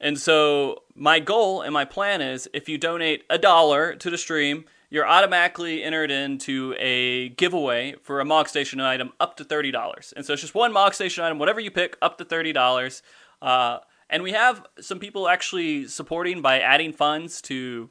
and 0.00 0.18
so 0.18 0.82
my 0.94 1.20
goal 1.20 1.62
and 1.62 1.72
my 1.72 1.84
plan 1.84 2.20
is 2.20 2.48
if 2.52 2.68
you 2.68 2.76
donate 2.78 3.24
a 3.30 3.38
dollar 3.38 3.94
to 3.94 4.10
the 4.10 4.18
stream, 4.18 4.64
you're 4.94 5.08
automatically 5.08 5.82
entered 5.82 6.12
into 6.12 6.72
a 6.78 7.30
giveaway 7.30 7.96
for 8.00 8.20
a 8.20 8.24
Mog 8.24 8.48
Station 8.48 8.80
item 8.80 9.10
up 9.18 9.36
to 9.38 9.42
thirty 9.42 9.72
dollars. 9.72 10.14
And 10.16 10.24
so 10.24 10.34
it's 10.34 10.42
just 10.42 10.54
one 10.54 10.72
Mog 10.72 10.94
Station 10.94 11.24
item, 11.24 11.40
whatever 11.40 11.58
you 11.58 11.72
pick, 11.72 11.96
up 12.00 12.16
to 12.18 12.24
thirty 12.24 12.52
dollars. 12.52 13.02
Uh, 13.42 13.78
and 14.08 14.22
we 14.22 14.30
have 14.30 14.64
some 14.80 15.00
people 15.00 15.28
actually 15.28 15.88
supporting 15.88 16.40
by 16.42 16.60
adding 16.60 16.92
funds 16.92 17.42
to 17.42 17.90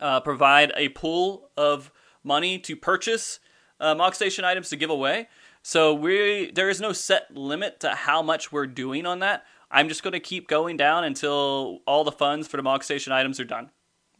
uh, 0.00 0.20
provide 0.20 0.72
a 0.76 0.88
pool 0.88 1.50
of 1.58 1.92
money 2.24 2.58
to 2.60 2.74
purchase 2.74 3.38
uh, 3.78 4.10
Station 4.12 4.46
items 4.46 4.70
to 4.70 4.76
give 4.76 4.88
away. 4.88 5.28
So 5.60 5.92
we 5.92 6.50
there 6.54 6.70
is 6.70 6.80
no 6.80 6.94
set 6.94 7.36
limit 7.36 7.80
to 7.80 7.90
how 7.90 8.22
much 8.22 8.50
we're 8.50 8.66
doing 8.66 9.04
on 9.04 9.18
that. 9.18 9.44
I'm 9.70 9.88
just 9.88 10.02
going 10.02 10.12
to 10.12 10.20
keep 10.20 10.48
going 10.48 10.78
down 10.78 11.04
until 11.04 11.80
all 11.86 12.02
the 12.02 12.12
funds 12.12 12.48
for 12.48 12.56
the 12.56 12.62
Mog 12.62 12.82
Station 12.82 13.12
items 13.12 13.38
are 13.38 13.44
done. 13.44 13.70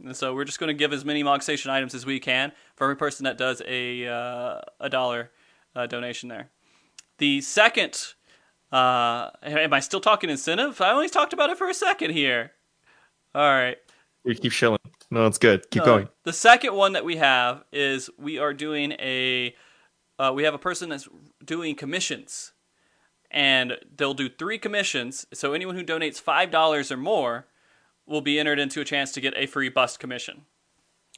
And 0.04 0.16
so 0.16 0.34
we're 0.34 0.44
just 0.44 0.58
going 0.58 0.68
to 0.68 0.74
give 0.74 0.92
as 0.92 1.04
many 1.04 1.22
Mog 1.22 1.42
Station 1.42 1.70
items 1.70 1.94
as 1.94 2.04
we 2.04 2.18
can 2.18 2.52
for 2.76 2.84
every 2.84 2.96
person 2.96 3.24
that 3.24 3.38
does 3.38 3.62
a 3.66 4.06
uh, 4.06 4.60
a 4.80 4.88
dollar 4.90 5.30
uh, 5.76 5.86
donation 5.86 6.28
there. 6.28 6.50
The 7.18 7.40
second, 7.40 8.14
uh, 8.72 9.30
am 9.42 9.72
I 9.72 9.80
still 9.80 10.00
talking 10.00 10.28
incentive? 10.28 10.80
I 10.80 10.92
only 10.92 11.08
talked 11.08 11.32
about 11.32 11.50
it 11.50 11.58
for 11.58 11.68
a 11.68 11.74
second 11.74 12.10
here. 12.10 12.52
All 13.34 13.42
right. 13.42 13.78
We 14.24 14.34
keep 14.34 14.52
shilling. 14.52 14.78
No, 15.10 15.26
it's 15.26 15.38
good. 15.38 15.70
Keep 15.70 15.82
Uh, 15.82 15.86
going. 15.86 16.08
The 16.24 16.32
second 16.32 16.74
one 16.74 16.92
that 16.92 17.04
we 17.04 17.16
have 17.16 17.64
is 17.72 18.10
we 18.18 18.38
are 18.38 18.52
doing 18.54 18.92
a 18.92 19.54
uh, 20.18 20.32
we 20.34 20.44
have 20.44 20.54
a 20.54 20.58
person 20.58 20.88
that's 20.88 21.08
doing 21.44 21.74
commissions, 21.74 22.52
and 23.30 23.78
they'll 23.96 24.14
do 24.14 24.28
three 24.28 24.58
commissions. 24.58 25.26
So 25.32 25.52
anyone 25.52 25.76
who 25.76 25.84
donates 25.84 26.20
five 26.20 26.50
dollars 26.50 26.90
or 26.90 26.96
more 26.96 27.46
will 28.06 28.20
be 28.20 28.38
entered 28.38 28.58
into 28.58 28.80
a 28.80 28.84
chance 28.84 29.12
to 29.12 29.20
get 29.20 29.34
a 29.36 29.46
free 29.46 29.68
bust 29.68 29.98
commission, 30.00 30.42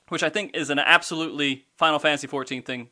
which 0.09 0.23
I 0.23 0.29
think 0.29 0.55
is 0.55 0.71
an 0.71 0.79
absolutely 0.79 1.67
Final 1.77 1.99
Fantasy 1.99 2.27
14 2.27 2.63
thing, 2.63 2.89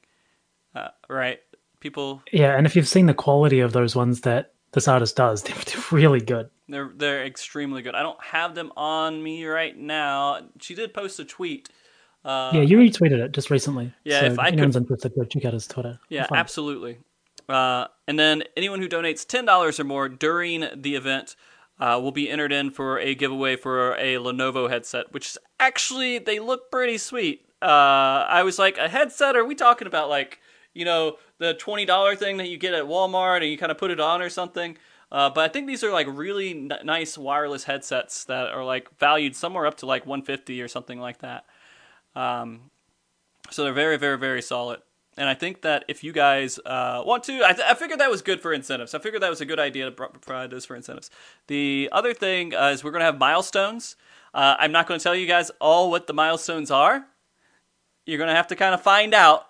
uh, 0.74 0.88
right? 1.08 1.40
People 1.80 2.22
Yeah, 2.32 2.56
and 2.56 2.66
if 2.66 2.76
you've 2.76 2.88
seen 2.88 3.06
the 3.06 3.14
quality 3.14 3.60
of 3.60 3.72
those 3.72 3.96
ones 3.96 4.20
that 4.22 4.52
this 4.72 4.86
artist 4.88 5.16
does, 5.16 5.42
they're, 5.42 5.56
they're 5.66 5.82
really 5.90 6.20
good. 6.20 6.48
They're 6.68 6.90
they're 6.94 7.24
extremely 7.26 7.82
good. 7.82 7.94
I 7.94 8.02
don't 8.02 8.22
have 8.22 8.54
them 8.54 8.72
on 8.76 9.22
me 9.22 9.44
right 9.44 9.76
now. 9.76 10.40
She 10.60 10.74
did 10.74 10.94
post 10.94 11.18
a 11.20 11.24
tweet. 11.24 11.68
Uh, 12.24 12.52
yeah, 12.54 12.60
you 12.62 12.78
retweeted 12.78 13.18
it 13.18 13.32
just 13.32 13.50
recently. 13.50 13.92
Yeah, 14.04 14.20
so 14.20 14.26
if 14.26 14.38
I 14.38 14.44
could- 14.44 14.54
anyone's 14.54 14.76
interested, 14.76 15.12
go 15.14 15.24
check 15.24 15.44
out 15.44 15.52
his 15.54 15.66
Twitter. 15.66 15.98
Yeah, 16.08 16.20
You'll 16.20 16.28
find 16.28 16.38
it. 16.38 16.40
absolutely. 16.40 16.98
Uh, 17.48 17.88
and 18.06 18.16
then 18.18 18.44
anyone 18.56 18.80
who 18.80 18.88
donates 18.88 19.26
ten 19.26 19.44
dollars 19.44 19.80
or 19.80 19.84
more 19.84 20.08
during 20.08 20.64
the 20.76 20.94
event 20.94 21.34
uh, 21.78 21.98
will 22.02 22.12
be 22.12 22.30
entered 22.30 22.52
in 22.52 22.70
for 22.70 22.98
a 22.98 23.14
giveaway 23.14 23.56
for 23.56 23.94
a 23.94 24.14
Lenovo 24.14 24.70
headset, 24.70 25.12
which 25.12 25.26
is 25.26 25.38
actually 25.58 26.18
they 26.18 26.38
look 26.38 26.70
pretty 26.70 26.98
sweet. 26.98 27.46
Uh, 27.60 28.26
I 28.28 28.42
was 28.42 28.58
like, 28.58 28.78
a 28.78 28.88
headset? 28.88 29.36
Are 29.36 29.44
we 29.44 29.54
talking 29.54 29.86
about 29.86 30.08
like 30.08 30.40
you 30.74 30.84
know 30.84 31.16
the 31.38 31.54
twenty 31.54 31.84
dollar 31.84 32.16
thing 32.16 32.36
that 32.38 32.48
you 32.48 32.58
get 32.58 32.74
at 32.74 32.84
Walmart 32.84 33.38
and 33.38 33.46
you 33.46 33.58
kind 33.58 33.72
of 33.72 33.78
put 33.78 33.90
it 33.90 34.00
on 34.00 34.22
or 34.22 34.28
something? 34.28 34.76
Uh, 35.10 35.28
but 35.28 35.44
I 35.44 35.48
think 35.48 35.66
these 35.66 35.84
are 35.84 35.92
like 35.92 36.06
really 36.08 36.50
n- 36.52 36.72
nice 36.84 37.18
wireless 37.18 37.64
headsets 37.64 38.24
that 38.24 38.48
are 38.48 38.64
like 38.64 38.88
valued 38.98 39.36
somewhere 39.36 39.66
up 39.66 39.76
to 39.78 39.86
like 39.86 40.06
150 40.06 40.62
or 40.62 40.68
something 40.68 40.98
like 40.98 41.18
that. 41.18 41.44
Um, 42.16 42.70
so 43.50 43.62
they're 43.62 43.74
very, 43.74 43.98
very, 43.98 44.16
very 44.16 44.40
solid. 44.40 44.80
And 45.16 45.28
I 45.28 45.34
think 45.34 45.60
that 45.62 45.84
if 45.88 46.02
you 46.02 46.12
guys 46.12 46.58
uh, 46.64 47.02
want 47.04 47.24
to, 47.24 47.44
I, 47.44 47.52
th- 47.52 47.66
I 47.68 47.74
figured 47.74 48.00
that 48.00 48.10
was 48.10 48.22
good 48.22 48.40
for 48.40 48.52
incentives. 48.52 48.94
I 48.94 48.98
figured 48.98 49.22
that 49.22 49.28
was 49.28 49.42
a 49.42 49.46
good 49.46 49.60
idea 49.60 49.84
to 49.84 49.92
provide 49.92 50.50
those 50.50 50.64
for 50.64 50.74
incentives. 50.74 51.10
The 51.48 51.90
other 51.92 52.14
thing 52.14 52.54
uh, 52.54 52.68
is 52.68 52.82
we're 52.82 52.92
going 52.92 53.00
to 53.00 53.06
have 53.06 53.18
milestones. 53.18 53.96
Uh, 54.32 54.56
I'm 54.58 54.72
not 54.72 54.86
going 54.86 54.98
to 54.98 55.04
tell 55.04 55.14
you 55.14 55.26
guys 55.26 55.50
all 55.60 55.90
what 55.90 56.06
the 56.06 56.14
milestones 56.14 56.70
are. 56.70 57.06
You're 58.06 58.18
going 58.18 58.30
to 58.30 58.34
have 58.34 58.46
to 58.48 58.56
kind 58.56 58.74
of 58.74 58.80
find 58.80 59.12
out, 59.12 59.46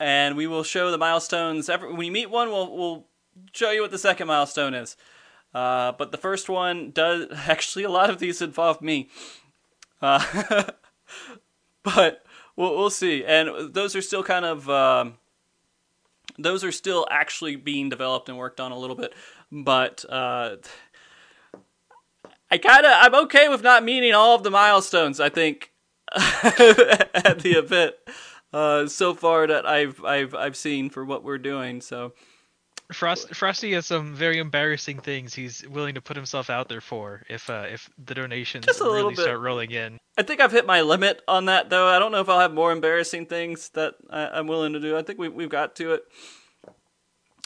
and 0.00 0.36
we 0.36 0.48
will 0.48 0.64
show 0.64 0.90
the 0.90 0.98
milestones. 0.98 1.68
Every, 1.68 1.92
when 1.92 2.06
you 2.06 2.12
meet 2.12 2.28
one, 2.28 2.48
we'll, 2.48 2.76
we'll 2.76 3.06
show 3.52 3.70
you 3.70 3.82
what 3.82 3.92
the 3.92 3.98
second 3.98 4.26
milestone 4.26 4.74
is. 4.74 4.96
Uh, 5.54 5.92
but 5.92 6.10
the 6.10 6.18
first 6.18 6.48
one 6.48 6.90
does 6.90 7.26
actually 7.46 7.84
a 7.84 7.90
lot 7.90 8.10
of 8.10 8.18
these 8.18 8.42
involve 8.42 8.82
me. 8.82 9.08
Uh, 10.02 10.64
but 11.82 12.24
we'll, 12.58 12.76
we'll 12.76 12.90
see. 12.90 13.24
And 13.24 13.72
those 13.72 13.96
are 13.96 14.02
still 14.02 14.22
kind 14.22 14.44
of 14.44 14.68
um, 14.68 15.14
those 16.38 16.64
are 16.64 16.72
still 16.72 17.06
actually 17.10 17.56
being 17.56 17.88
developed 17.88 18.28
and 18.28 18.36
worked 18.36 18.60
on 18.60 18.72
a 18.72 18.78
little 18.78 18.96
bit. 18.96 19.14
But 19.50 20.04
uh, 20.08 20.56
I 22.50 22.58
kind 22.58 22.84
of 22.84 22.92
I'm 22.94 23.14
okay 23.26 23.48
with 23.48 23.62
not 23.62 23.84
meeting 23.84 24.12
all 24.12 24.34
of 24.34 24.42
the 24.42 24.50
milestones. 24.50 25.20
I 25.20 25.30
think 25.30 25.72
at 26.14 27.38
the 27.40 27.52
event 27.56 27.94
uh, 28.52 28.86
so 28.86 29.14
far 29.14 29.46
that 29.46 29.66
I've 29.66 30.04
I've 30.04 30.34
I've 30.34 30.56
seen 30.56 30.90
for 30.90 31.04
what 31.04 31.24
we're 31.24 31.38
doing. 31.38 31.80
So 31.80 32.12
Frost, 32.92 33.34
Frosty 33.34 33.72
has 33.74 33.84
some 33.84 34.14
very 34.14 34.38
embarrassing 34.38 35.00
things 35.00 35.34
he's 35.34 35.66
willing 35.68 35.94
to 35.94 36.00
put 36.00 36.16
himself 36.16 36.48
out 36.48 36.68
there 36.68 36.80
for 36.80 37.22
if 37.28 37.50
uh, 37.50 37.66
if 37.70 37.90
the 38.02 38.14
donations 38.14 38.64
Just 38.64 38.80
a 38.80 38.84
little 38.84 38.96
really 38.96 39.14
bit. 39.14 39.22
start 39.22 39.40
rolling 39.40 39.70
in. 39.70 39.98
I 40.16 40.22
think 40.22 40.40
I've 40.40 40.52
hit 40.52 40.64
my 40.64 40.80
limit 40.80 41.20
on 41.28 41.44
that, 41.44 41.68
though. 41.68 41.86
I 41.86 41.98
don't 41.98 42.12
know 42.12 42.20
if 42.20 42.28
I'll 42.30 42.40
have 42.40 42.54
more 42.54 42.72
embarrassing 42.72 43.26
things 43.26 43.68
that 43.70 43.94
I, 44.08 44.28
I'm 44.28 44.46
willing 44.46 44.72
to 44.72 44.80
do. 44.80 44.96
I 44.96 45.02
think 45.02 45.18
we, 45.18 45.28
we've 45.28 45.50
got 45.50 45.76
to 45.76 45.92
it. 45.94 46.02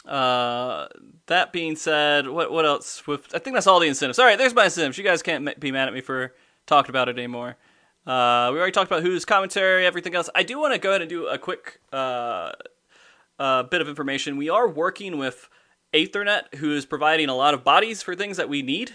Uh, 0.05 0.87
that 1.27 1.53
being 1.53 1.75
said, 1.75 2.27
what 2.27 2.51
what 2.51 2.65
else? 2.65 3.05
With 3.05 3.33
I 3.35 3.39
think 3.39 3.55
that's 3.55 3.67
all 3.67 3.79
the 3.79 3.87
incentives. 3.87 4.19
All 4.19 4.25
right, 4.25 4.37
there's 4.37 4.53
my 4.53 4.65
incentives. 4.65 4.97
You 4.97 5.03
guys 5.03 5.21
can't 5.21 5.59
be 5.59 5.71
mad 5.71 5.87
at 5.87 5.93
me 5.93 6.01
for 6.01 6.33
talking 6.65 6.89
about 6.89 7.09
it 7.09 7.17
anymore. 7.17 7.57
Uh, 8.05 8.49
we 8.51 8.57
already 8.59 8.73
talked 8.73 8.91
about 8.91 9.01
who's 9.01 9.23
commentary, 9.23 9.85
everything 9.85 10.13
else. 10.13 10.29
I 10.35 10.43
do 10.43 10.59
want 10.59 10.73
to 10.73 10.79
go 10.79 10.89
ahead 10.89 11.01
and 11.01 11.09
do 11.09 11.27
a 11.27 11.37
quick 11.37 11.79
uh, 11.93 12.51
uh, 13.39 13.63
bit 13.63 13.81
of 13.81 13.87
information. 13.89 14.37
We 14.37 14.49
are 14.49 14.67
working 14.67 15.17
with 15.17 15.49
Ethernet, 15.93 16.55
who 16.55 16.75
is 16.75 16.85
providing 16.85 17.29
a 17.29 17.35
lot 17.35 17.53
of 17.53 17.63
bodies 17.63 18.01
for 18.01 18.15
things 18.15 18.37
that 18.37 18.49
we 18.49 18.61
need 18.61 18.91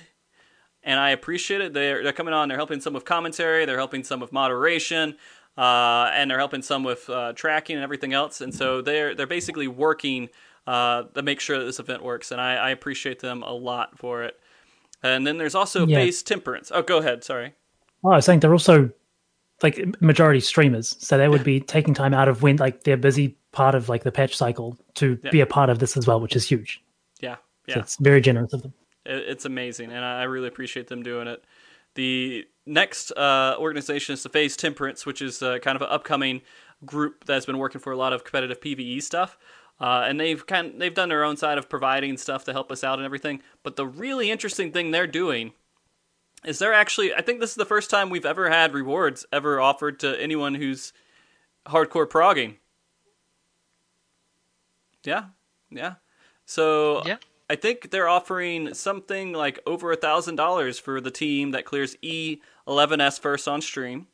and 0.82 0.98
I 0.98 1.10
appreciate 1.10 1.60
it. 1.60 1.72
They're 1.74 2.02
they're 2.02 2.12
coming 2.12 2.34
on. 2.34 2.48
They're 2.48 2.56
helping 2.56 2.80
some 2.80 2.94
with 2.94 3.04
commentary. 3.04 3.64
They're 3.64 3.76
helping 3.76 4.04
some 4.04 4.20
with 4.20 4.32
moderation, 4.32 5.16
uh, 5.56 6.10
and 6.12 6.30
they're 6.30 6.38
helping 6.38 6.62
some 6.62 6.84
with 6.84 7.08
uh, 7.10 7.32
tracking 7.34 7.76
and 7.76 7.82
everything 7.82 8.12
else. 8.12 8.40
And 8.40 8.54
so 8.54 8.80
they're 8.80 9.14
they're 9.14 9.26
basically 9.26 9.68
working 9.68 10.28
uh, 10.66 11.04
to 11.14 11.22
make 11.22 11.40
sure 11.40 11.58
that 11.58 11.64
this 11.64 11.78
event 11.80 12.02
works. 12.02 12.30
And 12.30 12.40
I, 12.40 12.54
I 12.54 12.70
appreciate 12.70 13.20
them 13.20 13.42
a 13.42 13.52
lot 13.52 13.98
for 13.98 14.22
it. 14.22 14.38
And 15.02 15.26
then 15.26 15.38
there's 15.38 15.54
also 15.54 15.86
Yeah. 15.86 15.98
Face 15.98 16.22
Temperance. 16.22 16.70
Oh, 16.74 16.82
go 16.82 16.98
ahead. 16.98 17.22
Sorry. 17.24 17.54
Oh, 18.04 18.10
I 18.10 18.16
was 18.16 18.24
saying 18.24 18.40
they're 18.40 18.52
also 18.52 18.90
like 19.62 19.80
majority 20.00 20.40
streamers, 20.40 20.96
so 20.98 21.18
they 21.18 21.28
would 21.28 21.44
be 21.44 21.60
taking 21.60 21.94
time 21.94 22.14
out 22.14 22.28
of 22.28 22.42
when 22.42 22.56
like 22.56 22.84
they're 22.84 22.96
busy 22.96 23.36
part 23.52 23.74
of 23.74 23.88
like 23.88 24.04
the 24.04 24.12
patch 24.12 24.36
cycle 24.36 24.76
to 24.94 25.18
Yeah. 25.24 25.30
be 25.30 25.40
a 25.40 25.46
part 25.46 25.70
of 25.70 25.78
this 25.78 25.96
as 25.96 26.06
well, 26.06 26.20
which 26.20 26.36
is 26.36 26.48
huge. 26.48 26.82
Yeah, 27.20 27.36
So 27.36 27.40
yeah. 27.74 27.78
it's 27.80 27.96
very 27.96 28.20
generous 28.20 28.52
of 28.52 28.62
them. 28.62 28.72
It's 29.04 29.44
amazing, 29.44 29.90
and 29.90 30.04
I 30.04 30.20
I 30.20 30.24
really 30.24 30.48
appreciate 30.48 30.88
them 30.88 31.02
doing 31.02 31.26
it. 31.28 31.42
The 31.94 32.46
next 32.66 33.10
uh, 33.12 33.56
organization 33.58 34.12
is 34.12 34.22
the 34.22 34.28
Phase 34.28 34.56
Temperance, 34.56 35.04
which 35.06 35.20
is 35.22 35.42
uh, 35.42 35.58
kind 35.58 35.74
of 35.76 35.82
an 35.82 35.88
upcoming 35.90 36.42
group 36.84 37.24
that's 37.24 37.46
been 37.46 37.58
working 37.58 37.80
for 37.80 37.92
a 37.92 37.96
lot 37.96 38.12
of 38.12 38.22
competitive 38.24 38.60
PVE 38.60 39.02
stuff. 39.02 39.36
Uh, 39.80 40.04
and 40.06 40.20
they've 40.20 40.44
kind 40.46 40.72
of, 40.74 40.78
they've 40.78 40.94
done 40.94 41.08
their 41.08 41.24
own 41.24 41.36
side 41.36 41.56
of 41.56 41.68
providing 41.68 42.16
stuff 42.16 42.44
to 42.44 42.52
help 42.52 42.70
us 42.70 42.84
out 42.84 42.98
and 42.98 43.06
everything. 43.06 43.40
But 43.62 43.76
the 43.76 43.86
really 43.86 44.30
interesting 44.30 44.70
thing 44.72 44.90
they're 44.90 45.06
doing 45.06 45.52
is 46.44 46.58
they're 46.58 46.74
actually 46.74 47.14
I 47.14 47.22
think 47.22 47.40
this 47.40 47.50
is 47.50 47.56
the 47.56 47.64
first 47.64 47.90
time 47.90 48.10
we've 48.10 48.26
ever 48.26 48.48
had 48.50 48.74
rewards 48.74 49.26
ever 49.32 49.60
offered 49.60 50.00
to 50.00 50.20
anyone 50.20 50.54
who's 50.54 50.92
hardcore 51.66 52.08
progging. 52.08 52.56
Yeah, 55.04 55.26
yeah. 55.70 55.94
So 56.44 57.02
Yeah. 57.06 57.16
I 57.50 57.56
think 57.56 57.90
they're 57.90 58.08
offering 58.08 58.74
something 58.74 59.32
like 59.32 59.58
over 59.66 59.90
a 59.92 59.96
thousand 59.96 60.36
dollars 60.36 60.78
for 60.78 61.00
the 61.00 61.10
team 61.10 61.52
that 61.52 61.64
clears 61.64 61.96
E11s 62.02 63.18
first 63.18 63.48
on 63.48 63.62
stream. 63.62 64.06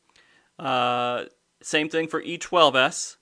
Uh, 0.58 1.24
same 1.60 1.88
thing 1.88 2.06
for 2.06 2.22
E12s, 2.22 3.16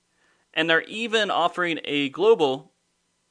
and 0.53 0.69
they're 0.69 0.83
even 0.83 1.31
offering 1.31 1.81
a 1.85 2.11
global. 2.11 2.73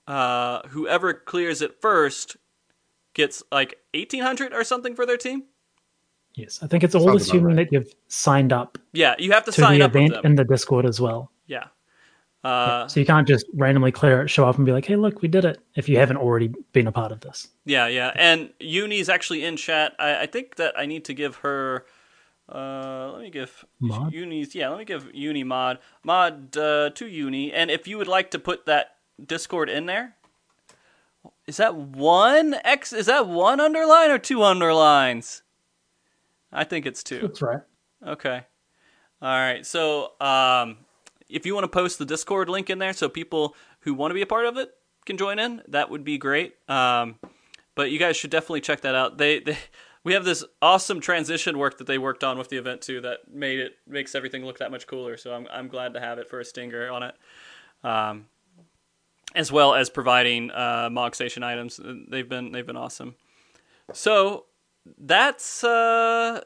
Uh, 0.07 0.67
whoever 0.69 1.13
clears 1.13 1.61
it 1.61 1.79
first 1.79 2.35
gets 3.13 3.43
like 3.51 3.77
1800 3.93 4.53
or 4.53 4.63
something 4.63 4.95
for 4.95 5.05
their 5.05 5.17
team. 5.17 5.43
Yes, 6.35 6.59
I 6.63 6.67
think 6.67 6.83
it's 6.83 6.95
all 6.95 7.05
Sounds 7.07 7.23
assuming 7.23 7.57
right. 7.57 7.69
that 7.69 7.71
you've 7.73 7.93
signed 8.07 8.53
up 8.53 8.77
Yeah, 8.93 9.15
you 9.19 9.31
have 9.33 9.43
to, 9.45 9.51
to 9.51 9.61
sign 9.61 9.79
the 9.79 9.85
up 9.85 9.93
with 9.93 10.03
event 10.03 10.25
in 10.25 10.35
the 10.35 10.43
Discord 10.45 10.85
as 10.85 10.99
well. 11.01 11.31
yeah. 11.47 11.65
Uh, 12.43 12.87
So 12.87 12.99
you 12.99 13.05
can't 13.05 13.27
just 13.27 13.45
randomly 13.53 13.91
clear 13.91 14.23
it, 14.23 14.29
show 14.29 14.47
up, 14.47 14.57
and 14.57 14.65
be 14.65 14.71
like, 14.71 14.85
"Hey, 14.85 14.95
look, 14.95 15.21
we 15.21 15.27
did 15.27 15.45
it!" 15.45 15.59
If 15.75 15.87
you 15.87 15.97
haven't 15.99 16.17
already 16.17 16.51
been 16.73 16.87
a 16.87 16.91
part 16.91 17.11
of 17.11 17.19
this. 17.19 17.49
Yeah, 17.65 17.85
yeah. 17.87 18.11
And 18.15 18.49
Uni's 18.59 19.09
actually 19.09 19.43
in 19.43 19.57
chat. 19.57 19.93
I, 19.99 20.21
I 20.21 20.25
think 20.25 20.55
that 20.55 20.73
I 20.77 20.85
need 20.87 21.05
to 21.05 21.13
give 21.13 21.35
her. 21.37 21.85
Uh, 22.49 23.11
let 23.13 23.21
me 23.21 23.29
give 23.29 23.63
Mod? 23.79 24.11
Uni's. 24.11 24.55
Yeah, 24.55 24.69
let 24.69 24.79
me 24.79 24.85
give 24.85 25.07
Uni 25.13 25.43
mod 25.43 25.77
mod 26.03 26.57
uh, 26.57 26.89
to 26.95 27.05
Uni. 27.07 27.53
And 27.53 27.69
if 27.69 27.87
you 27.87 27.97
would 27.99 28.07
like 28.07 28.31
to 28.31 28.39
put 28.39 28.65
that 28.65 28.95
Discord 29.23 29.69
in 29.69 29.85
there, 29.85 30.15
is 31.45 31.57
that 31.57 31.75
one 31.75 32.55
X? 32.63 32.91
Is 32.91 33.05
that 33.05 33.27
one 33.27 33.59
underline 33.59 34.09
or 34.09 34.17
two 34.17 34.41
underlines? 34.41 35.43
I 36.51 36.63
think 36.63 36.85
it's 36.85 37.03
two. 37.03 37.19
That's 37.21 37.41
right. 37.41 37.61
Okay. 38.05 38.43
All 39.21 39.29
right. 39.29 39.65
So, 39.65 40.13
um, 40.19 40.77
if 41.29 41.45
you 41.45 41.53
want 41.53 41.63
to 41.63 41.69
post 41.69 41.99
the 41.99 42.05
Discord 42.05 42.49
link 42.49 42.69
in 42.69 42.79
there 42.79 42.93
so 42.93 43.07
people 43.07 43.55
who 43.81 43.93
want 43.93 44.11
to 44.11 44.15
be 44.15 44.21
a 44.21 44.27
part 44.27 44.45
of 44.45 44.57
it 44.57 44.71
can 45.05 45.17
join 45.17 45.39
in, 45.39 45.61
that 45.67 45.89
would 45.89 46.03
be 46.03 46.17
great. 46.17 46.55
Um, 46.69 47.15
but 47.75 47.91
you 47.91 47.99
guys 47.99 48.17
should 48.17 48.31
definitely 48.31 48.61
check 48.61 48.81
that 48.81 48.95
out. 48.95 49.17
They, 49.17 49.39
they 49.39 49.57
we 50.03 50.13
have 50.13 50.25
this 50.25 50.43
awesome 50.61 50.99
transition 50.99 51.57
work 51.57 51.77
that 51.77 51.87
they 51.87 51.97
worked 51.97 52.23
on 52.23 52.37
with 52.37 52.49
the 52.49 52.57
event 52.57 52.81
too 52.81 53.01
that 53.01 53.19
made 53.31 53.59
it 53.59 53.73
makes 53.87 54.15
everything 54.15 54.45
look 54.45 54.59
that 54.59 54.71
much 54.71 54.87
cooler. 54.87 55.17
So 55.17 55.33
I'm 55.33 55.47
I'm 55.51 55.67
glad 55.67 55.93
to 55.93 55.99
have 55.99 56.17
it 56.19 56.29
for 56.29 56.39
a 56.39 56.45
stinger 56.45 56.89
on 56.91 57.03
it. 57.03 57.15
Um, 57.83 58.25
as 59.33 59.51
well 59.51 59.73
as 59.73 59.89
providing 59.89 60.51
uh, 60.51 60.89
Mog 60.91 61.15
Station 61.15 61.43
items. 61.43 61.79
They've 62.09 62.27
been 62.27 62.51
they've 62.51 62.65
been 62.65 62.77
awesome. 62.77 63.15
So 63.93 64.45
that's 64.97 65.63
uh, 65.63 66.41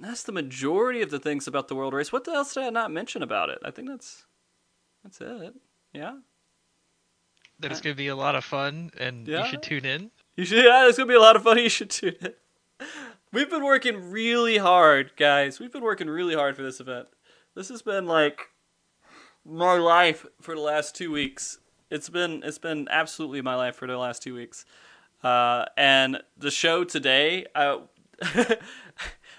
that's 0.00 0.22
the 0.22 0.32
majority 0.32 1.02
of 1.02 1.10
the 1.10 1.18
things 1.18 1.46
about 1.46 1.68
the 1.68 1.74
world 1.74 1.94
race. 1.94 2.12
What 2.12 2.26
else 2.28 2.54
did 2.54 2.64
I 2.64 2.70
not 2.70 2.90
mention 2.90 3.22
about 3.22 3.50
it? 3.50 3.58
I 3.64 3.70
think 3.70 3.88
that's 3.88 4.26
that's 5.02 5.20
it. 5.20 5.54
Yeah. 5.92 6.18
That 7.60 7.72
it's 7.72 7.80
going 7.80 7.94
to 7.94 7.98
be 7.98 8.06
a 8.08 8.14
lot 8.14 8.36
of 8.36 8.44
fun, 8.44 8.92
and 8.98 9.26
Yeah. 9.26 9.42
you 9.42 9.50
should 9.50 9.62
tune 9.62 9.84
in. 9.84 10.10
You 10.36 10.44
should. 10.44 10.64
Yeah, 10.64 10.86
it's 10.88 10.96
gonna 10.96 11.08
be 11.08 11.14
a 11.14 11.20
lot 11.20 11.34
of 11.34 11.42
fun. 11.42 11.58
You 11.62 11.68
should 11.68 11.90
tune 11.90 12.14
in. 12.20 12.34
We've 13.32 13.50
been 13.50 13.64
working 13.64 14.10
really 14.10 14.58
hard, 14.58 15.10
guys. 15.16 15.58
We've 15.58 15.72
been 15.72 15.82
working 15.82 16.08
really 16.08 16.34
hard 16.34 16.54
for 16.56 16.62
this 16.62 16.78
event. 16.80 17.08
This 17.56 17.68
has 17.68 17.82
been 17.82 18.06
like 18.06 18.40
my 19.44 19.74
life 19.78 20.24
for 20.40 20.54
the 20.54 20.60
last 20.60 20.94
two 20.94 21.10
weeks. 21.10 21.58
It's 21.90 22.08
been 22.08 22.42
it's 22.44 22.58
been 22.58 22.86
absolutely 22.90 23.42
my 23.42 23.56
life 23.56 23.74
for 23.74 23.86
the 23.88 23.96
last 23.98 24.22
two 24.22 24.34
weeks. 24.34 24.64
Uh, 25.22 25.64
and 25.76 26.22
the 26.36 26.50
show 26.50 26.84
today, 26.84 27.46
uh, 27.54 27.78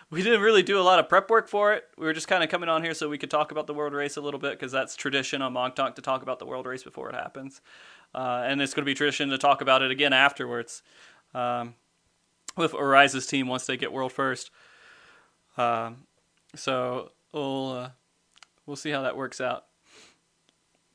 we 0.10 0.22
didn't 0.22 0.42
really 0.42 0.64
do 0.64 0.80
a 0.80 0.84
lot 0.84 1.00
of 1.00 1.08
prep 1.08 1.30
work 1.30 1.48
for 1.48 1.74
it. 1.74 1.86
We 1.98 2.06
were 2.06 2.14
just 2.14 2.28
kind 2.28 2.44
of 2.44 2.50
coming 2.50 2.70
on 2.70 2.84
here 2.84 2.94
so 2.94 3.10
we 3.10 3.18
could 3.18 3.32
talk 3.32 3.52
about 3.52 3.68
the 3.68 3.74
world 3.74 3.94
race 3.94 4.18
a 4.18 4.22
little 4.22 4.40
bit 4.40 4.52
because 4.52 4.72
that's 4.72 4.96
tradition 4.96 5.42
on 5.42 5.54
Mog 5.54 5.76
Talk 5.76 5.96
to 5.96 6.02
talk 6.02 6.22
about 6.22 6.40
the 6.40 6.46
world 6.46 6.66
race 6.66 6.84
before 6.84 7.10
it 7.10 7.16
happens. 7.16 7.62
Uh, 8.14 8.44
and 8.46 8.62
it's 8.62 8.74
going 8.74 8.84
to 8.84 8.90
be 8.90 8.96
tradition 8.96 9.30
to 9.30 9.38
talk 9.38 9.62
about 9.62 9.82
it 9.82 9.92
again 9.92 10.14
afterwards 10.14 10.82
um, 11.34 11.76
with 12.58 12.72
Ariza's 12.74 13.28
team 13.28 13.48
once 13.48 13.66
they 13.66 13.78
get 13.78 13.94
world 13.94 14.12
first. 14.12 14.50
Um, 15.58 16.08
so 16.56 17.12
we'll 17.32 17.72
uh, 17.72 17.90
we'll 18.66 18.76
see 18.76 18.90
how 18.90 19.04
that 19.04 19.16
works 19.16 19.40
out. 19.40 19.66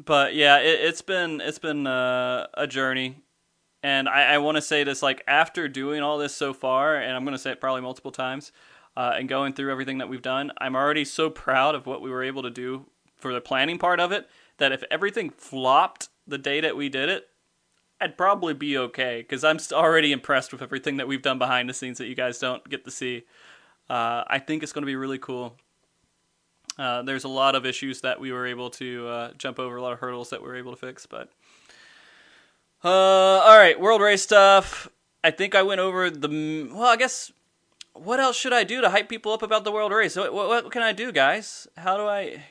But 0.05 0.35
yeah, 0.35 0.59
it, 0.59 0.81
it's 0.81 1.03
been 1.03 1.41
it's 1.41 1.59
been 1.59 1.87
uh, 1.87 2.49
a 2.55 2.67
journey, 2.67 3.17
and 3.85 4.09
I, 4.09 4.35
I 4.35 4.39
want 4.39 4.57
to 4.57 4.63
say 4.63 4.83
this 4.83 5.03
like 5.03 5.23
after 5.29 5.69
doing 5.69 6.03
all 6.03 6.17
this 6.17 6.35
so 6.35 6.55
far, 6.55 6.97
and 6.97 7.15
I'm 7.15 7.23
going 7.23 7.37
to 7.37 7.39
say 7.39 7.51
it 7.51 7.61
probably 7.61 7.83
multiple 7.83 8.11
times, 8.11 8.51
uh, 8.97 9.13
and 9.15 9.29
going 9.29 9.53
through 9.53 9.71
everything 9.71 9.99
that 9.99 10.09
we've 10.09 10.23
done, 10.23 10.53
I'm 10.57 10.75
already 10.75 11.05
so 11.05 11.29
proud 11.29 11.75
of 11.75 11.87
what 11.87 12.01
we 12.01 12.11
were 12.11 12.23
able 12.23 12.43
to 12.43 12.51
do 12.51 12.87
for 13.15 13.35
the 13.35 13.43
planning 13.43 13.79
part 13.79 14.01
of 14.01 14.11
it. 14.11 14.27
That 14.57 14.73
if 14.73 14.83
everything 14.91 15.29
flopped 15.29 16.09
the 16.27 16.39
day 16.39 16.63
that 16.63 16.79
we 16.79 16.89
did 16.89 17.11
it, 17.11 17.29
I'd 18.01 18.17
probably 18.17 18.55
be 18.55 18.79
okay 18.79 19.21
because 19.21 19.45
I'm 19.45 19.59
already 19.71 20.13
impressed 20.13 20.53
with 20.53 20.63
everything 20.63 20.97
that 20.97 21.07
we've 21.07 21.21
done 21.21 21.39
behind 21.39 21.69
the 21.69 21.75
scenes 21.75 21.99
that 21.99 22.07
you 22.07 22.15
guys 22.15 22.39
don't 22.39 22.67
get 22.71 22.87
to 22.87 22.91
see. 22.91 23.25
Uh, 23.91 24.25
I 24.27 24.39
think 24.39 24.63
it's 24.63 24.73
going 24.73 24.83
to 24.83 24.87
be 24.87 24.97
really 24.97 25.19
cool. 25.19 25.57
Uh, 26.79 27.03
there's 27.03 27.25
a 27.25 27.29
lot 27.29 27.55
of 27.55 27.67
issues 27.67 28.01
that 28.01 28.19
we 28.19 28.33
were 28.33 28.47
able 28.47 28.71
to 28.71 29.07
uh, 29.09 29.33
jump 29.37 29.59
over, 29.59 29.77
a 29.77 29.83
lot 29.83 29.93
of 29.93 29.99
hurdles 29.99 30.31
that 30.31 30.41
we 30.41 30.49
were 30.49 30.57
able 30.57 30.73
to 30.73 30.79
fix. 30.79 31.05
But 31.05 31.29
uh, 32.85 32.89
all 32.89 33.59
right, 33.59 33.79
world 33.81 34.01
race 34.01 34.23
stuff. 34.23 34.89
I 35.23 35.31
think 35.31 35.55
I 35.55 35.63
went 35.63 35.81
over 35.81 36.11
the. 36.11 36.69
Well, 36.73 36.85
I 36.85 36.97
guess 36.97 37.33
what 37.95 38.21
else 38.21 38.37
should 38.37 38.53
I 38.53 38.65
do 38.65 38.81
to 38.81 38.91
hype 38.91 39.09
people 39.09 39.33
up 39.33 39.43
about 39.43 39.65
the 39.65 39.73
world 39.73 39.93
race? 39.93 40.17
What, 40.17 40.35
what, 40.35 40.49
what 40.49 40.73
can 40.73 40.83
I 40.83 40.93
do, 40.93 41.11
guys? 41.11 41.67
How 41.77 41.97
do 41.97 42.05
I? 42.05 42.43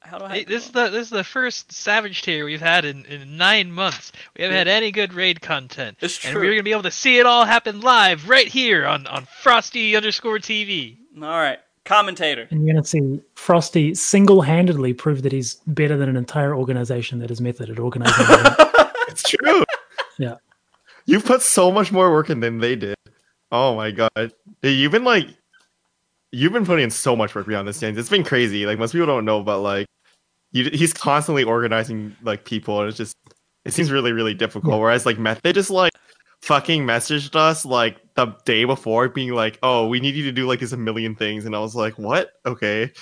How 0.00 0.18
do 0.18 0.26
I? 0.26 0.28
Hey, 0.36 0.44
this 0.44 0.66
is 0.66 0.72
the 0.72 0.88
this 0.90 1.02
is 1.02 1.10
the 1.10 1.24
first 1.24 1.72
Savage 1.72 2.22
tier 2.22 2.44
we've 2.44 2.60
had 2.60 2.84
in, 2.84 3.04
in 3.06 3.36
nine 3.36 3.72
months. 3.72 4.12
We 4.36 4.44
haven't 4.44 4.58
had 4.58 4.68
any 4.68 4.92
good 4.92 5.12
raid 5.12 5.40
content, 5.40 5.98
It's 6.00 6.16
true. 6.16 6.30
And 6.30 6.38
we're 6.38 6.52
gonna 6.52 6.62
be 6.62 6.72
able 6.72 6.84
to 6.84 6.90
see 6.90 7.18
it 7.18 7.26
all 7.26 7.44
happen 7.44 7.80
live 7.80 8.28
right 8.28 8.46
here 8.48 8.86
on 8.86 9.06
on 9.08 9.26
Frosty 9.42 9.96
underscore 9.96 10.38
TV. 10.38 10.98
All 11.16 11.22
right, 11.22 11.58
commentator. 11.84 12.46
And 12.50 12.64
you're 12.64 12.72
going 12.74 12.82
to 12.82 12.88
see 12.88 13.20
Frosty 13.34 13.94
single-handedly 13.94 14.94
prove 14.94 15.22
that 15.22 15.32
he's 15.32 15.56
better 15.66 15.96
than 15.96 16.08
an 16.08 16.16
entire 16.16 16.54
organization 16.54 17.18
that 17.18 17.30
is 17.32 17.40
method 17.40 17.68
at 17.68 17.78
organizing. 17.80 18.26
It's 19.08 19.28
true. 19.28 19.64
Yeah. 20.20 20.36
You've 21.06 21.24
put 21.24 21.42
so 21.42 21.72
much 21.72 21.90
more 21.90 22.10
work 22.12 22.30
in 22.30 22.40
than 22.40 22.58
they 22.58 22.76
did. 22.76 22.94
Oh 23.50 23.74
my 23.74 23.90
god. 23.90 24.32
You've 24.62 24.92
been 24.92 25.04
like 25.04 25.26
you've 26.30 26.52
been 26.52 26.66
putting 26.66 26.84
in 26.84 26.90
so 26.90 27.16
much 27.16 27.34
work 27.34 27.46
behind 27.46 27.66
the 27.66 27.72
scenes. 27.72 27.98
It's 27.98 28.08
been 28.08 28.22
crazy. 28.22 28.66
Like 28.66 28.78
most 28.78 28.92
people 28.92 29.06
don't 29.06 29.24
know, 29.24 29.42
but 29.42 29.60
like 29.60 29.86
you, 30.52 30.68
he's 30.70 30.92
constantly 30.92 31.42
organizing 31.42 32.14
like 32.22 32.44
people 32.44 32.78
and 32.80 32.88
it's 32.88 32.98
just 32.98 33.16
it 33.64 33.72
seems 33.72 33.90
really, 33.90 34.12
really 34.12 34.34
difficult. 34.34 34.74
Yeah. 34.74 34.80
Whereas 34.80 35.06
like 35.06 35.18
Meth 35.18 35.42
they 35.42 35.52
just 35.52 35.70
like 35.70 35.92
fucking 36.42 36.84
messaged 36.84 37.34
us 37.34 37.64
like 37.64 37.96
the 38.14 38.26
day 38.44 38.64
before 38.64 39.08
being 39.08 39.32
like, 39.32 39.58
Oh, 39.62 39.88
we 39.88 40.00
need 40.00 40.14
you 40.14 40.24
to 40.24 40.32
do 40.32 40.46
like 40.46 40.60
this 40.60 40.72
a 40.72 40.76
million 40.76 41.14
things 41.16 41.44
and 41.46 41.56
I 41.56 41.60
was 41.60 41.74
like, 41.74 41.98
What? 41.98 42.32
Okay. 42.46 42.92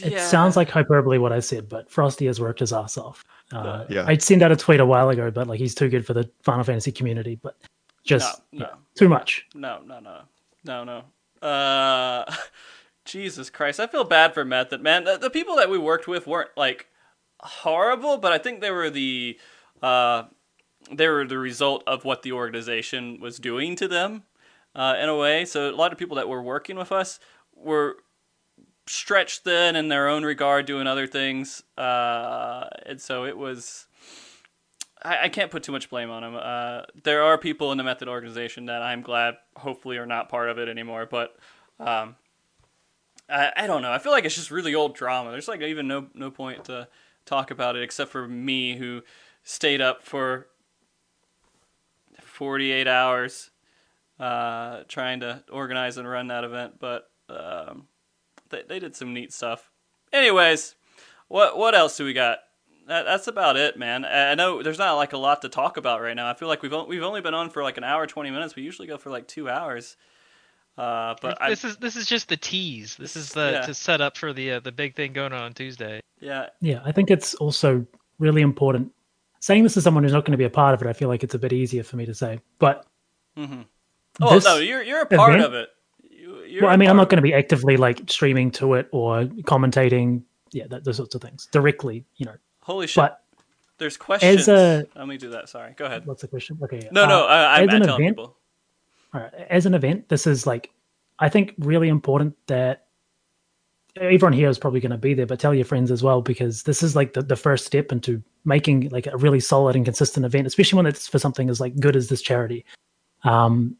It 0.00 0.12
Yeah. 0.12 0.26
sounds 0.26 0.56
like 0.56 0.70
hyperbole 0.70 1.18
what 1.18 1.32
I 1.32 1.40
said, 1.40 1.68
but 1.68 1.90
Frosty 1.90 2.26
has 2.26 2.40
worked 2.40 2.60
his 2.60 2.72
ass 2.72 2.96
off. 2.96 3.22
Uh, 3.52 3.84
Yeah. 3.88 4.04
I'd 4.06 4.22
send 4.22 4.42
out 4.42 4.52
a 4.52 4.56
tweet 4.56 4.80
a 4.80 4.86
while 4.86 5.08
ago, 5.10 5.30
but 5.30 5.46
like 5.46 5.58
he's 5.58 5.74
too 5.74 5.88
good 5.88 6.06
for 6.06 6.14
the 6.14 6.30
Final 6.42 6.64
Fantasy 6.64 6.92
community. 6.92 7.36
But 7.36 7.56
just 8.04 8.42
No, 8.52 8.58
no. 8.60 8.66
yeah, 8.66 8.74
too 8.94 9.08
much. 9.08 9.46
No, 9.54 9.80
no, 9.84 10.00
no, 10.00 10.22
no, 10.64 10.84
no. 11.42 11.46
Uh, 11.46 12.30
Jesus 13.04 13.50
Christ, 13.50 13.80
I 13.80 13.86
feel 13.86 14.04
bad 14.04 14.34
for 14.34 14.44
Method 14.44 14.82
Man. 14.82 15.04
The, 15.04 15.16
the 15.16 15.30
people 15.30 15.56
that 15.56 15.70
we 15.70 15.78
worked 15.78 16.06
with 16.06 16.26
weren't 16.26 16.50
like 16.56 16.86
horrible, 17.40 18.18
but 18.18 18.32
I 18.32 18.38
think 18.38 18.60
they 18.60 18.70
were 18.70 18.90
the 18.90 19.38
uh, 19.82 20.24
they 20.92 21.08
were 21.08 21.26
the 21.26 21.38
result 21.38 21.82
of 21.86 22.04
what 22.04 22.22
the 22.22 22.32
organization 22.32 23.18
was 23.20 23.38
doing 23.38 23.74
to 23.76 23.88
them 23.88 24.24
uh, 24.74 24.96
in 25.00 25.08
a 25.08 25.16
way. 25.16 25.44
So 25.44 25.70
a 25.70 25.72
lot 25.74 25.92
of 25.92 25.98
people 25.98 26.16
that 26.16 26.28
were 26.28 26.42
working 26.42 26.76
with 26.76 26.92
us 26.92 27.18
were 27.54 27.96
stretched 28.90 29.44
thin 29.44 29.76
in 29.76 29.88
their 29.88 30.08
own 30.08 30.24
regard, 30.24 30.66
doing 30.66 30.86
other 30.86 31.06
things, 31.06 31.62
uh, 31.78 32.68
and 32.86 33.00
so 33.00 33.24
it 33.24 33.36
was. 33.38 33.86
I, 35.02 35.24
I 35.24 35.28
can't 35.28 35.50
put 35.50 35.62
too 35.62 35.72
much 35.72 35.88
blame 35.88 36.10
on 36.10 36.22
them. 36.22 36.36
Uh, 36.36 36.82
there 37.04 37.22
are 37.22 37.38
people 37.38 37.72
in 37.72 37.78
the 37.78 37.84
Method 37.84 38.08
organization 38.08 38.66
that 38.66 38.82
I'm 38.82 39.00
glad, 39.00 39.36
hopefully, 39.56 39.96
are 39.96 40.06
not 40.06 40.28
part 40.28 40.50
of 40.50 40.58
it 40.58 40.68
anymore. 40.68 41.06
But 41.06 41.36
um, 41.78 42.16
I, 43.28 43.52
I 43.56 43.66
don't 43.66 43.82
know. 43.82 43.92
I 43.92 43.98
feel 43.98 44.12
like 44.12 44.24
it's 44.24 44.34
just 44.34 44.50
really 44.50 44.74
old 44.74 44.94
drama. 44.94 45.30
There's 45.30 45.48
like 45.48 45.62
even 45.62 45.86
no 45.86 46.08
no 46.14 46.30
point 46.30 46.64
to 46.64 46.88
talk 47.24 47.50
about 47.50 47.76
it 47.76 47.82
except 47.82 48.10
for 48.10 48.26
me 48.26 48.76
who 48.76 49.02
stayed 49.44 49.80
up 49.80 50.02
for 50.02 50.48
48 52.20 52.88
hours 52.88 53.50
uh, 54.18 54.82
trying 54.88 55.20
to 55.20 55.44
organize 55.50 55.96
and 55.96 56.08
run 56.08 56.26
that 56.26 56.44
event. 56.44 56.78
But 56.80 57.08
um, 57.28 57.86
they 58.50 58.62
they 58.68 58.78
did 58.78 58.94
some 58.96 59.12
neat 59.14 59.32
stuff. 59.32 59.70
Anyways, 60.12 60.74
what 61.28 61.56
what 61.56 61.74
else 61.74 61.96
do 61.96 62.04
we 62.04 62.12
got? 62.12 62.38
That, 62.88 63.04
that's 63.04 63.28
about 63.28 63.56
it, 63.56 63.78
man. 63.78 64.04
I 64.04 64.32
I 64.32 64.34
know 64.34 64.62
there's 64.62 64.78
not 64.78 64.94
like 64.94 65.12
a 65.12 65.18
lot 65.18 65.42
to 65.42 65.48
talk 65.48 65.76
about 65.76 66.00
right 66.02 66.14
now. 66.16 66.28
I 66.28 66.34
feel 66.34 66.48
like 66.48 66.62
we've 66.62 66.72
on, 66.72 66.88
we've 66.88 67.02
only 67.02 67.20
been 67.20 67.34
on 67.34 67.50
for 67.50 67.62
like 67.62 67.76
an 67.78 67.84
hour, 67.84 68.06
twenty 68.06 68.30
minutes. 68.30 68.56
We 68.56 68.62
usually 68.62 68.88
go 68.88 68.98
for 68.98 69.10
like 69.10 69.28
two 69.28 69.48
hours. 69.48 69.96
Uh, 70.78 71.14
but 71.20 71.36
I, 71.42 71.50
this 71.50 71.64
is 71.64 71.76
this 71.76 71.96
is 71.96 72.06
just 72.06 72.28
the 72.28 72.36
tease. 72.36 72.96
This 72.96 73.16
is 73.16 73.30
the 73.32 73.50
Yeah. 73.52 73.60
to 73.66 73.74
set 73.74 74.00
up 74.00 74.16
for 74.16 74.32
the 74.32 74.52
uh, 74.52 74.60
the 74.60 74.72
big 74.72 74.96
thing 74.96 75.12
going 75.12 75.32
on 75.32 75.42
on 75.42 75.52
Tuesday. 75.52 76.00
yeah, 76.20 76.46
Yeah, 76.60 76.80
I 76.84 76.92
think 76.92 77.10
it's 77.10 77.34
also 77.34 77.84
really 78.18 78.40
important. 78.42 78.92
Saying 79.40 79.62
this 79.62 79.74
to 79.74 79.80
someone 79.82 80.02
who's 80.04 80.12
not 80.12 80.24
going 80.24 80.32
to 80.32 80.38
be 80.38 80.44
a 80.44 80.50
part 80.50 80.74
of 80.74 80.82
it, 80.82 80.88
I 80.88 80.92
feel 80.92 81.08
like 81.08 81.22
it's 81.22 81.34
a 81.34 81.38
bit 81.38 81.52
easier 81.52 81.82
for 81.82 81.96
me 81.96 82.06
to 82.06 82.14
say. 82.14 82.40
But 82.58 82.86
hmm 83.36 83.62
Oh 84.20 84.34
this 84.34 84.44
no, 84.44 84.56
you're 84.58 84.82
you're 84.82 85.02
a 85.02 85.06
part 85.06 85.34
event- 85.34 85.44
of 85.46 85.54
it. 85.54 85.68
You, 86.50 86.56
you're 86.56 86.62
well, 86.64 86.70
a 86.70 86.74
I 86.74 86.76
mean, 86.76 86.88
I'm 86.90 86.96
not 86.96 87.08
going 87.08 87.16
to 87.18 87.22
be 87.22 87.32
actively 87.34 87.76
like 87.76 88.02
streaming 88.10 88.50
to 88.52 88.74
it 88.74 88.88
or 88.92 89.24
commentating. 89.44 90.22
Yeah, 90.52 90.66
that, 90.68 90.84
those 90.84 90.96
sorts 90.96 91.14
of 91.14 91.22
things 91.22 91.46
directly. 91.52 92.04
You 92.16 92.26
know. 92.26 92.34
Holy 92.62 92.86
shit! 92.86 92.96
but 92.96 93.22
There's 93.78 93.96
questions. 93.96 94.48
a- 94.48 94.86
Let 94.96 95.06
me 95.08 95.16
do 95.16 95.30
that. 95.30 95.48
Sorry. 95.48 95.72
Go 95.76 95.84
ahead. 95.86 96.06
what's 96.06 96.22
the 96.22 96.28
question? 96.28 96.58
Okay, 96.62 96.88
No, 96.92 97.06
no. 97.06 97.24
uh, 97.24 97.26
I, 97.28 97.60
I'm, 97.62 97.68
as 97.68 97.74
I'm 97.74 97.82
an 97.82 97.86
telling 97.88 98.02
event- 98.02 98.16
people. 98.16 98.36
All 99.14 99.20
right. 99.20 99.32
As 99.48 99.66
an 99.66 99.74
event, 99.74 100.08
this 100.08 100.26
is 100.26 100.46
like, 100.46 100.70
I 101.18 101.28
think, 101.28 101.54
really 101.58 101.88
important 101.88 102.36
that 102.46 102.86
everyone 103.96 104.32
here 104.32 104.48
is 104.48 104.58
probably 104.58 104.78
going 104.80 104.92
to 104.92 104.98
be 104.98 105.14
there, 105.14 105.26
but 105.26 105.40
tell 105.40 105.52
your 105.54 105.64
friends 105.64 105.90
as 105.90 106.02
well, 106.02 106.22
because 106.22 106.62
this 106.62 106.82
is 106.82 106.94
like 106.94 107.12
the, 107.14 107.22
the 107.22 107.34
first 107.36 107.66
step 107.66 107.90
into 107.90 108.22
making 108.44 108.88
like 108.90 109.06
a 109.08 109.16
really 109.16 109.40
solid 109.40 109.74
and 109.76 109.84
consistent 109.84 110.24
event, 110.24 110.46
especially 110.46 110.76
when 110.76 110.86
it's 110.86 111.08
for 111.08 111.18
something 111.18 111.50
as 111.50 111.60
like 111.60 111.78
good 111.80 111.96
as 111.96 112.08
this 112.08 112.22
charity. 112.22 112.64
Um, 113.24 113.76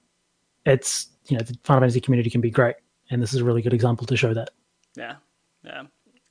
it's, 0.67 1.09
you 1.29 1.37
know, 1.37 1.43
the 1.43 1.57
Final 1.65 1.83
Fantasy 1.83 2.01
community 2.01 2.31
can 2.31 2.41
be 2.41 2.51
great. 2.51 2.77
And 3.11 3.23
this 3.23 3.35
is 3.35 3.41
a 3.41 3.45
really 3.45 3.63
good 3.63 3.75
example 3.75 4.07
to 4.07 4.17
show 4.17 4.35
that. 4.35 4.51
Yeah, 4.97 5.17
yeah. 5.65 5.83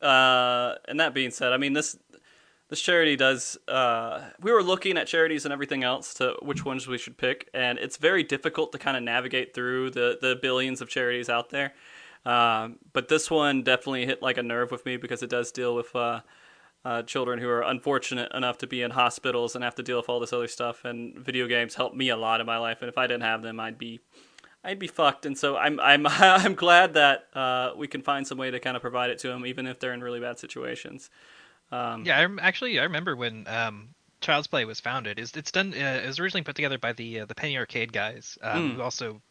Uh, 0.02 0.76
and 0.88 1.00
that 1.00 1.14
being 1.14 1.32
said, 1.32 1.52
I 1.52 1.58
mean 1.58 1.74
this 1.74 1.98
this 2.70 2.80
charity 2.80 3.16
does. 3.16 3.58
Uh, 3.68 4.30
we 4.40 4.52
were 4.52 4.64
looking 4.64 4.98
at 4.98 5.08
charities 5.08 5.46
and 5.46 5.52
everything 5.52 5.84
else 5.84 6.14
to 6.16 6.36
which 6.42 6.64
ones 6.64 6.88
we 6.88 6.98
should 6.98 7.18
pick, 7.18 7.50
and 7.54 7.78
it's 7.80 7.98
very 7.98 8.24
difficult 8.24 8.72
to 8.72 8.78
kind 8.78 8.96
of 8.96 9.04
navigate 9.04 9.54
through 9.54 9.90
the 9.92 10.18
the 10.22 10.38
billions 10.42 10.80
of 10.80 10.88
charities 10.90 11.30
out 11.30 11.50
there. 11.50 11.74
Um, 12.26 12.78
but 12.94 13.08
this 13.08 13.32
one 13.32 13.64
definitely 13.64 14.06
hit 14.06 14.22
like 14.22 14.38
a 14.38 14.44
nerve 14.44 14.72
with 14.72 14.86
me 14.86 14.98
because 14.98 15.24
it 15.24 15.30
does 15.30 15.52
deal 15.52 15.76
with 15.76 15.96
uh, 15.96 16.22
uh, 16.86 17.04
children 17.04 17.40
who 17.40 17.50
are 17.50 17.62
unfortunate 17.62 18.32
enough 18.34 18.58
to 18.60 18.68
be 18.68 18.82
in 18.82 18.92
hospitals 18.92 19.56
and 19.56 19.64
have 19.64 19.76
to 19.76 19.84
deal 19.84 19.98
with 19.98 20.08
all 20.10 20.20
this 20.20 20.32
other 20.34 20.48
stuff. 20.48 20.86
And 20.86 21.18
video 21.18 21.48
games 21.48 21.76
helped 21.76 21.96
me 21.96 22.10
a 22.10 22.16
lot 22.18 22.40
in 22.40 22.46
my 22.48 22.58
life, 22.58 22.78
and 22.82 22.90
if 22.90 22.98
I 22.98 23.06
didn't 23.08 23.24
have 23.24 23.42
them, 23.42 23.60
I'd 23.60 23.78
be 23.78 24.00
I'd 24.64 24.80
be 24.80 24.88
fucked. 24.88 25.26
And 25.26 25.38
so 25.38 25.58
I'm 25.58 25.80
I'm 25.80 26.06
I'm 26.08 26.56
glad 26.56 26.94
that 26.94 27.28
uh, 27.34 27.72
we 27.76 27.88
can 27.88 28.02
find 28.02 28.26
some 28.28 28.38
way 28.38 28.52
to 28.52 28.60
kind 28.60 28.76
of 28.76 28.82
provide 28.82 29.10
it 29.10 29.20
to 29.20 29.28
them, 29.28 29.46
even 29.46 29.68
if 29.68 29.80
they're 29.80 29.94
in 29.94 30.02
really 30.02 30.20
bad 30.20 30.40
situations. 30.40 31.10
Um, 31.72 32.04
Yeah, 32.06 32.18
I 32.18 32.22
rem- 32.22 32.40
actually 32.42 32.80
I 32.80 32.84
remember 32.84 33.16
when 33.16 33.48
um, 33.48 33.90
Child's 34.22 34.48
Play 34.48 34.66
was 34.66 34.80
founded. 34.80 35.20
It's, 35.20 35.36
it's 35.38 35.52
done. 35.52 35.74
Uh, 35.74 36.02
it 36.04 36.08
was 36.08 36.20
originally 36.20 36.44
put 36.44 36.56
together 36.56 36.78
by 36.78 36.94
the 36.94 37.22
uh, 37.22 37.26
the 37.26 37.36
Penny 37.36 37.58
Arcade 37.58 37.94
guys, 37.94 38.38
um, 38.42 38.72
Mm. 38.72 38.76
who 38.76 38.82
also 38.82 39.22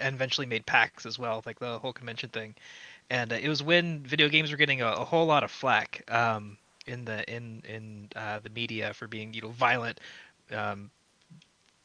and 0.00 0.14
eventually 0.16 0.46
made 0.48 0.66
PAX 0.66 1.06
as 1.06 1.16
well, 1.18 1.42
like 1.46 1.60
the 1.60 1.78
whole 1.78 1.92
convention 1.92 2.28
thing. 2.30 2.56
And 3.08 3.32
uh, 3.32 3.36
it 3.36 3.48
was 3.48 3.62
when 3.62 4.02
video 4.02 4.28
games 4.28 4.50
were 4.50 4.56
getting 4.56 4.82
a, 4.82 4.88
a 4.88 5.04
whole 5.04 5.26
lot 5.26 5.44
of 5.44 5.50
flack 5.52 6.02
um, 6.12 6.58
in 6.86 7.04
the 7.04 7.28
in 7.32 7.62
in 7.68 8.08
uh, 8.16 8.40
the 8.40 8.50
media 8.50 8.94
for 8.94 9.08
being 9.08 9.34
you 9.34 9.42
know 9.42 9.50
violent, 9.50 10.00
um, 10.52 10.90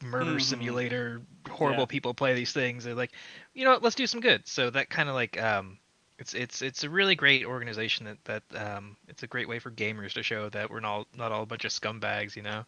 murder 0.01 0.39
Mhm. 0.39 0.39
simulator, 0.39 1.21
horrible 1.49 1.85
Yeah. 1.85 1.87
people 1.87 2.13
play 2.13 2.33
these 2.33 2.51
things. 2.53 2.83
They're 2.83 2.95
like, 2.95 3.11
you 3.53 3.63
know, 3.65 3.71
what, 3.71 3.83
let's 3.83 3.95
do 3.95 4.07
some 4.07 4.19
good. 4.21 4.47
So 4.47 4.69
that 4.71 4.89
kind 4.89 5.09
of 5.09 5.15
like 5.15 5.41
um, 5.41 5.77
it's 6.19 6.33
it's 6.33 6.61
it's 6.61 6.83
a 6.83 6.89
really 6.89 7.15
great 7.15 7.45
organization 7.45 8.05
that 8.05 8.23
that 8.25 8.43
um, 8.67 8.97
it's 9.07 9.23
a 9.23 9.27
great 9.27 9.47
way 9.49 9.59
for 9.59 9.71
gamers 9.71 10.13
to 10.13 10.23
show 10.23 10.49
that 10.49 10.69
we're 10.69 10.79
not 10.79 11.07
not 11.15 11.31
all 11.31 11.43
a 11.43 11.47
bunch 11.47 11.65
of 11.65 11.71
scumbags, 11.71 12.35
you 12.35 12.43
know. 12.43 12.65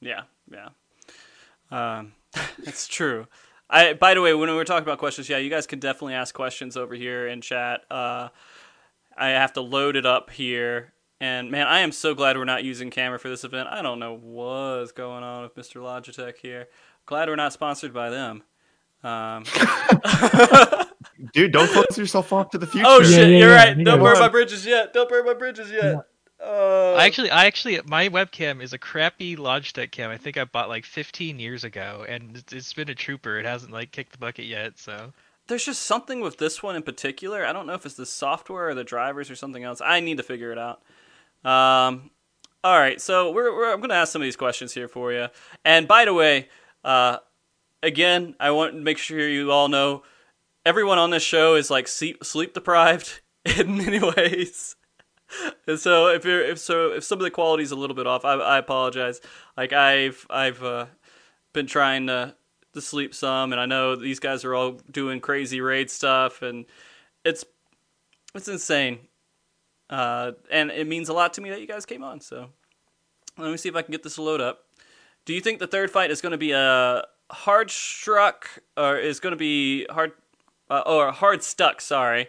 Yeah, 0.00 0.22
yeah. 0.50 0.68
Um, 1.70 2.14
it's 2.66 2.88
true. 2.88 3.26
I 3.70 3.94
by 3.94 4.14
the 4.14 4.20
way, 4.20 4.34
when 4.34 4.48
we 4.50 4.54
were 4.56 4.64
talking 4.64 4.84
about 4.84 4.98
questions, 4.98 5.28
yeah, 5.28 5.38
you 5.38 5.50
guys 5.50 5.66
can 5.66 5.78
definitely 5.78 6.14
ask 6.14 6.34
questions 6.34 6.76
over 6.76 6.94
here 6.94 7.26
in 7.26 7.40
chat. 7.40 7.82
Uh, 7.90 8.28
I 9.16 9.30
have 9.30 9.54
to 9.54 9.62
load 9.62 9.96
it 9.96 10.06
up 10.06 10.30
here, 10.30 10.93
and 11.24 11.50
man, 11.50 11.66
I 11.66 11.80
am 11.80 11.90
so 11.90 12.14
glad 12.14 12.36
we're 12.36 12.44
not 12.44 12.64
using 12.64 12.90
camera 12.90 13.18
for 13.18 13.30
this 13.30 13.44
event. 13.44 13.68
I 13.70 13.80
don't 13.80 13.98
know 13.98 14.14
what's 14.14 14.92
going 14.92 15.24
on 15.24 15.42
with 15.42 15.54
Mr. 15.54 15.80
Logitech 15.80 16.36
here. 16.36 16.68
Glad 17.06 17.30
we're 17.30 17.36
not 17.36 17.54
sponsored 17.54 17.94
by 17.94 18.10
them. 18.10 18.42
Um, 19.02 19.44
Dude, 21.32 21.50
don't 21.50 21.68
close 21.72 21.96
yourself 21.96 22.30
off 22.30 22.50
to 22.50 22.58
the 22.58 22.66
future. 22.66 22.86
oh 22.86 23.02
shit, 23.02 23.30
yeah, 23.30 23.38
you're 23.38 23.48
yeah, 23.48 23.54
right. 23.56 23.76
you 23.78 23.84
Don't 23.84 24.00
burn 24.00 24.18
my 24.18 24.28
bridges 24.28 24.66
yet. 24.66 24.92
Don't 24.92 25.08
burn 25.08 25.24
my 25.24 25.32
bridges 25.32 25.70
yet. 25.70 25.84
Yeah. 25.84 26.00
Uh, 26.46 26.94
I 26.98 27.06
actually, 27.06 27.30
I 27.30 27.46
actually, 27.46 27.80
my 27.86 28.10
webcam 28.10 28.62
is 28.62 28.74
a 28.74 28.78
crappy 28.78 29.34
Logitech 29.34 29.92
cam. 29.92 30.10
I 30.10 30.18
think 30.18 30.36
I 30.36 30.44
bought 30.44 30.68
like 30.68 30.84
15 30.84 31.38
years 31.38 31.64
ago, 31.64 32.04
and 32.06 32.36
it's, 32.36 32.52
it's 32.52 32.72
been 32.74 32.90
a 32.90 32.94
trooper. 32.94 33.38
It 33.38 33.46
hasn't 33.46 33.72
like 33.72 33.92
kicked 33.92 34.12
the 34.12 34.18
bucket 34.18 34.44
yet. 34.44 34.78
So 34.78 35.14
there's 35.46 35.64
just 35.64 35.82
something 35.82 36.20
with 36.20 36.36
this 36.36 36.62
one 36.62 36.76
in 36.76 36.82
particular. 36.82 37.46
I 37.46 37.54
don't 37.54 37.66
know 37.66 37.72
if 37.72 37.86
it's 37.86 37.94
the 37.94 38.04
software 38.04 38.68
or 38.68 38.74
the 38.74 38.84
drivers 38.84 39.30
or 39.30 39.36
something 39.36 39.64
else. 39.64 39.80
I 39.82 40.00
need 40.00 40.18
to 40.18 40.22
figure 40.22 40.52
it 40.52 40.58
out. 40.58 40.82
Um, 41.44 42.10
all 42.62 42.78
right, 42.78 43.00
so 43.00 43.30
we're, 43.30 43.54
we're 43.54 43.72
I'm 43.72 43.80
going 43.80 43.90
to 43.90 43.96
ask 43.96 44.12
some 44.12 44.22
of 44.22 44.26
these 44.26 44.36
questions 44.36 44.72
here 44.72 44.88
for 44.88 45.12
you. 45.12 45.28
And 45.64 45.86
by 45.86 46.04
the 46.06 46.14
way, 46.14 46.48
uh, 46.82 47.18
again, 47.82 48.34
I 48.40 48.50
want 48.52 48.74
to 48.74 48.80
make 48.80 48.98
sure 48.98 49.28
you 49.28 49.52
all 49.52 49.68
know 49.68 50.02
everyone 50.64 50.98
on 50.98 51.10
this 51.10 51.22
show 51.22 51.56
is 51.56 51.70
like 51.70 51.86
sleep, 51.88 52.24
sleep 52.24 52.54
deprived 52.54 53.20
in 53.44 53.76
many 53.76 54.00
ways. 54.00 54.76
And 55.66 55.78
so 55.78 56.08
if 56.08 56.24
you're 56.24 56.42
if 56.44 56.58
so 56.58 56.92
if 56.92 57.04
some 57.04 57.18
of 57.18 57.24
the 57.24 57.30
quality's 57.30 57.70
a 57.70 57.76
little 57.76 57.96
bit 57.96 58.06
off, 58.06 58.24
I, 58.24 58.34
I 58.34 58.58
apologize. 58.58 59.20
Like 59.56 59.72
I've 59.72 60.26
I've 60.30 60.62
uh, 60.62 60.86
been 61.52 61.66
trying 61.66 62.06
to 62.06 62.34
to 62.74 62.80
sleep 62.80 63.14
some, 63.14 63.52
and 63.52 63.60
I 63.60 63.66
know 63.66 63.96
these 63.96 64.20
guys 64.20 64.44
are 64.44 64.54
all 64.54 64.72
doing 64.90 65.20
crazy 65.20 65.60
raid 65.60 65.90
stuff, 65.90 66.42
and 66.42 66.66
it's 67.24 67.44
it's 68.34 68.48
insane. 68.48 69.00
Uh, 69.90 70.32
and 70.50 70.70
it 70.70 70.86
means 70.86 71.08
a 71.08 71.12
lot 71.12 71.34
to 71.34 71.40
me 71.40 71.50
that 71.50 71.60
you 71.60 71.66
guys 71.66 71.86
came 71.86 72.02
on. 72.02 72.20
So 72.20 72.50
let 73.38 73.50
me 73.50 73.56
see 73.56 73.68
if 73.68 73.76
I 73.76 73.82
can 73.82 73.92
get 73.92 74.02
this 74.02 74.16
to 74.16 74.22
load 74.22 74.40
up. 74.40 74.64
Do 75.24 75.32
you 75.32 75.40
think 75.40 75.58
the 75.58 75.66
third 75.66 75.90
fight 75.90 76.10
is 76.10 76.20
going 76.20 76.32
to 76.32 76.38
be 76.38 76.52
a 76.52 77.04
hard 77.30 77.70
struck, 77.70 78.48
or 78.76 78.96
is 78.98 79.20
going 79.20 79.32
to 79.32 79.36
be 79.36 79.86
hard, 79.86 80.12
uh, 80.68 80.82
or 80.86 81.12
hard 81.12 81.42
stuck? 81.42 81.80
Sorry, 81.80 82.28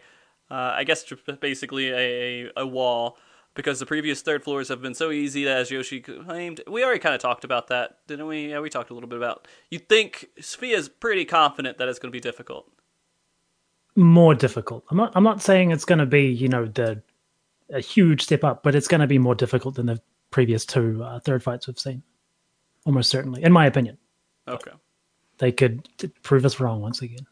uh, 0.50 0.74
I 0.76 0.84
guess 0.84 1.04
basically 1.40 1.92
a, 1.92 2.52
a 2.56 2.66
wall 2.66 3.18
because 3.56 3.80
the 3.80 3.86
previous 3.86 4.22
third 4.22 4.44
floors 4.44 4.68
have 4.68 4.82
been 4.82 4.94
so 4.94 5.12
easy 5.12 5.48
as 5.48 5.72
Yoshi 5.72 6.02
claimed, 6.02 6.62
we 6.68 6.84
already 6.84 7.00
kind 7.00 7.16
of 7.16 7.22
talked 7.22 7.44
about 7.46 7.68
that, 7.70 8.00
didn't 8.06 8.28
we? 8.28 8.52
Yeah, 8.52 8.60
we 8.60 8.70
talked 8.70 8.92
a 8.92 8.94
little 8.94 9.10
bit 9.10 9.18
about. 9.18 9.48
You 9.72 9.80
think 9.80 10.28
Sophia's 10.40 10.90
pretty 10.90 11.26
confident 11.26 11.78
that 11.78 11.88
it's 11.88 11.98
going 11.98 12.12
to 12.12 12.16
be 12.16 12.20
difficult. 12.20 12.70
more 13.96 14.36
difficult. 14.36 14.84
I'm 14.90 14.98
not. 14.98 15.14
I'm 15.16 15.24
not 15.24 15.42
saying 15.42 15.72
it's 15.72 15.86
going 15.86 16.00
to 16.00 16.06
be 16.06 16.24
you 16.24 16.50
know 16.50 16.66
the 16.66 17.02
a 17.72 17.80
huge 17.80 18.22
step 18.24 18.44
up, 18.44 18.64
but 18.64 18.76
it's 18.76 18.88
going 18.88 19.02
to 19.02 19.08
be 19.08 19.18
more 19.18 19.36
difficult 19.36 19.76
than 19.76 19.86
the 19.88 20.02
previous 20.32 20.66
two 20.66 21.04
uh, 21.04 21.20
third 21.20 21.42
fights 21.44 21.68
we've 21.68 21.80
seen. 21.80 22.04
Almost 22.86 23.10
certainly, 23.10 23.44
in 23.44 23.52
my 23.52 23.66
opinion, 23.66 23.98
Okay. 24.48 24.72
they 25.40 25.52
could 25.52 25.88
t- 25.98 26.08
prove 26.22 26.46
us 26.46 26.60
wrong 26.60 26.82
once 26.82 27.02
again. 27.02 27.26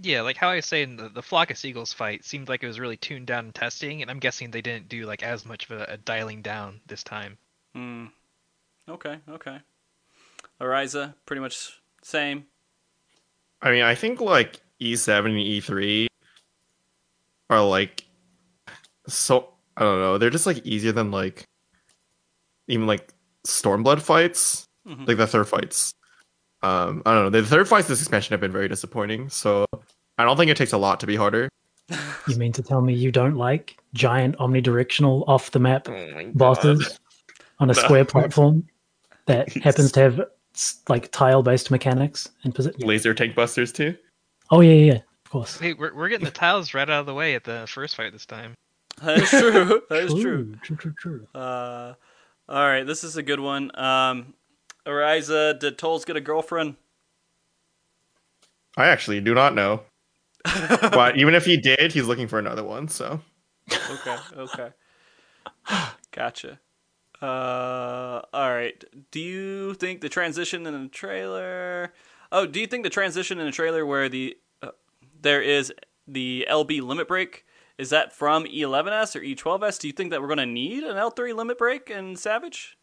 yeah, 0.00 0.20
like 0.22 0.36
how 0.36 0.48
I 0.50 0.56
was 0.56 0.66
saying, 0.66 0.96
the, 0.96 1.08
the 1.08 1.22
flock 1.22 1.50
of 1.50 1.58
seagulls 1.58 1.92
fight 1.92 2.24
seemed 2.24 2.48
like 2.48 2.62
it 2.62 2.66
was 2.68 2.78
really 2.78 2.96
tuned 2.96 3.26
down 3.26 3.46
in 3.46 3.52
testing, 3.52 4.00
and 4.02 4.10
I'm 4.10 4.20
guessing 4.20 4.50
they 4.50 4.62
didn't 4.62 4.88
do 4.88 5.04
like 5.06 5.22
as 5.24 5.44
much 5.44 5.68
of 5.68 5.80
a, 5.80 5.84
a 5.94 5.96
dialing 5.96 6.40
down 6.42 6.80
this 6.86 7.02
time. 7.02 7.36
Hmm. 7.74 8.06
Okay. 8.88 9.18
Okay. 9.28 9.58
Ariza, 10.60 11.14
pretty 11.26 11.40
much 11.40 11.80
same. 12.02 12.46
I 13.60 13.70
mean, 13.72 13.82
I 13.82 13.94
think 13.96 14.20
like 14.20 14.60
E7 14.80 15.26
and 15.26 15.34
E3 15.36 16.06
are 17.50 17.64
like 17.64 18.04
so 19.08 19.51
I 19.76 19.82
don't 19.82 20.00
know. 20.00 20.18
They're 20.18 20.30
just 20.30 20.46
like 20.46 20.64
easier 20.66 20.92
than 20.92 21.10
like 21.10 21.44
even 22.68 22.86
like 22.86 23.12
Stormblood 23.46 24.00
fights, 24.00 24.66
Mhm. 24.86 25.06
like 25.08 25.16
the 25.16 25.26
third 25.26 25.48
fights. 25.48 25.94
Um, 26.62 27.02
I 27.06 27.14
don't 27.14 27.24
know. 27.32 27.40
The 27.40 27.46
third 27.46 27.68
fights 27.68 27.88
this 27.88 28.00
expansion 28.00 28.32
have 28.34 28.40
been 28.40 28.52
very 28.52 28.68
disappointing. 28.68 29.28
So 29.30 29.66
I 30.18 30.24
don't 30.24 30.36
think 30.36 30.50
it 30.50 30.56
takes 30.56 30.72
a 30.72 30.78
lot 30.78 31.00
to 31.00 31.06
be 31.06 31.16
harder. 31.16 31.48
You 32.28 32.36
mean 32.36 32.52
to 32.52 32.62
tell 32.62 32.80
me 32.80 32.94
you 32.94 33.10
don't 33.10 33.34
like 33.36 33.76
giant 33.94 34.36
omnidirectional 34.38 35.24
off 35.26 35.50
the 35.50 35.58
map 35.58 35.88
bosses 36.34 37.00
on 37.58 37.68
a 37.68 37.72
No. 37.74 37.82
square 37.82 38.04
platform 38.04 38.64
that 39.26 39.52
happens 39.64 39.90
to 39.92 40.00
have 40.00 40.20
like 40.88 41.10
tile 41.10 41.42
based 41.42 41.72
mechanics 41.72 42.28
and 42.44 42.54
posi- 42.54 42.74
Laser 42.84 43.12
tank 43.12 43.34
busters 43.34 43.72
too. 43.72 43.96
Oh 44.52 44.60
yeah, 44.60 44.72
yeah, 44.72 44.92
yeah, 44.92 44.98
of 45.24 45.30
course. 45.30 45.58
Hey, 45.58 45.72
we're 45.72 45.92
we're 45.94 46.08
getting 46.08 46.24
the 46.24 46.30
tiles 46.30 46.74
right 46.74 46.88
out 46.88 47.00
of 47.00 47.06
the 47.06 47.14
way 47.14 47.34
at 47.34 47.42
the 47.42 47.66
first 47.68 47.96
fight 47.96 48.12
this 48.12 48.24
time. 48.26 48.54
That 49.02 49.18
is 49.18 49.30
true. 49.30 49.82
that 49.90 50.04
is 50.04 50.14
true. 50.14 50.56
True, 50.62 50.76
true, 50.76 50.94
true. 50.98 51.26
Uh, 51.34 51.94
all 52.48 52.66
right, 52.66 52.86
this 52.86 53.04
is 53.04 53.16
a 53.16 53.22
good 53.22 53.40
one. 53.40 53.70
Um, 53.78 54.34
Ariza, 54.86 55.58
did 55.58 55.78
Tolls 55.78 56.04
get 56.04 56.16
a 56.16 56.20
girlfriend? 56.20 56.76
I 58.76 58.86
actually 58.86 59.20
do 59.20 59.34
not 59.34 59.54
know. 59.54 59.82
but 60.44 61.16
even 61.16 61.34
if 61.34 61.44
he 61.44 61.56
did, 61.56 61.92
he's 61.92 62.06
looking 62.06 62.26
for 62.26 62.38
another 62.38 62.64
one. 62.64 62.88
So 62.88 63.20
Okay, 63.70 64.16
okay. 64.36 64.68
Gotcha. 66.10 66.58
Uh, 67.20 68.20
all 68.32 68.50
right. 68.50 68.84
Do 69.12 69.20
you 69.20 69.74
think 69.74 70.00
the 70.00 70.08
transition 70.08 70.66
in 70.66 70.82
the 70.82 70.88
trailer? 70.88 71.92
Oh, 72.32 72.46
do 72.46 72.58
you 72.58 72.66
think 72.66 72.82
the 72.82 72.90
transition 72.90 73.38
in 73.38 73.46
the 73.46 73.52
trailer 73.52 73.86
where 73.86 74.08
the 74.08 74.36
uh, 74.62 74.70
there 75.20 75.40
is 75.40 75.72
the 76.08 76.46
LB 76.50 76.82
limit 76.82 77.06
break 77.06 77.46
is 77.82 77.90
that 77.90 78.12
from 78.12 78.44
E11s 78.44 79.16
or 79.16 79.20
E12s? 79.20 79.78
Do 79.80 79.88
you 79.88 79.92
think 79.92 80.10
that 80.12 80.20
we're 80.22 80.28
going 80.28 80.38
to 80.38 80.46
need 80.46 80.84
an 80.84 80.94
L3 80.96 81.34
limit 81.34 81.58
break 81.58 81.90
in 81.90 82.14
Savage? 82.14 82.78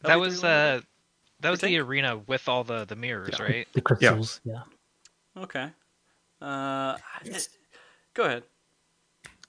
That 0.00 0.16
LB3 0.16 0.20
was 0.20 0.42
uh, 0.44 0.80
that 1.40 1.50
was 1.50 1.60
the 1.60 1.78
arena 1.78 2.16
with 2.26 2.48
all 2.48 2.64
the 2.64 2.86
the 2.86 2.96
mirrors, 2.96 3.36
Yeah. 3.38 3.44
right? 3.44 3.68
The 3.74 3.82
crystals, 3.82 4.40
yeah. 4.44 4.62
break? 5.34 5.44
Okay. 5.44 5.70
Uh, 6.40 6.96
go 8.14 8.24
ahead. 8.24 8.42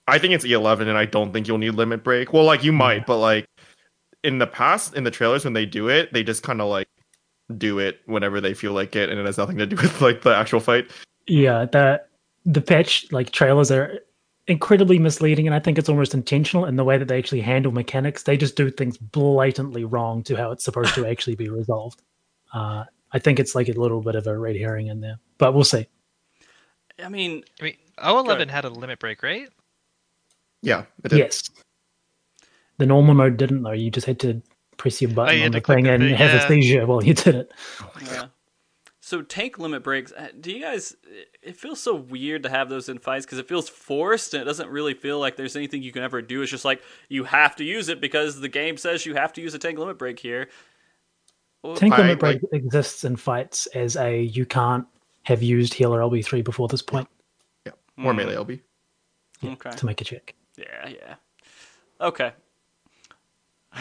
I 0.09 0.19
think 0.19 0.33
it's 0.33 0.45
E11, 0.45 0.81
and 0.81 0.97
I 0.97 1.05
don't 1.05 1.31
think 1.33 1.47
you'll 1.47 1.57
need 1.57 1.71
limit 1.71 2.03
break. 2.03 2.33
Well, 2.33 2.43
like 2.43 2.63
you 2.63 2.73
might, 2.73 3.05
but 3.05 3.17
like 3.17 3.47
in 4.23 4.39
the 4.39 4.47
past, 4.47 4.93
in 4.93 5.03
the 5.05 5.11
trailers 5.11 5.45
when 5.45 5.53
they 5.53 5.65
do 5.65 5.87
it, 5.89 6.11
they 6.11 6.23
just 6.23 6.43
kind 6.43 6.59
of 6.61 6.67
like 6.69 6.87
do 7.57 7.79
it 7.79 8.01
whenever 8.07 8.41
they 8.41 8.53
feel 8.53 8.73
like 8.73 8.95
it, 8.97 9.09
and 9.09 9.17
it 9.19 9.25
has 9.25 9.37
nothing 9.37 9.57
to 9.57 9.65
do 9.65 9.75
with 9.81 10.01
like 10.01 10.21
the 10.21 10.35
actual 10.35 10.59
fight. 10.59 10.91
Yeah, 11.27 11.65
the 11.65 12.01
the 12.47 12.61
patch 12.61 13.11
like 13.11 13.31
trailers 13.31 13.69
are 13.69 13.99
incredibly 14.47 14.97
misleading, 14.97 15.45
and 15.45 15.53
I 15.53 15.59
think 15.59 15.77
it's 15.77 15.89
almost 15.89 16.13
intentional 16.13 16.65
in 16.65 16.77
the 16.77 16.83
way 16.85 16.97
that 16.97 17.09
they 17.09 17.17
actually 17.17 17.41
handle 17.41 17.71
mechanics. 17.71 18.23
They 18.23 18.37
just 18.37 18.55
do 18.55 18.71
things 18.71 18.97
blatantly 18.97 19.83
wrong 19.83 20.23
to 20.23 20.35
how 20.35 20.51
it's 20.51 20.63
supposed 20.63 20.95
to 20.95 21.05
actually 21.05 21.35
be 21.35 21.49
resolved. 21.49 22.01
Uh, 22.53 22.85
I 23.11 23.19
think 23.19 23.39
it's 23.39 23.53
like 23.53 23.67
a 23.67 23.73
little 23.73 24.01
bit 24.01 24.15
of 24.15 24.25
a 24.25 24.37
red 24.37 24.55
herring 24.55 24.87
in 24.87 25.01
there, 25.01 25.19
but 25.37 25.53
we'll 25.53 25.65
see. 25.65 25.87
I 27.03 27.09
mean, 27.09 27.43
I 27.59 27.63
mean, 27.65 27.75
O11 27.99 28.49
had 28.49 28.65
a 28.65 28.69
limit 28.69 28.99
break, 28.99 29.21
right? 29.21 29.49
Yeah, 30.61 30.85
it 31.03 31.09
did. 31.09 31.19
Yes, 31.19 31.49
the 32.77 32.85
normal 32.85 33.13
mode 33.13 33.37
didn't 33.37 33.63
though. 33.63 33.73
You 33.73 33.91
just 33.91 34.07
had 34.07 34.19
to 34.21 34.41
press 34.77 35.01
your 35.01 35.11
button 35.11 35.33
Oh, 35.33 35.37
you 35.37 35.45
on 35.45 35.53
had 35.53 35.61
the 35.61 35.65
thing 35.65 35.87
and 35.87 36.01
thing, 36.01 36.15
have 36.15 36.33
yeah. 36.33 36.45
a 36.45 36.47
seizure 36.47 36.85
while 36.85 37.03
you 37.03 37.13
did 37.13 37.35
it. 37.35 37.51
Yeah. 38.05 38.27
So 39.07 39.21
tank 39.21 39.57
limit 39.57 39.83
breaks. 39.83 40.11
uh, 40.11 40.27
Do 40.37 40.51
you 40.51 40.61
guys? 40.61 40.93
It 41.41 41.55
feels 41.55 41.79
so 41.79 41.95
weird 41.95 42.43
to 42.43 42.49
have 42.49 42.67
those 42.67 42.89
in 42.89 42.99
fights 42.99 43.25
because 43.25 43.39
it 43.39 43.47
feels 43.47 43.69
forced 43.69 44.33
and 44.33 44.41
it 44.41 44.45
doesn't 44.45 44.67
really 44.69 44.93
feel 44.93 45.17
like 45.17 45.37
there's 45.37 45.55
anything 45.55 45.81
you 45.81 45.93
can 45.93 46.03
ever 46.03 46.21
do. 46.21 46.41
It's 46.41 46.51
just 46.51 46.65
like 46.65 46.81
you 47.07 47.23
have 47.23 47.55
to 47.55 47.63
use 47.63 47.87
it 47.87 48.01
because 48.01 48.41
the 48.41 48.49
game 48.49 48.75
says 48.75 49.05
you 49.05 49.15
have 49.15 49.31
to 49.31 49.41
use 49.41 49.53
a 49.53 49.59
tank 49.59 49.79
limit 49.79 49.97
break 49.97 50.19
here. 50.19 50.49
Tank 51.77 51.93
I, 51.93 51.99
limit 51.99 52.19
break 52.19 52.41
like- 52.43 52.51
exists 52.61 53.05
in 53.05 53.15
fights 53.15 53.65
as 53.67 53.95
a 53.95 54.23
you 54.23 54.45
can't 54.45 54.85
have 55.23 55.41
used 55.41 55.73
healer 55.73 56.01
LB3 56.01 56.43
before 56.43 56.67
this 56.67 56.81
point 56.81 57.07
Yeah, 57.65 57.71
More 57.95 58.11
Hmm. 58.11 58.17
melee 58.17 58.35
LB. 58.35 58.59
yeah, 59.39 59.51
Okay. 59.51 59.71
to 59.71 59.85
make 59.85 60.01
a 60.01 60.03
check. 60.03 60.35
Yeah, 60.57 60.89
yeah. 60.89 61.15
Okay. 62.01 62.33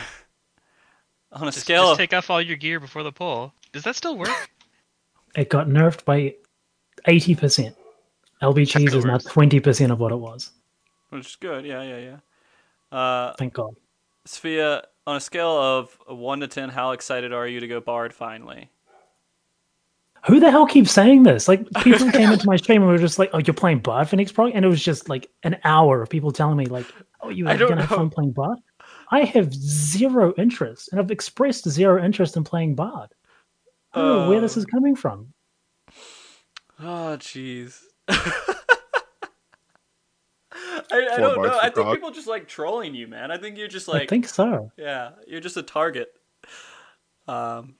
On 1.32 1.42
a 1.42 1.50
Just, 1.50 1.62
scale 1.62 1.82
just 1.82 1.92
of 1.94 1.98
take 1.98 2.12
off 2.12 2.30
all 2.30 2.40
your 2.40 2.56
gear 2.56 2.78
before 2.78 3.02
the 3.02 3.10
pull. 3.10 3.52
Does 3.72 3.82
that 3.82 3.96
still 3.96 4.16
work? 4.16 4.28
It 5.36 5.48
got 5.50 5.68
nerfed 5.68 6.04
by 6.04 6.34
eighty 7.06 7.34
percent. 7.34 7.76
LB 8.42 8.68
cheese 8.68 8.92
is 8.94 9.04
now 9.04 9.18
twenty 9.18 9.60
percent 9.60 9.92
of 9.92 10.00
what 10.00 10.12
it 10.12 10.16
was. 10.16 10.50
which 11.10 11.26
is 11.26 11.36
good. 11.36 11.64
Yeah, 11.64 11.82
yeah, 11.82 11.98
yeah. 12.92 12.96
Uh, 12.98 13.34
Thank 13.34 13.54
God. 13.54 13.74
Sophia, 14.24 14.82
on 15.06 15.16
a 15.16 15.20
scale 15.20 15.56
of 15.56 15.96
one 16.08 16.40
to 16.40 16.48
ten, 16.48 16.68
how 16.68 16.90
excited 16.92 17.32
are 17.32 17.46
you 17.46 17.60
to 17.60 17.68
go 17.68 17.80
Bard 17.80 18.12
finally? 18.12 18.70
Who 20.26 20.40
the 20.40 20.50
hell 20.50 20.66
keeps 20.66 20.90
saying 20.90 21.22
this? 21.22 21.46
Like 21.46 21.70
people 21.82 22.10
came 22.10 22.32
into 22.32 22.46
my 22.50 22.56
stream 22.56 22.82
and 22.82 22.90
were 22.90 22.98
just 22.98 23.18
like, 23.18 23.30
"Oh, 23.32 23.38
you're 23.38 23.54
playing 23.54 23.78
Bard 23.80 24.08
for 24.08 24.16
next 24.16 24.32
prog," 24.32 24.52
and 24.54 24.64
it 24.64 24.68
was 24.68 24.82
just 24.82 25.08
like 25.08 25.30
an 25.44 25.56
hour 25.64 26.02
of 26.02 26.10
people 26.10 26.32
telling 26.32 26.56
me 26.56 26.66
like, 26.66 26.86
"Oh, 27.20 27.28
you're 27.28 27.46
gonna 27.56 27.86
have 27.86 27.96
fun 27.96 28.10
playing 28.10 28.32
Bard." 28.32 28.58
I 29.12 29.20
have 29.20 29.54
zero 29.54 30.34
interest, 30.36 30.88
and 30.90 31.00
I've 31.00 31.12
expressed 31.12 31.68
zero 31.68 32.02
interest 32.04 32.36
in 32.36 32.42
playing 32.42 32.74
Bard. 32.74 33.10
I 33.96 34.00
don't 34.00 34.08
know 34.24 34.28
where 34.28 34.40
this 34.40 34.56
Uh, 34.56 34.60
is 34.60 34.66
coming 34.66 34.96
from. 34.96 35.32
Oh, 36.78 37.16
jeez. 37.18 37.80
I, 38.08 38.54
I 40.92 41.16
don't 41.18 41.42
know. 41.42 41.58
I 41.58 41.62
think 41.64 41.74
prog. 41.74 41.94
people 41.96 42.10
just 42.10 42.26
like 42.28 42.48
trolling 42.48 42.94
you, 42.94 43.06
man. 43.08 43.30
I 43.30 43.38
think 43.38 43.58
you're 43.58 43.68
just 43.68 43.88
like. 43.88 44.02
I 44.02 44.06
think 44.06 44.28
so. 44.28 44.70
yeah, 44.76 45.10
you're 45.26 45.40
just 45.40 45.56
a 45.56 45.62
target. 45.62 46.08
Um, 47.26 47.76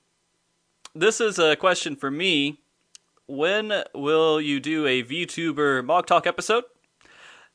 this 0.94 1.20
is 1.20 1.38
a 1.38 1.56
question 1.56 1.96
for 1.96 2.10
me. 2.10 2.60
When 3.28 3.72
will 3.94 4.40
you 4.40 4.60
do 4.60 4.86
a 4.86 5.02
VTuber 5.02 5.84
Mog 5.84 6.06
Talk 6.06 6.26
episode? 6.26 6.64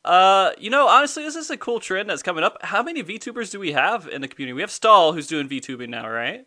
Uh, 0.03 0.51
you 0.57 0.69
know, 0.69 0.87
honestly, 0.87 1.23
this 1.23 1.35
is 1.35 1.49
a 1.49 1.57
cool 1.57 1.79
trend 1.79 2.09
that's 2.09 2.23
coming 2.23 2.43
up. 2.43 2.57
How 2.61 2.81
many 2.83 3.03
VTubers 3.03 3.51
do 3.51 3.59
we 3.59 3.71
have 3.73 4.07
in 4.07 4.21
the 4.21 4.27
community? 4.27 4.53
We 4.53 4.61
have 4.61 4.71
Stall, 4.71 5.13
who's 5.13 5.27
doing 5.27 5.47
VTubing 5.47 5.89
now, 5.89 6.09
right? 6.09 6.45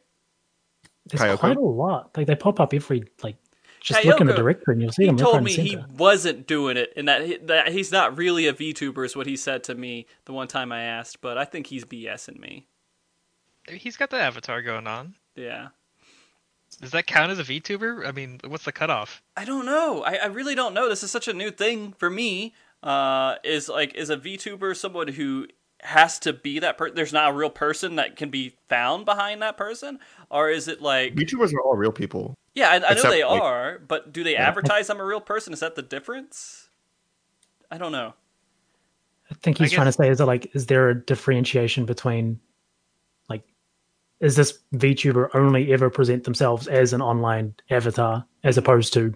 There's 1.06 1.20
Kayoko? 1.20 1.38
quite 1.38 1.56
a 1.56 1.60
lot. 1.60 2.16
Like 2.16 2.26
they 2.26 2.34
pop 2.34 2.60
up 2.60 2.72
every 2.74 3.04
like. 3.22 3.36
Just 3.80 4.02
look 4.06 4.18
in 4.22 4.26
the 4.26 4.32
directory 4.32 4.72
and 4.72 4.80
you'll 4.80 4.92
see 4.92 5.02
He 5.02 5.08
them 5.08 5.18
left, 5.18 5.30
told 5.30 5.44
me 5.44 5.52
he 5.52 5.76
wasn't 5.98 6.46
doing 6.46 6.78
it, 6.78 6.90
and 6.96 7.06
that 7.06 7.26
he, 7.26 7.36
that 7.36 7.68
he's 7.68 7.92
not 7.92 8.16
really 8.16 8.46
a 8.46 8.54
VTuber, 8.54 9.04
is 9.04 9.14
what 9.14 9.26
he 9.26 9.36
said 9.36 9.62
to 9.64 9.74
me 9.74 10.06
the 10.24 10.32
one 10.32 10.48
time 10.48 10.72
I 10.72 10.84
asked. 10.84 11.20
But 11.20 11.36
I 11.36 11.44
think 11.44 11.66
he's 11.66 11.84
BSing 11.84 12.40
me. 12.40 12.66
He's 13.68 13.98
got 13.98 14.08
the 14.08 14.16
avatar 14.16 14.62
going 14.62 14.86
on. 14.86 15.16
Yeah, 15.36 15.68
Does 16.80 16.92
that 16.92 17.06
count 17.06 17.30
as 17.32 17.38
a 17.38 17.44
VTuber? 17.44 18.06
I 18.06 18.12
mean, 18.12 18.40
what's 18.46 18.64
the 18.64 18.72
cutoff? 18.72 19.22
I 19.36 19.44
don't 19.44 19.66
know. 19.66 20.02
I, 20.02 20.14
I 20.14 20.26
really 20.26 20.54
don't 20.54 20.72
know. 20.72 20.88
This 20.88 21.02
is 21.02 21.10
such 21.10 21.28
a 21.28 21.34
new 21.34 21.50
thing 21.50 21.92
for 21.98 22.08
me. 22.08 22.54
Uh, 22.82 23.36
is 23.44 23.68
like 23.68 23.94
is 23.94 24.08
a 24.08 24.16
VTuber 24.16 24.74
someone 24.76 25.08
who 25.08 25.46
has 25.84 26.18
to 26.20 26.32
be 26.32 26.58
that 26.60 26.76
person? 26.78 26.94
There's 26.96 27.12
not 27.12 27.30
a 27.30 27.34
real 27.34 27.50
person 27.50 27.96
that 27.96 28.16
can 28.16 28.30
be 28.30 28.54
found 28.68 29.04
behind 29.04 29.42
that 29.42 29.56
person, 29.56 29.98
or 30.30 30.48
is 30.50 30.66
it 30.68 30.80
like 30.82 31.14
YouTubers 31.14 31.52
are 31.54 31.60
all 31.60 31.76
real 31.76 31.92
people. 31.92 32.34
yeah? 32.54 32.70
I, 32.70 32.90
I 32.90 32.94
know 32.94 33.02
they 33.10 33.22
like- 33.24 33.40
are, 33.42 33.78
but 33.86 34.12
do 34.12 34.24
they 34.24 34.32
Yeah. 34.32 34.48
advertise 34.48 34.88
I'm 34.90 35.00
a 35.00 35.04
real 35.04 35.20
person? 35.20 35.52
Is 35.52 35.60
that 35.60 35.74
the 35.76 35.82
difference? 35.82 36.68
I 37.70 37.78
don't 37.78 37.92
know. 37.92 38.14
I 39.30 39.34
think 39.42 39.60
I 39.60 39.64
he's 39.64 39.72
trying 39.72 39.86
to 39.86 39.92
say 39.92 40.08
is 40.08 40.18
that 40.18 40.26
like 40.26 40.54
is 40.54 40.66
there 40.66 40.90
a 40.90 40.94
differentiation 40.94 41.86
between 41.86 42.40
like 43.28 43.42
is 44.20 44.36
this 44.36 44.58
VTuber 44.74 45.30
only 45.34 45.72
ever 45.72 45.90
present 45.90 46.24
themselves 46.24 46.68
as 46.68 46.92
an 46.92 47.00
online 47.02 47.54
avatar 47.70 48.24
as 48.44 48.58
opposed 48.58 48.92
to 48.94 49.14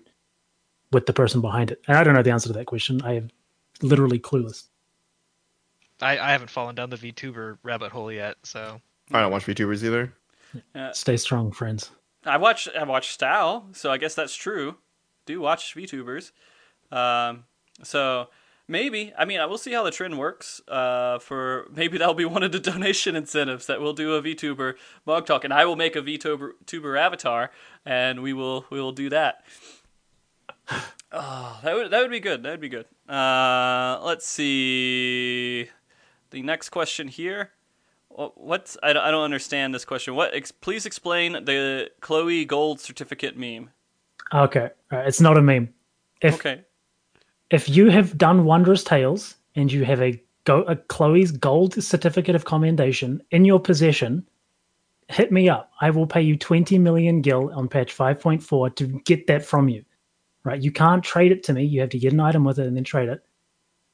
with 0.93 1.07
the 1.07 1.13
person 1.13 1.41
behind 1.41 1.71
it? 1.71 1.83
And 1.87 1.97
I 1.97 2.05
don't 2.05 2.15
know 2.15 2.23
the 2.23 2.31
answer 2.33 2.49
to 2.49 2.55
that 2.55 2.67
question. 2.67 3.01
I 3.03 3.17
am 3.17 3.31
literally 3.83 4.19
clueless. 4.19 4.65
I, 6.01 6.19
I 6.19 6.31
haven't 6.33 6.51
fallen 6.51 6.75
down 6.75 6.91
the 6.91 6.97
VTuber 6.97 7.59
rabbit 7.63 7.93
hole 7.93 8.13
yet, 8.13 8.37
so 8.43 8.81
I 9.13 9.21
don't 9.21 9.33
watch 9.33 9.47
VTubers 9.47 9.83
either. 9.83 10.13
Stay 10.93 11.17
strong, 11.17 11.51
friends. 11.51 11.91
I 12.25 12.37
watch 12.37 12.69
I 12.69 12.85
watch 12.85 13.13
Style, 13.13 13.69
so 13.73 13.91
I 13.91 13.99
guess 13.99 14.15
that's 14.15 14.35
true. 14.35 14.77
Do 15.27 15.41
watch 15.41 15.75
VTubers. 15.75 16.33
Um, 16.91 17.45
so 17.83 18.29
maybe 18.67 19.13
I 19.17 19.25
mean 19.25 19.41
I 19.41 19.47
will 19.47 19.59
see 19.59 19.73
how 19.73 19.83
the 19.83 19.91
trend 19.91 20.19
works. 20.19 20.61
Uh, 20.69 21.19
for 21.19 21.69
maybe 21.75 21.99
that'll 21.99 22.15
be 22.15 22.25
one 22.25 22.43
of 22.43 22.53
the 22.53 22.61
donation 22.61 23.17
incentives 23.17 23.67
that 23.67 23.81
we'll 23.81 23.93
do 23.93 24.15
a 24.15 24.23
VTuber 24.23 24.75
Mog 25.07 25.27
Talk, 25.27 25.45
and 25.45 25.53
I 25.53 25.65
will 25.65 25.77
make 25.77 25.97
a 25.97 26.03
VTuber 26.03 26.53
tuber 26.67 26.97
avatar, 26.97 27.51
and 27.85 28.23
we 28.23 28.33
will 28.33 28.67
we 28.71 28.81
will 28.81 28.93
do 28.93 29.11
that. 29.11 29.45
Oh, 31.13 31.61
that 31.63 31.75
would 31.75 31.91
that 31.91 32.01
would 32.01 32.11
be 32.11 32.21
good. 32.21 32.43
That 32.43 32.51
would 32.51 32.61
be 32.61 32.69
good. 32.69 32.87
Uh, 33.09 34.01
let's 34.03 34.27
see. 34.27 35.69
The 36.31 36.43
next 36.43 36.71
question 36.71 37.09
here. 37.09 37.51
Wha- 38.11 38.31
What's 38.35 38.77
I 38.83 38.93
don't, 38.93 39.03
I 39.05 39.11
don't 39.11 39.25
understand 39.25 39.75
this 39.75 39.85
question. 39.85 40.15
What? 40.15 40.35
Ex, 40.35 40.53
please 40.53 40.87
explain 40.87 41.33
the 41.45 41.91
Khloe 42.01 42.47
Gold 42.47 42.81
certificate 42.81 43.37
meme. 43.37 43.71
Okay, 44.35 44.71
right, 44.93 45.07
it's 45.07 45.21
not 45.21 45.39
a 45.39 45.43
meme. 45.43 45.73
If 46.21 46.35
Okay. 46.35 46.63
if 47.51 47.69
you 47.69 47.89
have 47.91 48.19
done 48.19 48.45
wondrous 48.45 48.85
tails 48.85 49.37
and 49.55 49.73
you 49.73 49.85
have 49.85 50.03
a 50.03 50.23
go 50.45 50.63
a 50.63 50.77
Khloe's 50.77 51.33
gold 51.33 51.83
certificate 51.83 52.35
of 52.35 52.45
commendation 52.45 53.23
in 53.31 53.45
your 53.45 53.61
possession, 53.61 54.27
hit 55.09 55.33
me 55.33 55.49
up. 55.49 55.71
I 55.81 55.89
will 55.91 56.07
pay 56.07 56.21
you 56.21 56.37
20 56.37 56.79
million 56.79 57.23
gil 57.23 57.51
on 57.55 57.69
patch 57.69 57.97
5.4 57.97 58.75
to 58.77 58.87
get 59.05 59.27
that 59.29 59.45
from 59.45 59.69
you. 59.69 59.85
Right? 60.45 60.61
You 60.63 60.73
can't 60.73 61.03
trade 61.03 61.33
it 61.33 61.43
to 61.45 61.53
me. 61.53 61.65
You 61.65 61.81
have 61.81 61.91
to 61.91 61.99
get 61.99 62.13
an 62.13 62.21
item 62.21 62.45
with 62.45 62.59
it 62.59 62.67
and 62.67 62.77
then 62.77 62.85
trade 62.85 63.09
it. 63.09 63.23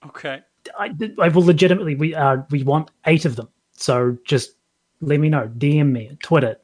Okay. 0.06 0.42
I, 0.78 0.94
I 1.20 1.28
will 1.28 1.44
legitimately 1.44 1.94
we 1.94 2.14
uh 2.14 2.38
we 2.50 2.62
want 2.62 2.90
eight 3.06 3.24
of 3.24 3.36
them. 3.36 3.48
So 3.72 4.16
just 4.24 4.54
let 5.00 5.20
me 5.20 5.28
know. 5.28 5.50
DM 5.58 5.90
me, 5.90 6.16
Twitter, 6.22 6.56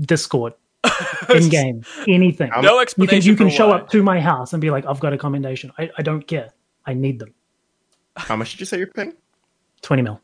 Discord, 0.00 0.54
in 1.34 1.48
game, 1.48 1.84
anything. 2.06 2.50
No 2.60 2.84
you 2.96 3.06
can 3.06 3.22
you 3.22 3.36
can 3.36 3.50
show 3.50 3.68
why. 3.68 3.76
up 3.76 3.90
to 3.90 4.02
my 4.02 4.20
house 4.20 4.52
and 4.52 4.60
be 4.60 4.70
like, 4.70 4.86
I've 4.86 5.00
got 5.00 5.12
a 5.12 5.18
commendation. 5.18 5.72
I, 5.78 5.90
I 5.98 6.02
don't 6.02 6.26
care. 6.26 6.50
I 6.86 6.94
need 6.94 7.18
them. 7.18 7.34
How 8.16 8.36
much 8.36 8.52
did 8.52 8.60
you 8.60 8.66
say 8.66 8.78
you're 8.78 8.88
paying? 8.88 9.14
20 9.82 10.02
mil. 10.02 10.20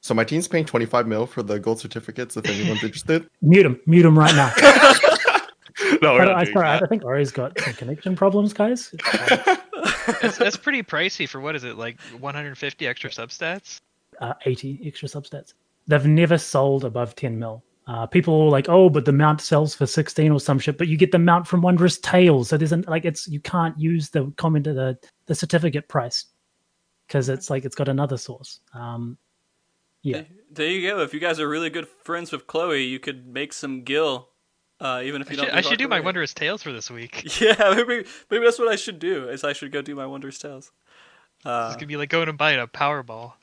So 0.00 0.14
my 0.14 0.24
team's 0.24 0.48
paying 0.48 0.64
25 0.64 1.06
mil 1.06 1.26
for 1.26 1.42
the 1.42 1.58
gold 1.58 1.80
certificates. 1.80 2.36
If 2.36 2.46
anyone's 2.46 2.82
interested. 2.82 3.28
Mute 3.42 3.66
him. 3.66 3.80
Mute 3.86 4.04
him 4.04 4.18
right 4.18 4.34
now. 4.34 4.52
no, 6.02 6.14
we're 6.14 6.24
not 6.24 6.36
I, 6.36 6.44
doing 6.44 6.54
sorry, 6.54 6.68
I 6.68 6.86
think 6.86 7.04
Ori's 7.04 7.30
got 7.30 7.58
some 7.60 7.74
connection 7.74 8.16
problems, 8.16 8.52
guys. 8.52 8.94
That's, 10.20 10.38
that's 10.38 10.56
pretty 10.56 10.82
pricey 10.82 11.28
for 11.28 11.40
what 11.40 11.56
is 11.56 11.64
it 11.64 11.76
like 11.76 12.00
150 12.18 12.86
extra 12.86 13.10
substats? 13.10 13.80
Uh, 14.20 14.34
80 14.44 14.80
extra 14.84 15.08
substats. 15.08 15.54
They've 15.86 16.06
never 16.06 16.38
sold 16.38 16.84
above 16.84 17.16
10 17.16 17.38
mil. 17.38 17.62
Uh, 17.88 18.06
people 18.06 18.42
are 18.42 18.48
like, 18.48 18.68
oh, 18.68 18.88
but 18.88 19.04
the 19.04 19.12
mount 19.12 19.40
sells 19.40 19.74
for 19.74 19.86
16 19.86 20.30
or 20.30 20.38
some 20.38 20.58
shit, 20.58 20.78
but 20.78 20.86
you 20.86 20.96
get 20.96 21.10
the 21.10 21.18
mount 21.18 21.46
from 21.46 21.62
Wondrous 21.62 21.98
Tails. 21.98 22.48
So 22.48 22.56
there's 22.56 22.72
an, 22.72 22.84
like, 22.86 23.04
it's, 23.04 23.26
you 23.26 23.40
can't 23.40 23.78
use 23.78 24.08
the 24.10 24.32
comment, 24.36 24.64
the, 24.64 24.96
the 25.26 25.34
certificate 25.34 25.88
price 25.88 26.26
because 27.06 27.28
it's 27.28 27.50
like, 27.50 27.64
it's 27.64 27.74
got 27.74 27.88
another 27.88 28.16
source. 28.16 28.60
Um, 28.72 29.18
yeah. 30.02 30.22
There 30.50 30.68
you 30.68 30.88
go. 30.88 31.00
If 31.00 31.12
you 31.12 31.20
guys 31.20 31.40
are 31.40 31.48
really 31.48 31.70
good 31.70 31.88
friends 31.88 32.30
with 32.30 32.46
Khloe, 32.46 32.88
you 32.88 33.00
could 33.00 33.26
make 33.26 33.52
some 33.52 33.82
gil. 33.82 34.28
Uh, 34.82 35.00
even 35.04 35.22
if 35.22 35.28
I 35.28 35.30
you 35.30 35.36
should, 35.38 35.46
don't. 35.46 35.54
I 35.56 35.60
should 35.60 35.78
do 35.78 35.86
my 35.86 36.00
Hardcore. 36.00 36.04
Wondrous 36.04 36.34
Tails 36.34 36.62
for 36.62 36.72
this 36.72 36.90
week. 36.90 37.24
Yeah, 37.40 37.54
maybe 37.76 38.04
maybe 38.30 38.44
that's 38.44 38.58
what 38.58 38.66
I 38.68 38.74
should 38.76 38.98
do. 38.98 39.28
Is 39.28 39.44
I 39.44 39.52
should 39.52 39.70
go 39.70 39.80
do 39.80 39.94
my 39.94 40.06
Wondrous 40.06 40.38
Tails. 40.38 40.72
Uh, 41.44 41.68
It's 41.68 41.76
gonna 41.76 41.86
be 41.86 41.96
like 41.96 42.08
going 42.10 42.28
and 42.28 42.36
buying 42.36 42.58
a 42.58 42.66
Powerball. 42.66 43.34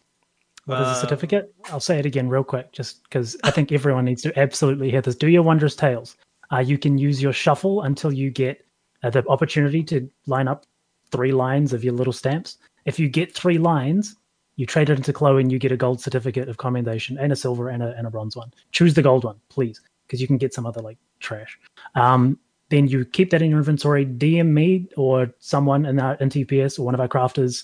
What 0.65 0.81
is 0.81 0.87
Uh, 0.87 0.91
a 0.91 0.95
certificate? 0.95 1.53
I'll 1.71 1.79
say 1.79 1.97
it 1.97 2.05
again 2.05 2.27
real 2.27 2.43
quick, 2.43 2.73
just 2.73 3.03
because 3.03 3.37
I 3.43 3.51
think 3.51 3.71
everyone 3.71 4.03
needs 4.05 4.21
to 4.23 4.37
absolutely 4.37 4.91
hear 4.91 5.01
this. 5.01 5.15
Do 5.15 5.27
your 5.29 5.43
wondrous 5.43 5.75
tails. 5.75 6.17
Uh, 6.51 6.59
you 6.59 6.77
can 6.77 6.97
use 6.97 7.21
your 7.21 7.31
shuffle 7.33 7.83
until 7.83 8.11
you 8.11 8.29
get 8.31 8.65
uh, 9.03 9.09
the 9.09 9.25
opportunity 9.27 9.81
to 9.83 10.09
line 10.27 10.47
up 10.49 10.65
three 11.11 11.31
lines 11.31 11.71
of 11.73 11.83
your 11.85 11.93
little 11.93 12.13
stamps. 12.13 12.57
If 12.85 12.99
you 12.99 13.07
get 13.07 13.33
three 13.33 13.57
lines, 13.57 14.15
you 14.57 14.65
trade 14.65 14.89
it 14.89 14.97
into 14.97 15.13
Khloe 15.13 15.39
and 15.39 15.51
you 15.51 15.57
get 15.57 15.71
a 15.71 15.77
gold 15.77 16.01
certificate 16.01 16.49
of 16.49 16.57
commendation 16.57 17.17
and 17.17 17.31
a 17.31 17.35
silver 17.35 17.69
and 17.69 17.81
a, 17.81 17.95
and 17.97 18.05
a 18.05 18.09
bronze 18.11 18.35
one. 18.35 18.51
Choose 18.73 18.93
the 18.93 19.01
gold 19.01 19.23
one, 19.23 19.37
please, 19.49 19.79
because 20.05 20.19
you 20.19 20.27
can 20.27 20.37
get 20.37 20.53
some 20.53 20.65
other 20.65 20.81
like 20.81 20.97
trash. 21.19 21.59
Um, 21.95 22.39
then 22.69 22.87
you 22.87 23.03
keep 23.05 23.31
that 23.31 23.41
in 23.41 23.49
your 23.49 23.59
inventory. 23.59 24.05
DM 24.05 24.47
me 24.47 24.87
or 24.95 25.31
someone 25.39 25.85
in 25.85 25.99
our 25.99 26.13
in 26.15 26.29
TPS 26.29 26.77
or 26.79 26.83
one 26.83 26.93
of 26.93 26.99
our 26.99 27.07
crafters, 27.07 27.63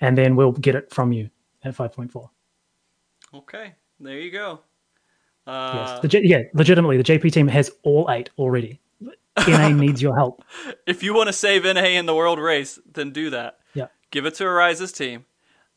and 0.00 0.16
then 0.16 0.36
we'll 0.36 0.52
get 0.52 0.74
it 0.74 0.92
from 0.92 1.12
you 1.12 1.28
at 1.64 1.74
5.4. 1.76 2.28
okay, 3.34 3.74
there 4.00 4.18
you 4.18 4.30
go. 4.30 4.60
Yes, 5.46 5.54
Uh, 5.90 5.98
the 6.00 6.08
J- 6.08 6.22
yeah, 6.24 6.42
legitimately, 6.54 6.96
the 6.96 7.04
JP 7.04 7.32
team 7.32 7.48
has 7.48 7.70
all 7.82 8.08
eight 8.10 8.30
already. 8.38 8.80
NA 9.48 9.68
needs 9.84 10.00
your 10.02 10.14
help. 10.14 10.44
if 10.86 11.02
you 11.02 11.14
want 11.14 11.26
to 11.28 11.32
save 11.32 11.64
NA 11.64 11.80
in 11.98 12.06
the 12.06 12.14
world 12.14 12.38
race, 12.38 12.78
then 12.90 13.10
do 13.10 13.30
that. 13.30 13.58
Yeah. 13.74 13.86
Give 14.10 14.24
it 14.26 14.34
to 14.36 14.44
Ariza's 14.44 14.92
team, 14.92 15.24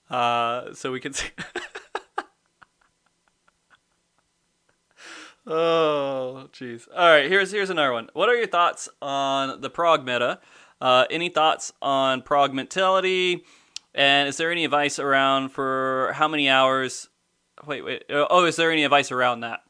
uh, 0.09 0.73
so 0.73 0.91
we 0.91 0.99
can 0.99 1.13
see. 1.13 1.29
oh, 5.47 6.49
jeez. 6.53 6.87
All 6.95 7.09
right, 7.09 7.29
here's 7.29 7.51
here's 7.51 7.69
another 7.69 7.93
one. 7.93 8.09
What 8.13 8.29
are 8.29 8.35
your 8.35 8.47
thoughts 8.47 8.89
on 9.01 9.61
the 9.61 9.69
prog 9.69 10.05
meta? 10.05 10.39
Uh, 10.81 11.05
any 11.09 11.29
thoughts 11.29 11.71
on 11.81 12.21
prog 12.21 12.53
mentality? 12.53 13.43
And 13.93 14.27
is 14.27 14.37
there 14.37 14.51
any 14.51 14.65
advice 14.65 14.99
around 14.99 15.49
for 15.49 16.11
how 16.15 16.27
many 16.27 16.49
hours? 16.49 17.07
Wait, 17.65 17.83
wait. 17.83 18.03
Oh, 18.09 18.45
is 18.45 18.57
there 18.57 18.71
any 18.71 18.83
advice 18.83 19.11
around 19.11 19.39
that? 19.39 19.61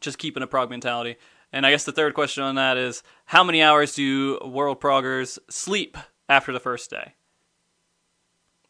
Just 0.00 0.18
keeping 0.18 0.42
a 0.42 0.46
prog 0.46 0.70
mentality. 0.70 1.16
And 1.52 1.66
I 1.66 1.70
guess 1.70 1.84
the 1.84 1.92
third 1.92 2.14
question 2.14 2.42
on 2.42 2.54
that 2.54 2.78
is 2.78 3.02
how 3.26 3.44
many 3.44 3.62
hours 3.62 3.94
do 3.94 4.38
world 4.42 4.80
proggers 4.80 5.38
sleep 5.50 5.98
after 6.28 6.50
the 6.50 6.60
first 6.60 6.88
day? 6.88 7.12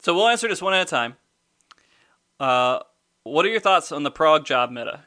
So 0.01 0.15
we'll 0.15 0.27
answer 0.27 0.49
this 0.49 0.61
one 0.61 0.75
at 0.75 0.83
a 0.83 0.91
time. 0.91 1.17
Uh, 2.41 2.81
what 3.23 3.47
are 3.47 3.51
your 3.51 3.61
thoughts 3.61 3.93
on 3.93 4.03
the 4.03 4.11
prog 4.11 4.45
job 4.45 4.73
meta? 4.73 5.05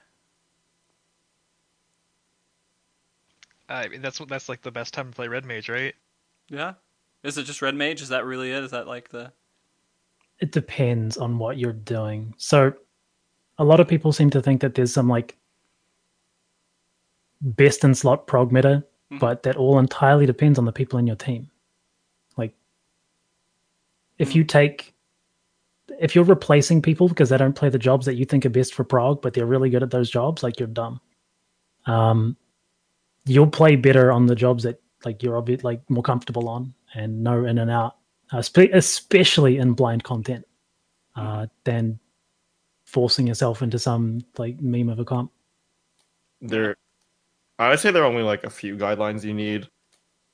I 3.68 3.88
mean, 3.88 4.02
that's 4.02 4.20
what 4.20 4.30
that's 4.30 4.50
like 4.50 4.62
the 4.62 4.72
best 4.72 4.94
time 4.94 5.10
to 5.10 5.16
play 5.16 5.28
red 5.28 5.46
mage, 5.46 5.70
right? 5.70 5.96
Yeah. 6.50 6.74
Is 7.24 7.38
it 7.38 7.44
just 7.44 7.62
red 7.62 7.76
mage? 7.76 8.02
Is 8.02 8.10
that 8.10 8.26
really 8.26 8.52
it? 8.52 8.64
Is 8.64 8.72
that 8.72 8.88
like 8.88 9.10
the 9.10 9.32
It 10.40 10.52
depends 10.52 11.18
on 11.18 11.38
what 11.40 11.58
you're 11.58 11.74
doing. 11.74 12.34
So, 12.38 12.74
a 13.58 13.64
lot 13.64 13.80
of 13.80 13.88
people 13.88 14.12
seem 14.12 14.30
to 14.32 14.42
think 14.42 14.62
that 14.62 14.76
there's 14.76 14.94
some 14.94 15.08
like 15.10 15.38
best 17.42 17.84
in 17.84 17.96
slot 17.96 18.28
prog 18.28 18.52
meta, 18.52 18.84
Mhm. 19.12 19.20
but 19.20 19.44
that 19.44 19.56
all 19.56 19.80
entirely 19.80 20.26
depends 20.26 20.60
on 20.60 20.66
the 20.66 20.72
people 20.72 21.00
in 21.00 21.08
your 21.08 21.16
team. 21.16 21.50
Like, 22.38 22.54
if 24.18 24.36
you 24.36 24.44
take, 24.44 24.94
if 26.00 26.16
you're 26.16 26.24
replacing 26.24 26.82
people 26.82 27.08
because 27.08 27.30
they 27.30 27.38
don't 27.38 27.56
play 27.56 27.70
the 27.70 27.80
jobs 27.80 28.06
that 28.06 28.16
you 28.16 28.26
think 28.26 28.46
are 28.46 28.50
best 28.50 28.74
for 28.74 28.84
prog, 28.84 29.22
but 29.22 29.34
they're 29.34 29.46
really 29.46 29.70
good 29.70 29.84
at 29.84 29.92
those 29.92 30.10
jobs, 30.10 30.44
like 30.44 30.60
you're 30.60 30.68
dumb. 30.68 31.00
Um, 31.86 32.36
you'll 33.26 33.48
play 33.48 33.76
better 33.76 34.12
on 34.12 34.26
the 34.28 34.36
jobs 34.36 34.64
that 34.64 34.82
like 35.06 35.22
you're 35.24 35.42
obvi- 35.42 35.64
like 35.64 35.88
more 35.90 36.04
comfortable 36.04 36.50
on 36.50 36.74
and 36.96 37.24
know 37.24 37.46
in 37.46 37.58
and 37.60 37.70
out, 37.72 37.96
spe- 38.42 38.74
especially 38.74 39.58
in 39.58 39.74
blind 39.74 40.04
content, 40.04 40.46
uh, 41.16 41.46
than 41.64 42.00
forcing 42.86 43.28
yourself 43.28 43.62
into 43.62 43.80
some 43.80 44.22
like 44.38 44.60
meme 44.62 44.90
of 44.90 45.00
a 45.00 45.06
comp. 45.06 45.32
there 46.42 46.76
i 47.60 47.70
would 47.70 47.80
say 47.80 47.90
there 47.92 48.04
are 48.04 48.06
only 48.06 48.22
like 48.24 48.44
a 48.44 48.50
few 48.50 48.76
guidelines 48.78 49.24
you 49.24 49.34
need. 49.34 49.68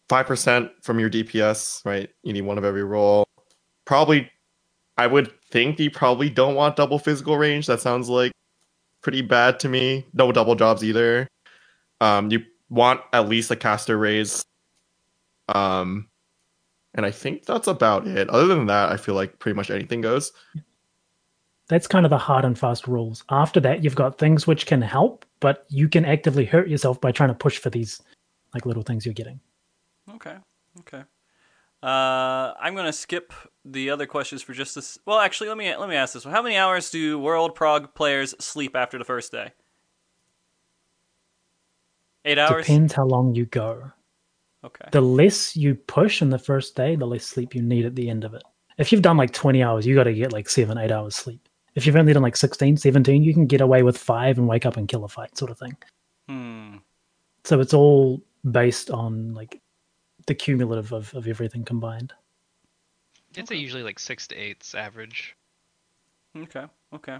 5% 0.09 0.69
from 0.83 0.99
your 0.99 1.09
dps 1.09 1.83
right? 1.85 2.09
You 2.23 2.33
need 2.33 2.41
one 2.41 2.57
of 2.57 2.65
every 2.65 2.83
role. 2.83 3.25
Probably 3.85 4.29
i 4.97 5.07
would 5.07 5.31
think 5.49 5.79
you 5.79 5.89
probably 5.89 6.29
don't 6.29 6.55
want 6.55 6.75
double 6.75 6.99
physical 6.99 7.37
range. 7.37 7.67
That 7.67 7.79
sounds 7.81 8.09
like 8.09 8.31
pretty 9.01 9.21
bad 9.21 9.59
to 9.61 9.69
me. 9.69 10.05
No 10.13 10.31
double 10.31 10.55
jobs 10.55 10.83
either. 10.83 11.27
Um 12.01 12.29
you 12.31 12.41
want 12.71 13.01
at 13.13 13.29
least 13.29 13.51
a 13.51 13.55
caster 13.55 13.97
raise 13.97 14.43
um 15.49 16.07
and 16.95 17.05
i 17.05 17.11
think 17.11 17.45
that's 17.45 17.67
about 17.67 18.07
it 18.07 18.27
other 18.29 18.47
than 18.47 18.65
that 18.65 18.89
i 18.89 18.97
feel 18.97 19.13
like 19.13 19.37
pretty 19.37 19.55
much 19.55 19.69
anything 19.69 20.01
goes 20.01 20.31
That's 21.71 21.87
kind 21.87 22.05
of 22.05 22.09
the 22.09 22.17
hard 22.17 22.43
and 22.43 22.59
fast 22.59 22.85
rules. 22.85 23.23
After 23.29 23.61
that, 23.61 23.81
you've 23.81 23.95
got 23.95 24.17
things 24.17 24.45
which 24.45 24.65
can 24.65 24.81
help, 24.81 25.25
but 25.39 25.65
you 25.69 25.87
can 25.87 26.03
actively 26.03 26.43
hurt 26.43 26.67
yourself 26.67 26.99
by 26.99 27.13
trying 27.13 27.29
to 27.29 27.33
push 27.33 27.59
for 27.59 27.69
these 27.69 28.01
like 28.53 28.65
little 28.65 28.83
things 28.83 29.05
you're 29.05 29.13
getting. 29.13 29.39
Okay. 30.15 30.35
Okay. 30.81 31.03
Uh, 31.81 32.53
I'm 32.59 32.75
gonna 32.75 32.91
skip 32.91 33.31
the 33.63 33.89
other 33.89 34.05
questions 34.05 34.41
for 34.41 34.51
just 34.51 34.75
this. 34.75 34.99
Well, 35.05 35.19
actually, 35.19 35.47
let 35.47 35.57
me 35.57 35.73
let 35.73 35.87
me 35.87 35.95
ask 35.95 36.13
this 36.13 36.25
one. 36.25 36.33
How 36.33 36.41
many 36.41 36.57
hours 36.57 36.91
do 36.91 37.17
World 37.17 37.55
Prog 37.55 37.95
players 37.95 38.35
sleep 38.39 38.75
after 38.75 38.97
the 38.97 39.05
first 39.05 39.31
day? 39.31 39.53
Eight 42.25 42.37
hours. 42.37 42.65
Depends 42.65 42.93
how 42.93 43.05
long 43.05 43.35
you 43.35 43.45
go. 43.45 43.91
Okay. 44.63 44.89
The 44.91 45.01
less 45.01 45.55
you 45.55 45.75
push 45.75 46.21
in 46.21 46.29
the 46.29 46.37
first 46.37 46.75
day, 46.75 46.95
the 46.95 47.07
less 47.07 47.25
sleep 47.25 47.55
you 47.55 47.61
need 47.61 47.85
at 47.85 47.95
the 47.95 48.09
end 48.09 48.23
of 48.23 48.33
it. 48.33 48.43
If 48.77 48.91
you've 48.91 49.01
done 49.01 49.17
like 49.17 49.33
20 49.33 49.63
hours, 49.63 49.85
you 49.85 49.95
got 49.95 50.03
to 50.03 50.13
get 50.13 50.31
like 50.31 50.49
seven, 50.49 50.77
eight 50.77 50.91
hours 50.91 51.15
sleep. 51.15 51.47
If 51.75 51.85
you've 51.85 51.95
only 51.95 52.13
done 52.13 52.21
like 52.21 52.35
16, 52.35 52.77
17, 52.77 53.23
you 53.23 53.33
can 53.33 53.47
get 53.47 53.61
away 53.61 53.81
with 53.81 53.97
five 53.97 54.37
and 54.37 54.47
wake 54.47 54.65
up 54.65 54.77
and 54.77 54.87
kill 54.87 55.03
a 55.03 55.07
fight, 55.07 55.37
sort 55.37 55.51
of 55.51 55.57
thing. 55.57 55.75
Hmm. 56.27 56.77
So 57.43 57.59
it's 57.59 57.73
all 57.73 58.21
based 58.49 58.91
on 58.91 59.33
like 59.33 59.59
the 60.27 60.35
cumulative 60.35 60.91
of, 60.91 61.13
of 61.15 61.27
everything 61.27 61.63
combined. 61.63 62.13
It's 63.35 63.51
a 63.51 63.55
usually 63.55 63.83
like 63.83 63.99
six 63.99 64.27
to 64.27 64.35
eight's 64.35 64.75
average. 64.75 65.35
Okay. 66.37 66.65
Okay. 66.93 67.17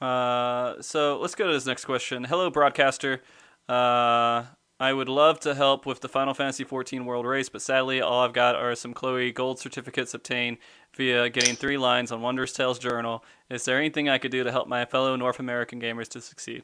Uh, 0.00 0.80
so 0.80 1.18
let's 1.20 1.34
go 1.34 1.46
to 1.46 1.52
this 1.52 1.66
next 1.66 1.84
question. 1.84 2.24
Hello, 2.24 2.50
broadcaster. 2.50 3.22
Uh, 3.68 4.44
I 4.80 4.92
would 4.92 5.08
love 5.08 5.40
to 5.40 5.54
help 5.54 5.86
with 5.86 6.00
the 6.00 6.08
Final 6.08 6.34
Fantasy 6.34 6.64
XIV 6.64 7.04
World 7.04 7.26
Race, 7.26 7.48
but 7.48 7.62
sadly, 7.62 8.00
all 8.00 8.24
I've 8.24 8.32
got 8.32 8.54
are 8.54 8.74
some 8.76 8.94
Khloe 8.94 9.34
gold 9.34 9.58
certificates 9.58 10.14
obtained 10.14 10.58
via 10.94 11.28
getting 11.28 11.56
three 11.56 11.76
lines 11.76 12.12
on 12.12 12.22
Wondrous 12.22 12.52
Tails 12.52 12.78
Journal. 12.78 13.24
Is 13.50 13.64
there 13.64 13.76
anything 13.78 14.08
I 14.08 14.18
could 14.18 14.30
do 14.30 14.44
to 14.44 14.52
help 14.52 14.68
my 14.68 14.84
fellow 14.84 15.16
North 15.16 15.40
American 15.40 15.80
gamers 15.80 16.08
to 16.08 16.20
succeed? 16.20 16.62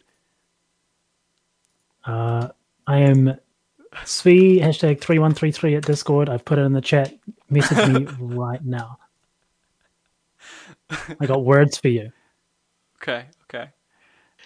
Uh, 2.05 2.49
I 2.87 2.99
am 2.99 3.39
Svi 4.05 4.61
hashtag 4.61 5.01
three 5.01 5.19
one 5.19 5.35
three 5.35 5.51
three 5.53 5.75
at 5.75 5.85
Discord. 5.85 6.29
I've 6.29 6.45
put 6.45 6.59
it 6.59 6.63
in 6.63 6.73
the 6.73 6.81
chat. 6.81 7.15
Message 7.51 7.89
me 7.89 8.07
right 8.21 8.65
now. 8.65 8.99
I 11.21 11.27
got 11.27 11.45
words 11.45 11.79
for 11.79 11.89
you. 11.89 12.13
Okay. 13.03 13.25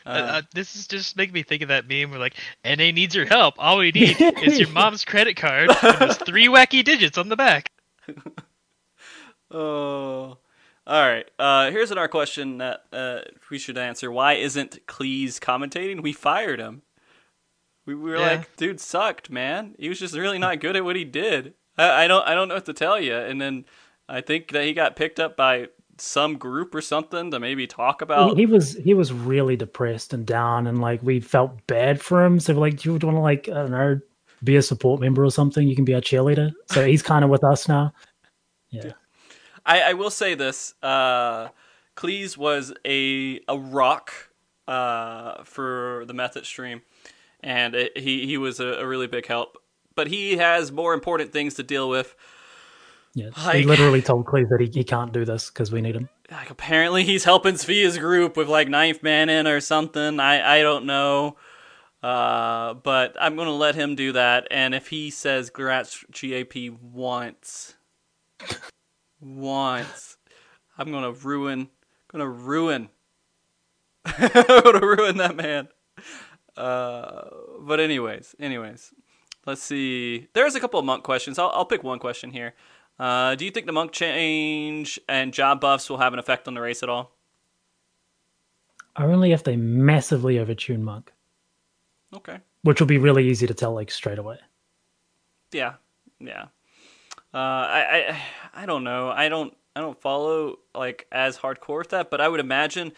Okay. 0.09 0.18
Uh, 0.20 0.39
uh, 0.39 0.43
this 0.55 0.74
is 0.76 0.86
just 0.86 1.16
making 1.16 1.35
me 1.35 1.43
think 1.43 1.62
of 1.62 1.68
that 1.68 1.86
meme 1.89 2.10
where 2.10 2.18
like 2.20 2.35
NA 2.64 2.90
needs 2.93 3.14
your 3.14 3.26
help. 3.26 3.55
All 3.59 3.78
we 3.78 3.93
need 3.93 4.16
is 4.43 4.59
your 4.59 4.68
mom's 4.70 5.05
credit 5.05 5.36
card 5.36 5.70
and 5.82 5.98
there's 5.98 6.16
three 6.26 6.47
wacky 6.47 6.82
digits 6.85 7.18
on 7.18 7.28
the 7.28 7.36
back. 7.36 7.70
Oh. 9.51 10.39
All 10.86 11.09
right. 11.09 11.26
Uh, 11.39 11.70
here's 11.70 11.90
another 11.90 12.09
question 12.09 12.59
that 12.59 12.85
uh, 12.93 13.20
we 13.51 13.59
should 13.59 13.78
answer. 13.78 14.10
Why 14.10 14.35
isn't 14.35 14.86
Cleese 14.86 15.39
commentating? 15.39 16.02
We 16.02 16.12
fired 16.12 16.60
him. 16.60 16.82
We, 17.86 17.94
we 17.94 18.10
were 18.10 18.16
Yeah. 18.18 18.26
like, 18.28 18.56
dude 18.56 18.80
sucked, 18.80 19.30
man. 19.30 19.74
He 19.78 19.89
was 19.89 19.98
just 19.98 20.14
really 20.16 20.39
not 20.39 20.60
good 20.60 20.76
at 20.76 20.85
what 20.85 20.97
he 20.97 21.05
did. 21.05 21.55
I, 21.76 22.05
I 22.05 22.06
don't 22.09 22.26
I 22.26 22.35
don't 22.35 22.48
know 22.48 22.55
what 22.55 22.66
to 22.66 22.72
tell 22.74 23.01
you. 23.01 23.14
And 23.16 23.40
then 23.40 23.64
I 24.09 24.20
think 24.20 24.52
that 24.52 24.64
he 24.64 24.72
got 24.72 24.97
picked 24.97 25.20
up 25.20 25.36
by 25.36 25.68
some 26.00 26.36
group 26.38 26.74
or 26.74 26.80
something 26.80 27.30
to 27.30 27.40
maybe 27.40 27.66
talk 27.66 28.02
He, 28.14 28.28
about. 28.28 28.36
he 28.36 28.46
was 28.46 28.74
he 28.74 28.94
was 28.94 29.12
really 29.12 29.56
depressed 29.56 30.12
and 30.12 30.26
down, 30.26 30.66
and 30.66 30.80
like 30.80 31.02
we 31.02 31.20
felt 31.20 31.66
bad 31.66 32.00
for 32.00 32.24
him. 32.24 32.40
So 32.40 32.54
like, 32.54 32.78
do 32.78 32.88
you 32.88 32.92
want 33.06 33.16
to 33.16 33.20
like 33.20 33.48
I 33.48 33.54
don't 33.54 33.70
know, 33.70 34.00
be 34.42 34.56
a 34.56 34.62
support 34.62 35.00
member 35.00 35.24
or 35.24 35.30
something? 35.30 35.66
You 35.68 35.76
can 35.76 35.84
be 35.84 35.94
our 35.94 36.00
cheerleader. 36.00 36.52
So 36.66 36.84
he's 36.86 37.02
kind 37.02 37.24
of 37.24 37.30
with 37.30 37.44
us 37.44 37.68
now. 37.68 37.92
Yeah, 38.70 38.92
I, 39.64 39.80
I 39.82 39.92
will 39.94 40.10
say 40.10 40.34
this: 40.34 40.74
uh, 40.82 41.48
Cleese 41.96 42.36
was 42.36 42.72
a 42.84 43.40
a 43.48 43.58
rock 43.58 44.12
uh, 44.66 45.44
for 45.44 46.04
the 46.06 46.14
Method 46.14 46.46
stream, 46.46 46.82
and 47.40 47.74
it, 47.74 47.98
he 47.98 48.26
he 48.26 48.36
was 48.38 48.60
a, 48.60 48.66
a 48.66 48.86
really 48.86 49.06
big 49.06 49.26
help. 49.26 49.58
But 49.94 50.08
he 50.08 50.36
has 50.36 50.70
more 50.70 50.94
important 50.94 51.32
things 51.32 51.54
to 51.54 51.62
deal 51.62 51.88
with. 51.88 52.14
Yeah. 53.14 53.30
Like- 53.44 53.56
he 53.56 53.62
literally 53.64 54.02
told 54.02 54.26
Cleve 54.26 54.48
that 54.51 54.60
he, 54.60 54.66
he 54.66 54.85
can't 54.85 55.12
do 55.12 55.24
this 55.24 55.51
because 55.51 55.72
we 55.72 55.80
need 55.80 55.97
him. 55.97 56.09
Like 56.30 56.51
apparently 56.51 57.05
he's 57.05 57.24
helping 57.24 57.55
Svia's 57.55 57.97
group 57.97 58.36
with 58.36 58.48
like 58.48 58.68
ninth 58.68 59.02
man 59.02 59.28
in 59.28 59.47
or 59.47 59.60
something. 59.60 60.20
I 60.20 60.59
I 60.59 60.62
don't 60.62 60.85
know. 60.85 61.36
Uh, 62.02 62.74
but 62.74 63.16
I'm 63.20 63.35
gonna 63.35 63.56
let 63.56 63.74
him 63.74 63.94
do 63.97 64.12
that. 64.12 64.47
And 64.51 64.74
if 64.74 64.89
he 64.89 65.10
says 65.10 65.51
Gratz 65.51 66.05
GAP 66.12 66.70
once, 66.80 67.74
once, 69.20 70.16
I'm 70.76 70.93
gonna 70.93 71.10
ruin, 71.12 71.68
gonna 72.12 72.28
ruin, 72.28 72.89
I'm 74.05 74.62
gonna 74.62 74.86
ruin 74.86 75.16
that 75.16 75.35
man. 75.35 75.68
Uh, 76.56 77.24
but 77.60 77.80
anyways, 77.80 78.36
anyways, 78.39 78.93
let's 79.47 79.62
see. 79.62 80.28
There's 80.35 80.55
a 80.55 80.60
couple 80.60 80.78
of 80.78 80.86
monk 80.86 81.02
questions. 81.05 81.39
I'll 81.39 81.51
I'll 81.55 81.64
pick 81.64 81.82
one 81.82 81.98
question 81.98 82.30
here. 82.30 82.55
Uh, 82.98 83.34
do 83.36 83.44
you 83.44 83.50
think 83.50 83.66
the 83.66 83.72
monk 83.72 83.92
change 83.92 84.98
and 85.08 85.32
job 85.32 85.60
buffs 85.60 85.88
will 85.88 85.98
have 85.98 86.12
an 86.12 86.18
effect 86.18 86.48
on 86.48 86.54
the 86.54 86.60
race 86.60 86.82
at 86.82 86.88
all? 86.88 87.12
Only 88.96 89.30
if 89.32 89.44
they 89.44 89.56
massively 89.56 90.36
overtune 90.36 90.80
Monk, 90.80 91.12
Okay. 92.14 92.38
which 92.62 92.80
will 92.80 92.88
be 92.88 92.98
really 92.98 93.28
easy 93.28 93.46
to 93.46 93.54
tell 93.54 93.72
like 93.72 93.92
straight 93.92 94.18
away. 94.18 94.38
Yeah. 95.52 95.74
Yeah. 96.18 96.46
Uh, 97.32 97.36
I, 97.38 98.16
I 98.54 98.62
I 98.62 98.66
don't 98.66 98.82
know. 98.82 99.10
I 99.10 99.28
don't 99.28 99.56
I 99.76 99.80
don't 99.80 100.00
follow 100.00 100.58
like 100.74 101.06
as 101.12 101.38
hardcore 101.38 101.78
with 101.78 101.90
that, 101.90 102.10
but 102.10 102.20
I 102.20 102.28
would 102.28 102.40
imagine. 102.40 102.92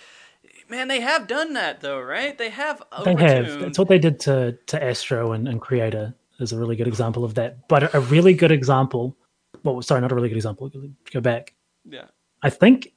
Man, 0.71 0.89
they 0.89 1.01
have 1.01 1.27
done 1.27 1.53
that 1.53 1.81
though, 1.83 2.01
right? 2.01 2.39
They 2.39 2.49
have 2.49 2.83
They 3.05 3.15
have. 3.17 3.61
That's 3.61 3.79
what 3.79 3.89
they 3.89 3.99
did 3.99 4.21
to 4.21 4.57
to 4.69 4.83
Astro 4.83 5.33
and, 5.33 5.47
and 5.49 5.61
Creator 5.61 6.15
is 6.39 6.53
a 6.53 6.59
really 6.59 6.77
good 6.77 6.89
example 6.89 7.25
of 7.25 7.35
that. 7.35 7.69
But 7.69 7.95
a 7.95 8.01
really 8.01 8.33
good 8.33 8.53
example. 8.53 9.17
Well, 9.65 9.83
sorry, 9.83 10.01
not 10.01 10.13
a 10.13 10.15
really 10.15 10.29
good 10.29 10.37
example. 10.37 10.71
Go 11.13 11.21
back. 11.21 11.55
Yeah. 11.85 12.07
I 12.43 12.51
think, 12.51 12.93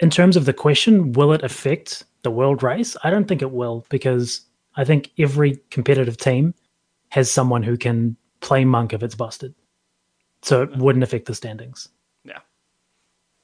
in 0.00 0.10
terms 0.10 0.36
of 0.36 0.44
the 0.44 0.52
question, 0.52 1.12
will 1.12 1.32
it 1.32 1.42
affect 1.42 2.04
the 2.22 2.30
world 2.30 2.62
race? 2.62 2.96
I 3.02 3.10
don't 3.10 3.26
think 3.26 3.42
it 3.42 3.50
will 3.50 3.84
because 3.88 4.42
I 4.76 4.84
think 4.84 5.10
every 5.18 5.60
competitive 5.70 6.16
team 6.16 6.54
has 7.10 7.30
someone 7.30 7.62
who 7.62 7.76
can 7.76 8.16
play 8.40 8.64
monk 8.64 8.92
if 8.92 9.02
it's 9.02 9.14
busted. 9.14 9.54
So 10.42 10.62
it 10.62 10.76
wouldn't 10.76 11.02
affect 11.02 11.26
the 11.26 11.34
standings. 11.34 11.88
Yeah. 12.24 12.40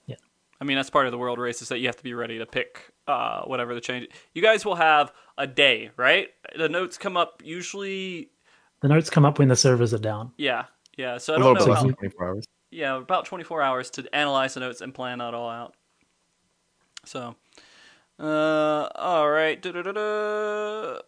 Yeah. 0.07 0.17
I 0.61 0.65
mean, 0.65 0.77
that's 0.77 0.91
part 0.91 1.07
of 1.07 1.13
the 1.13 1.19
world 1.19 1.39
race 1.39 1.63
is 1.63 1.69
that 1.69 1.79
you 1.79 1.87
have 1.87 1.97
to 1.97 2.03
be 2.05 2.15
ready 2.15 2.39
to 2.39 2.47
pick 2.47 2.93
uh, 3.07 3.43
whatever 3.43 3.75
the 3.75 3.81
change. 3.81 4.09
You 4.35 4.43
guys 4.43 4.65
will 4.65 4.75
have 4.75 5.13
a 5.39 5.47
day, 5.47 5.91
right? 5.97 6.29
The 6.57 6.69
notes 6.69 6.99
come 6.99 7.17
up 7.17 7.43
usually. 7.45 8.31
The 8.83 8.89
notes 8.89 9.09
come 9.09 9.25
up 9.25 9.39
when 9.39 9.49
the 9.49 9.57
servers 9.57 9.95
are 9.95 9.99
down. 9.99 10.33
Yeah, 10.37 10.65
yeah. 10.97 11.17
So 11.19 11.33
I 11.33 11.37
A 11.37 11.39
don't 11.39 11.55
little 11.55 11.55
bit 11.55 11.67
know. 11.67 11.73
less 11.73 11.81
How, 11.83 11.87
than 11.87 11.95
24 11.97 12.29
hours. 12.29 12.45
Yeah, 12.71 12.97
about 12.97 13.27
24 13.27 13.63
hours 13.63 13.91
to 13.91 14.15
analyze 14.15 14.55
the 14.55 14.61
notes 14.61 14.81
and 14.81 14.95
plan 14.95 15.19
that 15.19 15.35
all 15.35 15.51
out. 15.51 15.75
So, 17.05 17.35
uh, 18.19 18.89
all 18.95 19.31
right. 19.31 19.61
Da-da-da-da. 19.61 21.01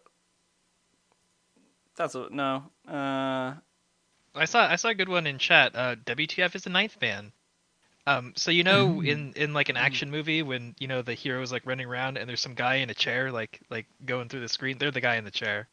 That's 1.95 2.15
a 2.15 2.27
no. 2.31 2.63
Uh, 2.87 3.53
I 4.35 4.45
saw 4.45 4.67
I 4.67 4.77
saw 4.77 4.89
a 4.89 4.95
good 4.95 5.09
one 5.09 5.27
in 5.27 5.37
chat. 5.37 5.75
Uh, 5.75 5.95
WTF 5.95 6.55
is 6.55 6.63
the 6.63 6.71
ninth 6.71 6.97
man. 6.99 7.31
Um, 8.07 8.33
so 8.35 8.49
you 8.49 8.63
know, 8.63 9.01
in 9.01 9.33
in 9.33 9.53
like 9.53 9.69
an 9.69 9.77
action 9.77 10.09
movie, 10.09 10.41
when 10.41 10.75
you 10.79 10.87
know 10.87 11.03
the 11.03 11.13
hero 11.13 11.41
is 11.41 11.51
like 11.51 11.67
running 11.67 11.87
around 11.87 12.17
and 12.17 12.27
there's 12.27 12.41
some 12.41 12.55
guy 12.55 12.75
in 12.75 12.89
a 12.89 12.95
chair, 12.95 13.31
like 13.31 13.61
like 13.69 13.85
going 14.05 14.27
through 14.27 14.39
the 14.39 14.49
screen. 14.49 14.79
They're 14.79 14.91
the 14.91 15.01
guy 15.01 15.17
in 15.17 15.23
the 15.23 15.31
chair. 15.31 15.67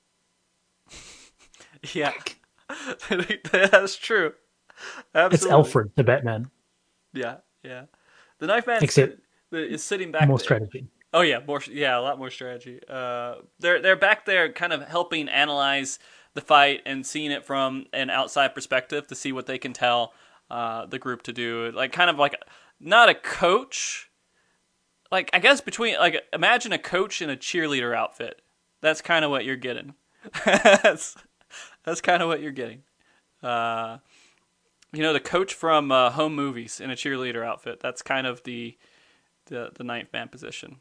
yeah, 1.95 2.13
that's 3.51 3.97
true. 3.97 4.35
Absolutely. 5.15 5.35
It's 5.35 5.47
Alfred, 5.47 5.93
the 5.97 6.05
Batman. 6.05 6.51
Yeah, 7.13 7.37
yeah. 7.63 7.85
The 8.39 8.47
ninth 8.47 8.67
man 8.67 8.83
Except 8.83 9.19
is 9.53 9.83
sitting 9.83 10.13
back. 10.13 10.29
More 10.29 10.39
there- 10.39 10.45
strategy. 10.45 10.87
Oh 11.13 11.23
yeah, 11.23 11.41
more 11.45 11.61
yeah, 11.69 11.99
a 11.99 12.01
lot 12.01 12.19
more 12.19 12.31
strategy. 12.31 12.81
Uh, 12.89 13.37
they're 13.59 13.83
they're 13.83 13.97
back 13.97 14.27
there, 14.27 14.53
kind 14.53 14.73
of 14.73 14.87
helping 14.87 15.29
analyze 15.29 15.99
the 16.35 16.41
fight 16.41 16.83
and 16.87 17.05
seeing 17.05 17.33
it 17.33 17.45
from 17.45 17.87
an 17.93 18.11
outside 18.11 18.55
perspective 18.55 19.09
to 19.09 19.17
see 19.17 19.33
what 19.33 19.47
they 19.47 19.59
can 19.59 19.73
tell 19.73 20.13
uh, 20.51 20.87
the 20.87 21.01
group 21.01 21.23
to 21.23 21.33
do. 21.33 21.73
Like 21.75 21.91
kind 21.93 22.11
of 22.11 22.19
like 22.19 22.37
not 22.79 23.09
a 23.09 23.15
coach. 23.15 24.09
Like 25.11 25.31
I 25.33 25.41
guess 25.41 25.61
between 25.61 25.99
like 25.99 26.23
imagine 26.33 26.73
a 26.73 26.79
coach 26.79 27.21
in 27.21 27.29
a 27.29 27.37
cheerleader 27.37 27.93
outfit. 27.97 28.41
That's 28.81 29.03
kind 29.03 29.25
of 29.25 29.33
what 29.33 29.45
you're 29.45 29.57
getting. 29.57 29.95
that's 30.45 31.17
that's 31.83 32.01
kind 32.01 32.23
of 32.23 32.29
what 32.29 32.41
you're 32.41 32.53
getting. 32.53 32.83
Uh, 33.43 33.99
you 34.93 35.03
know, 35.03 35.13
the 35.13 35.21
coach 35.21 35.55
from 35.55 35.93
uh, 35.93 36.11
Home 36.11 36.35
Movies 36.35 36.81
in 36.81 36.91
a 36.91 36.95
cheerleader 36.95 37.45
outfit. 37.45 37.81
That's 37.81 38.03
kind 38.03 38.27
of 38.27 38.43
the 38.45 38.77
the 39.47 39.71
the 39.75 39.85
ninth 39.85 40.09
man 40.13 40.29
position. 40.29 40.77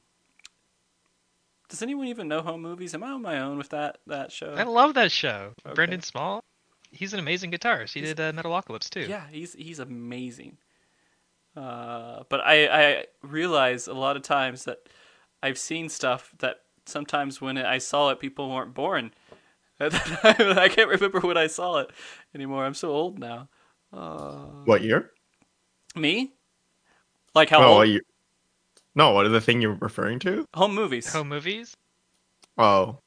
Does 1.69 1.84
anyone 1.84 2.07
even 2.07 2.27
know 2.27 2.41
home 2.41 2.61
movies? 2.61 2.95
Am 2.95 3.03
I 3.03 3.11
on 3.11 3.22
my 3.22 3.40
own 3.40 3.57
with 3.57 3.69
that 3.69 3.99
that 4.07 4.31
show? 4.31 4.53
I 4.53 4.64
love 4.64 4.95
that 4.95 5.11
show. 5.11 5.53
Okay. 5.65 5.76
Brendan 5.76 6.02
Small, 6.02 6.44
he's 6.91 7.14
an 7.14 7.19
amazing 7.19 7.52
guitarist. 7.52 7.94
He 7.94 8.02
did 8.02 8.19
uh, 8.19 8.31
Metalocalypse 8.31 8.90
too. 8.90 9.02
Yeah, 9.02 9.23
he's 9.31 9.53
he's 9.53 9.80
amazing. 9.80 10.57
Uh, 11.56 12.23
but 12.30 12.41
I 12.41 12.68
I 12.68 13.06
realize 13.22 13.88
a 13.88 13.94
lot 13.94 14.15
of 14.15 14.23
times 14.23 14.64
that 14.65 14.80
I've 15.44 15.60
seen 15.60 15.90
stuff 15.90 16.34
that 16.40 16.61
sometimes 16.86 17.40
when 17.40 17.57
I 17.57 17.77
saw 17.77 18.10
it, 18.10 18.19
people 18.19 18.49
weren't 18.49 18.73
born. 18.73 19.11
I 19.80 20.69
can't 20.73 20.90
remember 20.90 21.19
when 21.22 21.38
I 21.38 21.48
saw 21.48 21.77
it 21.77 21.91
anymore. 22.36 22.65
I'm 22.65 22.73
so 22.73 22.90
old 22.90 23.18
now. 23.19 23.48
Uh, 23.91 24.36
what 24.66 24.82
year? 24.84 25.11
Me? 25.95 26.32
Like 27.36 27.49
how 27.49 27.64
old? 27.64 27.78
what 27.78 27.88
year? 27.90 28.02
No, 28.95 29.11
what 29.11 29.26
is 29.26 29.32
the 29.32 29.41
thing 29.41 29.61
you're 29.61 29.78
referring 29.80 30.20
to? 30.20 30.45
Home 30.53 30.74
movies. 30.76 31.11
Home 31.14 31.30
movies. 31.30 31.76
Oh, 32.57 32.99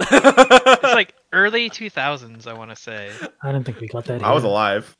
It's 0.00 0.82
like 0.94 1.14
early 1.32 1.68
2000s, 1.68 2.46
I 2.46 2.52
want 2.52 2.70
to 2.70 2.76
say. 2.76 3.10
I 3.42 3.52
don't 3.52 3.64
think 3.64 3.80
we 3.80 3.88
got 3.88 4.04
that. 4.06 4.22
I 4.22 4.32
was 4.32 4.44
alive. 4.44 4.96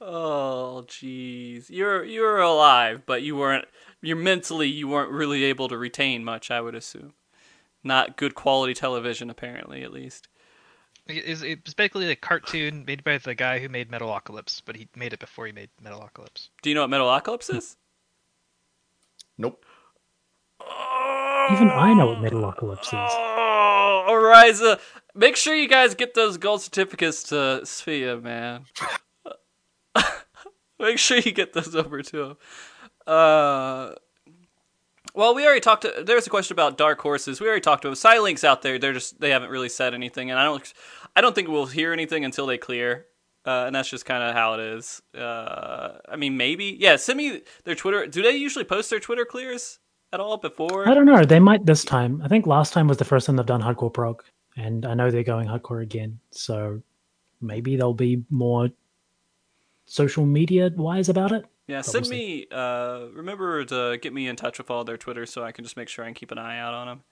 Oh, 0.00 0.84
jeez. 0.86 1.66
You're 1.68 2.04
you're 2.04 2.38
alive, 2.38 3.02
but 3.04 3.22
you 3.22 3.36
weren't. 3.36 3.66
You're 4.00 4.16
mentally 4.16 4.68
you 4.68 4.88
weren't 4.88 5.10
really 5.10 5.44
able 5.44 5.68
to 5.68 5.76
retain 5.76 6.24
much. 6.24 6.50
I 6.50 6.60
would 6.60 6.74
assume. 6.74 7.14
Not 7.84 8.16
good 8.16 8.34
quality 8.34 8.74
television, 8.74 9.28
apparently, 9.30 9.82
at 9.82 9.92
least. 9.92 10.28
It- 11.08 11.24
It's, 11.26 11.42
it's 11.42 11.74
basically 11.74 12.10
a 12.10 12.16
cartoon 12.16 12.84
made 12.86 13.02
by 13.04 13.18
the 13.18 13.34
guy 13.34 13.58
who 13.58 13.68
made 13.68 13.90
Metalocalypse, 13.90 14.62
but 14.64 14.76
he 14.76 14.88
made 14.94 15.12
it 15.12 15.18
before 15.20 15.46
he 15.46 15.52
made 15.52 15.70
Metalocalypse. 15.82 16.48
Do 16.62 16.68
you 16.70 16.74
know 16.74 16.86
what 16.86 16.90
Metalocalypse 16.90 17.54
is? 17.54 17.76
Nope. 19.38 19.64
Even 20.60 21.70
I 21.70 21.94
know 21.94 22.06
what 22.06 22.18
Metalocalypse 22.18 22.88
is. 22.88 22.92
Oh, 22.92 24.04
Ariza, 24.10 24.78
make 25.14 25.36
sure 25.36 25.54
you 25.54 25.68
guys 25.68 25.94
get 25.94 26.14
those 26.14 26.36
gold 26.36 26.60
certificates 26.60 27.22
to 27.24 27.60
Sphia, 27.64 28.20
man. 28.22 28.66
make 30.78 30.98
sure 30.98 31.18
you 31.18 31.32
get 31.32 31.52
those 31.54 31.74
over 31.74 32.02
to 32.02 32.22
him. 32.22 32.36
Uh, 33.06 33.92
well, 35.18 35.34
we 35.34 35.44
already 35.44 35.60
talked. 35.60 35.82
To, 35.82 36.04
there's 36.04 36.28
a 36.28 36.30
question 36.30 36.54
about 36.54 36.78
dark 36.78 37.00
horses. 37.00 37.40
We 37.40 37.48
already 37.48 37.60
talked 37.60 37.82
to 37.82 37.88
them. 37.88 37.96
Silinks 37.96 38.44
out 38.44 38.62
there. 38.62 38.78
They're 38.78 38.92
just 38.92 39.20
they 39.20 39.30
haven't 39.30 39.50
really 39.50 39.68
said 39.68 39.92
anything, 39.92 40.30
and 40.30 40.38
I 40.38 40.44
don't. 40.44 40.72
I 41.16 41.20
don't 41.20 41.34
think 41.34 41.48
we'll 41.48 41.66
hear 41.66 41.92
anything 41.92 42.24
until 42.24 42.46
they 42.46 42.56
clear. 42.56 43.06
Uh, 43.44 43.64
and 43.66 43.74
that's 43.74 43.88
just 43.88 44.04
kind 44.04 44.22
of 44.22 44.34
how 44.34 44.54
it 44.54 44.60
is. 44.60 45.02
Uh, 45.16 45.98
I 46.08 46.14
mean, 46.14 46.36
maybe. 46.36 46.76
Yeah, 46.78 46.94
send 46.96 47.16
me 47.16 47.42
their 47.64 47.74
Twitter. 47.74 48.06
Do 48.06 48.22
they 48.22 48.36
usually 48.36 48.64
post 48.64 48.90
their 48.90 49.00
Twitter 49.00 49.24
clears 49.24 49.80
at 50.12 50.20
all 50.20 50.36
before? 50.36 50.88
I 50.88 50.94
don't 50.94 51.06
know. 51.06 51.24
They 51.24 51.40
might 51.40 51.66
this 51.66 51.82
time. 51.84 52.22
I 52.24 52.28
think 52.28 52.46
last 52.46 52.72
time 52.72 52.86
was 52.86 52.98
the 52.98 53.04
first 53.04 53.26
time 53.26 53.34
they've 53.34 53.44
done 53.44 53.62
hardcore 53.62 53.92
prog, 53.92 54.22
and 54.56 54.86
I 54.86 54.94
know 54.94 55.10
they're 55.10 55.24
going 55.24 55.48
hardcore 55.48 55.82
again. 55.82 56.20
So 56.30 56.80
maybe 57.40 57.74
they'll 57.74 57.92
be 57.92 58.22
more 58.30 58.68
social 59.86 60.24
media 60.24 60.70
wise 60.76 61.08
about 61.08 61.32
it. 61.32 61.44
Yeah, 61.68 61.82
send 61.82 62.06
we'll 62.06 62.18
me. 62.18 62.46
Uh, 62.50 63.08
remember 63.12 63.64
to 63.66 63.98
get 63.98 64.12
me 64.12 64.26
in 64.26 64.36
touch 64.36 64.58
with 64.58 64.70
all 64.70 64.84
their 64.84 64.96
Twitter 64.96 65.26
so 65.26 65.44
I 65.44 65.52
can 65.52 65.64
just 65.64 65.76
make 65.76 65.88
sure 65.88 66.04
I 66.04 66.08
can 66.08 66.14
keep 66.14 66.32
an 66.32 66.38
eye 66.38 66.58
out 66.58 66.74
on 66.74 66.86
them. 66.86 67.02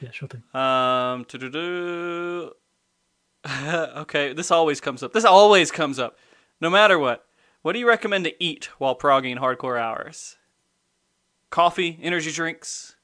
Yeah, 0.00 0.10
sure 0.10 0.28
thing. 0.28 0.42
Um, 0.58 1.24
to 1.26 2.52
okay, 4.00 4.32
this 4.32 4.50
always 4.50 4.80
comes 4.80 5.02
up. 5.02 5.12
This 5.12 5.24
always 5.24 5.70
comes 5.70 5.98
up, 5.98 6.18
no 6.60 6.70
matter 6.70 6.98
what. 6.98 7.26
What 7.62 7.74
do 7.74 7.78
you 7.78 7.88
recommend 7.88 8.24
to 8.24 8.42
eat 8.42 8.66
while 8.78 8.94
progging 8.94 9.36
hardcore 9.36 9.80
hours? 9.80 10.36
Coffee, 11.50 11.98
energy 12.02 12.32
drinks. 12.32 12.96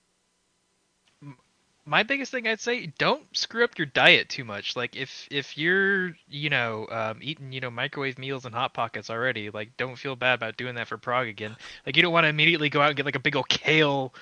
My 1.86 2.02
biggest 2.02 2.32
thing 2.32 2.48
I'd 2.48 2.60
say, 2.60 2.86
don't 2.86 3.24
screw 3.36 3.62
up 3.62 3.76
your 3.76 3.86
diet 3.86 4.30
too 4.30 4.44
much. 4.44 4.74
Like 4.74 4.96
if 4.96 5.28
if 5.30 5.58
you're 5.58 6.16
you 6.28 6.48
know 6.48 6.86
um, 6.90 7.18
eating 7.20 7.52
you 7.52 7.60
know 7.60 7.70
microwave 7.70 8.18
meals 8.18 8.46
and 8.46 8.54
hot 8.54 8.72
pockets 8.72 9.10
already, 9.10 9.50
like 9.50 9.76
don't 9.76 9.96
feel 9.96 10.16
bad 10.16 10.34
about 10.34 10.56
doing 10.56 10.76
that 10.76 10.88
for 10.88 10.96
prog 10.96 11.28
again. 11.28 11.56
Like 11.84 11.96
you 11.96 12.02
don't 12.02 12.12
want 12.12 12.24
to 12.24 12.28
immediately 12.28 12.70
go 12.70 12.80
out 12.80 12.88
and 12.88 12.96
get 12.96 13.04
like 13.04 13.16
a 13.16 13.20
big 13.20 13.36
old 13.36 13.48
kale 13.48 14.14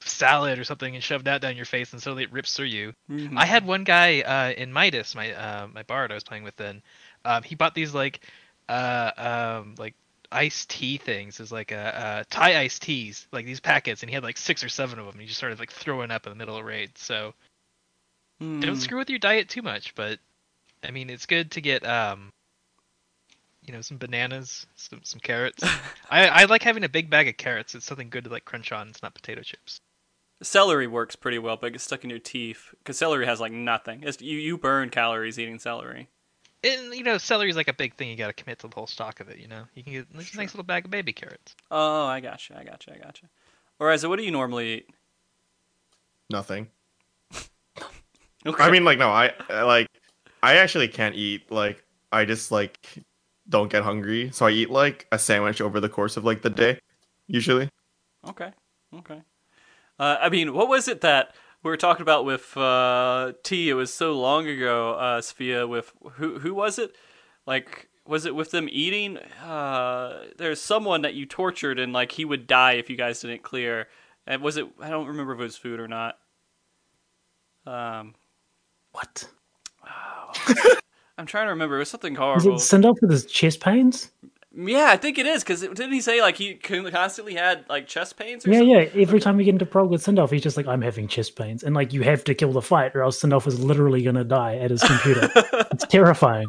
salad 0.00 0.58
or 0.58 0.64
something 0.64 0.94
and 0.94 1.02
shove 1.02 1.24
that 1.24 1.40
down 1.40 1.56
your 1.56 1.64
face 1.64 1.92
and 1.92 2.00
suddenly 2.00 2.22
it 2.22 2.32
rips 2.32 2.54
through 2.54 2.66
you. 2.66 2.94
I 3.36 3.46
had 3.46 3.66
one 3.66 3.84
guy 3.84 4.20
uh, 4.20 4.52
in 4.52 4.72
Midas, 4.72 5.14
my 5.14 5.32
uh, 5.32 5.66
my 5.72 5.82
bard 5.82 6.12
I 6.12 6.14
was 6.14 6.24
playing 6.24 6.44
with 6.44 6.56
then. 6.56 6.82
Um, 7.24 7.42
he 7.42 7.56
bought 7.56 7.74
these 7.74 7.94
like 7.94 8.20
uh, 8.68 9.10
um, 9.62 9.74
like 9.76 9.94
iced 10.30 10.70
tea 10.70 10.96
things. 10.98 11.40
Is 11.40 11.52
like 11.52 11.72
a, 11.72 11.76
uh 11.98 12.24
Thai 12.30 12.58
iced 12.60 12.82
teas, 12.82 13.26
like 13.32 13.46
these 13.46 13.60
packets, 13.60 14.02
and 14.02 14.10
he 14.10 14.14
had 14.14 14.24
like 14.24 14.36
six 14.36 14.62
or 14.64 14.68
seven 14.68 14.98
of 14.98 15.06
them. 15.06 15.14
And 15.14 15.20
he 15.22 15.26
just 15.26 15.38
started 15.38 15.58
like 15.58 15.72
throwing 15.72 16.10
up 16.10 16.26
in 16.26 16.30
the 16.32 16.36
middle 16.36 16.56
of 16.56 16.64
raid. 16.64 16.96
So 16.98 17.34
Hmm. 18.40 18.60
don't 18.60 18.76
screw 18.76 18.98
with 18.98 19.10
your 19.10 19.18
diet 19.18 19.48
too 19.48 19.62
much. 19.62 19.94
But 19.94 20.18
I 20.84 20.90
mean, 20.90 21.10
it's 21.10 21.26
good 21.26 21.50
to 21.52 21.60
get 21.60 21.84
um, 21.84 22.32
you 23.64 23.72
know, 23.74 23.80
some 23.80 23.98
bananas, 23.98 24.66
some 24.76 25.00
some 25.02 25.20
carrots. 25.20 25.62
I 26.10 26.28
I 26.28 26.44
like 26.44 26.62
having 26.62 26.84
a 26.84 26.88
big 26.88 27.10
bag 27.10 27.28
of 27.28 27.36
carrots. 27.36 27.74
It's 27.74 27.84
something 27.86 28.10
good 28.10 28.24
to 28.24 28.30
like 28.30 28.44
crunch 28.44 28.72
on. 28.72 28.88
It's 28.88 29.02
not 29.02 29.14
potato 29.14 29.42
chips. 29.42 29.80
Celery 30.40 30.86
works 30.86 31.16
pretty 31.16 31.38
well, 31.38 31.56
but 31.56 31.66
it 31.68 31.70
gets 31.72 31.84
stuck 31.84 32.04
in 32.04 32.10
your 32.10 32.20
teeth 32.20 32.72
because 32.78 32.96
celery 32.96 33.26
has 33.26 33.40
like 33.40 33.50
nothing. 33.52 34.04
It's, 34.04 34.20
you 34.22 34.38
you 34.38 34.56
burn 34.56 34.88
calories 34.90 35.38
eating 35.38 35.58
celery. 35.58 36.08
And 36.64 36.92
you 36.94 37.04
know, 37.04 37.18
celery 37.18 37.50
is 37.50 37.56
like 37.56 37.68
a 37.68 37.72
big 37.72 37.94
thing. 37.94 38.08
You 38.08 38.16
got 38.16 38.28
to 38.28 38.32
commit 38.32 38.58
to 38.60 38.68
the 38.68 38.74
whole 38.74 38.86
stock 38.86 39.20
of 39.20 39.28
it. 39.28 39.38
You 39.38 39.46
know, 39.46 39.64
you 39.74 39.84
can 39.84 39.92
get 39.92 40.06
a 40.12 40.16
nice 40.16 40.34
little 40.34 40.64
bag 40.64 40.84
of 40.84 40.90
baby 40.90 41.12
carrots. 41.12 41.54
Oh, 41.70 42.06
I 42.06 42.20
gotcha, 42.20 42.58
I 42.58 42.64
gotcha, 42.64 42.92
I 42.92 42.98
got 42.98 43.20
you. 43.22 43.28
gotcha. 43.80 44.04
Ariza, 44.04 44.08
what 44.08 44.18
do 44.18 44.24
you 44.24 44.32
normally 44.32 44.74
eat? 44.78 44.90
Nothing. 46.30 46.68
Okay. 48.46 48.62
I 48.62 48.70
mean, 48.70 48.84
like, 48.84 48.98
no, 48.98 49.08
I 49.08 49.32
I, 49.50 49.62
like, 49.62 49.88
I 50.44 50.58
actually 50.58 50.86
can't 50.86 51.16
eat. 51.16 51.50
Like, 51.50 51.84
I 52.12 52.24
just 52.24 52.52
like 52.52 52.78
don't 53.48 53.70
get 53.70 53.82
hungry, 53.82 54.30
so 54.32 54.46
I 54.46 54.50
eat 54.50 54.70
like 54.70 55.08
a 55.10 55.18
sandwich 55.18 55.60
over 55.60 55.80
the 55.80 55.88
course 55.88 56.16
of 56.16 56.24
like 56.24 56.42
the 56.42 56.50
day, 56.50 56.78
usually. 57.26 57.68
Okay. 58.28 58.52
Okay. 58.94 59.20
Uh, 59.98 60.18
I 60.20 60.28
mean, 60.28 60.54
what 60.54 60.68
was 60.68 60.86
it 60.86 61.00
that 61.00 61.34
we 61.62 61.70
were 61.70 61.76
talking 61.76 62.02
about 62.02 62.24
with 62.24 62.56
uh, 62.56 63.32
T? 63.42 63.68
It 63.68 63.74
was 63.74 63.92
so 63.92 64.12
long 64.12 64.46
ago, 64.46 64.94
uh, 64.94 65.20
Sophia. 65.20 65.66
With 65.66 65.92
who? 66.12 66.38
Who 66.38 66.54
was 66.54 66.78
it? 66.78 66.94
Like, 67.46 67.88
was 68.06 68.26
it 68.26 68.34
with 68.34 68.50
them 68.50 68.68
eating? 68.70 69.18
Uh, 69.44 70.24
there's 70.36 70.60
someone 70.60 71.02
that 71.02 71.14
you 71.14 71.26
tortured, 71.26 71.78
and 71.78 71.92
like 71.92 72.12
he 72.12 72.24
would 72.24 72.46
die 72.46 72.72
if 72.72 72.88
you 72.90 72.96
guys 72.96 73.20
didn't 73.20 73.42
clear. 73.42 73.88
And 74.26 74.42
was 74.42 74.56
it? 74.56 74.66
I 74.80 74.90
don't 74.90 75.06
remember 75.06 75.32
if 75.34 75.40
it 75.40 75.44
was 75.44 75.56
food 75.56 75.80
or 75.80 75.88
not. 75.88 76.18
Um, 77.66 78.14
What? 78.92 79.28
I'm 81.18 81.26
trying 81.26 81.46
to 81.46 81.50
remember. 81.50 81.76
It 81.76 81.80
was 81.80 81.90
something 81.90 82.14
horrible. 82.14 82.56
it 82.56 82.60
send 82.60 82.86
off 82.86 82.96
with 83.02 83.10
his 83.10 83.26
chest 83.26 83.60
pains? 83.60 84.12
Yeah, 84.60 84.88
I 84.90 84.96
think 84.96 85.18
it 85.18 85.26
is 85.26 85.44
because 85.44 85.60
didn't 85.60 85.92
he 85.92 86.00
say 86.00 86.20
like 86.20 86.36
he 86.36 86.54
constantly 86.54 87.34
had 87.34 87.64
like 87.68 87.86
chest 87.86 88.16
pains? 88.18 88.44
Or 88.44 88.50
Yeah, 88.50 88.58
something? 88.58 88.74
yeah. 88.98 89.02
Every 89.02 89.20
time 89.20 89.36
we 89.36 89.44
get 89.44 89.52
into 89.54 89.66
prog 89.66 89.88
with 89.88 90.04
Sindolf, 90.04 90.30
he's 90.32 90.42
just 90.42 90.56
like, 90.56 90.66
I'm 90.66 90.82
having 90.82 91.06
chest 91.06 91.36
pains. 91.36 91.62
And 91.62 91.76
like, 91.76 91.92
you 91.92 92.02
have 92.02 92.24
to 92.24 92.34
kill 92.34 92.52
the 92.52 92.62
fight 92.62 92.96
or 92.96 93.02
else 93.02 93.22
Sindolf 93.22 93.46
is 93.46 93.60
literally 93.62 94.02
going 94.02 94.16
to 94.16 94.24
die 94.24 94.56
at 94.56 94.70
his 94.72 94.82
computer. 94.82 95.30
it's 95.70 95.86
terrifying. 95.86 96.48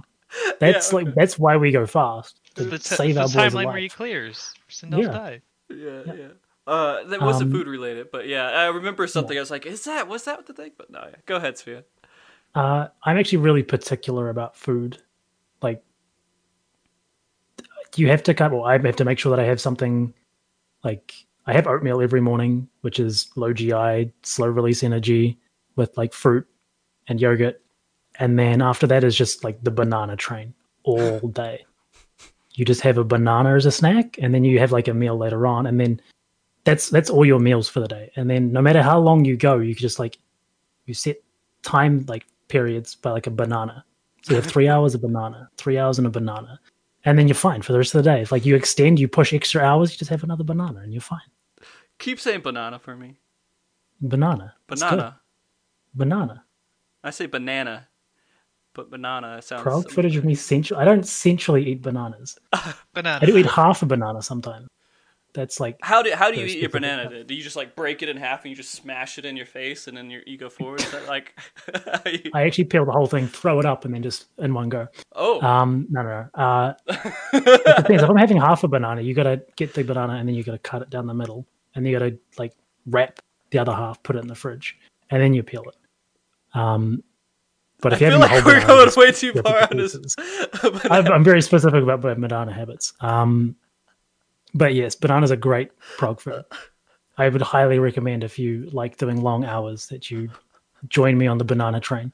That's 0.60 0.92
Yeah, 0.92 0.96
like, 0.98 1.14
that's 1.14 1.38
why 1.38 1.58
we 1.58 1.72
go 1.72 1.86
fast. 1.86 2.40
To 2.56 2.64
The, 2.64 2.80
t- 2.80 2.96
save 2.96 3.16
the 3.16 3.22
our 3.22 3.28
boys 3.28 3.34
timeline 3.54 3.66
where 3.68 3.78
he 3.78 3.90
clears. 3.90 4.54
Sindel 4.70 5.04
Yeah. 5.04 5.12
die. 5.12 5.42
Yeah, 5.70 6.02
yeah. 6.08 6.28
Uh, 6.66 7.04
that 7.06 7.22
wasn't 7.22 7.52
Um, 7.54 7.60
food 7.60 7.68
related, 7.68 8.12
but 8.12 8.28
yeah, 8.28 8.48
I 8.48 8.68
remember 8.68 9.06
something. 9.08 9.38
I 9.38 9.40
was 9.40 9.50
like, 9.52 9.66
"Is 9.66 9.84
that 9.86 10.08
was 10.08 10.26
that 10.26 10.46
the 10.46 10.54
thing?" 10.54 10.72
But 10.78 10.90
no, 10.92 11.00
yeah. 11.04 11.16
Go 11.26 11.36
ahead, 11.38 11.58
Sophia. 11.58 11.84
Uh, 12.54 12.88
I'm 13.04 13.18
actually 13.18 13.40
really 13.40 13.64
particular 13.64 14.30
about 14.30 14.56
food. 14.56 15.02
You 17.96 18.08
have 18.10 18.24
to 18.24 18.34
cut. 18.34 18.52
Well, 18.52 18.66
I 18.66 18.78
have 18.78 18.96
to 18.96 19.06
make 19.06 19.20
sure 19.20 19.36
that 19.36 19.44
I 19.44 19.48
have 19.48 19.62
something. 19.62 20.14
Like, 20.84 21.14
I 21.46 21.54
have 21.54 21.68
oatmeal 21.68 22.02
every 22.02 22.22
morning, 22.22 22.70
which 22.82 23.00
is 23.00 23.30
low 23.36 23.54
GI, 23.54 24.12
slow 24.24 24.48
release 24.48 24.84
energy, 24.84 25.40
with 25.76 25.98
like 25.98 26.14
fruit 26.14 26.46
and 27.08 27.20
yogurt, 27.20 27.62
and 28.20 28.38
then 28.38 28.62
after 28.62 28.86
that 28.88 29.04
is 29.04 29.16
just 29.16 29.44
like 29.44 29.64
the 29.64 29.72
banana 29.72 30.16
train 30.16 30.54
all 30.84 31.20
day. 31.34 31.66
You 32.54 32.66
just 32.66 32.82
have 32.82 32.98
a 32.98 33.04
banana 33.04 33.56
as 33.56 33.66
a 33.66 33.72
snack, 33.72 34.18
and 34.22 34.34
then 34.34 34.44
you 34.44 34.60
have 34.60 34.72
like 34.72 34.88
a 34.88 34.94
meal 34.94 35.18
later 35.18 35.48
on, 35.48 35.66
and 35.66 35.80
then 35.80 36.02
that's 36.66 36.90
that's 36.90 37.10
all 37.10 37.26
your 37.26 37.40
meals 37.40 37.70
for 37.70 37.80
the 37.80 37.88
day. 37.88 38.12
And 38.16 38.30
then 38.30 38.52
no 38.52 38.62
matter 38.62 38.84
how 38.84 39.00
long 39.00 39.26
you 39.26 39.38
go, 39.38 39.60
you 39.60 39.74
can 39.74 39.82
just 39.82 40.00
like 40.00 40.18
you 40.86 40.94
set 40.94 41.18
time 41.64 42.06
like 42.08 42.26
periods 42.48 42.96
by 42.96 43.12
like 43.12 43.28
a 43.28 43.32
banana. 43.32 43.86
So 44.24 44.34
you 44.34 44.42
have 44.42 44.46
three 44.46 44.68
hours 44.74 44.94
of 44.96 45.02
banana, 45.02 45.50
three 45.58 45.78
hours 45.78 45.98
and 45.98 46.08
a 46.08 46.10
banana, 46.10 46.60
and 47.06 47.18
then 47.18 47.28
you're 47.28 47.36
fine 47.36 47.62
for 47.62 47.72
the 47.72 47.78
rest 47.78 47.96
of 47.96 48.04
the 48.04 48.10
day. 48.12 48.22
If 48.22 48.32
like 48.32 48.46
you 48.46 48.56
extend, 48.56 49.00
you 49.00 49.08
push 49.08 49.34
extra 49.34 49.62
hours, 49.62 49.92
you 49.92 49.98
just 49.98 50.10
have 50.10 50.24
another 50.24 50.44
banana 50.44 50.80
and 50.80 50.94
you're 50.94 51.02
fine. 51.02 51.20
Keep 51.98 52.20
saying 52.20 52.42
banana 52.42 52.80
for 52.80 52.96
me. 52.96 53.20
Banana, 54.02 54.56
Banana. 54.68 55.20
banana. 55.94 56.46
I 57.04 57.10
say 57.10 57.26
banana, 57.26 57.88
but 58.74 58.90
banana 58.90 59.42
sounds. 59.42 59.64
Prog 59.64 59.92
footage 59.92 60.16
of 60.16 60.24
me 60.24 60.36
central. 60.36 60.80
I 60.80 60.86
don't 60.86 61.06
centrally 61.06 61.66
eat 61.70 61.82
bananas. 61.82 62.38
Banana. 62.94 63.20
I 63.22 63.26
do 63.26 63.38
eat 63.38 63.46
half 63.46 63.82
a 63.82 63.86
banana 63.86 64.22
sometimes. 64.22 64.68
That's 65.34 65.60
like 65.60 65.78
How 65.82 66.02
do 66.02 66.12
how 66.14 66.32
do 66.32 66.40
you 66.40 66.46
eat 66.48 66.58
your 66.60 66.70
banana? 66.72 67.08
then? 67.10 67.26
Do 67.28 67.36
you 67.36 67.44
just 67.44 67.56
like 67.56 67.76
break 67.76 68.02
it 68.02 68.10
in 68.10 68.18
half 68.18 68.44
and 68.44 68.50
you 68.50 68.56
just 68.56 68.72
smash 68.72 69.18
it 69.20 69.26
in 69.26 69.38
your 69.38 69.46
face 69.46 69.88
and 69.88 69.96
then 69.96 70.10
you 70.10 70.22
you 70.26 70.38
go 70.38 70.50
forward? 70.50 70.80
Is 70.82 70.92
that 70.92 71.08
like? 71.08 71.40
you- 72.06 72.32
I 72.34 72.44
actually 72.44 72.64
peel 72.66 72.84
the 72.86 72.92
whole 72.92 73.06
thing, 73.06 73.28
throw 73.28 73.60
it 73.60 73.66
up, 73.66 73.86
and 73.86 73.94
then 73.94 74.02
just 74.02 74.26
in 74.40 74.54
one 74.54 74.70
go. 74.70 74.88
oh, 75.16 75.40
Um, 75.42 75.86
no, 75.92 76.02
no, 76.02 76.28
no. 76.36 76.44
Uh, 76.44 76.74
it 77.34 77.76
depends. 77.78 78.04
If 78.04 78.10
I'm 78.10 78.16
having 78.18 78.38
half 78.38 78.64
a 78.64 78.68
banana, 78.68 79.02
you 79.02 79.14
got 79.14 79.24
to 79.24 79.42
get 79.56 79.74
the 79.76 79.84
banana 79.84 80.14
and 80.14 80.28
then 80.28 80.34
you 80.36 80.44
got 80.44 80.54
to 80.54 80.58
cut 80.60 80.82
it 80.82 80.90
down 80.90 81.06
the 81.06 81.14
middle, 81.14 81.46
and 81.76 81.86
you 81.88 81.98
got 81.98 82.06
to 82.06 82.18
like 82.40 82.54
wrap 82.88 83.20
the 83.52 83.60
other 83.60 83.74
half, 83.74 84.02
put 84.04 84.16
it 84.16 84.20
in 84.20 84.28
the 84.28 84.36
fridge, 84.36 84.78
and 85.12 85.22
then 85.22 85.34
you 85.34 85.44
peel 85.44 85.64
it. 85.68 85.76
Um, 86.58 87.04
but 87.82 87.94
I 87.94 87.96
if 87.96 88.02
you're 88.02 88.12
feel 88.12 88.20
having 88.22 88.36
like 88.36 88.44
the 88.44 88.50
whole 88.50 88.54
we're 88.60 88.62
banana, 88.68 88.92
going 88.96 89.08
way 89.08 89.12
too 89.14 89.34
far 89.42 89.68
on 89.70 89.78
this. 89.78 90.16
I'm, 90.92 91.08
I'm 91.08 91.24
very 91.24 91.42
specific 91.42 91.84
about 91.84 92.04
my 92.04 92.14
banana 92.16 92.52
habits. 92.52 92.94
Um, 93.00 93.56
but 94.54 94.74
yes, 94.74 94.96
bananas 94.96 95.32
are 95.32 95.36
great 95.36 95.72
prog 95.98 96.20
food. 96.20 96.44
I 97.18 97.30
would 97.30 97.42
highly 97.42 97.80
recommend 97.80 98.24
if 98.24 98.40
you 98.40 98.70
like 98.72 98.98
doing 98.98 99.22
long 99.22 99.44
hours 99.44 99.88
that 99.88 100.10
you 100.10 100.30
join 100.88 101.18
me 101.18 101.28
on 101.28 101.38
the 101.38 101.44
banana 101.44 101.80
train. 101.80 102.14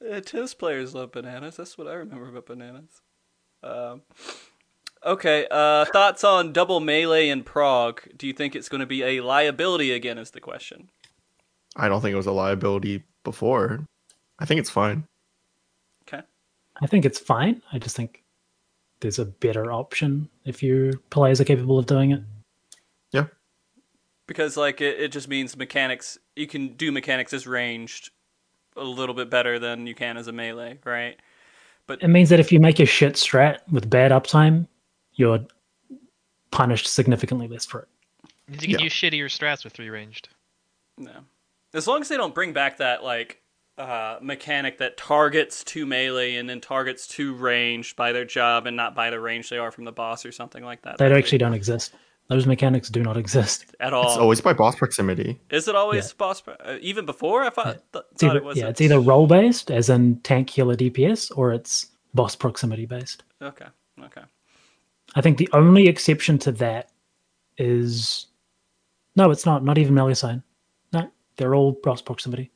Uh, 0.00 0.20
tennis 0.20 0.54
players 0.54 0.94
love 0.94 1.12
bananas. 1.12 1.56
That's 1.56 1.76
what 1.76 1.86
I 1.86 1.94
remember 1.94 2.28
about 2.28 2.46
bananas. 2.46 3.02
Um, 3.62 4.02
okay, 5.04 5.46
uh, 5.50 5.84
thoughts 5.86 6.24
on 6.24 6.52
double 6.52 6.80
melee 6.80 7.28
in 7.28 7.42
prog? 7.42 8.02
Do 8.16 8.26
you 8.26 8.32
think 8.32 8.54
it's 8.54 8.68
going 8.68 8.80
to 8.80 8.86
be 8.86 9.02
a 9.02 9.20
liability 9.20 9.92
again? 9.92 10.18
Is 10.18 10.30
the 10.30 10.40
question. 10.40 10.88
I 11.76 11.88
don't 11.88 12.00
think 12.00 12.14
it 12.14 12.16
was 12.16 12.26
a 12.26 12.32
liability 12.32 13.04
before. 13.24 13.86
I 14.38 14.46
think 14.46 14.60
it's 14.60 14.70
fine. 14.70 15.06
Okay. 16.08 16.22
I 16.80 16.86
think 16.86 17.04
it's 17.04 17.18
fine. 17.18 17.62
I 17.72 17.78
just 17.78 17.96
think 17.96 18.22
there's 19.00 19.18
a 19.18 19.24
better 19.24 19.72
option 19.72 20.28
if 20.44 20.62
your 20.62 20.92
players 21.10 21.40
are 21.40 21.44
capable 21.44 21.78
of 21.78 21.86
doing 21.86 22.10
it. 22.12 22.22
Yeah. 23.12 23.26
Because 24.26 24.56
like 24.56 24.80
it, 24.80 24.98
it 25.00 25.12
just 25.12 25.28
means 25.28 25.56
mechanics. 25.56 26.18
You 26.34 26.46
can 26.46 26.74
do 26.76 26.90
mechanics 26.92 27.32
as 27.32 27.46
ranged 27.46 28.10
a 28.76 28.84
little 28.84 29.14
bit 29.14 29.30
better 29.30 29.58
than 29.58 29.86
you 29.86 29.94
can 29.94 30.16
as 30.16 30.26
a 30.26 30.32
melee, 30.32 30.78
right? 30.84 31.16
But 31.86 32.02
it 32.02 32.08
means 32.08 32.30
that 32.30 32.40
if 32.40 32.50
you 32.52 32.58
make 32.60 32.80
a 32.80 32.86
shit 32.86 33.14
strat 33.14 33.58
with 33.70 33.88
bad 33.88 34.10
uptime, 34.10 34.66
you're 35.14 35.40
punished 36.50 36.86
significantly 36.88 37.48
less 37.48 37.64
for 37.64 37.80
it. 37.80 37.88
You 38.48 38.58
can 38.58 38.70
Yeah. 38.70 38.78
use 38.80 38.92
shittier 38.92 39.26
strats 39.26 39.64
with 39.64 39.72
three 39.72 39.88
ranged. 39.90 40.28
No. 40.98 41.24
As 41.74 41.86
long 41.86 42.00
as 42.00 42.08
they 42.08 42.16
don't 42.16 42.34
bring 42.34 42.52
back 42.52 42.78
that 42.78 43.02
like 43.04 43.42
uh, 43.78 44.18
mechanic 44.22 44.78
that 44.78 44.96
targets 44.96 45.62
two 45.64 45.84
melee 45.86 46.36
and 46.36 46.48
then 46.48 46.60
targets 46.60 47.06
two 47.06 47.34
ranged 47.34 47.94
by 47.96 48.12
their 48.12 48.24
job 48.24 48.66
and 48.66 48.76
not 48.76 48.94
by 48.94 49.10
the 49.10 49.20
range 49.20 49.50
they 49.50 49.58
are 49.58 49.70
from 49.70 49.84
the 49.84 49.92
boss 49.92 50.24
or 50.24 50.32
something 50.32 50.64
like 50.64 50.82
that. 50.82 50.96
They 50.98 51.04
That'd 51.04 51.18
actually 51.18 51.38
don't 51.38 51.54
exist. 51.54 51.92
Those 52.28 52.46
mechanics 52.46 52.88
do 52.88 53.02
not 53.02 53.16
exist. 53.16 53.66
at 53.78 53.92
all. 53.92 54.08
It's 54.08 54.16
always 54.16 54.40
by 54.40 54.52
boss 54.52 54.74
proximity. 54.76 55.38
Is 55.50 55.68
it 55.68 55.76
always 55.76 56.12
boss? 56.12 56.40
pro- 56.40 56.54
Uh, 56.54 56.78
even 56.80 57.06
before 57.06 57.42
I 57.44 57.50
thought, 57.50 57.82
th- 57.92 58.04
thought 58.16 58.22
either, 58.22 58.36
it 58.38 58.44
was. 58.44 58.56
yeah, 58.56 58.68
it's 58.68 58.80
either 58.80 58.98
role 58.98 59.26
based, 59.26 59.70
as 59.70 59.90
in 59.90 60.20
tank 60.20 60.50
healer 60.50 60.74
DPS, 60.74 61.30
or 61.36 61.52
it's 61.52 61.86
boss 62.14 62.34
proximity 62.34 62.86
based. 62.86 63.22
Okay. 63.40 63.66
Okay. 64.02 64.22
I 65.14 65.20
think 65.20 65.38
the 65.38 65.48
only 65.52 65.86
exception 65.86 66.36
to 66.38 66.52
that 66.52 66.90
is 67.58 68.26
no, 69.14 69.30
it's 69.30 69.46
not. 69.46 69.62
Not 69.64 69.78
even 69.78 69.94
Melusine. 69.94 70.42
No, 70.92 71.08
they're 71.36 71.54
all 71.54 71.72
boss 71.82 72.02
proximity. 72.02 72.50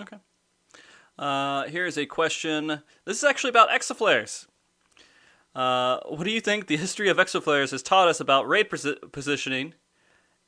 Okay. 0.00 0.16
Uh, 1.18 1.64
here's 1.64 1.98
a 1.98 2.06
question. 2.06 2.82
This 3.04 3.18
is 3.18 3.24
actually 3.24 3.50
about 3.50 3.68
exaflares. 3.70 4.46
Uh, 5.54 6.00
what 6.08 6.24
do 6.24 6.30
you 6.30 6.40
think 6.40 6.66
the 6.66 6.76
history 6.76 7.08
of 7.08 7.18
exaflares 7.18 7.70
has 7.70 7.82
taught 7.82 8.08
us 8.08 8.20
about 8.20 8.48
raid 8.48 8.70
posi- 8.70 9.12
positioning, 9.12 9.74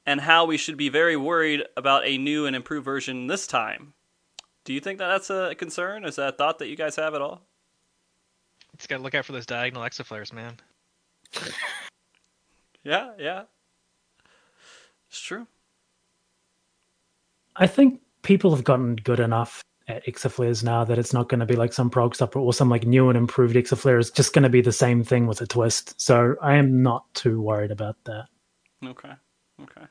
and 0.07 0.23
how 0.23 0.45
we 0.47 0.57
should 0.57 0.77
be 0.77 0.89
very 0.89 1.16
worried 1.16 1.62
about 1.77 2.07
a 2.07 2.16
new 2.16 2.47
and 2.47 2.57
improved 2.57 2.85
version 2.85 3.27
this 3.27 3.47
time? 3.47 3.93
Do 4.65 4.73
you 4.73 4.81
think 4.81 4.99
that 4.99 5.09
that's 5.09 5.31
a 5.31 5.55
concern? 5.55 6.05
Is 6.05 6.16
that 6.16 6.35
a 6.35 6.36
thought 6.36 6.59
that 6.59 6.69
you 6.69 6.77
guys 6.77 6.97
have 6.97 7.15
at 7.15 7.20
all? 7.20 7.43
It's 8.73 8.86
got 8.86 8.97
to 8.97 9.03
look 9.03 9.15
out 9.15 9.27
for 9.27 9.32
those 9.32 9.47
diagonal 9.47 9.82
exaflares, 9.82 10.32
man. 10.32 10.57
Yeah, 12.85 13.12
yeah. 13.19 13.45
It's 15.09 15.20
true. 15.20 15.47
I 17.57 17.66
think 17.66 18.01
people 18.23 18.55
have 18.55 18.65
gotten 18.65 18.97
good 18.97 19.20
enough 19.20 19.62
at 19.86 20.05
exaflares 20.06 20.65
now 20.65 20.85
that 20.85 20.98
it's 20.98 21.12
not 21.12 21.28
going 21.28 21.40
to 21.40 21.47
be 21.47 21.56
like 21.56 21.73
some 21.73 21.90
prog 21.90 22.15
stuff 22.15 22.35
or 22.36 22.52
some 22.55 22.70
like 22.70 22.86
new 22.86 23.09
and 23.09 23.19
improved 23.19 23.55
exaflare. 23.55 24.01
It's 24.01 24.11
just 24.11 24.32
going 24.32 24.44
to 24.44 24.48
be 24.48 24.62
the 24.62 24.73
same 24.73 25.05
thing 25.05 25.27
with 25.27 25.40
a 25.40 25.47
twist. 25.47 26.01
So 26.01 26.36
I 26.40 26.55
am 26.55 26.82
not 26.82 27.12
too 27.15 27.40
worried 27.40 27.70
about 27.70 27.97
that. 28.05 28.27
Okay. 28.85 29.12
Okay. 29.62 29.82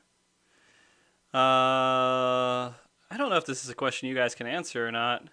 Uh, 1.32 2.70
I 3.10 3.16
don't 3.16 3.30
know 3.30 3.36
if 3.36 3.46
this 3.46 3.64
is 3.64 3.70
a 3.70 3.74
question 3.74 4.08
you 4.08 4.14
guys 4.14 4.34
can 4.34 4.46
answer 4.46 4.86
or 4.86 4.92
not. 4.92 5.28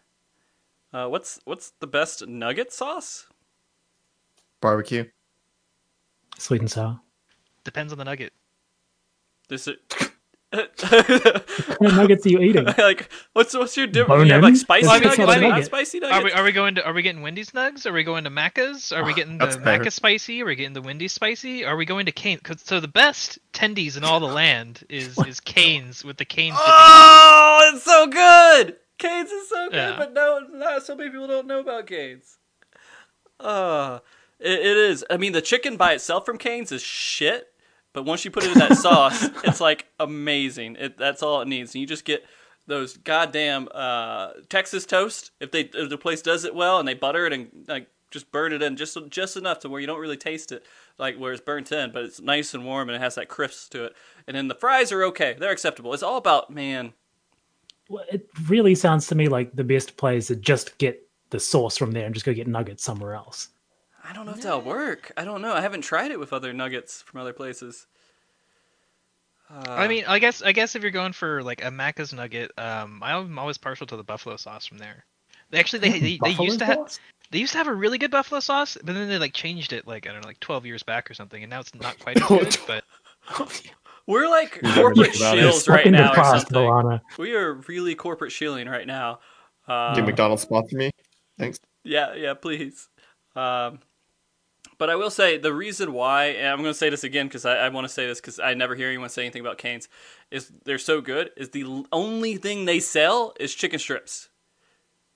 Uh, 0.94 1.08
what's 1.08 1.40
what's 1.46 1.72
the 1.80 1.88
best 1.88 2.28
nugget 2.28 2.74
sauce? 2.74 3.28
Barbecue. 4.62 5.06
Sweet 6.38 6.62
and 6.62 6.72
sour. 6.72 7.00
Depends 7.64 7.92
on 7.92 8.00
the 8.00 8.06
nugget. 8.06 8.34
This 9.48 9.68
is. 9.68 9.78
What 11.78 11.94
nuggets 11.96 12.26
are 12.26 12.30
you 12.30 12.40
eating? 12.40 12.66
like, 12.78 13.10
what's 13.34 13.54
what's 13.56 13.78
your 13.78 13.88
difference? 13.88 14.20
Bone 14.20 14.28
You 14.28 14.34
have 14.34 14.44
like 14.44 14.56
spicy 14.58 14.86
It's 14.86 14.94
nuggets, 14.94 15.18
not 15.18 15.30
a 15.30 15.32
and 15.32 15.42
not 15.42 15.50
nugget. 15.52 15.66
spicy 15.66 16.04
Are 16.04 16.24
we, 16.24 16.32
are 16.32 16.44
we 16.44 16.52
going 16.52 16.76
to 16.76 16.86
are 16.86 16.94
we 16.94 17.02
getting 17.02 17.22
Wendy's 17.22 17.52
nugs? 17.52 17.86
Are 17.86 17.94
we 17.94 18.04
going 18.04 18.26
to 18.26 18.30
Macca's? 18.30 18.92
Are 18.92 19.04
we 19.06 19.14
getting 19.14 19.38
the 19.38 19.46
That's 19.46 19.56
fair. 19.58 19.90
Spicy? 19.90 20.42
Are 20.42 20.46
we 20.46 20.56
getting 20.56 20.74
the 20.74 20.82
Wendy's 20.82 21.14
spicy? 21.14 21.64
Are 21.66 21.76
we 21.78 21.86
going 21.86 22.06
to 22.06 22.12
Kane? 22.12 22.40
'cause- 22.40 22.62
so 22.64 22.80
the 22.80 22.88
best 22.88 23.40
tendies 23.54 23.96
in 23.98 24.04
all 24.04 24.20
the 24.20 24.28
land 24.28 24.84
is 24.90 25.18
is 25.26 25.40
Cane's 25.40 26.04
with 26.04 26.18
the 26.18 26.26
Cane's. 26.26 26.58
dipping. 26.58 26.74
Oh, 26.76 27.72
it's 27.74 27.84
so 27.84 28.08
good. 28.08 28.76
Cane's 28.98 29.32
is 29.32 29.50
so 29.50 29.70
good, 29.70 29.76
Yeah. 29.76 29.96
but 29.98 30.14
no, 30.14 30.40
not 30.52 30.84
so 30.86 30.96
many 30.96 31.10
people 31.10 31.28
don't 31.28 31.48
know 31.48 31.60
about 31.62 31.88
Cane's. 31.88 32.38
Uh, 33.40 34.00
it, 34.40 34.60
it 34.60 34.78
is. 34.78 35.04
I 35.10 35.18
mean, 35.18 35.32
the 35.34 35.42
chicken 35.42 35.78
by 35.78 35.94
itself 35.94 36.26
from 36.26 36.38
Cane's 36.38 36.72
is 36.72 36.84
shit, 36.84 37.51
but 37.94 38.04
once 38.04 38.24
you 38.26 38.32
put 38.32 38.44
it 38.44 38.54
in 38.54 38.60
that 38.60 38.78
sauce, 38.78 39.30
it's 39.44 39.62
like 39.62 39.88
amazing. 40.00 40.78
It 40.80 40.98
that's 40.98 41.24
all 41.24 41.42
it 41.42 41.48
needs, 41.48 41.74
and 41.74 41.82
you 41.82 41.88
just 41.88 42.06
get 42.06 42.24
those 42.68 42.98
goddamn 42.98 43.68
uh, 43.74 44.32
Texas 44.50 44.86
toast. 44.86 45.32
If 45.40 45.52
they 45.52 45.62
if 45.62 45.90
the 45.90 45.98
place 45.98 46.22
does 46.22 46.46
it 46.46 46.56
well 46.56 46.80
and 46.80 46.88
they 46.88 46.94
butter 46.94 47.26
it 47.26 47.34
and 47.34 47.50
like 47.68 47.88
just 48.12 48.32
burn 48.32 48.54
it 48.54 48.62
in 48.62 48.76
just 48.76 48.98
just 49.10 49.38
enough 49.38 49.60
to 49.60 49.70
where 49.70 49.82
you 49.82 49.88
don't 49.88 50.00
really 50.00 50.18
taste 50.18 50.52
it, 50.52 50.66
like 50.98 51.18
where 51.18 51.34
it's 51.34 51.42
burnt 51.42 51.72
in, 51.72 51.92
but 51.92 52.04
it's 52.04 52.22
nice 52.22 52.54
and 52.54 52.66
warm 52.66 52.90
and 52.90 52.96
it 52.96 53.02
has 53.02 53.16
that 53.16 53.30
crisp 53.30 53.72
to 53.72 53.86
it. 53.86 53.96
And 54.28 54.36
then 54.36 54.48
the 54.48 54.56
fries 54.56 54.92
are 54.92 55.04
okay; 55.06 55.36
they're 55.40 55.52
acceptable. 55.52 55.94
It's 55.94 56.04
all 56.04 56.18
about 56.18 56.50
man. 56.50 56.94
Well, 57.90 58.06
It 58.10 58.28
really 58.48 58.76
sounds 58.76 59.08
to 59.08 59.16
me 59.16 59.28
like 59.28 59.54
the 59.56 59.64
best 59.66 59.98
play 59.98 60.18
is 60.18 60.28
to 60.28 60.36
just 60.36 60.78
get 60.78 61.08
the 61.30 61.40
sauce 61.40 61.78
from 61.78 61.92
there 61.92 62.06
and 62.06 62.14
just 62.14 62.26
go 62.26 62.34
get 62.34 62.48
nuggets 62.48 62.84
somewhere 62.84 63.16
else. 63.16 63.50
I 64.12 64.14
don't 64.14 64.26
know 64.26 64.34
if 64.34 64.42
that'll 64.42 64.60
work. 64.60 65.10
I 65.16 65.24
don't 65.24 65.42
know. 65.42 65.54
I 65.54 65.62
haven't 65.62 65.84
tried 65.84 66.12
it 66.12 66.20
with 66.20 66.34
other 66.34 66.52
nuggets 66.52 67.02
from 67.02 67.22
other 67.22 67.32
places. 67.32 67.88
Uh, 69.50 69.64
I 69.70 69.88
mean, 69.88 70.04
I 70.06 70.20
guess 70.20 70.42
I 70.42 70.52
guess 70.52 70.76
if 70.76 70.82
you're 70.82 70.92
going 70.92 71.14
for 71.14 71.42
like 71.42 71.64
a 71.64 71.70
Macca's 71.70 72.12
nugget, 72.12 72.52
um, 72.58 73.02
I'm 73.02 73.40
always 73.40 73.58
partial 73.58 73.88
to 73.88 73.96
the 73.96 74.04
buffalo 74.04 74.36
sauce 74.36 74.66
from 74.66 74.80
there. 74.80 75.06
They 75.50 75.60
actually 75.60 75.80
they 75.80 75.92
they, 75.92 76.00
they 76.00 76.18
Buffalo 76.18 76.46
used 76.46 76.60
to 76.60 76.66
have 76.66 77.00
they 77.32 77.40
used 77.40 77.54
to 77.54 77.58
have 77.60 77.68
a 77.68 77.74
really 77.74 77.98
good 77.98 78.12
buffalo 78.12 78.42
sauce, 78.42 78.78
but 78.84 78.94
then 78.96 79.08
they 79.08 79.18
like 79.18 79.32
changed 79.32 79.72
it 79.72 79.88
like 79.88 80.06
I 80.08 80.12
don't 80.12 80.22
know 80.24 80.28
like 80.28 80.42
12 80.42 80.66
years 80.66 80.84
back 80.84 81.10
or 81.10 81.14
something, 81.14 81.42
and 81.42 81.50
now 81.50 81.62
it's 81.62 81.74
not 81.74 81.98
quite 82.00 82.22
as 82.22 82.28
good. 82.28 82.58
But 82.68 82.84
we're 84.08 84.30
like 84.30 84.62
corporate 84.62 85.14
think 85.14 85.16
about 85.16 85.38
it. 85.38 85.42
shields 85.42 85.70
right 85.70 85.90
now 85.90 86.12
or 86.12 86.16
past, 86.16 86.50
something. 86.50 87.00
We 87.18 87.34
are 87.34 87.54
really 87.70 87.96
corporate 87.96 88.34
shielding 88.34 88.68
right 88.68 88.88
now. 88.88 89.20
Uh, 89.70 89.96
Did 89.96 90.06
McDonald's 90.06 90.42
sponsor 90.42 90.76
me? 90.76 90.92
Thanks. 91.40 91.60
Yeah, 91.86 92.14
yeah, 92.16 92.34
please. 92.34 92.90
Um, 93.38 93.80
but 94.82 94.90
I 94.90 94.96
will 94.96 95.12
say 95.12 95.38
the 95.38 95.54
reason 95.54 95.94
why, 95.94 96.30
and 96.30 96.48
I'm 96.48 96.58
going 96.58 96.72
to 96.72 96.74
say 96.74 96.90
this 96.90 97.04
again 97.04 97.28
because 97.28 97.46
I, 97.46 97.56
I 97.58 97.70
want 97.70 97.86
to 97.86 97.94
say 97.94 98.08
this 98.08 98.20
because 98.20 98.40
I 98.40 98.56
never 98.56 98.74
hear 98.74 98.88
anyone 98.88 99.10
say 99.10 99.22
anything 99.22 99.42
about 99.42 99.60
Cane's, 99.60 99.88
is 100.32 100.52
they're 100.66 100.80
so 100.80 101.02
good. 101.02 101.30
Is 101.38 101.50
the 101.50 101.86
only 101.92 102.36
thing 102.38 102.66
they 102.66 102.80
sell 102.80 103.36
is 103.40 103.54
chicken 103.54 103.78
strips. 103.78 104.30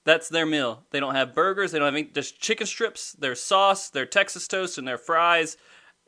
That's 0.03 0.29
their 0.29 0.45
meal. 0.45 0.83
They 0.91 0.99
don't 0.99 1.15
have 1.15 1.33
burgers. 1.33 1.71
They 1.71 1.79
don't 1.79 1.87
have 1.87 1.95
any, 1.95 2.03
just 2.03 2.39
chicken 2.39 2.67
strips, 2.67 3.13
their 3.13 3.33
sauce, 3.33 3.89
their 3.89 4.05
Texas 4.05 4.47
toast, 4.47 4.77
and 4.77 4.87
their 4.87 4.99
fries, 4.99 5.57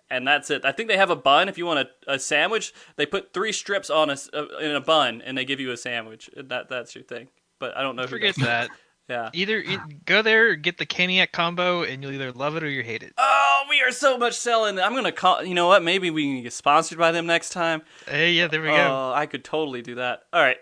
and 0.07 0.27
that's 0.27 0.51
it. 0.51 0.63
I 0.63 0.71
think 0.71 0.87
they 0.87 0.97
have 0.97 1.09
a 1.09 1.15
bun. 1.15 1.49
If 1.49 1.57
you 1.57 1.65
want 1.65 1.79
a, 1.79 2.13
a 2.13 2.19
sandwich, 2.19 2.75
they 2.95 3.07
put 3.07 3.33
three 3.33 3.51
strips 3.51 3.89
on 3.89 4.11
a 4.11 4.13
s- 4.13 4.29
uh, 4.35 4.55
in 4.59 4.75
a 4.75 4.81
bun, 4.81 5.23
and 5.25 5.35
they 5.35 5.45
give 5.45 5.59
you 5.59 5.71
a 5.71 5.77
sandwich. 5.77 6.29
That 6.37 6.69
that's 6.69 6.93
your 6.93 7.05
thing. 7.05 7.29
But 7.57 7.75
I 7.75 7.81
don't 7.81 7.95
know. 7.95 8.05
forget 8.05 8.35
that. 8.35 8.69
Yeah. 9.07 9.29
Either 9.33 9.59
e- 9.59 9.77
go 10.05 10.21
there, 10.21 10.55
get 10.55 10.77
the 10.77 10.85
Caniac 10.85 11.31
combo, 11.31 11.83
and 11.83 12.03
you'll 12.03 12.11
either 12.11 12.31
love 12.33 12.57
it 12.57 12.63
or 12.63 12.69
you 12.69 12.83
hate 12.83 13.03
it. 13.03 13.13
Oh, 13.17 13.63
we 13.69 13.81
are 13.81 13.91
so 13.91 14.17
much 14.17 14.33
selling. 14.33 14.79
I'm 14.79 14.93
gonna 14.93 15.13
call. 15.13 15.43
You 15.43 15.53
know 15.53 15.67
what? 15.67 15.81
Maybe 15.83 16.09
we 16.09 16.23
can 16.23 16.43
get 16.43 16.53
sponsored 16.53 16.97
by 16.97 17.11
them 17.11 17.25
next 17.25 17.49
time. 17.51 17.83
Hey, 18.07 18.33
yeah, 18.33 18.47
there 18.47 18.61
we 18.61 18.67
go. 18.67 18.75
Oh, 18.75 19.13
I 19.15 19.25
could 19.25 19.43
totally 19.43 19.81
do 19.81 19.95
that. 19.95 20.23
All 20.33 20.41
right. 20.41 20.57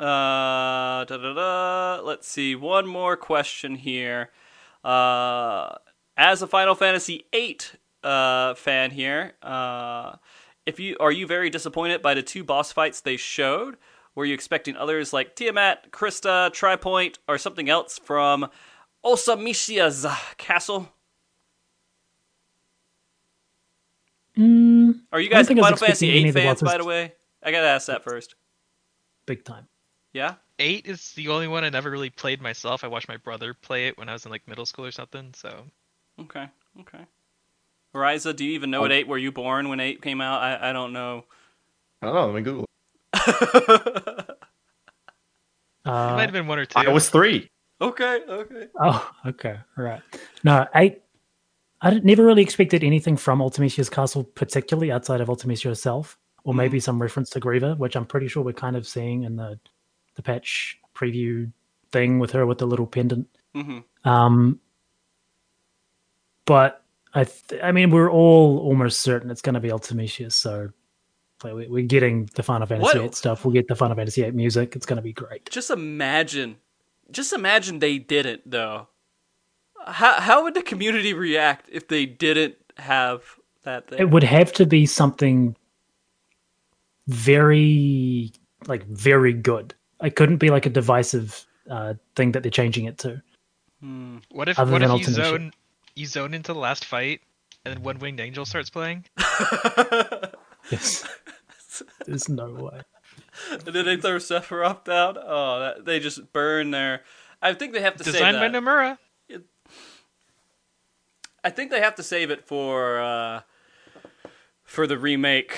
Uh, 0.00 1.04
da, 1.04 1.16
da, 1.16 1.34
da. 1.34 2.02
Let's 2.02 2.28
see. 2.28 2.54
One 2.54 2.86
more 2.86 3.16
question 3.16 3.74
here. 3.74 4.30
Uh, 4.84 5.74
as 6.16 6.42
a 6.42 6.46
Final 6.46 6.74
Fantasy 6.74 7.24
VIII 7.32 7.58
uh, 8.04 8.54
fan 8.54 8.90
here, 8.90 9.32
uh, 9.42 10.16
if 10.66 10.78
you 10.78 10.96
are 11.00 11.10
you 11.10 11.26
very 11.26 11.48
disappointed 11.48 12.02
by 12.02 12.14
the 12.14 12.22
two 12.22 12.44
boss 12.44 12.70
fights 12.70 13.00
they 13.00 13.16
showed? 13.16 13.76
Were 14.18 14.24
you 14.24 14.34
expecting 14.34 14.76
others 14.76 15.12
like 15.12 15.36
Tiamat, 15.36 15.92
Krysta, 15.92 16.50
Tripoint, 16.50 17.18
or 17.28 17.38
something 17.38 17.70
else 17.70 18.00
from 18.02 18.50
Ultimecia's 19.04 20.04
castle? 20.38 20.88
Mm, 24.36 25.02
Are 25.12 25.20
you 25.20 25.30
guys 25.30 25.46
think 25.46 25.60
I 25.60 25.62
was 25.62 25.66
Final 25.66 25.78
Fantasy 25.78 26.06
expecting 26.08 26.20
any 26.24 26.30
VIII 26.32 26.42
fans, 26.42 26.62
by 26.62 26.78
the 26.78 26.84
way? 26.84 27.12
I 27.44 27.52
gotta 27.52 27.68
ask 27.68 27.86
that 27.86 28.02
first. 28.02 28.34
big 29.24 29.44
time. 29.44 29.68
Yeah? 30.12 30.34
Eight 30.58 30.86
is 30.86 31.12
the 31.12 31.28
only 31.28 31.46
one 31.46 31.62
I 31.62 31.68
never 31.68 31.88
really 31.88 32.10
played 32.10 32.42
myself. 32.42 32.82
I 32.82 32.88
watched 32.88 33.06
my 33.06 33.18
brother 33.18 33.54
play 33.54 33.86
it 33.86 33.98
when 33.98 34.08
I 34.08 34.14
was 34.14 34.24
in 34.24 34.32
like 34.32 34.48
middle 34.48 34.66
school 34.66 34.84
or 34.84 34.90
something. 34.90 35.32
So 35.32 35.62
Okay, 36.20 36.48
okay. 36.80 37.06
Riza, 37.94 38.34
do 38.34 38.44
you 38.44 38.50
even 38.54 38.72
know 38.72 38.80
what 38.80 38.90
8? 38.90 39.06
Were 39.06 39.16
you 39.16 39.30
born 39.30 39.68
when 39.68 39.78
8 39.78 40.02
came 40.02 40.20
out? 40.20 40.42
I, 40.42 40.70
I 40.70 40.72
don't 40.72 40.92
know. 40.92 41.24
I 42.02 42.06
don't 42.06 42.16
know. 42.16 42.26
Let 42.26 42.34
me 42.34 42.42
Google. 42.42 42.67
It 45.84 45.90
might 45.90 46.20
have 46.20 46.28
Uh, 46.30 46.32
been 46.32 46.46
one 46.46 46.58
or 46.58 46.66
two. 46.66 46.78
I 46.78 46.88
was 46.88 47.08
three. 47.08 47.50
okay, 47.80 48.20
okay. 48.28 48.66
oh, 48.80 49.10
okay, 49.26 49.58
right. 49.76 50.02
No, 50.44 50.66
eight. 50.74 51.02
I 51.80 51.90
didn't- 51.90 52.04
never 52.04 52.24
really 52.24 52.42
expected 52.42 52.82
anything 52.82 53.16
from 53.16 53.38
Ultimecia's 53.38 53.88
castle, 53.88 54.24
particularly 54.24 54.90
outside 54.90 55.20
of 55.20 55.28
Ultimecia 55.28 55.64
herself, 55.68 56.18
or 56.44 56.52
Mm-hmm. 56.52 56.58
maybe 56.58 56.80
some 56.80 57.00
reference 57.00 57.30
to 57.30 57.40
Griever, 57.40 57.78
which 57.78 57.94
I'm 57.96 58.04
pretty 58.04 58.26
sure 58.28 58.42
we're 58.42 58.52
kind 58.52 58.76
of 58.76 58.86
seeing 58.86 59.22
in 59.22 59.36
the 59.36 59.58
the 60.16 60.22
patch 60.22 60.78
preview 60.94 61.52
thing 61.92 62.18
with 62.18 62.32
her 62.32 62.44
with 62.44 62.58
the 62.58 62.66
little 62.66 62.86
pendant. 62.86 63.28
hmm 63.54 63.78
Um, 64.04 64.58
but 66.44 66.82
I, 67.14 67.24
th- 67.24 67.62
I 67.62 67.70
mean, 67.72 67.90
we're 67.90 68.10
all 68.10 68.58
almost 68.58 69.00
certain 69.00 69.30
it's 69.30 69.40
going 69.42 69.54
to 69.54 69.60
be 69.60 69.68
Ultimecia, 69.68 70.32
so 70.32 70.70
like, 71.44 71.54
we- 71.54 71.68
we're 71.68 71.86
getting 71.86 72.28
the 72.34 72.42
Final 72.42 72.66
Fantasy 72.66 72.84
What- 72.84 72.96
VIII 72.96 73.12
stuff. 73.12 73.44
We'll 73.44 73.54
get 73.54 73.68
the 73.68 73.74
Final 73.76 73.96
Fantasy 73.96 74.22
VIII 74.22 74.32
music. 74.32 74.74
It's 74.76 74.86
going 74.86 74.96
to 74.96 75.02
be 75.02 75.12
great. 75.12 75.48
Just 75.50 75.70
imagine. 75.70 76.56
Just 77.10 77.32
imagine 77.32 77.78
they 77.78 77.98
didn't, 77.98 78.42
though. 78.50 78.88
How, 79.86 80.20
how 80.20 80.42
would 80.44 80.54
the 80.54 80.62
community 80.62 81.14
react 81.14 81.68
if 81.72 81.88
they 81.88 82.04
didn't 82.06 82.56
have 82.76 83.22
that 83.62 83.88
thing? 83.88 83.98
It 84.00 84.10
would 84.10 84.24
have 84.24 84.52
to 84.54 84.66
be 84.66 84.84
something 84.86 85.56
very, 87.06 88.32
like, 88.66 88.84
very 88.86 89.32
good. 89.32 89.74
It 90.02 90.16
couldn't 90.16 90.36
be 90.36 90.50
like 90.50 90.66
a 90.66 90.70
divisive 90.70 91.46
uh, 91.70 91.94
thing 92.16 92.32
that 92.32 92.42
they're 92.42 92.50
changing 92.50 92.84
it 92.86 92.98
to. 92.98 93.22
Hmm. 93.80 94.18
What 94.30 94.48
if 94.48 94.58
Other 94.58 94.72
what 94.72 94.80
than 94.80 94.90
if 94.90 95.00
you 95.00 95.06
Ultimate 95.06 95.24
zone 95.26 95.52
you 95.94 96.06
zone 96.06 96.34
into 96.34 96.52
the 96.52 96.58
last 96.58 96.84
fight 96.84 97.20
and 97.64 97.74
then 97.74 97.82
One 97.82 97.98
Winged 97.98 98.20
Angel 98.20 98.44
starts 98.44 98.70
playing? 98.70 99.04
Yes. 100.70 101.06
There's 102.06 102.28
no 102.28 102.50
way. 102.52 102.80
and 103.50 103.60
then 103.62 103.84
they 103.84 103.96
throw 103.96 104.16
Sephiroth 104.16 104.84
down? 104.84 105.16
Oh, 105.20 105.60
that, 105.60 105.84
they 105.84 106.00
just 106.00 106.32
burn 106.32 106.70
their. 106.70 107.02
I 107.40 107.54
think 107.54 107.72
they 107.72 107.80
have 107.82 107.96
to 107.96 108.04
Designed 108.04 108.34
save 108.34 108.40
by 108.40 108.48
that. 108.48 108.62
Nomura. 108.62 108.98
I 111.44 111.50
think 111.50 111.70
they 111.70 111.80
have 111.80 111.94
to 111.96 112.02
save 112.02 112.30
it 112.30 112.46
for 112.46 113.00
uh, 113.00 113.40
for 114.64 114.86
the 114.86 114.98
remake 114.98 115.56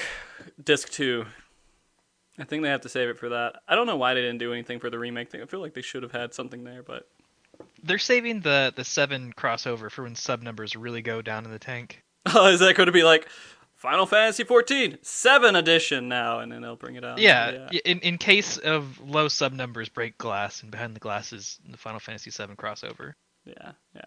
disc 0.63 0.91
two. 0.91 1.25
I 2.39 2.45
think 2.45 2.63
they 2.63 2.69
have 2.69 2.83
to 2.83 2.89
save 2.89 3.09
it 3.09 3.19
for 3.19 3.31
that. 3.31 3.57
I 3.69 3.75
don't 3.75 3.87
know 3.87 3.97
why 3.97 4.15
they 4.15 4.21
didn't 4.21 4.39
do 4.39 4.53
anything 4.53 4.79
for 4.79 4.89
the 4.91 4.99
remake 4.99 5.31
thing. 5.31 5.43
I 5.43 5.47
feel 5.47 5.61
like 5.61 5.75
they 5.75 5.83
should 5.83 6.03
have 6.03 6.13
had 6.13 6.33
something 6.33 6.65
there, 6.65 6.83
but 6.83 7.09
They're 7.83 7.99
saving 7.99 8.41
the 8.41 8.73
the 8.77 8.85
seven 8.85 9.33
crossover 9.33 9.91
for 9.91 10.03
when 10.05 10.15
sub 10.15 10.43
numbers 10.43 10.77
really 10.77 11.03
go 11.03 11.23
down 11.23 11.45
in 11.45 11.51
the 11.51 11.59
tank. 11.59 12.03
oh, 12.35 12.49
is 12.49 12.61
that 12.61 12.77
going 12.77 12.87
to 12.87 12.93
be 12.93 13.03
like 13.03 13.27
Final 13.81 14.05
Fantasy 14.05 14.45
14 14.45 14.99
seven 15.01 15.57
edition 15.57 16.07
now, 16.07 16.41
and 16.41 16.53
then 16.53 16.61
they'll 16.61 16.77
bring 16.77 16.97
it 16.97 17.05
out? 17.05 17.19
Yeah, 17.19 17.69
y 17.73 17.81
in 17.87 17.99
in 18.01 18.19
case 18.19 18.59
of 18.59 19.01
low 19.01 19.27
sub 19.29 19.55
numbers 19.55 19.89
break 19.89 20.19
glass 20.19 20.63
and 20.63 20.71
behind 20.71 20.95
the 20.95 21.01
glass 21.01 21.33
is 21.33 21.59
the 21.67 21.79
Final 21.79 21.99
Fantasy 21.99 22.31
VII 22.31 22.57
crossover. 22.57 23.15
Yeah, 23.47 23.73
yeah. 23.95 24.03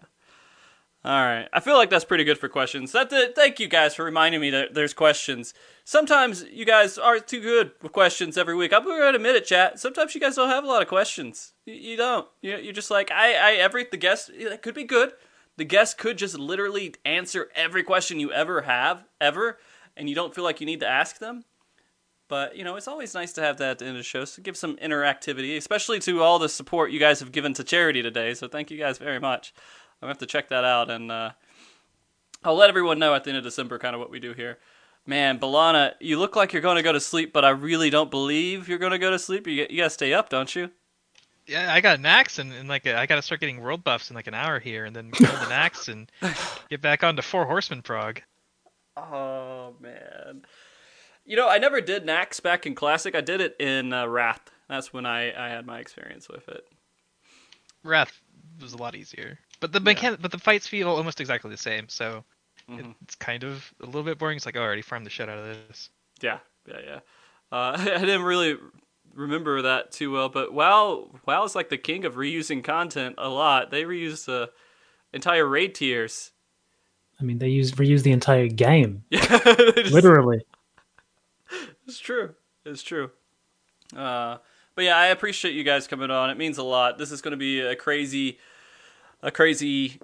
All 1.04 1.20
right. 1.20 1.48
I 1.52 1.58
feel 1.58 1.74
like 1.74 1.90
that's 1.90 2.04
pretty 2.04 2.22
good 2.22 2.38
for 2.38 2.48
questions. 2.48 2.92
That's 2.92 3.12
it. 3.12 3.34
Thank 3.34 3.58
you 3.58 3.66
guys 3.66 3.96
for 3.96 4.04
reminding 4.04 4.40
me 4.40 4.50
that 4.50 4.74
there's 4.74 4.94
questions. 4.94 5.52
Sometimes 5.84 6.44
you 6.50 6.64
guys 6.64 6.96
aren't 6.96 7.26
too 7.26 7.40
good 7.40 7.72
with 7.82 7.90
questions 7.90 8.38
every 8.38 8.54
week. 8.54 8.72
I'm 8.72 8.84
going 8.84 9.00
to 9.00 9.16
admit 9.16 9.34
it, 9.34 9.44
chat. 9.44 9.80
Sometimes 9.80 10.14
you 10.14 10.20
guys 10.20 10.36
don't 10.36 10.48
have 10.48 10.64
a 10.64 10.68
lot 10.68 10.82
of 10.82 10.88
questions. 10.88 11.52
You, 11.66 11.74
you 11.74 11.96
don't. 11.98 12.26
You, 12.40 12.56
you're 12.56 12.72
just 12.72 12.90
like, 12.90 13.10
I, 13.10 13.34
I, 13.34 13.52
every, 13.56 13.84
the 13.90 13.98
guest, 13.98 14.30
it 14.32 14.62
could 14.62 14.74
be 14.74 14.84
good. 14.84 15.12
The 15.56 15.64
guest 15.64 15.98
could 15.98 16.18
just 16.18 16.38
literally 16.38 16.94
answer 17.04 17.48
every 17.54 17.82
question 17.82 18.20
you 18.20 18.32
ever 18.32 18.62
have, 18.62 19.04
ever, 19.20 19.58
and 19.96 20.08
you 20.08 20.14
don't 20.14 20.34
feel 20.34 20.44
like 20.44 20.60
you 20.60 20.66
need 20.66 20.80
to 20.80 20.88
ask 20.88 21.18
them. 21.18 21.44
But, 22.26 22.56
you 22.56 22.64
know, 22.64 22.76
it's 22.76 22.88
always 22.88 23.14
nice 23.14 23.32
to 23.34 23.42
have 23.42 23.58
that 23.58 23.70
at 23.70 23.78
the 23.78 23.84
end 23.84 23.96
of 23.96 24.00
the 24.00 24.04
show, 24.04 24.24
so 24.24 24.42
give 24.42 24.56
some 24.56 24.76
interactivity, 24.76 25.56
especially 25.56 26.00
to 26.00 26.22
all 26.22 26.38
the 26.38 26.48
support 26.48 26.90
you 26.90 26.98
guys 26.98 27.20
have 27.20 27.32
given 27.32 27.52
to 27.54 27.62
charity 27.62 28.02
today. 28.02 28.34
So 28.34 28.48
thank 28.48 28.70
you 28.70 28.78
guys 28.78 28.98
very 28.98 29.20
much. 29.20 29.52
I'm 30.00 30.06
going 30.06 30.14
to 30.14 30.18
have 30.18 30.26
to 30.28 30.32
check 30.32 30.48
that 30.48 30.64
out, 30.64 30.90
and 30.90 31.12
uh, 31.12 31.30
I'll 32.42 32.56
let 32.56 32.70
everyone 32.70 32.98
know 32.98 33.14
at 33.14 33.24
the 33.24 33.30
end 33.30 33.38
of 33.38 33.44
December 33.44 33.78
kind 33.78 33.94
of 33.94 34.00
what 34.00 34.10
we 34.10 34.20
do 34.20 34.32
here. 34.32 34.58
Man, 35.06 35.38
Balana, 35.38 35.92
you 36.00 36.18
look 36.18 36.34
like 36.34 36.52
you're 36.52 36.62
going 36.62 36.76
to 36.76 36.82
go 36.82 36.92
to 36.92 37.00
sleep, 37.00 37.32
but 37.32 37.44
I 37.44 37.50
really 37.50 37.90
don't 37.90 38.10
believe 38.10 38.68
you're 38.68 38.78
going 38.78 38.92
to 38.92 38.98
go 38.98 39.10
to 39.10 39.18
sleep. 39.18 39.46
You, 39.46 39.66
you 39.68 39.76
got 39.76 39.84
to 39.84 39.90
stay 39.90 40.14
up, 40.14 40.30
don't 40.30 40.56
you? 40.56 40.70
Yeah, 41.46 41.72
I 41.72 41.80
got 41.80 41.98
an 41.98 42.06
axe 42.06 42.38
and, 42.38 42.52
and 42.52 42.68
like 42.68 42.86
a, 42.86 42.98
I 42.98 43.06
got 43.06 43.16
to 43.16 43.22
start 43.22 43.40
getting 43.40 43.60
world 43.60 43.84
buffs 43.84 44.08
in 44.10 44.16
like 44.16 44.26
an 44.26 44.34
hour 44.34 44.58
here, 44.58 44.84
and 44.86 44.94
then 44.96 45.10
go 45.10 45.26
to 45.26 45.46
the 45.46 45.52
axe 45.54 45.88
and 45.88 46.10
get 46.70 46.80
back 46.80 47.04
onto 47.04 47.20
Four 47.22 47.44
Horsemen 47.44 47.82
prog. 47.82 48.22
Oh, 48.96 49.74
man. 49.80 50.44
You 51.26 51.36
know, 51.36 51.48
I 51.48 51.58
never 51.58 51.80
did 51.80 52.06
Naxx 52.06 52.42
back 52.42 52.64
in 52.66 52.74
Classic. 52.74 53.14
I 53.14 53.20
did 53.20 53.40
it 53.40 53.56
in 53.58 53.92
uh, 53.92 54.06
Wrath. 54.06 54.50
That's 54.68 54.92
when 54.92 55.04
I, 55.06 55.32
I 55.34 55.48
had 55.48 55.66
my 55.66 55.78
experience 55.80 56.28
with 56.28 56.48
it. 56.48 56.64
Wrath 57.82 58.18
was 58.60 58.72
a 58.72 58.76
lot 58.78 58.94
easier, 58.94 59.38
but 59.60 59.72
the 59.72 59.80
mechan- 59.80 60.20
but 60.20 60.30
the 60.30 60.38
fights 60.38 60.66
feel 60.66 60.88
almost 60.88 61.20
exactly 61.20 61.50
the 61.50 61.56
same, 61.56 61.88
so 61.88 62.24
it, 62.68 62.72
Mhm. 62.84 62.94
it's 63.02 63.14
kind 63.16 63.42
of 63.44 63.70
a 63.82 63.86
little 63.86 64.02
bit 64.04 64.16
boring. 64.16 64.36
It's 64.36 64.46
like, 64.46 64.56
oh, 64.56 64.60
I 64.60 64.64
already 64.64 64.80
farmed 64.82 65.04
the 65.04 65.10
shit 65.10 65.28
out 65.28 65.38
of 65.38 65.44
this. 65.68 65.90
Yeah, 66.22 66.38
yeah, 66.66 66.80
yeah. 66.86 66.98
Uh, 67.52 67.76
I 67.78 67.98
didn't 67.98 68.22
really 68.22 68.56
remember 69.14 69.62
that 69.62 69.92
too 69.92 70.10
well, 70.12 70.28
but 70.28 70.52
WoW, 70.52 71.10
WoW 71.26 71.44
is 71.44 71.54
like 71.54 71.68
the 71.68 71.78
king 71.78 72.04
of 72.04 72.14
reusing 72.14 72.62
content 72.62 73.14
a 73.18 73.28
lot. 73.28 73.70
They 73.70 73.84
reuse 73.84 74.24
the 74.26 74.50
entire 75.12 75.46
raid 75.46 75.74
tiers. 75.74 76.32
I 77.20 77.24
mean, 77.24 77.38
they 77.38 77.48
use 77.48 77.72
reuse 77.72 78.02
the 78.02 78.12
entire 78.12 78.48
game, 78.48 79.04
Yeah, 79.10 79.20
just- 79.76 79.92
literally. 79.92 80.40
It's 81.86 81.98
true. 81.98 82.34
It's 82.64 82.82
true. 82.82 83.10
Uh, 83.94 84.38
but 84.74 84.84
yeah, 84.84 84.96
I 84.96 85.06
appreciate 85.06 85.54
you 85.54 85.62
guys 85.62 85.86
coming 85.86 86.10
on. 86.10 86.30
It 86.30 86.38
means 86.38 86.58
a 86.58 86.62
lot. 86.64 86.98
This 86.98 87.12
is 87.12 87.20
going 87.22 87.32
to 87.32 87.36
be 87.36 87.60
a 87.60 87.76
crazy, 87.76 88.38
a 89.22 89.30
crazy 89.30 90.00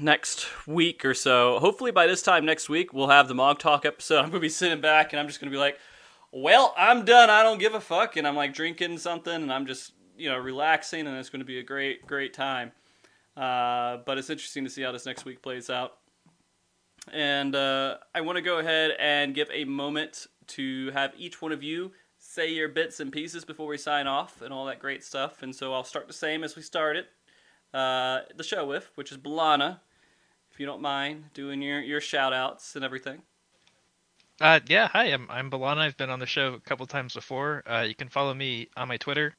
next 0.00 0.46
week 0.66 1.04
or 1.04 1.12
so. 1.12 1.58
Hopefully 1.58 1.90
by 1.90 2.06
this 2.06 2.22
time 2.22 2.46
next 2.46 2.68
week 2.70 2.94
we'll 2.94 3.08
have 3.08 3.28
the 3.28 3.34
Mog 3.34 3.58
Talk 3.58 3.84
episode. 3.84 4.20
I'm 4.20 4.30
gonna 4.30 4.40
be 4.40 4.48
sitting 4.48 4.80
back 4.80 5.12
and 5.12 5.20
I'm 5.20 5.26
just 5.26 5.38
gonna 5.38 5.50
be 5.52 5.58
like, 5.58 5.78
"Well, 6.42 6.74
I'm 6.76 7.04
done. 7.04 7.30
I 7.30 7.42
don't 7.42 7.58
give 7.58 7.74
a 7.74 7.80
fuck," 7.80 8.16
and 8.16 8.26
I'm 8.26 8.36
like 8.36 8.52
drinking 8.52 8.98
something 8.98 9.34
and 9.34 9.52
I'm 9.52 9.66
just 9.66 9.92
you 10.16 10.28
know 10.28 10.38
relaxing 10.38 11.06
and 11.06 11.16
it's 11.16 11.30
gonna 11.30 11.44
be 11.44 11.58
a 11.58 11.62
great 11.62 12.06
great 12.06 12.34
time. 12.34 12.72
Uh, 13.36 13.98
but 14.06 14.18
it's 14.18 14.30
interesting 14.30 14.64
to 14.64 14.70
see 14.70 14.82
how 14.82 14.92
this 14.92 15.06
next 15.06 15.24
week 15.24 15.42
plays 15.42 15.68
out. 15.68 15.98
And 17.12 17.54
uh, 17.54 17.98
I 18.14 18.22
want 18.22 18.36
to 18.36 18.42
go 18.42 18.58
ahead 18.58 18.92
and 18.98 19.34
give 19.34 19.48
a 19.52 19.64
moment 19.64 20.26
to 20.48 20.90
have 20.92 21.12
each 21.16 21.40
one 21.40 21.52
of 21.52 21.62
you 21.62 21.92
say 22.18 22.50
your 22.50 22.68
bits 22.68 23.00
and 23.00 23.12
pieces 23.12 23.44
before 23.44 23.66
we 23.66 23.78
sign 23.78 24.06
off 24.06 24.42
and 24.42 24.52
all 24.52 24.66
that 24.66 24.78
great 24.78 25.04
stuff. 25.04 25.42
And 25.42 25.54
so 25.54 25.72
I'll 25.72 25.84
start 25.84 26.06
the 26.06 26.12
same 26.12 26.42
as 26.44 26.56
we 26.56 26.62
started 26.62 27.06
uh, 27.72 28.20
the 28.36 28.42
show 28.42 28.66
with, 28.66 28.90
which 28.94 29.12
is 29.12 29.18
Balana. 29.18 29.80
If 30.50 30.58
you 30.58 30.66
don't 30.66 30.80
mind 30.80 31.26
doing 31.34 31.62
your, 31.62 31.80
your 31.80 32.00
shout 32.00 32.32
outs 32.32 32.74
and 32.74 32.84
everything. 32.84 33.22
Uh, 34.40 34.60
yeah, 34.68 34.86
hi, 34.88 35.06
I'm 35.06 35.26
I'm 35.30 35.50
Balana. 35.50 35.78
I've 35.78 35.96
been 35.96 36.10
on 36.10 36.18
the 36.20 36.26
show 36.26 36.54
a 36.54 36.60
couple 36.60 36.86
times 36.86 37.14
before. 37.14 37.62
Uh, 37.66 37.82
you 37.82 37.94
can 37.94 38.08
follow 38.08 38.34
me 38.34 38.68
on 38.76 38.88
my 38.88 38.98
Twitter. 38.98 39.34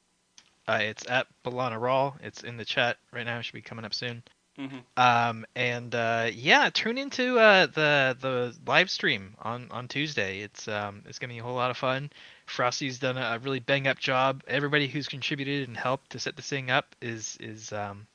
Uh, 0.68 0.80
it's 0.82 1.08
at 1.08 1.26
Balana 1.44 1.80
Raw. 1.80 2.14
It's 2.22 2.42
in 2.42 2.56
the 2.56 2.64
chat 2.64 2.98
right 3.12 3.24
now. 3.24 3.38
It 3.38 3.44
should 3.44 3.54
be 3.54 3.62
coming 3.62 3.84
up 3.84 3.94
soon. 3.94 4.22
Mhm. 4.58 4.82
Um, 4.96 5.46
and 5.54 5.94
uh, 5.94 6.30
yeah, 6.32 6.68
tune 6.70 6.98
into 6.98 7.38
uh, 7.38 7.66
the 7.66 8.16
the 8.20 8.56
live 8.66 8.90
stream 8.90 9.36
on, 9.40 9.68
on 9.70 9.86
Tuesday. 9.88 10.40
It's 10.40 10.66
um, 10.66 11.02
it's 11.06 11.20
gonna 11.20 11.32
be 11.32 11.38
a 11.38 11.44
whole 11.44 11.54
lot 11.54 11.70
of 11.70 11.76
fun. 11.76 12.10
Frosty's 12.46 12.98
done 12.98 13.16
a 13.18 13.38
really 13.38 13.60
bang 13.60 13.86
up 13.86 13.98
job. 14.00 14.42
Everybody 14.48 14.88
who's 14.88 15.08
contributed 15.08 15.68
and 15.68 15.76
helped 15.76 16.10
to 16.10 16.18
set 16.18 16.36
this 16.36 16.48
thing 16.48 16.70
up 16.70 16.96
is 17.00 17.36
is 17.40 17.72
um, 17.72 18.06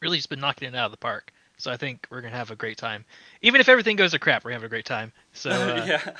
really 0.00 0.18
just 0.18 0.30
been 0.30 0.40
knocking 0.40 0.68
it 0.68 0.74
out 0.76 0.86
of 0.86 0.90
the 0.92 0.96
park. 0.98 1.32
So 1.56 1.70
I 1.70 1.76
think 1.76 2.06
we're 2.10 2.20
gonna 2.20 2.36
have 2.36 2.50
a 2.50 2.56
great 2.56 2.76
time. 2.78 3.04
Even 3.42 3.60
if 3.60 3.68
everything 3.68 3.96
goes 3.96 4.10
to 4.12 4.18
crap, 4.18 4.44
we're 4.44 4.52
gonna 4.52 4.64
a 4.64 4.68
great 4.68 4.84
time. 4.84 5.12
So 5.32 5.50
uh, 5.50 5.84
yeah. 5.86 6.10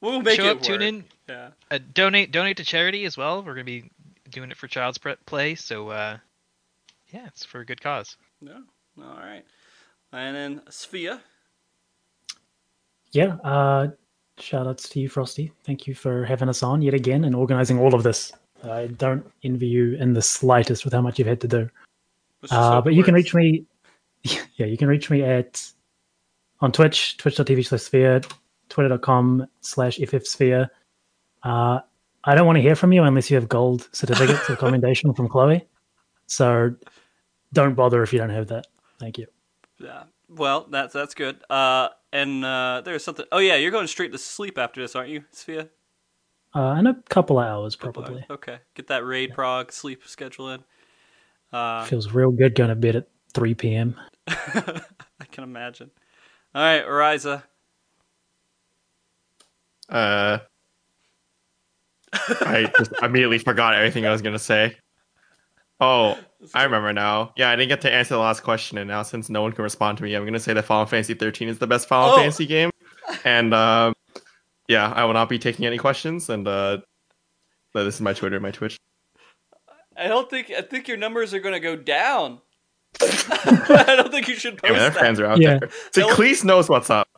We'll 0.00 0.22
make 0.22 0.36
show 0.36 0.46
it 0.46 0.56
up, 0.58 0.62
tune 0.62 0.82
in, 0.82 1.04
Yeah. 1.28 1.50
uh, 1.70 1.78
donate 1.94 2.30
donate 2.30 2.56
to 2.58 2.64
charity 2.64 3.04
as 3.04 3.16
well. 3.16 3.42
We're 3.42 3.54
gonna 3.54 3.64
be 3.64 3.90
doing 4.30 4.50
it 4.50 4.56
for 4.56 4.68
Child's 4.68 4.98
Pre- 4.98 5.16
Play. 5.26 5.54
So 5.54 5.88
uh, 5.88 6.18
yeah, 7.12 7.26
it's 7.26 7.44
for 7.44 7.60
a 7.60 7.64
good 7.64 7.80
cause. 7.80 8.16
No. 8.40 8.62
All 9.00 9.16
right. 9.18 9.44
And 10.12 10.34
then 10.36 10.62
Sophia. 10.70 11.20
Yeah. 13.12 13.36
Uh, 13.44 13.88
shout 14.38 14.66
outs 14.66 14.88
to 14.90 15.00
you, 15.00 15.08
Frosty. 15.08 15.52
Thank 15.64 15.86
you 15.86 15.94
for 15.94 16.24
having 16.24 16.48
us 16.48 16.62
on 16.62 16.82
yet 16.82 16.94
again 16.94 17.24
and 17.24 17.34
organizing 17.34 17.78
all 17.78 17.94
of 17.94 18.02
this. 18.02 18.32
I 18.64 18.88
don't 18.88 19.24
envy 19.44 19.66
you 19.66 19.94
in 19.96 20.12
the 20.12 20.22
slightest 20.22 20.84
with 20.84 20.92
how 20.92 21.00
much 21.00 21.18
you've 21.18 21.28
had 21.28 21.40
to 21.42 21.48
do. 21.48 21.70
Uh, 22.50 22.80
but 22.80 22.92
it 22.92 22.96
you 22.96 23.02
can 23.04 23.14
reach 23.14 23.34
me. 23.34 23.64
Yeah, 24.22 24.66
you 24.66 24.76
can 24.76 24.88
reach 24.88 25.10
me 25.10 25.22
at 25.22 25.62
on 26.60 26.72
Twitch, 26.72 27.16
twitch.tv 27.16 27.66
slash 27.66 27.82
sphere, 27.82 28.20
twitter.com 28.68 29.46
slash 29.60 29.98
ffsphere. 29.98 30.68
Uh, 31.42 31.80
I 32.24 32.34
don't 32.34 32.46
want 32.46 32.56
to 32.56 32.62
hear 32.62 32.74
from 32.74 32.92
you 32.92 33.04
unless 33.04 33.30
you 33.30 33.36
have 33.36 33.48
gold 33.48 33.88
certificates 33.92 34.48
of 34.48 34.58
commendation 34.58 35.14
from 35.14 35.28
Khloe. 35.28 35.62
So 36.26 36.74
don't 37.52 37.74
bother 37.74 38.02
if 38.02 38.12
you 38.12 38.18
don't 38.18 38.30
have 38.30 38.48
that. 38.48 38.66
Thank 38.98 39.18
you. 39.18 39.26
Yeah. 39.78 40.04
Well, 40.28 40.66
that's 40.70 40.92
that's 40.92 41.14
good. 41.14 41.40
Uh, 41.48 41.88
and 42.12 42.44
uh, 42.44 42.82
there's 42.84 43.04
something. 43.04 43.24
Oh 43.32 43.38
yeah, 43.38 43.54
you're 43.56 43.70
going 43.70 43.86
straight 43.86 44.12
to 44.12 44.18
sleep 44.18 44.58
after 44.58 44.80
this, 44.80 44.94
aren't 44.94 45.10
you, 45.10 45.24
Sophia? 45.30 45.68
Uh, 46.54 46.76
in 46.78 46.86
a 46.86 46.94
couple 47.08 47.38
of 47.38 47.46
hours, 47.46 47.76
probably. 47.76 48.24
Okay. 48.28 48.58
Get 48.74 48.88
that 48.88 49.04
raid 49.04 49.32
prog 49.34 49.70
sleep 49.72 50.02
schedule 50.06 50.50
in. 50.50 50.64
Uh, 51.52 51.84
Feels 51.84 52.12
real 52.12 52.30
good 52.30 52.54
going 52.54 52.70
to 52.70 52.74
bed 52.74 52.96
at 52.96 53.08
3 53.34 53.54
p.m. 53.54 53.96
I 54.28 55.24
can 55.30 55.44
imagine. 55.44 55.90
All 56.54 56.62
right, 56.62 56.84
Ariza. 56.84 57.42
Uh, 59.88 60.38
I 62.12 62.70
just 62.78 62.92
immediately 63.02 63.38
forgot 63.38 63.74
everything 63.74 64.06
I 64.06 64.12
was 64.12 64.22
gonna 64.22 64.38
say. 64.38 64.76
Oh, 65.80 66.18
I 66.54 66.64
remember 66.64 66.92
now. 66.92 67.32
Yeah, 67.36 67.50
I 67.50 67.56
didn't 67.56 67.68
get 67.68 67.80
to 67.82 67.92
answer 67.92 68.14
the 68.14 68.20
last 68.20 68.42
question, 68.42 68.78
and 68.78 68.88
now 68.88 69.02
since 69.02 69.28
no 69.30 69.42
one 69.42 69.52
can 69.52 69.62
respond 69.62 69.98
to 69.98 70.04
me, 70.04 70.14
I'm 70.14 70.24
gonna 70.24 70.40
say 70.40 70.52
that 70.52 70.64
Final 70.64 70.86
Fantasy 70.86 71.14
13 71.14 71.48
is 71.48 71.58
the 71.58 71.66
best 71.66 71.88
Final 71.88 72.10
Oh. 72.10 72.16
Fantasy 72.16 72.46
game. 72.46 72.70
And 73.24 73.54
um, 73.54 73.94
yeah, 74.68 74.92
I 74.94 75.04
will 75.04 75.14
not 75.14 75.28
be 75.28 75.38
taking 75.38 75.64
any 75.66 75.78
questions. 75.78 76.28
And 76.28 76.46
uh, 76.46 76.78
this 77.74 77.94
is 77.94 78.00
my 78.00 78.12
Twitter, 78.12 78.36
and 78.36 78.42
my 78.42 78.50
Twitch. 78.50 78.76
I 79.96 80.08
don't 80.08 80.28
think 80.28 80.50
I 80.50 80.60
think 80.62 80.88
your 80.88 80.96
numbers 80.96 81.32
are 81.32 81.40
going 81.40 81.54
to 81.54 81.60
go 81.60 81.76
down. 81.76 82.40
I 83.00 83.94
don't 83.96 84.10
think 84.10 84.28
you 84.28 84.34
should 84.34 84.58
post 84.58 84.66
Hey, 84.66 84.72
man, 84.72 84.80
their 84.80 84.90
that. 84.90 85.00
fans 85.00 85.20
are 85.20 85.26
out 85.26 85.38
Yeah. 85.40 85.58
there. 85.58 85.70
So 85.92 86.00
They'll- 86.00 86.10
Cleese 86.16 86.44
knows 86.44 86.68
what's 86.68 86.90
up. 86.90 87.08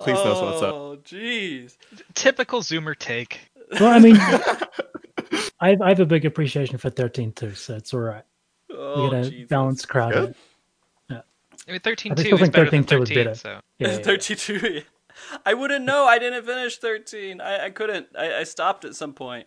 Cleese 0.00 0.24
knows 0.24 0.42
what's 0.42 0.62
up. 0.62 0.74
Oh, 0.74 0.96
jeez. 1.04 1.76
Typical 2.14 2.60
Zoomer 2.60 2.98
take. 2.98 3.40
Well, 3.80 3.92
I 3.92 3.98
mean, 3.98 4.16
I 5.60 5.70
have, 5.70 5.80
I 5.82 5.88
have 5.88 6.00
a 6.00 6.06
big 6.06 6.24
appreciation 6.24 6.78
for 6.78 6.90
13 6.90 7.32
too, 7.32 7.54
so 7.54 7.74
it's 7.76 7.94
all 7.94 8.00
right. 8.00 8.24
Oh, 8.70 9.04
we 9.04 9.10
got 9.10 9.24
a 9.26 9.30
Jesus. 9.30 9.48
balanced 9.48 9.88
crowd. 9.88 10.34
Yeah. 11.10 11.20
I 11.68 11.70
mean, 11.70 11.80
13 11.80 12.12
I 12.12 12.14
2 12.16 12.22
is 12.34 12.40
think 12.40 12.52
better 12.52 12.70
13-2 12.70 12.98
was 13.00 13.08
13, 13.08 13.14
better. 13.24 13.34
so 13.34 13.48
Yeah, 13.78 13.88
yeah, 13.88 13.96
yeah. 13.96 14.02
32. 14.02 14.82
I 15.46 15.54
wouldn't 15.54 15.84
know. 15.84 16.04
I 16.06 16.18
didn't 16.18 16.44
finish 16.44 16.78
13. 16.78 17.40
I, 17.40 17.66
I 17.66 17.70
couldn't. 17.70 18.08
I, 18.18 18.40
I 18.40 18.42
stopped 18.44 18.84
at 18.84 18.96
some 18.96 19.12
point. 19.14 19.46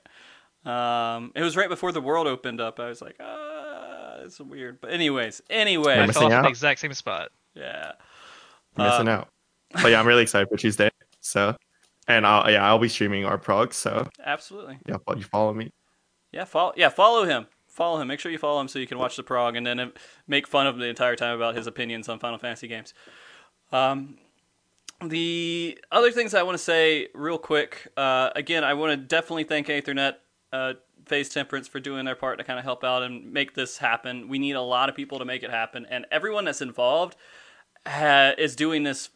Um, 0.66 1.32
it 1.36 1.42
was 1.44 1.56
right 1.58 1.70
before 1.70 1.92
the 1.92 2.02
world 2.02 2.26
opened 2.26 2.62
up. 2.62 2.80
I 2.80 2.88
was 2.90 3.02
like, 3.02 3.18
ah, 3.20 3.57
it's 4.28 4.40
weird. 4.40 4.80
But 4.82 4.92
anyways, 4.92 5.42
anyway, 5.50 5.94
I 5.94 5.96
Remember- 5.96 6.14
fell 6.14 6.24
off 6.24 6.30
missing 6.30 6.42
the 6.42 6.46
out. 6.46 6.50
exact 6.50 6.80
same 6.82 6.94
spot. 6.94 7.30
yeah. 7.56 7.94
I'm 8.78 8.86
missing 8.86 9.08
Uh, 9.08 9.12
out. 9.12 9.30
But 9.82 9.92
yeah, 9.92 10.00
I'm 10.00 10.06
really 10.08 10.22
excited 10.28 10.48
for 10.50 10.58
Tuesday. 10.58 10.90
So, 11.22 11.56
and 12.08 12.26
I'll 12.28 12.50
yeah, 12.52 12.66
I'll 12.66 12.78
be 12.80 12.88
streaming 12.90 13.26
our 13.26 13.38
prog. 13.38 13.74
So 13.74 14.08
Absolutely. 14.24 14.78
yeah, 14.88 14.98
but 15.06 15.18
you 15.18 15.24
follow 15.24 15.54
me. 15.54 15.72
Yeah, 16.32 16.46
follow. 16.46 16.74
Yeah, 16.78 16.90
follow 16.90 17.24
him. 17.26 17.48
Follow 17.68 18.00
him. 18.02 18.08
Make 18.08 18.20
sure 18.20 18.32
you 18.32 18.38
follow 18.38 18.60
him 18.62 18.68
so 18.68 18.80
you 18.80 18.88
can 18.88 18.98
watch 18.98 19.16
the 19.18 19.24
prog 19.24 19.56
and 19.56 19.66
then 19.66 19.80
uh, 19.80 19.90
make 20.28 20.48
fun 20.48 20.68
of 20.68 20.76
him 20.76 20.82
the 20.82 20.88
entire 20.88 21.16
time 21.16 21.36
about 21.36 21.56
his 21.56 21.68
opinions 21.68 22.08
on 22.10 22.18
Final 22.20 22.38
Fantasy 22.40 22.68
games. 22.68 22.94
Um, 23.72 24.18
the 25.06 25.78
other 25.92 26.12
things 26.12 26.34
I 26.34 26.42
want 26.44 26.58
to 26.58 26.64
say 26.64 27.08
real 27.14 27.38
quick. 27.38 27.88
Uh, 27.96 28.30
again, 28.36 28.64
I 28.64 28.74
want 28.74 28.92
to 28.92 28.98
definitely 28.98 29.44
thank 29.44 29.68
Ethernet, 29.68 30.16
uh, 30.52 30.74
Phase 31.08 31.30
Temperance 31.30 31.68
for 31.68 31.80
doing 31.80 32.06
their 32.06 32.16
part 32.16 32.38
to 32.38 32.44
kind 32.44 32.60
of 32.60 32.66
help 32.66 32.84
out 32.84 33.04
and 33.04 33.32
make 33.32 33.54
this 33.54 33.78
happen. 33.78 34.28
We 34.28 34.40
need 34.40 34.56
a 34.56 34.62
lot 34.62 34.90
of 34.90 34.96
people 34.96 35.20
to 35.20 35.26
make 35.26 35.44
it 35.44 35.50
happen, 35.50 35.86
and 35.90 36.06
everyone 36.12 36.46
that's 36.46 36.62
involved 36.62 37.16
ha- 37.86 38.34
is 38.38 38.56
doing 38.56 38.84
this 38.84 39.10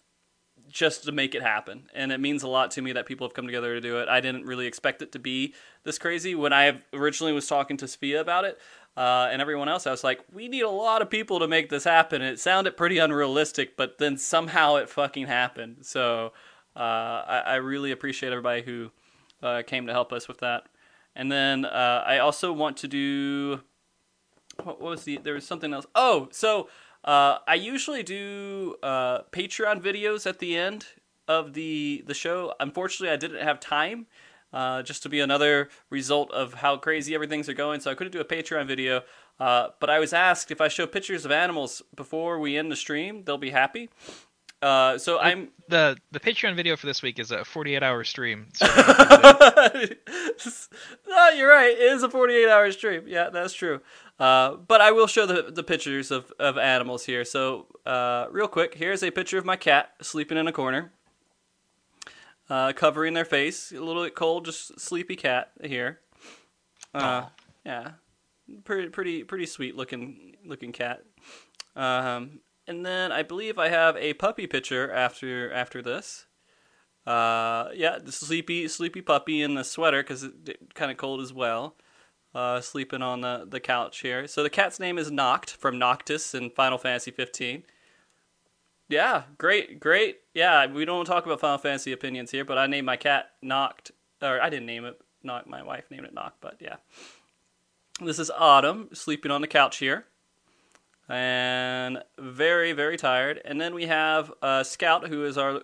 just 0.69 1.03
to 1.03 1.11
make 1.11 1.35
it 1.35 1.41
happen. 1.41 1.89
And 1.93 2.11
it 2.11 2.19
means 2.19 2.43
a 2.43 2.47
lot 2.47 2.71
to 2.71 2.81
me 2.81 2.93
that 2.93 3.05
people 3.05 3.27
have 3.27 3.33
come 3.33 3.45
together 3.45 3.73
to 3.75 3.81
do 3.81 3.99
it. 3.99 4.07
I 4.07 4.21
didn't 4.21 4.45
really 4.45 4.65
expect 4.65 5.01
it 5.01 5.11
to 5.11 5.19
be 5.19 5.53
this 5.83 5.99
crazy. 5.99 6.33
When 6.33 6.53
I 6.53 6.81
originally 6.93 7.33
was 7.33 7.47
talking 7.47 7.77
to 7.77 7.87
Sophia 7.87 8.21
about 8.21 8.45
it 8.45 8.57
uh, 8.95 9.27
and 9.31 9.41
everyone 9.41 9.67
else, 9.67 9.85
I 9.85 9.91
was 9.91 10.03
like, 10.03 10.21
we 10.31 10.47
need 10.47 10.61
a 10.61 10.69
lot 10.69 11.01
of 11.01 11.09
people 11.09 11.39
to 11.39 11.47
make 11.47 11.69
this 11.69 11.83
happen. 11.83 12.21
And 12.21 12.31
it 12.31 12.39
sounded 12.39 12.77
pretty 12.77 12.99
unrealistic, 12.99 13.75
but 13.75 13.97
then 13.97 14.17
somehow 14.17 14.75
it 14.77 14.89
fucking 14.89 15.27
happened. 15.27 15.77
So 15.81 16.31
uh, 16.75 16.79
I, 16.79 17.43
I 17.45 17.55
really 17.55 17.91
appreciate 17.91 18.31
everybody 18.31 18.61
who 18.61 18.91
uh, 19.43 19.63
came 19.63 19.87
to 19.87 19.93
help 19.93 20.13
us 20.13 20.29
with 20.29 20.37
that. 20.39 20.67
And 21.15 21.31
then 21.31 21.65
uh, 21.65 22.03
I 22.05 22.19
also 22.19 22.53
want 22.53 22.77
to 22.77 22.87
do 22.87 23.61
what 24.63 24.81
was 24.81 25.03
the 25.03 25.17
there 25.17 25.33
was 25.33 25.45
something 25.45 25.73
else. 25.73 25.85
Oh 25.95 26.29
so 26.31 26.69
uh, 27.03 27.39
i 27.47 27.55
usually 27.55 28.03
do 28.03 28.75
uh, 28.83 29.21
patreon 29.31 29.81
videos 29.81 30.27
at 30.27 30.39
the 30.39 30.57
end 30.57 30.85
of 31.27 31.53
the 31.53 32.03
the 32.05 32.13
show. 32.13 32.53
Unfortunately 32.59 33.09
i 33.13 33.17
didn't 33.17 33.41
have 33.41 33.59
time 33.59 34.07
uh, 34.53 34.83
just 34.83 35.01
to 35.03 35.09
be 35.09 35.19
another 35.21 35.69
result 35.89 36.29
of 36.31 36.55
how 36.55 36.75
crazy 36.77 37.15
everything's 37.15 37.47
are 37.49 37.53
going 37.53 37.79
so 37.79 37.89
i 37.89 37.95
couldn't 37.95 38.13
do 38.13 38.19
a 38.19 38.25
patreon 38.25 38.67
video. 38.67 39.01
Uh, 39.39 39.69
but 39.79 39.89
i 39.89 39.99
was 39.99 40.13
asked 40.13 40.51
if 40.51 40.61
i 40.61 40.67
show 40.67 40.85
pictures 40.85 41.25
of 41.25 41.31
animals 41.31 41.81
before 41.95 42.39
we 42.39 42.57
end 42.57 42.71
the 42.71 42.75
stream 42.75 43.23
they'll 43.23 43.37
be 43.37 43.49
happy 43.49 43.89
uh, 44.61 44.97
so 44.97 45.19
i'm 45.19 45.49
The 45.69 45.97
the 46.11 46.19
Patreon 46.19 46.55
video 46.55 46.75
for 46.75 46.85
this 46.85 47.01
week 47.01 47.17
is 47.19 47.31
a 47.31 47.43
48 47.45 47.83
hour 47.83 48.03
stream. 48.03 48.47
So 50.37 50.67
no, 51.07 51.29
you're 51.29 51.49
right. 51.49 51.69
It 51.71 51.93
is 51.93 52.03
a 52.03 52.09
48 52.09 52.49
hour 52.49 52.71
stream. 52.71 53.03
Yeah, 53.07 53.29
that's 53.29 53.53
true. 53.53 53.81
Uh, 54.19 54.55
but 54.55 54.81
I 54.81 54.91
will 54.91 55.07
show 55.07 55.25
the, 55.25 55.51
the 55.51 55.63
pictures 55.63 56.09
of, 56.11 56.31
of 56.39 56.57
animals 56.57 57.05
here. 57.05 57.23
So, 57.25 57.67
uh, 57.85 58.25
real 58.31 58.47
quick, 58.47 58.75
here's 58.75 59.03
a 59.03 59.11
picture 59.11 59.37
of 59.37 59.45
my 59.45 59.55
cat 59.55 59.91
sleeping 60.01 60.37
in 60.37 60.47
a 60.47 60.51
corner, 60.51 60.91
uh, 62.49 62.73
covering 62.73 63.13
their 63.13 63.25
face. 63.25 63.71
A 63.71 63.79
little 63.79 64.03
bit 64.03 64.15
cold, 64.15 64.45
just 64.45 64.79
sleepy 64.79 65.15
cat 65.15 65.51
here. 65.63 65.99
Uh, 66.93 67.25
yeah, 67.65 67.91
pretty 68.63 68.89
pretty 68.89 69.23
pretty 69.23 69.45
sweet 69.45 69.75
looking 69.75 70.35
looking 70.45 70.71
cat. 70.71 71.03
Um, 71.75 72.39
and 72.71 72.85
then 72.85 73.11
I 73.11 73.21
believe 73.21 73.59
I 73.59 73.67
have 73.67 73.97
a 73.97 74.13
puppy 74.13 74.47
picture 74.47 74.91
after 74.91 75.51
after 75.51 75.81
this. 75.81 76.25
Uh, 77.05 77.67
yeah, 77.75 77.99
the 77.99 78.13
sleepy 78.13 78.67
sleepy 78.69 79.01
puppy 79.01 79.41
in 79.41 79.55
the 79.55 79.63
sweater 79.63 80.01
because 80.01 80.23
it's 80.23 80.73
kind 80.73 80.89
of 80.89 80.97
cold 80.97 81.19
as 81.19 81.33
well. 81.33 81.75
Uh, 82.33 82.61
sleeping 82.61 83.01
on 83.01 83.19
the, 83.19 83.45
the 83.45 83.59
couch 83.59 83.99
here. 83.99 84.25
So 84.25 84.41
the 84.41 84.49
cat's 84.49 84.79
name 84.79 84.97
is 84.97 85.11
Noct 85.11 85.49
from 85.49 85.77
Noctis 85.77 86.33
in 86.33 86.49
Final 86.49 86.77
Fantasy 86.77 87.11
15. 87.11 87.63
Yeah, 88.87 89.23
great, 89.37 89.81
great. 89.81 90.19
Yeah, 90.33 90.65
we 90.67 90.85
don't 90.85 91.03
talk 91.03 91.25
about 91.25 91.41
Final 91.41 91.57
Fantasy 91.57 91.91
opinions 91.91 92.31
here, 92.31 92.45
but 92.45 92.57
I 92.57 92.67
named 92.67 92.85
my 92.85 92.95
cat 92.95 93.31
Noct, 93.43 93.91
or 94.21 94.41
I 94.41 94.49
didn't 94.49 94.65
name 94.65 94.85
it 94.85 95.01
Noct. 95.25 95.47
My 95.47 95.61
wife 95.61 95.91
named 95.91 96.05
it 96.05 96.15
Noct, 96.15 96.39
but 96.39 96.55
yeah. 96.61 96.77
This 97.99 98.17
is 98.17 98.31
Autumn 98.31 98.87
sleeping 98.93 99.29
on 99.29 99.41
the 99.41 99.47
couch 99.47 99.79
here, 99.79 100.05
and 101.09 102.03
very, 102.17 102.71
very 102.73 102.97
tired. 102.97 103.41
And 103.43 103.59
then 103.59 103.73
we 103.73 103.85
have 103.87 104.31
uh, 104.41 104.63
Scout, 104.63 105.07
who 105.07 105.25
is 105.25 105.37
our 105.37 105.61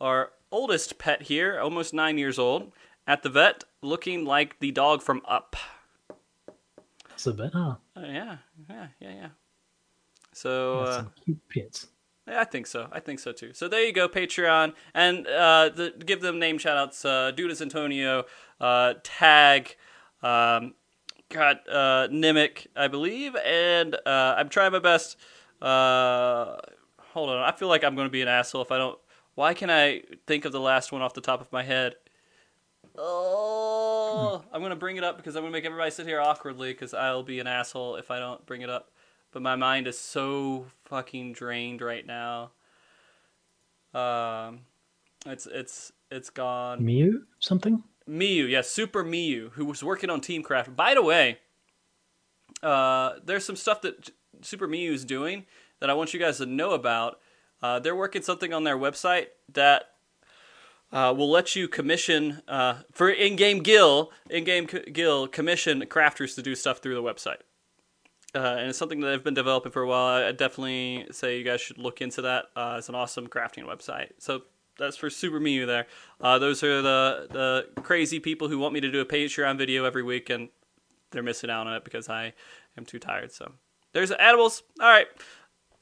our 0.00 0.30
oldest 0.50 0.98
pet 0.98 1.22
here, 1.22 1.58
almost 1.60 1.92
nine 1.92 2.18
years 2.18 2.38
old, 2.38 2.72
at 3.06 3.22
the 3.22 3.28
vet, 3.28 3.64
looking 3.82 4.24
like 4.24 4.58
the 4.60 4.70
dog 4.72 5.02
from 5.02 5.22
Up. 5.28 5.56
That's 7.08 7.26
a 7.26 7.32
bit. 7.32 7.50
Oh, 7.54 7.76
Uh, 7.96 8.00
yeah, 8.00 8.36
yeah, 8.68 8.86
yeah, 8.98 9.12
yeah. 9.12 9.28
So. 10.32 10.80
Uh, 10.80 10.96
some 10.96 11.12
cute 11.24 11.40
pets. 11.48 11.88
Yeah, 12.26 12.40
I 12.40 12.44
think 12.44 12.66
so. 12.66 12.88
I 12.92 13.00
think 13.00 13.18
so 13.18 13.32
too. 13.32 13.52
So 13.52 13.66
there 13.68 13.84
you 13.84 13.92
go, 13.92 14.08
Patreon, 14.08 14.74
and 14.94 15.26
uh, 15.26 15.70
the, 15.74 15.92
give 16.04 16.20
them 16.20 16.38
name 16.38 16.58
shoutouts. 16.58 17.04
Uh, 17.04 17.32
Dudas 17.32 17.60
Antonio, 17.60 18.24
uh, 18.60 18.94
Tag, 19.02 19.76
um, 20.22 20.74
got 21.30 21.68
uh, 21.68 22.08
Nimic, 22.10 22.66
I 22.76 22.88
believe, 22.88 23.34
and 23.36 23.94
uh, 24.06 24.34
I'm 24.36 24.48
trying 24.48 24.72
my 24.72 24.78
best. 24.78 25.16
Uh, 25.62 26.56
hold 26.98 27.30
on, 27.30 27.42
I 27.42 27.52
feel 27.52 27.68
like 27.68 27.84
I'm 27.84 27.94
going 27.94 28.06
to 28.06 28.12
be 28.12 28.22
an 28.22 28.28
asshole 28.28 28.62
if 28.62 28.70
I 28.70 28.78
don't. 28.78 28.98
Why 29.34 29.54
can 29.54 29.70
I 29.70 30.02
think 30.26 30.44
of 30.44 30.52
the 30.52 30.60
last 30.60 30.92
one 30.92 31.02
off 31.02 31.14
the 31.14 31.20
top 31.20 31.40
of 31.40 31.50
my 31.52 31.62
head? 31.62 31.94
Oh, 32.98 34.42
I'm 34.52 34.60
going 34.60 34.70
to 34.70 34.76
bring 34.76 34.96
it 34.96 35.04
up 35.04 35.16
because 35.16 35.36
I'm 35.36 35.42
going 35.42 35.52
to 35.52 35.56
make 35.56 35.64
everybody 35.64 35.90
sit 35.90 36.06
here 36.06 36.20
awkwardly 36.20 36.72
because 36.72 36.92
I'll 36.92 37.22
be 37.22 37.40
an 37.40 37.46
asshole 37.46 37.96
if 37.96 38.10
I 38.10 38.18
don't 38.18 38.44
bring 38.44 38.62
it 38.62 38.68
up 38.68 38.90
but 39.32 39.42
my 39.42 39.56
mind 39.56 39.86
is 39.86 39.98
so 39.98 40.66
fucking 40.84 41.32
drained 41.32 41.80
right 41.80 42.06
now. 42.06 42.52
Um, 43.94 44.60
it's 45.26 45.46
it's 45.46 45.92
it's 46.10 46.30
gone. 46.30 46.84
Mew 46.84 47.22
something. 47.38 47.82
Miyu, 48.10 48.48
yes, 48.48 48.68
Super 48.68 49.04
Miyu, 49.04 49.52
who 49.52 49.64
was 49.64 49.84
working 49.84 50.10
on 50.10 50.20
Teamcraft. 50.20 50.74
By 50.74 50.94
the 50.94 51.02
way, 51.02 51.38
uh, 52.62 53.14
there's 53.24 53.44
some 53.44 53.56
stuff 53.56 53.82
that 53.82 54.10
Super 54.42 54.66
Miyu 54.66 54.92
is 54.92 55.04
doing 55.04 55.46
that 55.78 55.88
I 55.88 55.94
want 55.94 56.12
you 56.12 56.20
guys 56.20 56.38
to 56.38 56.46
know 56.46 56.72
about. 56.72 57.20
Uh, 57.62 57.78
they're 57.78 57.96
working 57.96 58.22
something 58.22 58.52
on 58.52 58.64
their 58.64 58.76
website 58.76 59.26
that 59.52 59.84
uh, 60.92 61.14
will 61.16 61.30
let 61.30 61.54
you 61.54 61.68
commission 61.68 62.42
uh, 62.48 62.78
for 62.90 63.10
in-game 63.10 63.62
Gil, 63.62 64.10
in-game 64.28 64.68
c- 64.68 64.90
Gil 64.90 65.28
commission 65.28 65.82
crafters 65.82 66.34
to 66.34 66.42
do 66.42 66.54
stuff 66.54 66.78
through 66.78 66.94
the 66.94 67.02
website. 67.02 67.42
Uh, 68.34 68.56
and 68.58 68.68
it's 68.68 68.78
something 68.78 69.00
that 69.00 69.12
I've 69.12 69.24
been 69.24 69.34
developing 69.34 69.72
for 69.72 69.82
a 69.82 69.88
while. 69.88 70.24
I 70.24 70.32
definitely 70.32 71.06
say 71.10 71.38
you 71.38 71.44
guys 71.44 71.60
should 71.60 71.78
look 71.78 72.00
into 72.00 72.22
that. 72.22 72.46
Uh, 72.56 72.76
it's 72.78 72.88
an 72.88 72.94
awesome 72.94 73.26
crafting 73.26 73.64
website. 73.64 74.10
So 74.18 74.42
that's 74.80 74.96
for 74.96 75.10
Super 75.10 75.38
Miyu 75.38 75.66
there. 75.66 75.86
Uh, 76.20 76.38
those 76.38 76.62
are 76.64 76.82
the 76.82 77.28
the 77.30 77.82
crazy 77.82 78.18
people 78.18 78.48
who 78.48 78.58
want 78.58 78.74
me 78.74 78.80
to 78.80 78.90
do 78.90 79.00
a 79.00 79.04
Patreon 79.04 79.58
video 79.58 79.84
every 79.84 80.02
week, 80.02 80.30
and 80.30 80.48
they're 81.12 81.22
missing 81.22 81.50
out 81.50 81.66
on 81.66 81.74
it 81.74 81.84
because 81.84 82.08
I 82.08 82.32
am 82.76 82.84
too 82.84 82.98
tired. 82.98 83.30
So 83.30 83.52
there's 83.92 84.10
animals. 84.10 84.62
All 84.80 84.88
right. 84.88 85.06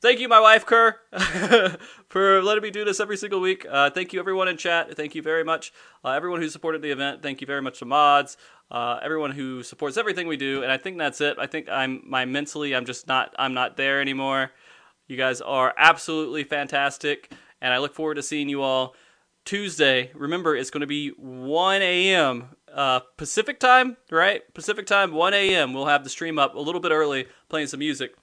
Thank 0.01 0.21
you, 0.21 0.29
my 0.29 0.39
wife 0.39 0.65
Kerr, 0.65 0.95
for 2.09 2.41
letting 2.41 2.63
me 2.63 2.71
do 2.71 2.85
this 2.85 3.01
every 3.01 3.17
single 3.17 3.41
week. 3.41 3.67
Uh, 3.69 3.91
thank 3.91 4.13
you, 4.13 4.21
everyone 4.21 4.47
in 4.47 4.57
chat. 4.57 4.97
Thank 4.97 5.17
you 5.17 5.23
very 5.23 5.43
much, 5.43 5.73
uh, 6.05 6.11
everyone 6.11 6.41
who 6.41 6.49
supported 6.49 6.83
the 6.83 6.93
event. 6.93 7.21
Thank 7.21 7.41
you 7.41 7.49
very 7.49 7.61
much 7.63 7.81
to 7.81 7.85
mods, 7.85 8.37
uh, 8.71 9.01
everyone 9.03 9.33
who 9.33 9.65
supports 9.65 9.97
everything 9.97 10.29
we 10.29 10.37
do. 10.37 10.63
And 10.63 10.71
I 10.71 10.77
think 10.77 10.99
that's 10.99 11.21
it. 11.21 11.37
I 11.41 11.49
think 11.49 11.69
I'm 11.69 12.01
my 12.07 12.27
mentally, 12.27 12.77
I'm 12.77 12.85
just 12.85 13.09
not, 13.09 13.35
I'm 13.41 13.55
not 13.55 13.77
there 13.77 14.01
anymore. 14.01 14.53
You 15.09 15.17
guys 15.17 15.41
are 15.41 15.75
absolutely 15.77 16.45
fantastic, 16.45 17.33
and 17.61 17.73
I 17.73 17.79
look 17.79 17.95
forward 17.95 18.15
to 18.15 18.23
seeing 18.23 18.49
you 18.49 18.63
all 18.63 18.95
Tuesday. 19.45 20.11
Remember, 20.15 20.55
it's 20.55 20.71
going 20.71 20.83
to 20.83 20.87
be 20.87 21.09
1 21.11 21.83
a.m. 21.83 22.49
Uh, 22.73 23.01
Pacific 23.17 23.59
time, 23.59 23.97
right? 24.11 24.43
Pacific 24.53 24.87
time, 24.87 25.13
1 25.13 25.35
a.m. 25.35 25.73
We'll 25.73 25.87
have 25.87 26.05
the 26.05 26.11
stream 26.11 26.39
up 26.39 26.55
a 26.55 26.61
little 26.61 26.81
bit 26.81 26.93
early, 26.93 27.27
playing 27.49 27.69
some 27.69 27.81
music. 27.81 28.15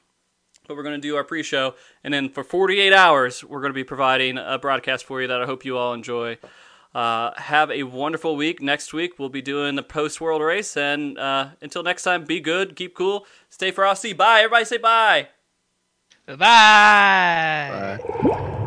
But 0.67 0.77
we're 0.77 0.83
going 0.83 0.99
to 0.99 1.07
do 1.07 1.15
our 1.15 1.23
pre-show, 1.23 1.75
and 2.03 2.13
then 2.13 2.29
for 2.29 2.43
48 2.43 2.91
hours, 2.91 3.43
we're 3.43 3.61
going 3.61 3.71
to 3.71 3.75
be 3.75 3.83
providing 3.83 4.37
a 4.37 4.57
broadcast 4.57 5.05
for 5.05 5.21
you 5.21 5.27
that 5.27 5.41
I 5.41 5.45
hope 5.45 5.63
you 5.63 5.77
all 5.77 5.93
enjoy. 5.93 6.37
Uh, 6.93 7.31
have 7.39 7.69
a 7.69 7.83
wonderful 7.83 8.35
week. 8.35 8.61
Next 8.61 8.93
week, 8.93 9.19
we'll 9.19 9.29
be 9.29 9.41
doing 9.41 9.75
the 9.75 9.83
post-world 9.83 10.41
race, 10.41 10.77
and 10.77 11.17
uh, 11.19 11.49
until 11.61 11.83
next 11.83 12.03
time, 12.03 12.23
be 12.23 12.39
good, 12.39 12.75
keep 12.75 12.95
cool, 12.95 13.27
stay 13.49 13.69
frosty. 13.69 14.13
Bye, 14.13 14.39
everybody. 14.39 14.65
Say 14.65 14.77
bye. 14.77 15.27
Bye. 16.25 17.99
Bye. 17.99 18.61